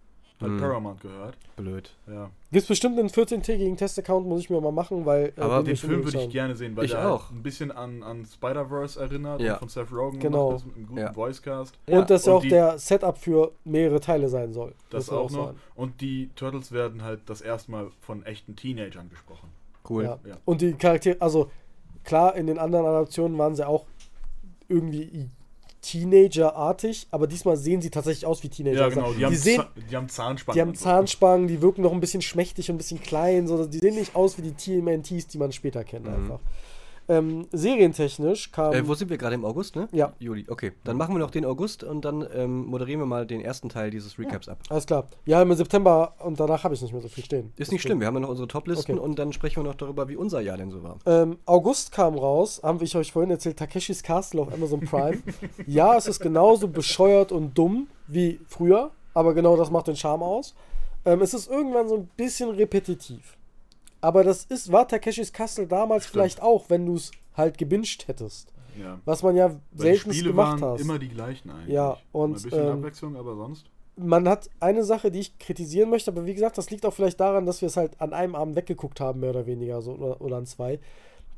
hat 0.45 0.51
Hm. 0.51 0.61
Paramount 0.61 1.01
gehört. 1.01 1.37
Blöd. 1.57 1.91
Ja. 2.07 2.31
Gibt 2.53 2.69
bestimmt 2.69 2.99
einen 2.99 3.09
14-tägigen 3.09 3.77
Testaccount, 3.77 4.27
muss 4.27 4.41
ich 4.41 4.51
mir 4.51 4.61
mal 4.61 4.71
machen, 4.73 5.05
weil. 5.07 5.33
äh, 5.37 5.41
Aber 5.41 5.63
den 5.63 5.77
Film 5.77 6.05
würde 6.05 6.19
ich 6.23 6.31
gerne 6.31 6.55
sehen, 6.57 6.77
weil 6.77 6.85
Ich 6.85 6.93
der 6.93 7.11
auch. 7.13 7.31
Ein 7.31 7.43
bisschen 7.43 7.73
an, 7.73 8.03
an 8.03 8.25
Spider-Verse 8.25 9.01
erinnert 9.01 9.41
Ja. 9.41 9.55
und 9.55 9.59
von 9.61 9.69
Seth 9.69 9.93
Rogen 9.93 10.19
Genau. 10.21 10.47
gemacht 10.49 10.61
ist 10.63 10.67
mit 10.67 10.77
einem 10.77 10.87
guten 10.87 11.01
Ja. 11.01 11.17
Voicecast. 11.17 11.79
Ja, 11.89 11.99
Und 12.01 12.11
das 12.11 12.27
ja 12.27 12.33
und 12.33 12.39
auch 12.39 12.43
die- 12.43 12.49
der 12.51 12.79
Setup 12.79 13.19
für 13.19 13.53
mehrere 13.65 14.01
Teile 14.01 14.29
sein 14.29 14.53
soll. 14.53 14.75
Das 14.91 15.11
man 15.11 15.21
auch 15.21 15.31
noch. 15.31 15.47
sagen. 15.47 15.59
Und 15.75 16.01
die 16.01 16.31
Turtles 16.37 16.71
werden 16.73 17.03
halt 17.03 17.21
das 17.27 17.41
erste 17.41 17.71
Mal 17.71 17.89
von 18.01 18.25
echten 18.25 18.55
Teenagern 18.57 19.09
gesprochen. 19.11 19.49
Cool. 19.89 20.05
Ja. 20.05 20.19
Ja. 20.27 20.37
Und 20.45 20.61
die 20.61 20.73
Charaktere, 20.75 21.17
also 21.21 21.51
klar, 22.05 22.37
in 22.37 22.47
den 22.47 22.59
anderen 22.59 22.87
Adaptionen 22.87 23.37
waren 23.39 23.55
sie 23.55 23.67
auch 23.67 23.87
irgendwie 24.69 25.29
Teenager-artig, 25.85 27.07
aber 27.11 27.27
diesmal 27.27 27.57
sehen 27.57 27.81
sie 27.83 27.91
tatsächlich 27.91 28.27
aus 28.27 28.43
wie 28.43 28.49
Teenager. 28.49 28.81
Ja, 28.81 28.89
genau. 28.89 29.13
Die, 29.13 29.19
die, 29.19 29.25
haben, 29.27 29.35
sehen, 29.37 29.65
die 29.91 29.97
haben 29.97 30.09
Zahnspangen. 30.09 30.55
die 30.57 30.61
haben. 30.61 30.75
Zahnspangen, 30.75 31.49
die 31.49 31.61
wirken 31.63 31.83
noch 31.83 31.93
ein 31.93 32.01
bisschen 32.01 32.23
schmächtig 32.23 32.71
und 32.71 32.77
ein 32.77 32.79
bisschen 32.79 33.01
klein. 33.03 33.47
So, 33.47 33.67
die 33.67 33.79
sehen 33.79 33.95
nicht 33.95 34.17
aus 34.17 34.39
wie 34.39 34.43
die 34.43 34.53
TMNTs, 34.53 35.27
die 35.29 35.39
man 35.39 35.53
später 35.53 35.85
kennt 35.85 36.07
Mhm. 36.07 36.15
einfach. 36.15 36.41
Ähm, 37.09 37.47
serientechnisch 37.53 38.51
kam. 38.53 38.73
Äh, 38.73 38.87
wo 38.89 38.95
sind 38.95 39.11
wir 39.11 39.19
gerade 39.19 39.35
im 39.35 39.45
August, 39.45 39.77
ne? 39.77 39.89
Ja. 39.93 40.13
Juli, 40.19 40.47
okay. 40.49 40.73
Dann 40.85 40.97
machen 40.97 41.15
wir 41.15 41.19
noch 41.19 41.31
den 41.31 41.45
August 41.45 41.85
und 41.85 42.05
dann 42.05 42.27
ähm, 42.35 42.67
moderieren 42.67 43.01
wir 43.01 43.07
mal 43.07 43.27
den 43.27 43.41
ersten 43.41 43.69
Teil 43.69 43.91
dieses 43.91 44.19
Recaps 44.19 44.49
ab. 44.49 44.59
alles 44.71 44.87
klar. 44.87 45.07
Ja, 45.27 45.43
im 45.43 45.53
September 45.55 46.15
und 46.21 46.41
danach 46.41 46.65
habe 46.65 46.75
ich 46.75 46.83
nicht 46.83 46.93
mehr 46.93 47.03
so 47.03 47.09
viel 47.09 47.25
stehen. 47.25 47.53
Ist 47.57 47.73
nicht 47.73 47.83
schlimm, 47.83 48.01
wir 48.01 48.07
haben 48.07 48.15
ja 48.15 48.21
noch 48.21 48.29
unsere 48.31 48.49
Toplisten 48.49 48.99
Okay. 48.99 49.05
und 49.05 49.19
dann 49.19 49.33
sprechen 49.33 49.57
wir 49.57 49.65
noch 49.65 49.75
darüber, 49.75 50.09
wie 50.09 50.17
unser 50.17 50.41
Jahr 50.41 50.57
denn 50.57 50.71
so 50.71 50.83
war. 50.83 50.99
Ähm, 51.07 51.39
August 51.47 51.93
kam 51.93 52.15
raus, 52.17 52.61
haben 52.63 52.81
wir 52.81 52.85
ich 52.85 52.97
euch 52.97 53.13
vorhin 53.13 53.31
erzählt, 53.31 53.59
Takeshis 53.59 54.03
Castle 54.03 54.43
auf 54.43 54.53
Amazon 54.53 54.81
Prime. 54.81 55.19
ja, 55.67 55.97
es 55.97 56.07
ist 56.07 56.21
genauso 56.21 56.69
bescheuert 56.69 57.33
und 57.33 57.57
dumm 57.57 57.89
wie 58.07 58.41
früher, 58.47 58.91
aber 59.15 59.35
genau 59.35 59.57
das 59.57 59.71
macht 59.71 59.87
den 59.89 59.97
Charme 59.97 60.23
aus. 60.23 60.55
Ähm, 61.05 61.21
es 61.23 61.35
ist 61.35 61.51
irgendwann 61.51 61.89
so 61.89 61.97
ein 61.97 62.09
bisschen 62.17 62.51
repetitiv. 62.51 63.37
Aber 64.05 64.23
das 64.23 64.45
ist, 64.45 64.71
war 64.71 64.87
Takeshis 64.87 65.33
Castle 65.33 65.67
damals 65.67 66.05
Stimmt. 66.05 66.13
vielleicht 66.13 66.43
auch, 66.43 66.69
wenn 66.69 66.85
du 66.85 66.97
es 66.97 67.11
halt 67.35 67.57
gebinged 67.57 68.07
hättest. 68.07 68.53
Ja. 68.79 69.01
Was 69.07 69.23
man 69.23 69.35
ja 69.35 69.59
selten 69.75 70.13
Spiele 70.13 70.31
gemacht 70.31 70.61
waren 70.61 70.73
hast. 70.73 70.83
immer 70.83 70.99
die 70.99 71.09
gleichen 71.09 71.49
eigentlich. 71.49 71.73
Ja, 71.73 71.97
und, 72.13 72.33
Mal 72.33 72.37
ein 72.37 72.43
bisschen 72.43 72.67
ähm, 72.67 72.73
Abwechslung, 72.73 73.17
aber 73.17 73.35
sonst. 73.35 73.65
man 73.97 74.29
hat 74.29 74.51
eine 74.61 74.85
Sache, 74.85 75.11
die 75.11 75.21
ich 75.21 75.39
kritisieren 75.39 75.89
möchte, 75.89 76.11
aber 76.11 76.27
wie 76.27 76.35
gesagt, 76.35 76.59
das 76.59 76.69
liegt 76.69 76.85
auch 76.85 76.93
vielleicht 76.93 77.19
daran, 77.19 77.47
dass 77.47 77.63
wir 77.63 77.69
es 77.69 77.79
halt 77.79 77.99
an 77.99 78.13
einem 78.13 78.35
Abend 78.35 78.57
weggeguckt 78.57 79.01
haben, 79.01 79.21
mehr 79.21 79.31
oder 79.31 79.47
weniger, 79.47 79.81
so, 79.81 79.93
oder, 79.93 80.21
oder 80.21 80.37
an 80.37 80.45
zwei. 80.45 80.81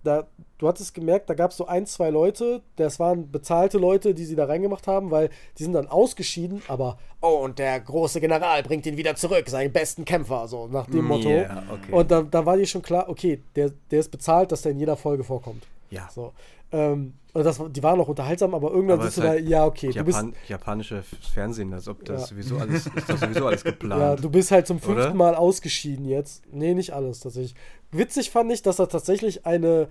Da, 0.05 0.27
du 0.59 0.69
hattest 0.69 0.95
gemerkt, 0.95 1.29
da 1.29 1.35
gab 1.35 1.51
es 1.51 1.57
so 1.57 1.67
ein, 1.67 1.87
zwei 1.87 2.11
Leute, 2.11 2.63
das 2.77 2.99
waren 3.01 3.31
bezahlte 3.31 3.79
Leute, 3.79 4.15
die 4.15 4.25
sie 4.25 4.37
da 4.37 4.45
reingemacht 4.45 4.87
haben, 4.87 5.11
weil 5.11 5.31
die 5.59 5.65
sind 5.65 5.73
dann 5.73 5.89
ausgeschieden, 5.89 6.63
aber 6.69 6.99
oh, 7.21 7.41
und 7.45 7.59
der 7.59 7.81
große 7.81 8.21
General 8.21 8.63
bringt 8.63 8.87
ihn 8.87 8.97
wieder 8.97 9.17
zurück, 9.17 9.49
seinen 9.49 9.73
besten 9.73 10.05
Kämpfer, 10.05 10.47
so 10.49 10.69
nach 10.69 10.87
dem 10.87 11.05
Motto. 11.05 11.29
Ja, 11.29 11.63
okay. 11.71 11.93
Und 11.93 12.11
da, 12.11 12.23
da 12.23 12.47
war 12.47 12.57
dir 12.57 12.67
schon 12.67 12.83
klar, 12.83 13.09
okay, 13.09 13.43
der, 13.57 13.73
der 13.91 14.01
ist 14.01 14.11
bezahlt, 14.11 14.53
dass 14.53 14.63
der 14.63 14.73
in 14.73 14.79
jeder 14.79 14.97
Folge 14.97 15.25
vorkommt. 15.25 15.65
Ja. 15.97 16.09
So. 16.15 16.33
Ähm, 16.73 17.15
das, 17.33 17.61
die 17.71 17.83
waren 17.83 18.01
auch 18.01 18.09
unterhaltsam, 18.09 18.55
aber 18.55 18.71
irgendwann 18.71 18.99
Aber 18.99 19.05
sitzt 19.05 19.19
du 19.19 19.23
da, 19.23 19.35
ist 19.35 19.41
halt 19.41 19.49
ja, 19.49 19.67
okay, 19.67 19.93
du 19.93 20.05
bist, 20.05 20.17
Japan 20.19 20.35
japanische 20.49 21.03
Fernsehen, 21.33 21.73
als 21.75 21.87
ob 21.87 22.05
das 22.05 22.23
Ja. 22.23 22.27
sowieso 22.29 22.57
alles, 22.59 22.87
ist 22.87 23.09
doch 23.11 23.19
sowieso 23.19 23.47
alles 23.47 23.63
geplant. 23.65 24.01
ja, 24.01 24.17
du 24.17 24.31
bist 24.31 24.51
halt 24.51 24.67
zum 24.67 24.81
fünften 24.81 25.03
oder? 25.09 25.15
Mal 25.15 25.35
ausgeschieden 25.35 26.07
jetzt. 26.07 26.43
Nee, 26.53 26.73
nicht 26.75 26.93
alles 26.93 27.21
tatsächlich. 27.21 27.55
Witzig 27.91 28.31
fand 28.31 28.51
ich, 28.53 28.63
dass 28.63 28.79
er 28.79 28.89
tatsächlich 28.89 29.45
eine 29.47 29.89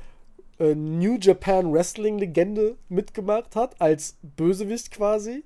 äh, 0.59 0.73
New 0.73 1.17
Japan 1.19 1.71
Wrestling 1.71 2.17
Legende 2.17 2.75
mitgemacht 2.89 3.55
hat, 3.55 3.79
als 3.79 4.17
Bösewicht 4.23 4.91
quasi. 4.91 5.43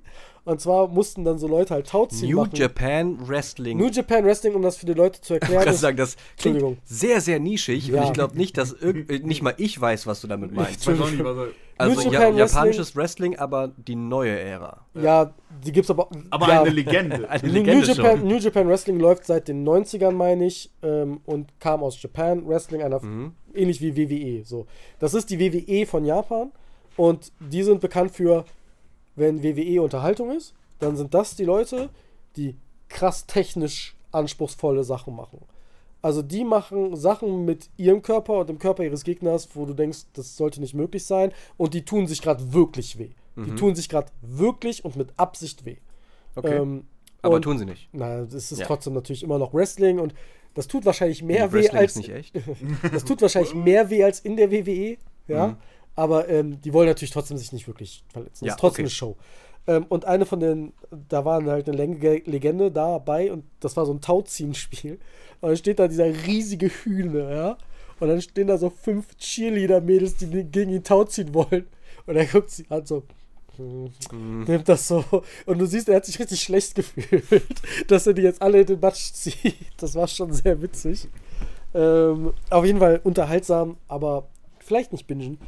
Und 0.50 0.60
zwar 0.60 0.88
mussten 0.88 1.24
dann 1.24 1.38
so 1.38 1.46
Leute 1.46 1.74
halt 1.74 1.86
Tauziehen 1.88 2.30
New 2.30 2.38
machen. 2.38 2.50
Japan 2.54 3.28
Wrestling. 3.28 3.78
New 3.78 3.88
Japan 3.88 4.24
Wrestling, 4.24 4.54
um 4.54 4.62
das 4.62 4.76
für 4.78 4.86
die 4.86 4.94
Leute 4.94 5.20
zu 5.20 5.34
ich 5.34 5.40
erklären. 5.42 5.62
kann 5.64 5.74
ist- 5.74 5.80
sagen, 5.80 5.96
das 5.96 6.16
klingt 6.36 6.60
sehr, 6.84 7.20
sehr 7.20 7.38
nischig 7.38 7.86
Ja. 7.86 8.00
und 8.00 8.06
ich 8.08 8.12
glaube 8.12 8.36
nicht, 8.36 8.58
dass 8.58 8.72
irgend, 8.72 9.08
äh, 9.10 9.20
nicht 9.20 9.42
mal 9.42 9.54
ich 9.58 9.80
weiß, 9.80 10.08
was 10.08 10.20
du 10.20 10.26
damit 10.26 10.52
meinst. 10.52 10.80
Ich 10.82 10.88
weiß 10.88 11.00
auch 11.00 11.10
nicht, 11.10 11.22
was. 11.22 11.36
Also 11.78 12.02
New 12.02 12.10
ja, 12.12 12.20
Japan 12.20 12.36
japanisches 12.36 12.96
Wrestling, 12.96 13.38
aber 13.38 13.68
die 13.76 13.94
neue 13.94 14.38
Ära. 14.38 14.84
ja, 14.94 15.32
die 15.64 15.72
gibt's 15.72 15.88
aber. 15.90 16.08
Aber 16.30 16.48
ja, 16.48 16.60
eine 16.62 16.70
Legende. 16.70 17.26
Eine 17.30 17.46
New 17.48 17.54
Legende 17.54 17.86
Japan, 17.86 18.18
schon. 18.18 18.28
New 18.28 18.36
Japan 18.38 18.68
Wrestling 18.68 18.98
läuft 19.00 19.24
seit 19.26 19.46
den 19.48 19.64
90ern, 19.66 20.10
meine 20.12 20.46
ich, 20.46 20.70
ähm, 20.82 21.20
und 21.26 21.58
kam 21.60 21.82
aus 21.82 22.02
Japan 22.02 22.46
Wrestling, 22.48 22.82
einer, 22.82 23.00
Mhm. 23.02 23.32
ähnlich 23.54 23.80
wie 23.80 23.96
WWE. 23.96 24.44
So. 24.44 24.66
Das 24.98 25.14
ist 25.14 25.30
die 25.30 25.38
WWE 25.38 25.86
von 25.86 26.04
Japan 26.04 26.50
und 26.96 27.30
die 27.38 27.62
sind 27.62 27.80
bekannt 27.80 28.10
für, 28.10 28.44
wenn 29.20 29.42
WWE 29.44 29.82
Unterhaltung 29.82 30.30
ist, 30.36 30.54
dann 30.80 30.96
sind 30.96 31.14
das 31.14 31.36
die 31.36 31.44
Leute, 31.44 31.90
die 32.36 32.56
krass 32.88 33.26
technisch 33.26 33.94
anspruchsvolle 34.10 34.82
Sachen 34.82 35.14
machen. 35.14 35.38
Also 36.02 36.22
die 36.22 36.44
machen 36.44 36.96
Sachen 36.96 37.44
mit 37.44 37.68
ihrem 37.76 38.00
Körper 38.02 38.38
und 38.40 38.48
dem 38.48 38.58
Körper 38.58 38.82
ihres 38.82 39.04
Gegners, 39.04 39.50
wo 39.54 39.66
du 39.66 39.74
denkst, 39.74 40.00
das 40.14 40.36
sollte 40.36 40.60
nicht 40.60 40.74
möglich 40.74 41.04
sein 41.04 41.32
und 41.58 41.74
die 41.74 41.84
tun 41.84 42.06
sich 42.06 42.22
gerade 42.22 42.52
wirklich 42.52 42.98
weh. 42.98 43.10
Die 43.36 43.54
tun 43.54 43.74
sich 43.74 43.88
gerade 43.88 44.10
wirklich 44.20 44.84
und 44.84 44.96
mit 44.96 45.12
Absicht 45.16 45.64
weh. 45.64 45.76
Okay. 46.34 46.56
Ähm, 46.56 46.84
aber 47.22 47.40
tun 47.40 47.58
sie 47.58 47.64
nicht. 47.64 47.88
na, 47.92 48.22
das 48.24 48.52
ist 48.52 48.58
Ja. 48.58 48.66
trotzdem 48.66 48.92
natürlich 48.92 49.22
immer 49.22 49.38
noch 49.38 49.54
Wrestling 49.54 49.98
und 49.98 50.14
das 50.54 50.66
tut 50.66 50.84
wahrscheinlich 50.84 51.22
mehr 51.22 51.50
weh 51.52 51.58
Wrestling 51.58 51.80
als 51.80 51.92
ist 51.92 51.96
nicht 51.98 52.10
echt. 52.10 52.34
das 52.92 53.04
tut 53.04 53.22
wahrscheinlich 53.22 53.54
mehr 53.54 53.88
weh 53.88 54.04
als 54.04 54.20
in 54.20 54.36
der 54.36 54.50
WWE, 54.50 54.98
ja. 55.28 55.48
Mhm. 55.48 55.56
Aber 55.96 56.28
ähm, 56.28 56.60
die 56.62 56.72
wollen 56.72 56.88
natürlich 56.88 57.10
trotzdem 57.12 57.36
sich 57.36 57.52
nicht 57.52 57.66
wirklich 57.66 58.04
verletzen. 58.12 58.44
Das 58.44 58.48
Ja, 58.48 58.54
ist 58.54 58.60
trotzdem 58.60 58.74
okay. 58.76 58.82
eine 58.84 58.90
Show. 58.90 59.16
Ähm, 59.66 59.86
und 59.88 60.04
eine 60.06 60.24
von 60.26 60.40
den, 60.40 60.72
da 61.08 61.24
war 61.24 61.42
halt 61.44 61.68
eine 61.68 61.76
Legende 61.76 62.70
dabei 62.70 63.30
und 63.32 63.44
das 63.60 63.76
war 63.76 63.86
so 63.86 63.92
ein 63.92 64.00
Tauziehen-Spiel. 64.00 64.98
Und 65.40 65.48
dann 65.48 65.56
steht 65.56 65.78
da 65.78 65.88
dieser 65.88 66.06
riesige 66.06 66.68
Hühner, 66.68 67.30
ja. 67.34 67.58
Und 67.98 68.08
dann 68.08 68.22
stehen 68.22 68.46
da 68.46 68.56
so 68.56 68.70
fünf 68.70 69.14
Cheerleader-Mädels, 69.18 70.16
die 70.16 70.26
gegen 70.44 70.70
ihn 70.70 70.84
tauziehen 70.84 71.34
wollen. 71.34 71.66
Und 72.06 72.16
er 72.16 72.24
guckt 72.26 72.50
sie 72.50 72.64
an 72.70 72.86
so. 72.86 73.02
hm, 73.56 73.90
Nimmt 74.44 74.68
das 74.68 74.88
so. 74.88 75.04
Und 75.44 75.58
du 75.58 75.66
siehst, 75.66 75.88
er 75.88 75.96
hat 75.96 76.06
sich 76.06 76.18
richtig 76.18 76.40
schlecht 76.40 76.74
gefühlt, 76.76 77.44
dass 77.88 78.06
er 78.06 78.14
die 78.14 78.22
jetzt 78.22 78.40
alle 78.40 78.60
in 78.60 78.66
den 78.66 78.80
Matsch 78.80 79.12
zieht. 79.12 79.56
Das 79.76 79.94
war 79.94 80.08
schon 80.08 80.32
sehr 80.32 80.62
witzig. 80.62 81.08
Ähm, 81.74 82.32
auf 82.48 82.64
jeden 82.64 82.78
Fall 82.78 83.00
unterhaltsam, 83.04 83.76
aber 83.86 84.28
vielleicht 84.58 84.92
nicht 84.92 85.06
bingen. 85.06 85.38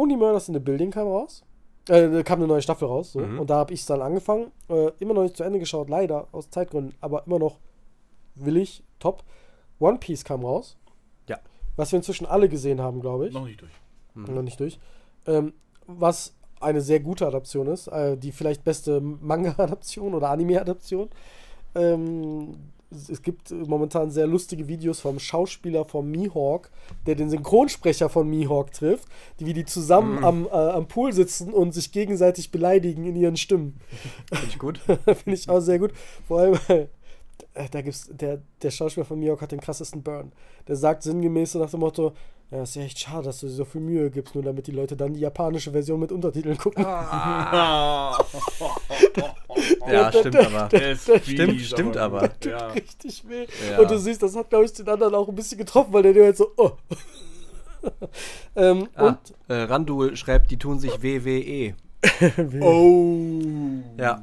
Only 0.00 0.16
Murders 0.16 0.48
in 0.48 0.54
the 0.54 0.60
Building 0.60 0.90
kam 0.90 1.06
raus. 1.06 1.42
Äh, 1.88 2.22
kam 2.22 2.38
eine 2.38 2.46
neue 2.46 2.62
Staffel 2.62 2.88
raus. 2.88 3.12
So. 3.12 3.20
Mhm. 3.20 3.40
Und 3.40 3.50
da 3.50 3.56
habe 3.56 3.74
ich 3.74 3.80
es 3.80 3.86
dann 3.86 4.00
angefangen. 4.00 4.50
Äh, 4.68 4.92
immer 4.98 5.12
noch 5.12 5.22
nicht 5.22 5.36
zu 5.36 5.44
Ende 5.44 5.58
geschaut, 5.58 5.90
leider, 5.90 6.26
aus 6.32 6.48
Zeitgründen. 6.48 6.94
Aber 7.00 7.26
immer 7.26 7.38
noch 7.38 7.58
willig, 8.34 8.82
top. 8.98 9.22
One 9.78 9.98
Piece 9.98 10.24
kam 10.24 10.42
raus. 10.42 10.78
Ja. 11.28 11.38
Was 11.76 11.92
wir 11.92 11.98
inzwischen 11.98 12.26
alle 12.26 12.48
gesehen 12.48 12.80
haben, 12.80 13.00
glaube 13.00 13.28
ich. 13.28 13.34
Noch 13.34 13.44
nicht 13.44 13.60
durch. 13.60 13.72
Noch 14.14 14.42
nicht 14.42 14.58
durch. 14.58 14.78
Ähm, 15.26 15.52
was 15.86 16.34
eine 16.60 16.80
sehr 16.80 17.00
gute 17.00 17.26
Adaption 17.26 17.66
ist. 17.66 17.88
Äh, 17.88 18.16
die 18.16 18.32
vielleicht 18.32 18.64
beste 18.64 19.00
Manga-Adaption 19.00 20.14
oder 20.14 20.30
Anime-Adaption. 20.30 21.10
Ähm, 21.74 22.54
es 22.90 23.22
gibt 23.22 23.50
momentan 23.50 24.10
sehr 24.10 24.26
lustige 24.26 24.66
Videos 24.66 25.00
vom 25.00 25.18
Schauspieler 25.18 25.84
von 25.84 26.10
Mihawk, 26.10 26.70
der 27.06 27.14
den 27.14 27.30
Synchronsprecher 27.30 28.08
von 28.08 28.28
Mihawk 28.28 28.72
trifft, 28.72 29.08
die 29.38 29.46
wie 29.46 29.52
die 29.52 29.64
zusammen 29.64 30.24
am, 30.24 30.46
äh, 30.46 30.50
am 30.50 30.88
Pool 30.88 31.12
sitzen 31.12 31.52
und 31.52 31.72
sich 31.72 31.92
gegenseitig 31.92 32.50
beleidigen 32.50 33.04
in 33.04 33.16
ihren 33.16 33.36
Stimmen. 33.36 33.80
Finde 34.32 34.46
ich 34.48 34.58
gut. 34.58 34.78
Finde 35.04 35.34
ich 35.34 35.48
auch 35.48 35.60
sehr 35.60 35.78
gut. 35.78 35.92
Vor 36.26 36.40
allem, 36.40 36.58
äh, 36.68 37.68
da 37.70 37.80
gibt's, 37.80 38.08
der, 38.10 38.42
der 38.62 38.70
Schauspieler 38.70 39.06
von 39.06 39.20
Mihawk 39.20 39.40
hat 39.40 39.52
den 39.52 39.60
krassesten 39.60 40.02
Burn. 40.02 40.32
Der 40.66 40.76
sagt 40.76 41.04
sinngemäß 41.04 41.52
so 41.52 41.58
nach 41.60 41.70
dem 41.70 41.80
Motto, 41.80 42.12
ja, 42.50 42.62
ist 42.62 42.74
ja 42.76 42.82
echt 42.82 42.98
schade, 42.98 43.24
dass 43.24 43.40
du 43.40 43.46
dir 43.46 43.52
so 43.52 43.64
viel 43.64 43.80
Mühe 43.80 44.10
gibst, 44.10 44.34
nur 44.34 44.42
damit 44.44 44.66
die 44.66 44.72
Leute 44.72 44.96
dann 44.96 45.14
die 45.14 45.20
japanische 45.20 45.70
Version 45.70 46.00
mit 46.00 46.10
Untertiteln 46.12 46.58
gucken. 46.58 46.84
Ah. 46.84 48.18
Ja, 49.90 50.12
stimmt 50.12 50.34
der- 50.34 50.46
aber. 50.46 50.68
Stimmt, 50.96 51.60
stimmt 51.60 51.96
aber. 51.96 52.28
Tut 52.40 52.52
Ja. 52.52 52.68
richtig 52.68 53.28
weh. 53.28 53.46
Ja. 53.70 53.80
Und 53.80 53.90
du 53.90 53.98
siehst, 53.98 54.22
das 54.22 54.36
hat, 54.36 54.48
glaube 54.50 54.64
ich, 54.64 54.72
den 54.72 54.88
anderen 54.88 55.14
auch 55.14 55.28
ein 55.28 55.34
bisschen 55.34 55.58
getroffen, 55.58 55.92
weil 55.92 56.02
der 56.04 56.12
dir 56.12 56.24
halt 56.24 56.36
so, 56.36 56.52
oh. 56.56 56.70
ähm, 58.56 58.88
Ah, 58.94 59.08
Und 59.08 59.18
äh, 59.48 59.54
Randul 59.62 60.16
schreibt, 60.16 60.50
die 60.50 60.58
tun 60.58 60.78
sich 60.78 61.02
WWE. 61.02 61.74
Oh. 62.62 63.18
Ja. 63.98 64.18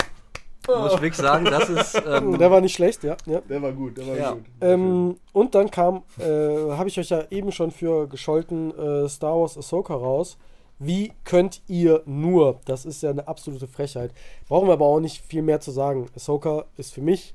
Muss 0.68 0.94
ich 0.94 1.02
wirklich 1.02 1.16
sagen, 1.16 1.46
das 1.46 1.70
ist. 1.70 2.02
Ähm, 2.08 2.38
der 2.38 2.52
war 2.52 2.62
nicht 2.62 2.74
schlecht, 2.76 3.04
ja. 3.04 3.18
ja. 3.26 3.42
Der 3.42 3.62
war 3.62 3.72
gut, 3.72 3.98
der 3.98 4.08
war 4.08 4.16
Ja. 4.18 4.32
gut. 4.32 4.44
Ähm, 4.62 5.18
und 5.34 5.56
dann 5.56 5.70
kam, 5.72 6.04
äh, 6.20 6.24
habe 6.24 6.88
ich 6.88 7.00
euch 7.00 7.10
ja 7.10 7.24
eben 7.30 7.52
schon 7.52 7.72
für 7.72 8.08
gescholten 8.08 8.72
äh, 8.78 9.10
Star 9.10 9.40
Wars 9.40 9.58
Ahsoka 9.58 9.94
raus. 9.94 10.38
Wie 10.80 11.12
könnt 11.24 11.62
ihr 11.68 12.04
nur? 12.06 12.60
Das 12.66 12.86
ist 12.86 13.02
ja 13.04 13.10
eine 13.10 13.28
absolute 13.28 13.68
Frechheit. 13.68 14.12
Brauchen 14.48 14.68
wir 14.68 14.74
aber 14.74 14.86
auch 14.86 15.00
nicht 15.00 15.26
viel 15.26 15.42
mehr 15.42 15.60
zu 15.60 15.72
sagen. 15.72 16.08
Ahsoka 16.16 16.66
ist 16.78 16.94
für 16.94 17.02
mich 17.02 17.34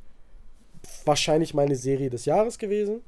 wahrscheinlich 1.05 1.55
meine 1.55 1.77
Serie 1.77 2.11
des 2.11 2.25
Jahres 2.25 2.59
gewesen. 2.59 3.03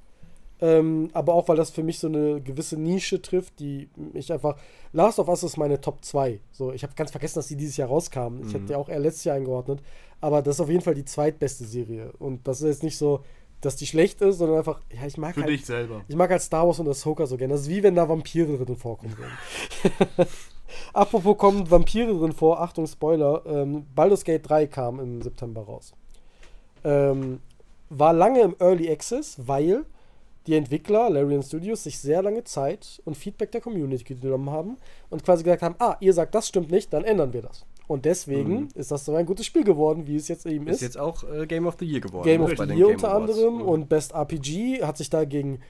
Ähm, 0.61 1.11
aber 1.13 1.35
auch, 1.35 1.49
weil 1.49 1.57
das 1.57 1.71
für 1.71 1.83
mich 1.83 1.99
so 1.99 2.07
eine 2.07 2.41
gewisse 2.41 2.77
Nische 2.77 3.21
trifft, 3.21 3.59
die 3.61 3.89
mich 3.97 4.33
einfach. 4.33 4.57
Last 4.93 5.19
of 5.19 5.29
Us 5.29 5.43
ist 5.43 5.57
meine 5.57 5.81
Top 5.81 6.05
2. 6.05 6.41
So, 6.53 6.73
ich 6.73 6.83
habe 6.85 6.95
ganz 6.95 7.11
vergessen, 7.11 7.37
dass 7.37 7.49
die 7.49 7.57
dieses 7.57 7.77
Jahr 7.77 7.89
rauskamen. 7.89 8.47
Ich 8.47 8.55
hätte 8.55 8.67
die 8.67 8.75
auch 8.75 8.89
eher 8.89 9.01
letztes 9.01 9.25
Jahr 9.25 9.37
eingeordnet. 9.37 9.81
Aber 10.21 10.41
das 10.43 10.57
ist 10.57 10.61
auf 10.61 10.71
jeden 10.71 10.83
Fall 10.83 10.95
die 10.95 11.05
zweitbeste 11.05 11.65
Serie. 11.65 12.13
Und 12.19 12.47
das 12.47 12.61
ist 12.61 12.69
jetzt 12.69 12.83
nicht 12.83 12.97
so, 12.97 13.21
dass 13.61 13.77
die 13.77 13.87
schlecht 13.87 14.21
ist, 14.21 14.39
sondern 14.39 14.59
einfach, 14.59 14.81
ja, 14.91 15.07
ich 15.07 15.17
mag 15.17 15.35
Für 15.35 15.43
halt. 15.43 15.51
dich 15.51 15.67
selber. 15.67 16.03
Ich 16.09 16.17
mag 16.17 16.31
halt 16.31 16.43
Star 16.43 16.67
Wars 16.67 16.79
und 16.79 16.89
Ahsoka 16.89 17.27
so 17.27 17.37
gerne. 17.37 17.55
Das 17.55 17.63
ist 17.63 17.69
wie 17.69 17.83
wenn 17.83 17.95
da 17.95 18.09
Vampire 18.09 18.57
drin 18.57 18.77
vorkommen 18.77 19.17
würden. 19.19 20.29
Apropos 20.93 21.37
kommen 21.39 21.71
Vampire 21.71 22.15
drin 22.15 22.33
vor, 22.33 22.61
Achtung, 22.61 22.87
Spoiler. 22.87 23.43
Ähm, 23.47 23.87
Baldur's 23.95 24.25
Gate 24.25 24.49
3 24.49 24.67
kam 24.67 25.01
im 25.01 25.23
September 25.23 25.63
raus. 25.63 25.93
Ähm, 26.85 27.41
war 27.91 28.13
lange 28.13 28.41
im 28.41 28.57
Early 28.59 28.91
Access, 28.91 29.37
weil 29.47 29.85
die 30.47 30.55
Entwickler, 30.55 31.09
Larian 31.11 31.43
Studios, 31.43 31.85
sich 31.85 31.99
sehr 31.99 32.23
lange 32.23 32.45
Zeit 32.45 33.01
und 33.05 33.17
Feedback 33.17 33.51
der 33.53 33.61
Community 33.61 34.15
genommen 34.15 34.51
haben 34.51 34.77
und 35.11 35.25
quasi 35.25 35.43
gesagt 35.43 35.63
haben, 35.63 35.75
ah, 35.79 35.97
ihr 36.01 36.13
sagt, 36.13 36.35
das 36.35 36.49
stimmt 36.49 36.71
nicht, 36.71 36.93
dann 36.93 37.05
ändern 37.05 37.33
wir 37.33 37.43
das. 37.43 37.65
Und 37.87 38.05
deswegen 38.05 38.55
Mhm. 38.61 38.69
ist 38.75 38.91
das 38.91 39.05
so 39.05 39.15
ein 39.15 39.27
gutes 39.27 39.45
Spiel 39.47 39.65
geworden, 39.65 40.07
wie 40.07 40.17
es 40.17 40.29
jetzt 40.29 40.47
eben 40.47 40.67
ist 40.69 40.77
ist. 40.77 40.81
jetzt 40.83 40.99
auch 40.99 41.23
äh, 41.25 41.47
Game 41.47 41.67
of 41.67 41.77
the 41.79 41.85
Year 41.87 42.01
geworden. 42.01 42.25
Game 42.25 42.43
of 42.43 42.51
the 42.57 42.65
Year 42.75 42.89
unter 42.89 43.11
Awards. 43.11 43.33
anderem 43.33 43.55
Mhm. 43.57 43.63
und 43.69 43.89
Best 43.89 44.13
RPG 44.15 44.83
hat 44.83 44.97
sich 44.97 45.11
da 45.11 45.25
gegen 45.25 45.61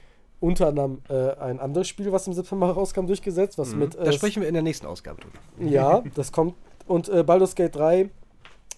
unter 0.41 0.67
anderem 0.67 1.01
äh, 1.09 1.31
ein 1.39 1.59
anderes 1.59 1.87
Spiel, 1.87 2.11
was 2.11 2.27
im 2.27 2.33
September 2.33 2.67
rauskam, 2.71 3.05
durchgesetzt, 3.07 3.57
was 3.57 3.71
Mhm. 3.73 3.79
mit 3.79 3.95
da 3.95 4.03
äh, 4.03 4.11
sprechen 4.13 4.41
wir 4.41 4.47
in 4.47 4.53
der 4.53 4.63
nächsten 4.63 4.85
Ausgabe 4.85 5.21
drüber. 5.21 5.71
ja, 5.71 6.03
das 6.15 6.31
kommt 6.31 6.53
und 6.87 7.09
äh, 7.09 7.23
Baldur's 7.23 7.55
Gate 7.55 7.75
3 7.75 8.09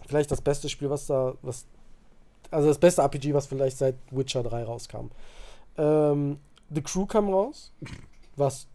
vielleicht 0.08 0.32
das 0.32 0.42
beste 0.42 0.70
Spiel, 0.70 0.90
was 0.90 1.08
da 1.08 1.34
was 1.42 1.66
also 2.50 2.70
das 2.70 2.78
beste 2.80 3.02
RPG, 3.02 3.34
was 3.34 3.46
vielleicht 3.48 3.78
seit 3.78 3.96
Witcher 4.12 4.42
3 4.42 4.64
rauskam. 4.64 5.10
Ähm, 5.78 6.38
The 6.74 6.82
Crew 6.82 7.06
kam 7.06 7.30
raus, 7.30 7.72
was 8.36 8.68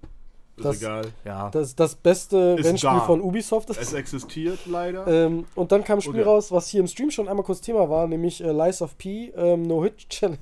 Ist 0.56 0.64
Das- 0.66 0.76
egal. 0.82 1.02
Ja. 1.24 1.48
das 1.50 1.74
das 1.74 1.94
beste 1.94 2.56
Ist 2.58 2.66
Rennspiel 2.66 2.90
da. 2.90 3.00
von 3.00 3.20
Ubisoft 3.22 3.70
ist. 3.70 3.80
Es 3.80 3.92
existiert 3.94 4.58
leider. 4.66 5.06
Ähm, 5.06 5.46
und 5.54 5.72
dann 5.72 5.82
kam 5.82 5.98
ein 5.98 6.02
Spiel 6.02 6.20
Okay. 6.20 6.28
raus, 6.28 6.52
was 6.52 6.68
hier 6.68 6.80
im 6.80 6.86
Stream 6.86 7.10
schon 7.10 7.26
einmal 7.28 7.44
kurz 7.44 7.60
Thema 7.62 7.88
war, 7.88 8.06
nämlich 8.06 8.42
äh, 8.44 8.52
Lies 8.52 8.82
of 8.82 8.96
P, 8.98 9.32
ähm, 9.34 9.62
No 9.62 9.82
Hit 9.82 10.08
Challenge. 10.10 10.38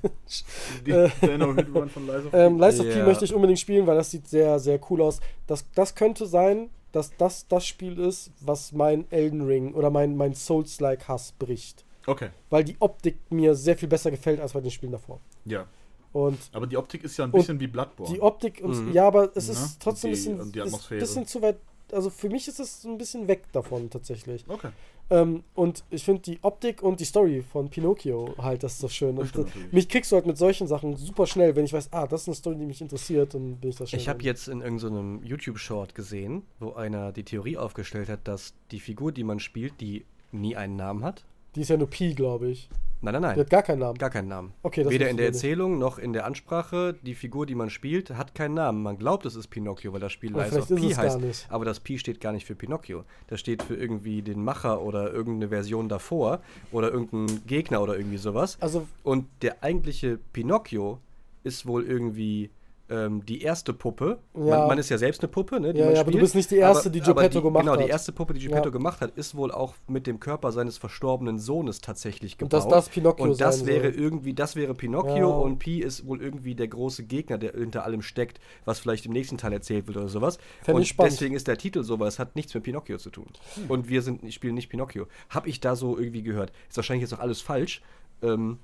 Die, 0.85 0.91
äh, 0.91 1.09
der 1.21 1.37
No 1.37 1.53
Hit 1.55 1.67
Run 1.73 1.89
von 1.89 2.05
Lies 2.07 2.25
of 2.25 2.33
Ähm, 2.33 2.57
P. 2.57 2.65
Lies 2.65 2.79
of 2.81 2.85
P 2.87 3.03
möchte 3.03 3.25
ich 3.25 3.33
unbedingt 3.33 3.59
spielen, 3.59 3.87
weil 3.87 3.95
das 3.95 4.11
sieht 4.11 4.27
sehr, 4.27 4.59
sehr 4.59 4.79
cool 4.89 5.01
aus. 5.01 5.21
Das, 5.47 5.65
das 5.75 5.95
könnte 5.95 6.25
sein, 6.25 6.69
dass 6.91 7.15
das 7.17 7.47
das 7.47 7.65
Spiel 7.65 7.97
ist, 7.97 8.31
was 8.41 8.73
mein 8.73 9.09
Elden 9.11 9.41
Ring 9.41 9.73
oder 9.73 9.89
mein, 9.89 10.17
mein 10.17 10.33
Souls-like 10.33 11.07
Hass 11.07 11.31
bricht. 11.31 11.85
Okay, 12.05 12.29
weil 12.49 12.65
die 12.65 12.75
Optik 12.79 13.17
mir 13.29 13.55
sehr 13.55 13.77
viel 13.77 13.87
besser 13.87 14.11
gefällt 14.11 14.41
als 14.41 14.51
bei 14.53 14.59
den 14.61 14.71
Spielen 14.71 14.91
davor. 14.91 15.19
ja. 15.45 15.65
Und 16.13 16.37
Aber 16.51 16.67
die 16.67 16.77
Optik 16.77 17.03
ist 17.03 17.15
ja 17.17 17.25
ein 17.25 17.31
bisschen 17.31 17.59
wie 17.59 17.67
Bloodborne. 17.67 18.13
die 18.13 18.21
Optik 18.21 18.59
und 18.63 18.87
Mhm. 18.87 18.93
ja, 18.93 19.07
aber 19.07 19.31
es 19.35 19.47
Ja, 19.47 19.53
ist 19.53 19.81
trotzdem 19.81 20.11
ein 20.11 20.13
und 20.13 20.17
die- 20.17 20.29
bisschen, 20.29 20.39
und 20.41 20.55
die 20.55 20.59
ist 20.59 20.65
Atmosphäre. 20.65 20.99
bisschen 20.99 21.25
zu 21.27 21.41
weit. 21.41 21.57
Also 21.93 22.09
für 22.09 22.29
mich 22.29 22.47
ist 22.47 22.59
es 22.59 22.85
ein 22.85 22.97
bisschen 22.97 23.27
weg 23.27 23.43
davon 23.51 23.89
tatsächlich. 23.89 24.45
okay. 24.47 24.69
Ähm, 25.09 25.43
und 25.55 25.83
ich 25.89 26.05
finde 26.05 26.21
die 26.21 26.39
Optik 26.41 26.81
und 26.83 27.01
die 27.01 27.03
Story 27.03 27.43
von 27.51 27.69
Pinocchio 27.69 28.33
halt, 28.37 28.63
das 28.63 28.73
ist 28.73 28.79
so 28.79 28.87
schön. 28.87 29.17
Das 29.17 29.29
Und 29.33 29.73
mich 29.73 29.89
kriegst 29.89 30.09
du 30.09 30.15
halt 30.15 30.25
mit 30.25 30.37
solchen 30.37 30.67
Sachen 30.67 30.95
super 30.95 31.27
schnell, 31.27 31.53
wenn 31.57 31.65
ich 31.65 31.73
weiß, 31.73 31.89
ah, 31.91 32.07
das 32.07 32.21
ist 32.21 32.27
eine 32.29 32.35
Story, 32.35 32.55
die 32.55 32.65
mich 32.65 32.79
interessiert, 32.79 33.33
dann 33.33 33.57
bin 33.57 33.71
ich 33.71 33.75
das 33.75 33.89
schnell. 33.89 34.01
Ich 34.01 34.07
habe 34.07 34.23
jetzt 34.23 34.47
in 34.47 34.61
irgendeinem 34.61 35.21
YouTube-Short 35.25 35.93
gesehen, 35.95 36.43
wo 36.61 36.71
einer 36.75 37.11
die 37.11 37.23
Theorie 37.23 37.57
aufgestellt 37.57 38.07
hat, 38.07 38.25
dass 38.25 38.53
die 38.71 38.79
Figur, 38.79 39.11
die 39.11 39.25
man 39.25 39.41
spielt, 39.41 39.81
die 39.81 40.05
nie 40.31 40.55
einen 40.55 40.77
Namen 40.77 41.03
hat. 41.03 41.25
Die 41.55 41.61
ist 41.61 41.69
ja 41.69 41.77
nur 41.77 41.89
Pi, 41.89 42.13
glaube 42.13 42.49
ich. 42.49 42.69
Nein, 43.03 43.13
nein, 43.13 43.21
Die 43.23 43.27
nein. 43.29 43.39
hat 43.39 43.49
gar 43.49 43.63
keinen 43.63 43.79
Namen. 43.79 43.97
Gar 43.97 44.11
keinen 44.11 44.27
Namen. 44.27 44.53
Okay, 44.61 44.83
das 44.83 44.93
Weder 44.93 45.09
in 45.09 45.17
der. 45.17 45.25
Erzählung 45.25 45.79
noch 45.79 45.97
in 45.97 46.13
der 46.13 46.25
Ansprache. 46.25 46.95
Die 47.01 47.15
Figur, 47.15 47.47
die 47.47 47.55
man 47.55 47.71
spielt, 47.71 48.11
hat 48.11 48.35
keinen 48.35 48.53
Namen. 48.53 48.83
Man 48.83 48.97
glaubt, 48.99 49.25
es 49.25 49.35
ist 49.35 49.47
Pinocchio, 49.47 49.91
weil 49.91 49.99
das 49.99 50.11
Spiel 50.11 50.31
Aber 50.33 50.43
Lies 50.43 50.55
of 50.55 50.67
vielleicht 50.67 50.71
ist 50.71 50.85
P 50.85 50.91
es 50.91 50.95
gar 50.97 51.05
heißt. 51.05 51.19
nicht. 51.21 51.45
Aber 51.49 51.65
das 51.65 51.79
Pi 51.79 51.97
steht 51.97 52.21
gar 52.21 52.31
nicht 52.31 52.45
für 52.45 52.53
Pinocchio. 52.53 53.03
Das 53.27 53.39
steht 53.39 53.63
für 53.63 53.75
irgendwie 53.75 54.21
den 54.21 54.43
Macher 54.43 54.81
oder 54.83 55.11
irgendeine 55.11 55.49
Version 55.49 55.89
davor 55.89 56.41
oder 56.71 56.91
irgendein 56.91 57.41
Gegner 57.47 57.81
oder 57.81 57.97
irgendwie 57.97 58.17
sowas. 58.17 58.57
Also, 58.61 58.87
Und 59.03 59.25
der 59.41 59.63
eigentliche 59.63 60.19
Pinocchio 60.31 60.99
ist 61.43 61.65
wohl 61.65 61.83
irgendwie 61.83 62.51
ähm, 62.91 63.25
die 63.25 63.41
erste 63.41 63.71
Puppe. 63.73 64.19
Ja. 64.35 64.41
Man, 64.41 64.67
man 64.67 64.77
ist 64.77 64.89
ja 64.89 64.97
selbst 64.97 65.21
eine 65.21 65.29
Puppe, 65.29 65.59
ne? 65.59 65.73
die 65.73 65.79
Ja, 65.79 65.85
man 65.85 65.95
ja, 65.95 66.01
aber 66.01 66.11
du 66.11 66.19
bist 66.19 66.35
nicht 66.35 66.51
die 66.51 66.57
erste, 66.57 66.91
die 66.91 66.99
Geppetto 66.99 67.39
die, 67.39 67.43
gemacht 67.43 67.63
Genau, 67.63 67.77
die 67.77 67.83
hat. 67.83 67.89
erste 67.89 68.11
Puppe, 68.11 68.33
die 68.33 68.41
Geppetto 68.41 68.65
Ja. 68.65 68.71
gemacht 68.71 68.99
hat, 69.01 69.11
ist 69.17 69.33
wohl 69.35 69.51
auch 69.51 69.73
mit 69.87 70.05
dem 70.07 70.19
Körper 70.19 70.51
seines 70.51 70.77
verstorbenen 70.77 71.39
Sohnes 71.39 71.79
tatsächlich 71.81 72.33
Und 72.33 72.49
gebaut. 72.49 72.53
dass 72.53 72.67
das 72.67 72.89
Pinocchio 72.89 73.23
Und 73.25 73.39
das 73.41 73.65
wäre 73.65 73.91
soll. 73.93 74.01
irgendwie, 74.01 74.33
das 74.33 74.55
wäre 74.55 74.73
Pinocchio 74.75 75.41
und 75.41 75.57
Pi 75.59 75.79
ist 75.79 76.05
wohl 76.05 76.21
irgendwie 76.21 76.53
der 76.53 76.67
große 76.67 77.03
Gegner, 77.05 77.37
der 77.37 77.53
hinter 77.53 77.85
allem 77.85 78.01
steckt, 78.01 78.39
was 78.65 78.79
vielleicht 78.79 79.05
im 79.05 79.13
nächsten 79.13 79.37
Teil 79.37 79.53
erzählt 79.53 79.87
wird 79.87 79.97
oder 79.97 80.09
sowas. 80.09 80.37
Fänd 80.61 80.77
und 80.77 80.99
deswegen 80.99 81.33
ist 81.35 81.47
der 81.47 81.57
Titel 81.57 81.83
so, 81.83 81.99
weil 81.99 82.09
es 82.09 82.19
hat 82.19 82.35
nichts 82.35 82.53
mit 82.53 82.63
Pinocchio 82.63 82.97
zu 82.97 83.09
tun. 83.09 83.27
Und 83.69 83.87
wir 83.89 84.01
sind, 84.01 84.23
ich 84.23 84.35
spiele 84.35 84.53
nicht 84.53 84.69
Pinocchio. 84.69 85.07
Hab 85.29 85.47
ich 85.47 85.59
da 85.61 85.75
so 85.75 85.97
irgendwie 85.97 86.23
gehört. 86.23 86.51
Ist 86.69 86.75
wahrscheinlich 86.77 87.09
jetzt 87.09 87.13
auch 87.17 87.23
alles 87.23 87.41
falsch. 87.41 87.81
Ähm, 88.21 88.59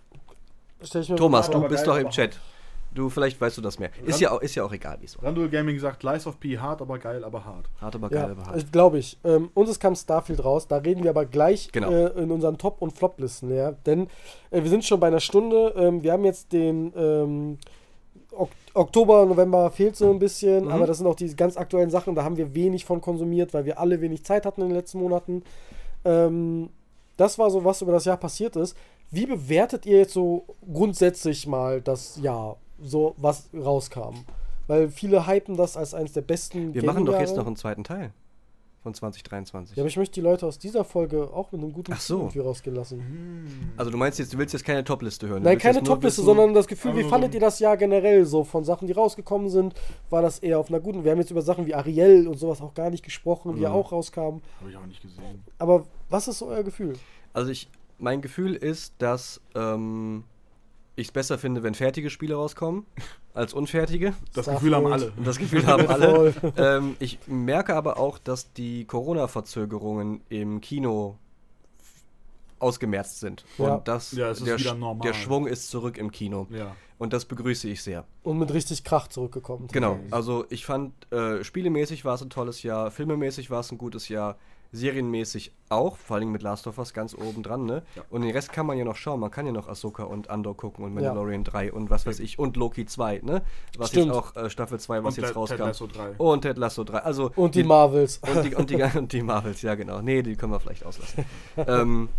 Thomas, 1.15 1.49
du 1.49 1.57
aber 1.57 1.69
bist 1.69 1.87
doch 1.87 1.95
im 1.95 2.01
aber- 2.07 2.09
Chat. 2.11 2.39
Du, 2.93 3.09
vielleicht 3.09 3.39
weißt 3.39 3.57
du 3.57 3.61
das 3.61 3.77
mehr. 3.79 3.91
Ist 4.05 4.19
ja, 4.21 4.31
auch- 4.31 4.41
ist 4.41 4.55
ja 4.55 4.63
auch 4.63 4.71
egal, 4.73 4.97
wie 5.01 5.05
es 5.05 5.17
war. 5.17 5.25
Randall 5.25 5.49
Gaming 5.49 5.77
sagt, 5.79 6.01
Lies 6.03 6.25
of 6.25 6.39
P 6.39 6.57
hart, 6.57 6.81
aber 6.81 6.97
geil, 6.97 7.23
aber 7.23 7.45
hart. 7.45 7.69
Hart, 7.79 7.95
aber 7.95 8.09
geil, 8.09 8.25
Ja, 8.25 8.31
aber 8.31 8.45
hart. 8.45 8.57
ich 8.57 8.71
glaube 8.71 8.97
ich. 8.99 9.17
Ähm, 9.23 9.49
uns 9.53 9.69
es 9.69 9.79
kam 9.79 9.95
Starfield 9.95 10.43
raus, 10.43 10.67
da 10.67 10.77
reden 10.77 11.03
wir 11.03 11.11
aber 11.11 11.25
gleich 11.25 11.69
Genau. 11.71 11.91
äh, 11.91 12.07
in 12.21 12.31
unseren 12.31 12.57
Top- 12.57 12.81
und 12.81 12.97
Flop-Listen, 12.97 13.53
ja. 13.53 13.71
Denn 13.85 14.07
äh, 14.51 14.63
wir 14.63 14.69
sind 14.69 14.83
schon 14.85 14.99
bei 14.99 15.07
einer 15.07 15.19
Stunde. 15.19 15.73
Ähm, 15.77 16.01
wir 16.01 16.11
haben 16.13 16.25
jetzt 16.25 16.51
den 16.53 16.91
ähm, 16.95 17.57
ok 18.31 18.49
Oktober, 18.73 19.25
November 19.25 19.71
fehlt 19.71 19.95
so 19.95 20.09
ein 20.11 20.19
bisschen, 20.19 20.65
Mhm. 20.65 20.71
aber 20.71 20.85
das 20.85 20.97
sind 20.99 21.07
auch 21.07 21.15
die 21.15 21.35
ganz 21.35 21.57
aktuellen 21.57 21.89
Sachen, 21.89 22.13
da 22.13 22.23
haben 22.23 22.37
wir 22.37 22.53
wenig 22.53 22.85
von 22.85 23.01
konsumiert, 23.01 23.53
weil 23.55 23.65
wir 23.65 23.79
alle 23.79 24.01
wenig 24.01 24.23
Zeit 24.23 24.45
hatten 24.45 24.61
in 24.61 24.67
den 24.67 24.75
letzten 24.75 24.99
Monaten. 24.99 25.43
Ähm, 26.05 26.69
das 27.17 27.39
war 27.39 27.49
so, 27.49 27.63
was 27.65 27.81
über 27.81 27.91
das 27.91 28.05
Jahr 28.05 28.17
passiert 28.17 28.55
ist. 28.55 28.77
Wie 29.09 29.25
bewertet 29.25 29.85
ihr 29.87 29.97
jetzt 29.99 30.13
so 30.13 30.45
grundsätzlich 30.71 31.47
mal 31.47 31.81
das 31.81 32.17
Jahr, 32.21 32.57
so 32.81 33.13
was 33.17 33.49
rauskam? 33.53 34.15
Weil 34.67 34.89
viele 34.89 35.25
hypen 35.27 35.55
das 35.57 35.77
als 35.77 35.93
eines 35.93 36.13
der 36.13 36.21
besten 36.21 36.73
Wir 36.73 36.83
machen 36.83 37.05
doch 37.05 37.19
jetzt 37.19 37.35
noch 37.35 37.47
einen 37.47 37.55
zweiten 37.55 37.83
Teil 37.83 38.11
von 38.83 38.93
2023. 38.93 39.75
Ja, 39.75 39.81
aber 39.81 39.87
ich 39.87 39.97
möchte 39.97 40.13
die 40.15 40.21
Leute 40.21 40.45
aus 40.45 40.59
dieser 40.59 40.83
Folge 40.85 41.29
auch 41.33 41.51
mit 41.51 41.61
einem 41.61 41.73
guten 41.73 41.91
Ach 41.93 41.99
so. 41.99 42.25
Gefühl 42.25 42.43
rausgehen 42.43 42.75
lassen. 42.75 43.73
also 43.75 43.91
du 43.91 43.97
meinst 43.97 44.19
jetzt, 44.19 44.33
du 44.33 44.37
willst 44.37 44.53
jetzt 44.53 44.63
keine 44.63 44.83
Topliste 44.83 45.27
hören. 45.27 45.43
Nein, 45.43 45.57
keine 45.57 45.81
Topliste, 45.83 46.21
sondern 46.21 46.53
das 46.53 46.67
Gefühl, 46.67 46.95
wie 46.95 47.03
fandet 47.03 47.33
ihr 47.33 47.39
das 47.39 47.59
Jahr 47.59 47.75
generell 47.75 48.25
so 48.25 48.43
von 48.43 48.63
Sachen, 48.63 48.87
die 48.87 48.93
rausgekommen 48.93 49.49
sind? 49.49 49.73
War 50.09 50.21
das 50.21 50.39
eher 50.39 50.59
auf 50.59 50.69
einer 50.69 50.79
guten? 50.79 51.03
Wir 51.03 51.11
haben 51.11 51.19
jetzt 51.19 51.31
über 51.31 51.41
Sachen 51.41 51.65
wie 51.65 51.73
Ariel 51.75 52.27
und 52.27 52.37
sowas 52.37 52.61
auch 52.61 52.73
gar 52.73 52.89
nicht 52.89 53.03
gesprochen, 53.03 53.55
die 53.55 53.61
ja 53.61 53.69
Mhm. 53.69 53.75
auch 53.75 53.91
rauskamen. 53.91 54.41
Habe 54.61 54.69
ich 54.69 54.77
auch 54.77 54.85
nicht 54.85 55.01
gesehen. 55.01 55.43
Aber 55.57 55.85
was 56.09 56.27
ist 56.27 56.37
so 56.39 56.47
euer 56.47 56.63
Gefühl? 56.63 56.93
Also 57.33 57.51
ich, 57.51 57.69
mein 57.97 58.21
Gefühl 58.21 58.53
ist, 58.55 58.93
dass 58.99 59.41
ähm, 59.55 60.23
ich 60.97 61.07
es 61.07 61.11
besser 61.13 61.37
finde, 61.37 61.63
wenn 61.63 61.73
fertige 61.75 62.09
Spiele 62.09 62.35
rauskommen, 62.35 62.85
als 63.33 63.53
unfertige. 63.53 64.13
Das 64.33 64.43
Starfield. 64.45 64.59
Gefühl 64.59 64.75
haben 64.75 64.87
alle. 64.91 65.11
Und 65.15 65.25
das 65.27 65.37
Gefühl 65.37 65.65
haben 65.65 65.87
alle. 65.87 66.33
Ähm, 66.57 66.97
ich 66.99 67.19
merke 67.27 67.75
aber 67.75 67.97
auch, 67.97 68.17
dass 68.17 68.51
die 68.51 68.83
Corona-Verzögerungen 68.85 70.21
im 70.27 70.59
Kino 70.59 71.17
ausgemerzt 72.59 73.19
sind. 73.19 73.45
Ja. 73.57 73.75
Und 73.75 73.87
das, 73.87 74.11
Ja, 74.13 74.33
der, 74.33 74.41
wieder 74.59 74.71
Sch- 74.71 74.73
normal. 74.75 75.07
der 75.07 75.13
Schwung 75.13 75.45
ist 75.47 75.69
zurück 75.69 75.97
im 75.97 76.11
Kino. 76.11 76.47
Ja. 76.49 76.75
Und 76.97 77.13
das 77.13 77.25
begrüße 77.25 77.69
ich 77.69 77.83
sehr. 77.83 78.05
Und 78.23 78.39
mit 78.39 78.51
richtig 78.51 78.83
Krach 78.83 79.07
zurückgekommen. 79.07 79.67
Genau, 79.71 79.99
also 80.09 80.45
ich 80.49 80.65
fand, 80.65 80.93
äh, 81.13 81.43
spielemäßig 81.43 82.03
war 82.05 82.15
es 82.15 82.23
ein 82.23 82.31
tolles 82.31 82.63
Jahr, 82.63 82.89
filmemäßig 82.89 83.51
war 83.51 83.59
es 83.59 83.71
ein 83.71 83.77
gutes 83.77 84.09
Jahr, 84.09 84.35
serienmäßig 84.71 85.51
auch, 85.69 85.97
vor 85.97 86.17
allem 86.17 86.31
mit 86.31 86.41
Last 86.41 86.67
of 86.67 86.77
Us 86.77 86.93
ganz 86.93 87.13
oben 87.13 87.43
dran, 87.43 87.65
ne? 87.65 87.83
Ja. 87.95 88.03
Und 88.09 88.21
den 88.21 88.31
Rest 88.31 88.53
kann 88.53 88.65
man 88.65 88.77
ja 88.77 88.85
noch 88.85 88.95
schauen, 88.95 89.19
man 89.19 89.31
kann 89.31 89.45
ja 89.45 89.51
noch 89.51 89.67
Ahsoka 89.67 90.03
und 90.03 90.29
Andor 90.29 90.55
gucken 90.55 90.85
und 90.85 90.91
Ja. 90.91 90.95
Mandalorian 91.01 91.43
3 91.43 91.73
und 91.73 91.89
was 91.89 92.05
weiß 92.05 92.19
ich 92.19 92.39
und 92.39 92.55
Loki 92.57 92.85
2, 92.85 93.21
ne? 93.23 93.41
Was 93.77 93.89
Stimmt. 93.89 94.07
jetzt 94.07 94.15
auch 94.15 94.35
äh, 94.35 94.49
Staffel 94.49 94.79
2, 94.79 95.03
was 95.03 95.17
Und 95.17 95.23
jetzt 95.23 95.35
rauskam. 95.35 95.55
Ted 95.57 95.65
Lasso 95.65 95.87
3. 95.87 96.09
Und 96.17 96.41
Ted 96.41 96.57
Lasso 96.57 96.83
3, 96.83 96.97
also 96.99 97.31
Und 97.35 97.55
die 97.55 97.63
Marvels. 97.63 98.19
und 98.19 98.43
die, 98.45 98.55
und, 98.55 98.69
die, 98.69 98.81
und 98.97 99.11
die 99.11 99.21
Marvels, 99.21 99.61
ja 99.61 99.75
genau. 99.75 100.01
Nee, 100.01 100.21
die 100.21 100.35
können 100.35 100.51
wir 100.53 100.59
vielleicht 100.59 100.85
auslassen. 100.85 101.25
ähm, 101.57 102.09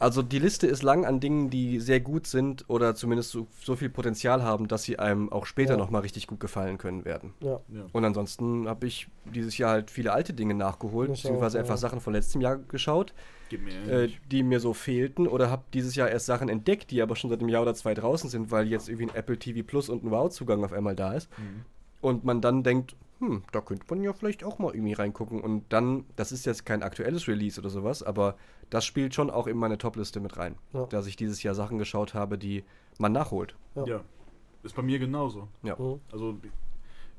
also 0.00 0.22
die 0.22 0.38
Liste 0.40 0.66
ist 0.66 0.82
lang 0.82 1.04
an 1.04 1.20
Dingen, 1.20 1.50
die 1.50 1.78
sehr 1.78 2.00
gut 2.00 2.26
sind 2.26 2.64
oder 2.68 2.94
zumindest 2.96 3.30
so, 3.30 3.46
so 3.62 3.76
viel 3.76 3.90
Potenzial 3.90 4.42
haben, 4.42 4.66
dass 4.66 4.82
sie 4.82 4.98
einem 4.98 5.30
auch 5.30 5.46
später 5.46 5.74
Ja. 5.74 5.76
nochmal 5.78 6.00
richtig 6.00 6.26
gut 6.26 6.40
gefallen 6.40 6.78
können 6.78 7.04
werden. 7.04 7.34
ja. 7.40 7.60
Ja. 7.68 7.84
Und 7.92 8.04
ansonsten 8.04 8.66
habe 8.66 8.86
ich 8.86 9.06
dieses 9.26 9.56
Jahr 9.58 9.70
halt 9.72 9.90
viele 9.90 10.12
alte 10.12 10.32
Dinge 10.32 10.54
nachgeholt, 10.54 11.10
Ich 11.10 11.22
beziehungsweise 11.22 11.58
auch, 11.58 11.60
einfach 11.60 11.74
ja. 11.74 11.78
Sachen 11.78 12.00
von 12.00 12.12
letztem 12.14 12.40
Jahr 12.40 12.56
geschaut, 12.56 13.12
mir 13.52 13.92
äh, 14.04 14.08
die 14.30 14.42
mir 14.42 14.58
so 14.58 14.72
fehlten 14.72 15.26
oder 15.28 15.50
habe 15.50 15.62
dieses 15.74 15.94
Jahr 15.94 16.08
erst 16.08 16.26
Sachen 16.26 16.48
entdeckt, 16.48 16.90
die 16.90 17.02
aber 17.02 17.14
schon 17.14 17.30
seit 17.30 17.40
einem 17.40 17.48
Jahr 17.50 17.62
oder 17.62 17.74
zwei 17.74 17.94
draußen 17.94 18.30
sind, 18.30 18.50
weil 18.50 18.66
jetzt 18.68 18.88
irgendwie 18.88 19.10
ein 19.10 19.14
Apple 19.14 19.38
TV 19.38 19.66
Plus 19.66 19.88
und 19.90 20.02
ein 20.02 20.10
Wow-Zugang 20.10 20.64
auf 20.64 20.72
einmal 20.72 20.96
da 20.96 21.12
ist. 21.12 21.28
Mhm. 21.38 21.64
Und 22.00 22.24
man 22.24 22.40
dann 22.40 22.62
denkt, 22.62 22.96
hm, 23.20 23.42
da 23.52 23.60
könnte 23.60 23.84
man 23.90 24.02
ja 24.02 24.12
vielleicht 24.14 24.44
auch 24.44 24.58
mal 24.58 24.74
irgendwie 24.74 24.94
reingucken. 24.94 25.40
Und 25.40 25.64
dann, 25.68 26.06
das 26.16 26.32
ist 26.32 26.46
jetzt 26.46 26.64
kein 26.64 26.82
aktuelles 26.82 27.28
Release 27.28 27.60
oder 27.60 27.68
sowas, 27.68 28.02
aber 28.02 28.36
das 28.70 28.86
spielt 28.86 29.14
schon 29.14 29.30
auch 29.30 29.46
in 29.46 29.58
meine 29.58 29.76
Topliste 29.76 30.20
mit 30.20 30.38
rein. 30.38 30.56
Ja. 30.72 30.86
Dass 30.86 31.06
ich 31.06 31.16
dieses 31.16 31.42
Jahr 31.42 31.54
Sachen 31.54 31.78
geschaut 31.78 32.14
habe, 32.14 32.38
die 32.38 32.64
man 32.98 33.12
nachholt. 33.12 33.54
Ja. 33.74 33.84
Ja. 33.84 34.00
Ist 34.62 34.74
bei 34.74 34.82
mir 34.82 34.98
genauso. 34.98 35.48
Ja. 35.62 35.76
Mhm. 35.76 36.00
Also, 36.10 36.38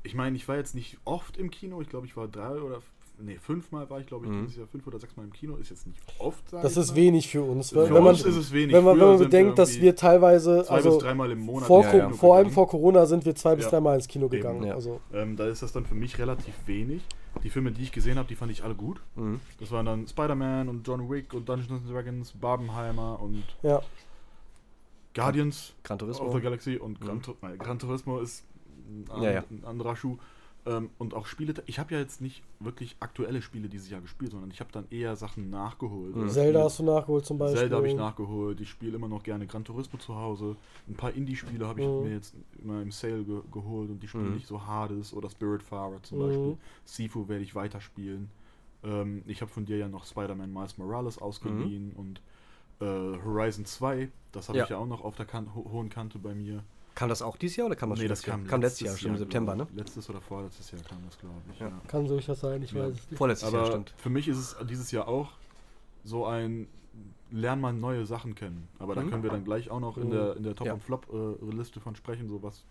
ich 0.02 0.14
meine, 0.14 0.36
ich 0.36 0.46
war 0.48 0.56
jetzt 0.56 0.74
nicht 0.74 0.98
oft 1.04 1.36
im 1.36 1.50
Kino. 1.50 1.80
Ich 1.80 1.88
glaube, 1.88 2.06
ich 2.06 2.16
war 2.16 2.26
drei 2.26 2.60
oder 2.60 2.82
nee, 3.22 3.38
fünfmal 3.38 3.88
war 3.88 4.00
ich, 4.00 4.06
glaube 4.06 4.26
ich, 4.26 4.32
Mhm. 4.32 4.42
dieses 4.42 4.56
Jahr 4.56 4.66
fünf 4.66 4.86
oder 4.86 4.98
sechs 4.98 5.16
Mal 5.16 5.24
im 5.24 5.32
Kino. 5.32 5.56
Ist 5.56 5.70
jetzt 5.70 5.86
nicht 5.86 5.98
oft. 6.18 6.48
sag 6.50 6.62
Das 6.62 6.72
ich 6.72 6.78
ist 6.78 6.90
mal. 6.90 6.96
wenig 6.96 7.28
für 7.28 7.42
uns. 7.42 7.70
Für 7.70 7.84
wenn 7.84 7.92
man, 7.94 8.06
uns 8.14 8.24
ist 8.24 8.36
es 8.36 8.52
wenig. 8.52 8.74
wenn 8.74 8.84
man, 8.84 8.98
wenn 9.00 9.06
man 9.08 9.18
bedenkt, 9.18 9.58
dass 9.58 9.80
wir 9.80 9.96
teilweise, 9.96 10.64
zwei 10.64 10.74
also 10.74 10.90
bis 10.90 10.98
dreimal 10.98 11.30
im 11.30 11.40
Monat 11.40 11.66
vor, 11.66 11.82
Ja, 11.84 11.94
ja. 11.96 12.10
vor 12.10 12.36
allem 12.36 12.50
vor 12.50 12.68
Corona 12.68 13.06
sind 13.06 13.24
wir 13.24 13.34
zwei 13.34 13.56
bis 13.56 13.68
dreimal 13.68 13.94
ins 13.96 14.08
Kino 14.08 14.28
gegangen. 14.28 14.64
Ja. 14.64 14.74
Also, 14.74 15.00
Ähm, 15.12 15.36
da 15.36 15.46
ist 15.46 15.62
das 15.62 15.72
dann 15.72 15.84
für 15.86 15.94
mich 15.94 16.18
relativ 16.18 16.54
wenig. 16.66 17.02
Die 17.42 17.48
Filme, 17.50 17.72
die 17.72 17.82
ich 17.82 17.92
gesehen 17.92 18.18
habe, 18.18 18.28
die 18.28 18.34
fand 18.34 18.52
ich 18.52 18.62
alle 18.62 18.74
gut. 18.74 19.00
Mhm. 19.16 19.40
Das 19.58 19.70
waren 19.70 19.86
dann 19.86 20.06
Spider-Man 20.06 20.68
und 20.68 20.86
John 20.86 21.08
Wick 21.10 21.32
und 21.32 21.48
Dungeons 21.48 21.70
and 21.70 21.90
Dragons, 21.90 22.32
Barbenheimer 22.32 23.18
und 23.22 23.42
ja. 23.62 23.80
Guardians 25.14 25.74
Gran 25.82 25.98
Turismo. 25.98 26.26
of 26.26 26.34
the 26.34 26.40
Galaxy 26.40 26.76
und 26.76 27.00
Mhm. 27.00 27.04
Gran, 27.04 27.20
nein, 27.42 27.58
Gran 27.58 27.78
Turismo 27.78 28.18
ist 28.20 28.44
ein, 28.88 29.22
Ja, 29.22 29.30
ja. 29.30 29.44
ein 29.50 29.64
anderer 29.64 29.96
Schuh. 29.96 30.16
Ähm, 30.64 30.90
und 30.98 31.12
auch 31.14 31.26
Spiele, 31.26 31.54
ich 31.66 31.80
habe 31.80 31.92
ja 31.94 32.00
jetzt 32.00 32.20
nicht 32.20 32.42
wirklich 32.60 32.94
aktuelle 33.00 33.42
Spiele 33.42 33.68
dieses 33.68 33.90
Jahr 33.90 34.00
gespielt, 34.00 34.30
sondern 34.30 34.50
ich 34.52 34.60
habe 34.60 34.70
dann 34.70 34.84
eher 34.90 35.16
Sachen 35.16 35.50
nachgeholt. 35.50 36.14
Mhm. 36.14 36.28
Zelda 36.28 36.50
Spiele- 36.50 36.64
hast 36.64 36.78
du 36.78 36.82
nachgeholt 36.84 37.26
zum 37.26 37.38
Beispiel. 37.38 37.58
Zelda 37.58 37.76
habe 37.78 37.88
ich 37.88 37.96
nachgeholt. 37.96 38.60
Ich 38.60 38.70
spiele 38.70 38.94
immer 38.96 39.08
noch 39.08 39.24
gerne 39.24 39.46
Gran 39.48 39.64
Turismo 39.64 39.98
zu 39.98 40.14
Hause. 40.14 40.54
Ein 40.88 40.94
paar 40.94 41.10
Indie-Spiele 41.12 41.66
habe 41.66 41.80
ich 41.80 41.86
Mhm. 41.88 42.02
mir 42.04 42.12
jetzt 42.12 42.34
immer 42.62 42.80
im 42.80 42.92
Sale 42.92 43.24
ge 43.24 43.40
geholt 43.50 43.90
und 43.90 44.00
die 44.00 44.06
spielen 44.06 44.28
Mhm. 44.28 44.34
nicht 44.34 44.46
so 44.46 44.64
Hades 44.64 45.12
oder 45.12 45.28
Spiritfarer 45.30 46.00
zum 46.04 46.18
Mhm. 46.18 46.22
Beispiel. 46.28 46.56
Sifu 46.84 47.28
werde 47.28 47.42
ich 47.42 47.56
weiterspielen. 47.56 48.30
Ähm, 48.84 49.22
ich 49.26 49.40
habe 49.40 49.50
von 49.50 49.64
dir 49.64 49.78
ja 49.78 49.88
noch 49.88 50.04
Spider-Man 50.06 50.52
Miles 50.52 50.78
Morales 50.78 51.18
ausgeliehen 51.18 51.90
und 51.96 52.20
äh, 52.80 52.84
Horizon 53.24 53.64
2, 53.64 54.08
das 54.32 54.48
habe 54.48 54.58
Ja. 54.58 54.64
ich 54.64 54.70
ja 54.70 54.76
auch 54.76 54.86
noch 54.86 55.02
auf 55.04 55.14
der 55.16 55.26
kan 55.26 55.54
ho 55.54 55.66
hohen 55.72 55.88
Kante 55.88 56.18
bei 56.18 56.34
mir. 56.34 56.62
Kam 56.94 57.08
das 57.08 57.22
auch 57.22 57.36
dieses 57.36 57.56
Jahr 57.56 57.66
oder 57.66 57.76
kam 57.76 57.90
das 57.90 57.98
Nee, 57.98 58.04
schon 58.04 58.08
das 58.10 58.18
letztes 58.18 58.26
Jahr? 58.28 58.38
kam, 58.38 58.46
kam 58.48 58.60
letztes 58.60 58.80
Jahr, 58.86 58.96
schon 58.98 59.10
im 59.12 59.16
September, 59.18 59.54
ne? 59.56 59.66
ich. 59.70 59.76
Letztes 59.78 60.10
oder 60.10 60.20
vorletztes 60.20 60.70
Jahr 60.72 60.82
kam 60.82 60.98
das, 61.06 61.18
glaube 61.18 61.34
ich. 61.52 61.58
Ja. 61.60 61.68
Ja. 61.68 61.80
Kann 61.88 62.06
durchaus 62.06 62.40
sein, 62.40 62.62
ich 62.62 62.72
Ja. 62.72 62.82
weiß 62.84 62.94
es 62.94 63.10
nicht. 63.10 63.18
Vorletztes 63.18 63.50
Jahr, 63.52 63.62
Aber 63.62 63.70
stimmt. 63.72 63.94
für 63.96 64.10
mich 64.10 64.28
ist 64.28 64.36
es 64.38 64.56
dieses 64.68 64.90
Jahr 64.90 65.08
auch 65.08 65.30
so 66.04 66.26
ein 66.26 66.66
Lern 67.30 67.60
mal 67.62 67.72
neue 67.72 68.04
Sachen 68.04 68.34
kennen. 68.34 68.68
Aber 68.78 68.94
da 68.94 69.00
Mhm. 69.02 69.10
können 69.10 69.22
wir 69.22 69.30
dann 69.30 69.44
gleich 69.44 69.70
auch 69.70 69.80
noch 69.80 69.96
in 69.96 70.08
Mhm. 70.08 70.10
der, 70.10 70.36
in 70.36 70.42
der 70.42 70.54
Top- 70.54 70.66
Ja. 70.66 70.74
und 70.74 70.82
Flop-Liste 70.82 71.80
von 71.80 71.96
sprechen, 71.96 72.28
so 72.28 72.42
was 72.42 72.62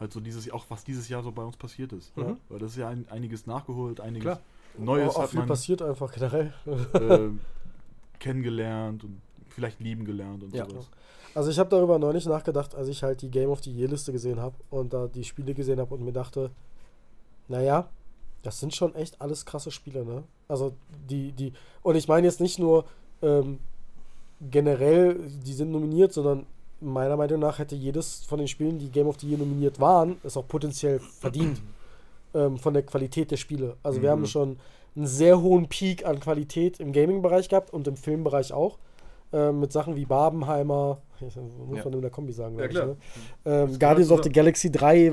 halt 0.00 0.12
so 0.12 0.20
dieses 0.20 0.50
auch 0.50 0.64
was 0.70 0.82
dieses 0.84 1.08
Jahr 1.10 1.22
so 1.22 1.30
bei 1.30 1.42
uns 1.42 1.56
passiert 1.58 1.92
ist. 1.92 2.16
Mhm. 2.16 2.38
Weil 2.48 2.58
das 2.60 2.72
ist 2.72 2.78
ja 2.78 2.88
ein, 2.88 3.06
einiges 3.10 3.46
nachgeholt, 3.46 4.00
einiges 4.00 4.22
Klar. 4.24 4.40
Neues 4.78 5.14
auch 5.14 5.22
hat 5.24 5.30
viel 5.30 5.38
man 5.40 5.48
passiert 5.48 5.82
einfach 5.82 6.10
generell. 6.12 6.52
äh, 6.94 7.28
kennengelernt 8.18 9.04
und 9.04 9.20
vielleicht 9.54 9.80
lieben 9.80 10.04
gelernt 10.04 10.42
und 10.42 10.54
Ja. 10.54 10.66
sowas. 10.68 10.88
Also 11.34 11.50
ich 11.50 11.58
habe 11.58 11.70
darüber 11.70 11.98
neulich 11.98 12.26
nachgedacht, 12.26 12.74
als 12.74 12.88
ich 12.88 13.02
halt 13.02 13.22
die 13.22 13.30
Game 13.30 13.50
of 13.50 13.62
the 13.64 13.70
Year 13.72 13.88
Liste 13.88 14.12
gesehen 14.12 14.40
habe 14.40 14.54
und 14.70 14.92
da 14.92 15.06
die 15.08 15.24
Spiele 15.24 15.54
gesehen 15.54 15.80
habe 15.80 15.94
und 15.94 16.04
mir 16.04 16.12
dachte, 16.12 16.50
naja, 17.48 17.88
das 18.42 18.60
sind 18.60 18.74
schon 18.74 18.94
echt 18.94 19.20
alles 19.20 19.44
krasse 19.44 19.70
Spiele, 19.70 20.04
ne? 20.04 20.22
Also 20.48 20.72
die, 21.08 21.32
die, 21.32 21.52
und 21.82 21.96
ich 21.96 22.06
meine 22.08 22.26
jetzt 22.26 22.40
nicht 22.40 22.58
nur 22.58 22.84
ähm, 23.22 23.58
generell, 24.50 25.18
die 25.44 25.52
sind 25.54 25.70
nominiert, 25.70 26.12
sondern 26.12 26.46
meiner 26.80 27.16
Meinung 27.16 27.40
nach 27.40 27.58
hätte 27.58 27.74
jedes 27.74 28.24
von 28.24 28.38
den 28.38 28.48
Spielen, 28.48 28.78
die 28.78 28.90
Game 28.90 29.06
of 29.06 29.18
the 29.20 29.28
Year 29.28 29.38
nominiert 29.38 29.80
waren, 29.80 30.16
es 30.22 30.36
auch 30.36 30.46
potenziell 30.46 31.00
verdient 31.18 31.62
ähm, 32.34 32.58
von 32.58 32.74
der 32.74 32.82
Qualität 32.84 33.30
der 33.30 33.36
Spiele. 33.38 33.76
Also 33.82 34.02
wir 34.02 34.08
Mhm. 34.08 34.12
haben 34.12 34.26
schon 34.26 34.58
einen 34.96 35.06
sehr 35.06 35.40
hohen 35.40 35.68
Peak 35.68 36.04
an 36.06 36.20
Qualität 36.20 36.78
im 36.80 36.92
Gaming-Bereich 36.92 37.48
gehabt 37.48 37.72
und 37.72 37.88
im 37.88 37.96
Filmbereich 37.96 38.52
auch. 38.52 38.78
Ähm, 39.34 39.60
mit 39.60 39.72
Sachen 39.72 39.96
wie 39.96 40.04
Barbenheimer, 40.04 41.00
muss 41.20 41.34
Ja. 41.78 41.84
man 41.84 41.92
in 41.94 42.00
der 42.02 42.10
Kombi 42.10 42.32
sagen, 42.32 42.56
Ja, 42.58 42.66
ich, 42.66 42.74
ne? 42.74 42.96
ähm, 43.44 43.68
Das 43.70 43.78
Guardians 43.80 44.10
of 44.12 44.22
the 44.22 44.30
Galaxy 44.30 44.70
3. 44.70 45.12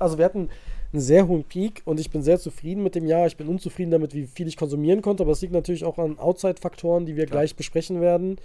Also 0.00 0.18
wir 0.18 0.24
hatten 0.24 0.48
einen 0.92 1.00
sehr 1.02 1.28
hohen 1.28 1.44
Peak 1.44 1.82
und 1.84 2.00
ich 2.00 2.10
bin 2.10 2.22
sehr 2.22 2.38
zufrieden 2.40 2.82
mit 2.82 2.94
dem 2.94 3.06
Jahr. 3.06 3.26
Ich 3.26 3.36
bin 3.36 3.46
unzufrieden 3.46 3.90
damit, 3.90 4.14
wie 4.14 4.26
viel 4.26 4.48
ich 4.48 4.56
konsumieren 4.56 5.02
konnte, 5.02 5.22
aber 5.22 5.32
es 5.32 5.40
liegt 5.40 5.52
natürlich 5.52 5.84
auch 5.84 5.98
an 5.98 6.18
Outside-Faktoren, 6.18 7.06
die 7.06 7.14
wir 7.16 7.26
Klar. 7.26 7.40
gleich 7.42 7.54
besprechen 7.56 8.00
werden. 8.00 8.36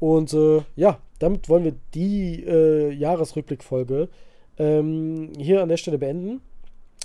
Und 0.00 0.32
äh, 0.34 0.62
ja, 0.76 0.98
damit 1.18 1.48
wollen 1.48 1.64
wir 1.64 1.74
die 1.94 2.44
äh, 2.46 2.90
Jahresrückblickfolge 2.92 4.08
ähm, 4.58 5.30
hier 5.38 5.62
an 5.62 5.68
der 5.68 5.76
Stelle 5.76 5.98
beenden. 5.98 6.40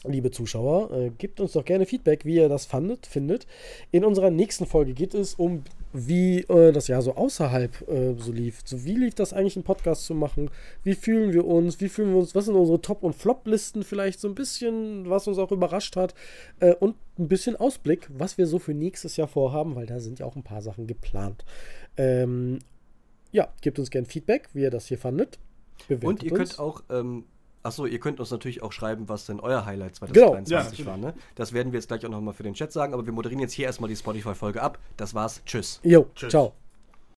Liebe 0.05 0.31
Zuschauer, 0.31 0.91
äh, 0.91 1.09
gebt 1.17 1.39
uns 1.41 1.51
doch 1.53 1.65
gerne 1.65 1.85
Feedback, 1.85 2.23
wie 2.23 2.35
ihr 2.35 2.47
das 2.47 2.65
fandet, 2.65 3.05
findet. 3.05 3.45
In 3.91 4.05
unserer 4.05 4.29
nächsten 4.29 4.65
Folge 4.65 4.93
geht 4.93 5.13
es 5.13 5.33
um, 5.33 5.63
wie 5.91 6.41
äh, 6.41 6.71
das 6.71 6.87
Jahr 6.87 7.01
so 7.01 7.15
außerhalb 7.15 7.89
äh, 7.89 8.13
so 8.17 8.31
lief. 8.31 8.61
So, 8.63 8.83
wie 8.85 8.95
lief 8.95 9.15
das 9.15 9.33
eigentlich, 9.33 9.55
einen 9.55 9.63
Podcast 9.63 10.05
zu 10.05 10.13
machen? 10.13 10.51
Wie 10.83 10.93
fühlen 10.93 11.33
wir 11.33 11.45
uns? 11.45 11.81
Wie 11.81 11.89
fühlen 11.89 12.11
wir 12.11 12.19
uns? 12.19 12.35
Was 12.35 12.45
sind 12.45 12.55
unsere 12.55 12.81
Top- 12.81 13.03
und 13.03 13.15
Flop-Listen 13.15 13.83
vielleicht 13.83 14.19
so 14.19 14.27
ein 14.27 14.35
bisschen, 14.35 15.09
was 15.09 15.27
uns 15.27 15.37
auch 15.37 15.51
überrascht 15.51 15.95
hat? 15.95 16.13
Äh, 16.59 16.75
und 16.75 16.95
ein 17.17 17.27
bisschen 17.27 17.55
Ausblick, 17.55 18.07
was 18.13 18.37
wir 18.37 18.45
so 18.45 18.59
für 18.59 18.73
nächstes 18.73 19.17
Jahr 19.17 19.27
vorhaben, 19.27 19.75
weil 19.75 19.87
da 19.87 19.99
sind 19.99 20.19
ja 20.19 20.25
auch 20.25 20.35
ein 20.35 20.43
paar 20.43 20.61
Sachen 20.61 20.85
geplant. 20.85 21.43
Ähm, 21.97 22.59
ja, 23.31 23.51
gebt 23.61 23.79
uns 23.79 23.89
gerne 23.89 24.07
Feedback, 24.07 24.49
wie 24.53 24.61
ihr 24.61 24.71
das 24.71 24.87
hier 24.87 24.97
fandet. 24.97 25.39
Bewertet 25.87 26.07
Und 26.07 26.23
ihr 26.23 26.31
uns. 26.31 26.39
könnt 26.39 26.59
auch, 26.59 26.83
ähm, 26.89 27.25
achso, 27.63 27.85
ihr 27.85 27.99
könnt 27.99 28.19
uns 28.19 28.31
natürlich 28.31 28.61
auch 28.63 28.71
schreiben, 28.71 29.09
was 29.09 29.25
denn 29.25 29.39
euer 29.39 29.65
Highlight 29.65 29.99
Genau. 30.11 30.31
2023 30.31 30.79
Ja, 30.79 30.85
war. 30.85 30.97
Ne? 30.97 31.13
Das 31.35 31.53
werden 31.53 31.71
wir 31.71 31.79
jetzt 31.79 31.87
gleich 31.87 32.05
auch 32.05 32.09
nochmal 32.09 32.33
für 32.33 32.43
den 32.43 32.53
Chat 32.53 32.71
sagen, 32.71 32.93
aber 32.93 33.05
wir 33.05 33.13
moderieren 33.13 33.41
jetzt 33.41 33.53
hier 33.53 33.65
erstmal 33.65 33.89
die 33.89 33.95
Spotify-Folge 33.95 34.61
ab. 34.61 34.79
Das 34.97 35.13
war's. 35.13 35.41
Tschüss. 35.45 35.79
Jo, 35.83 36.07
Tschüss. 36.15 36.29
ciao. 36.31 36.53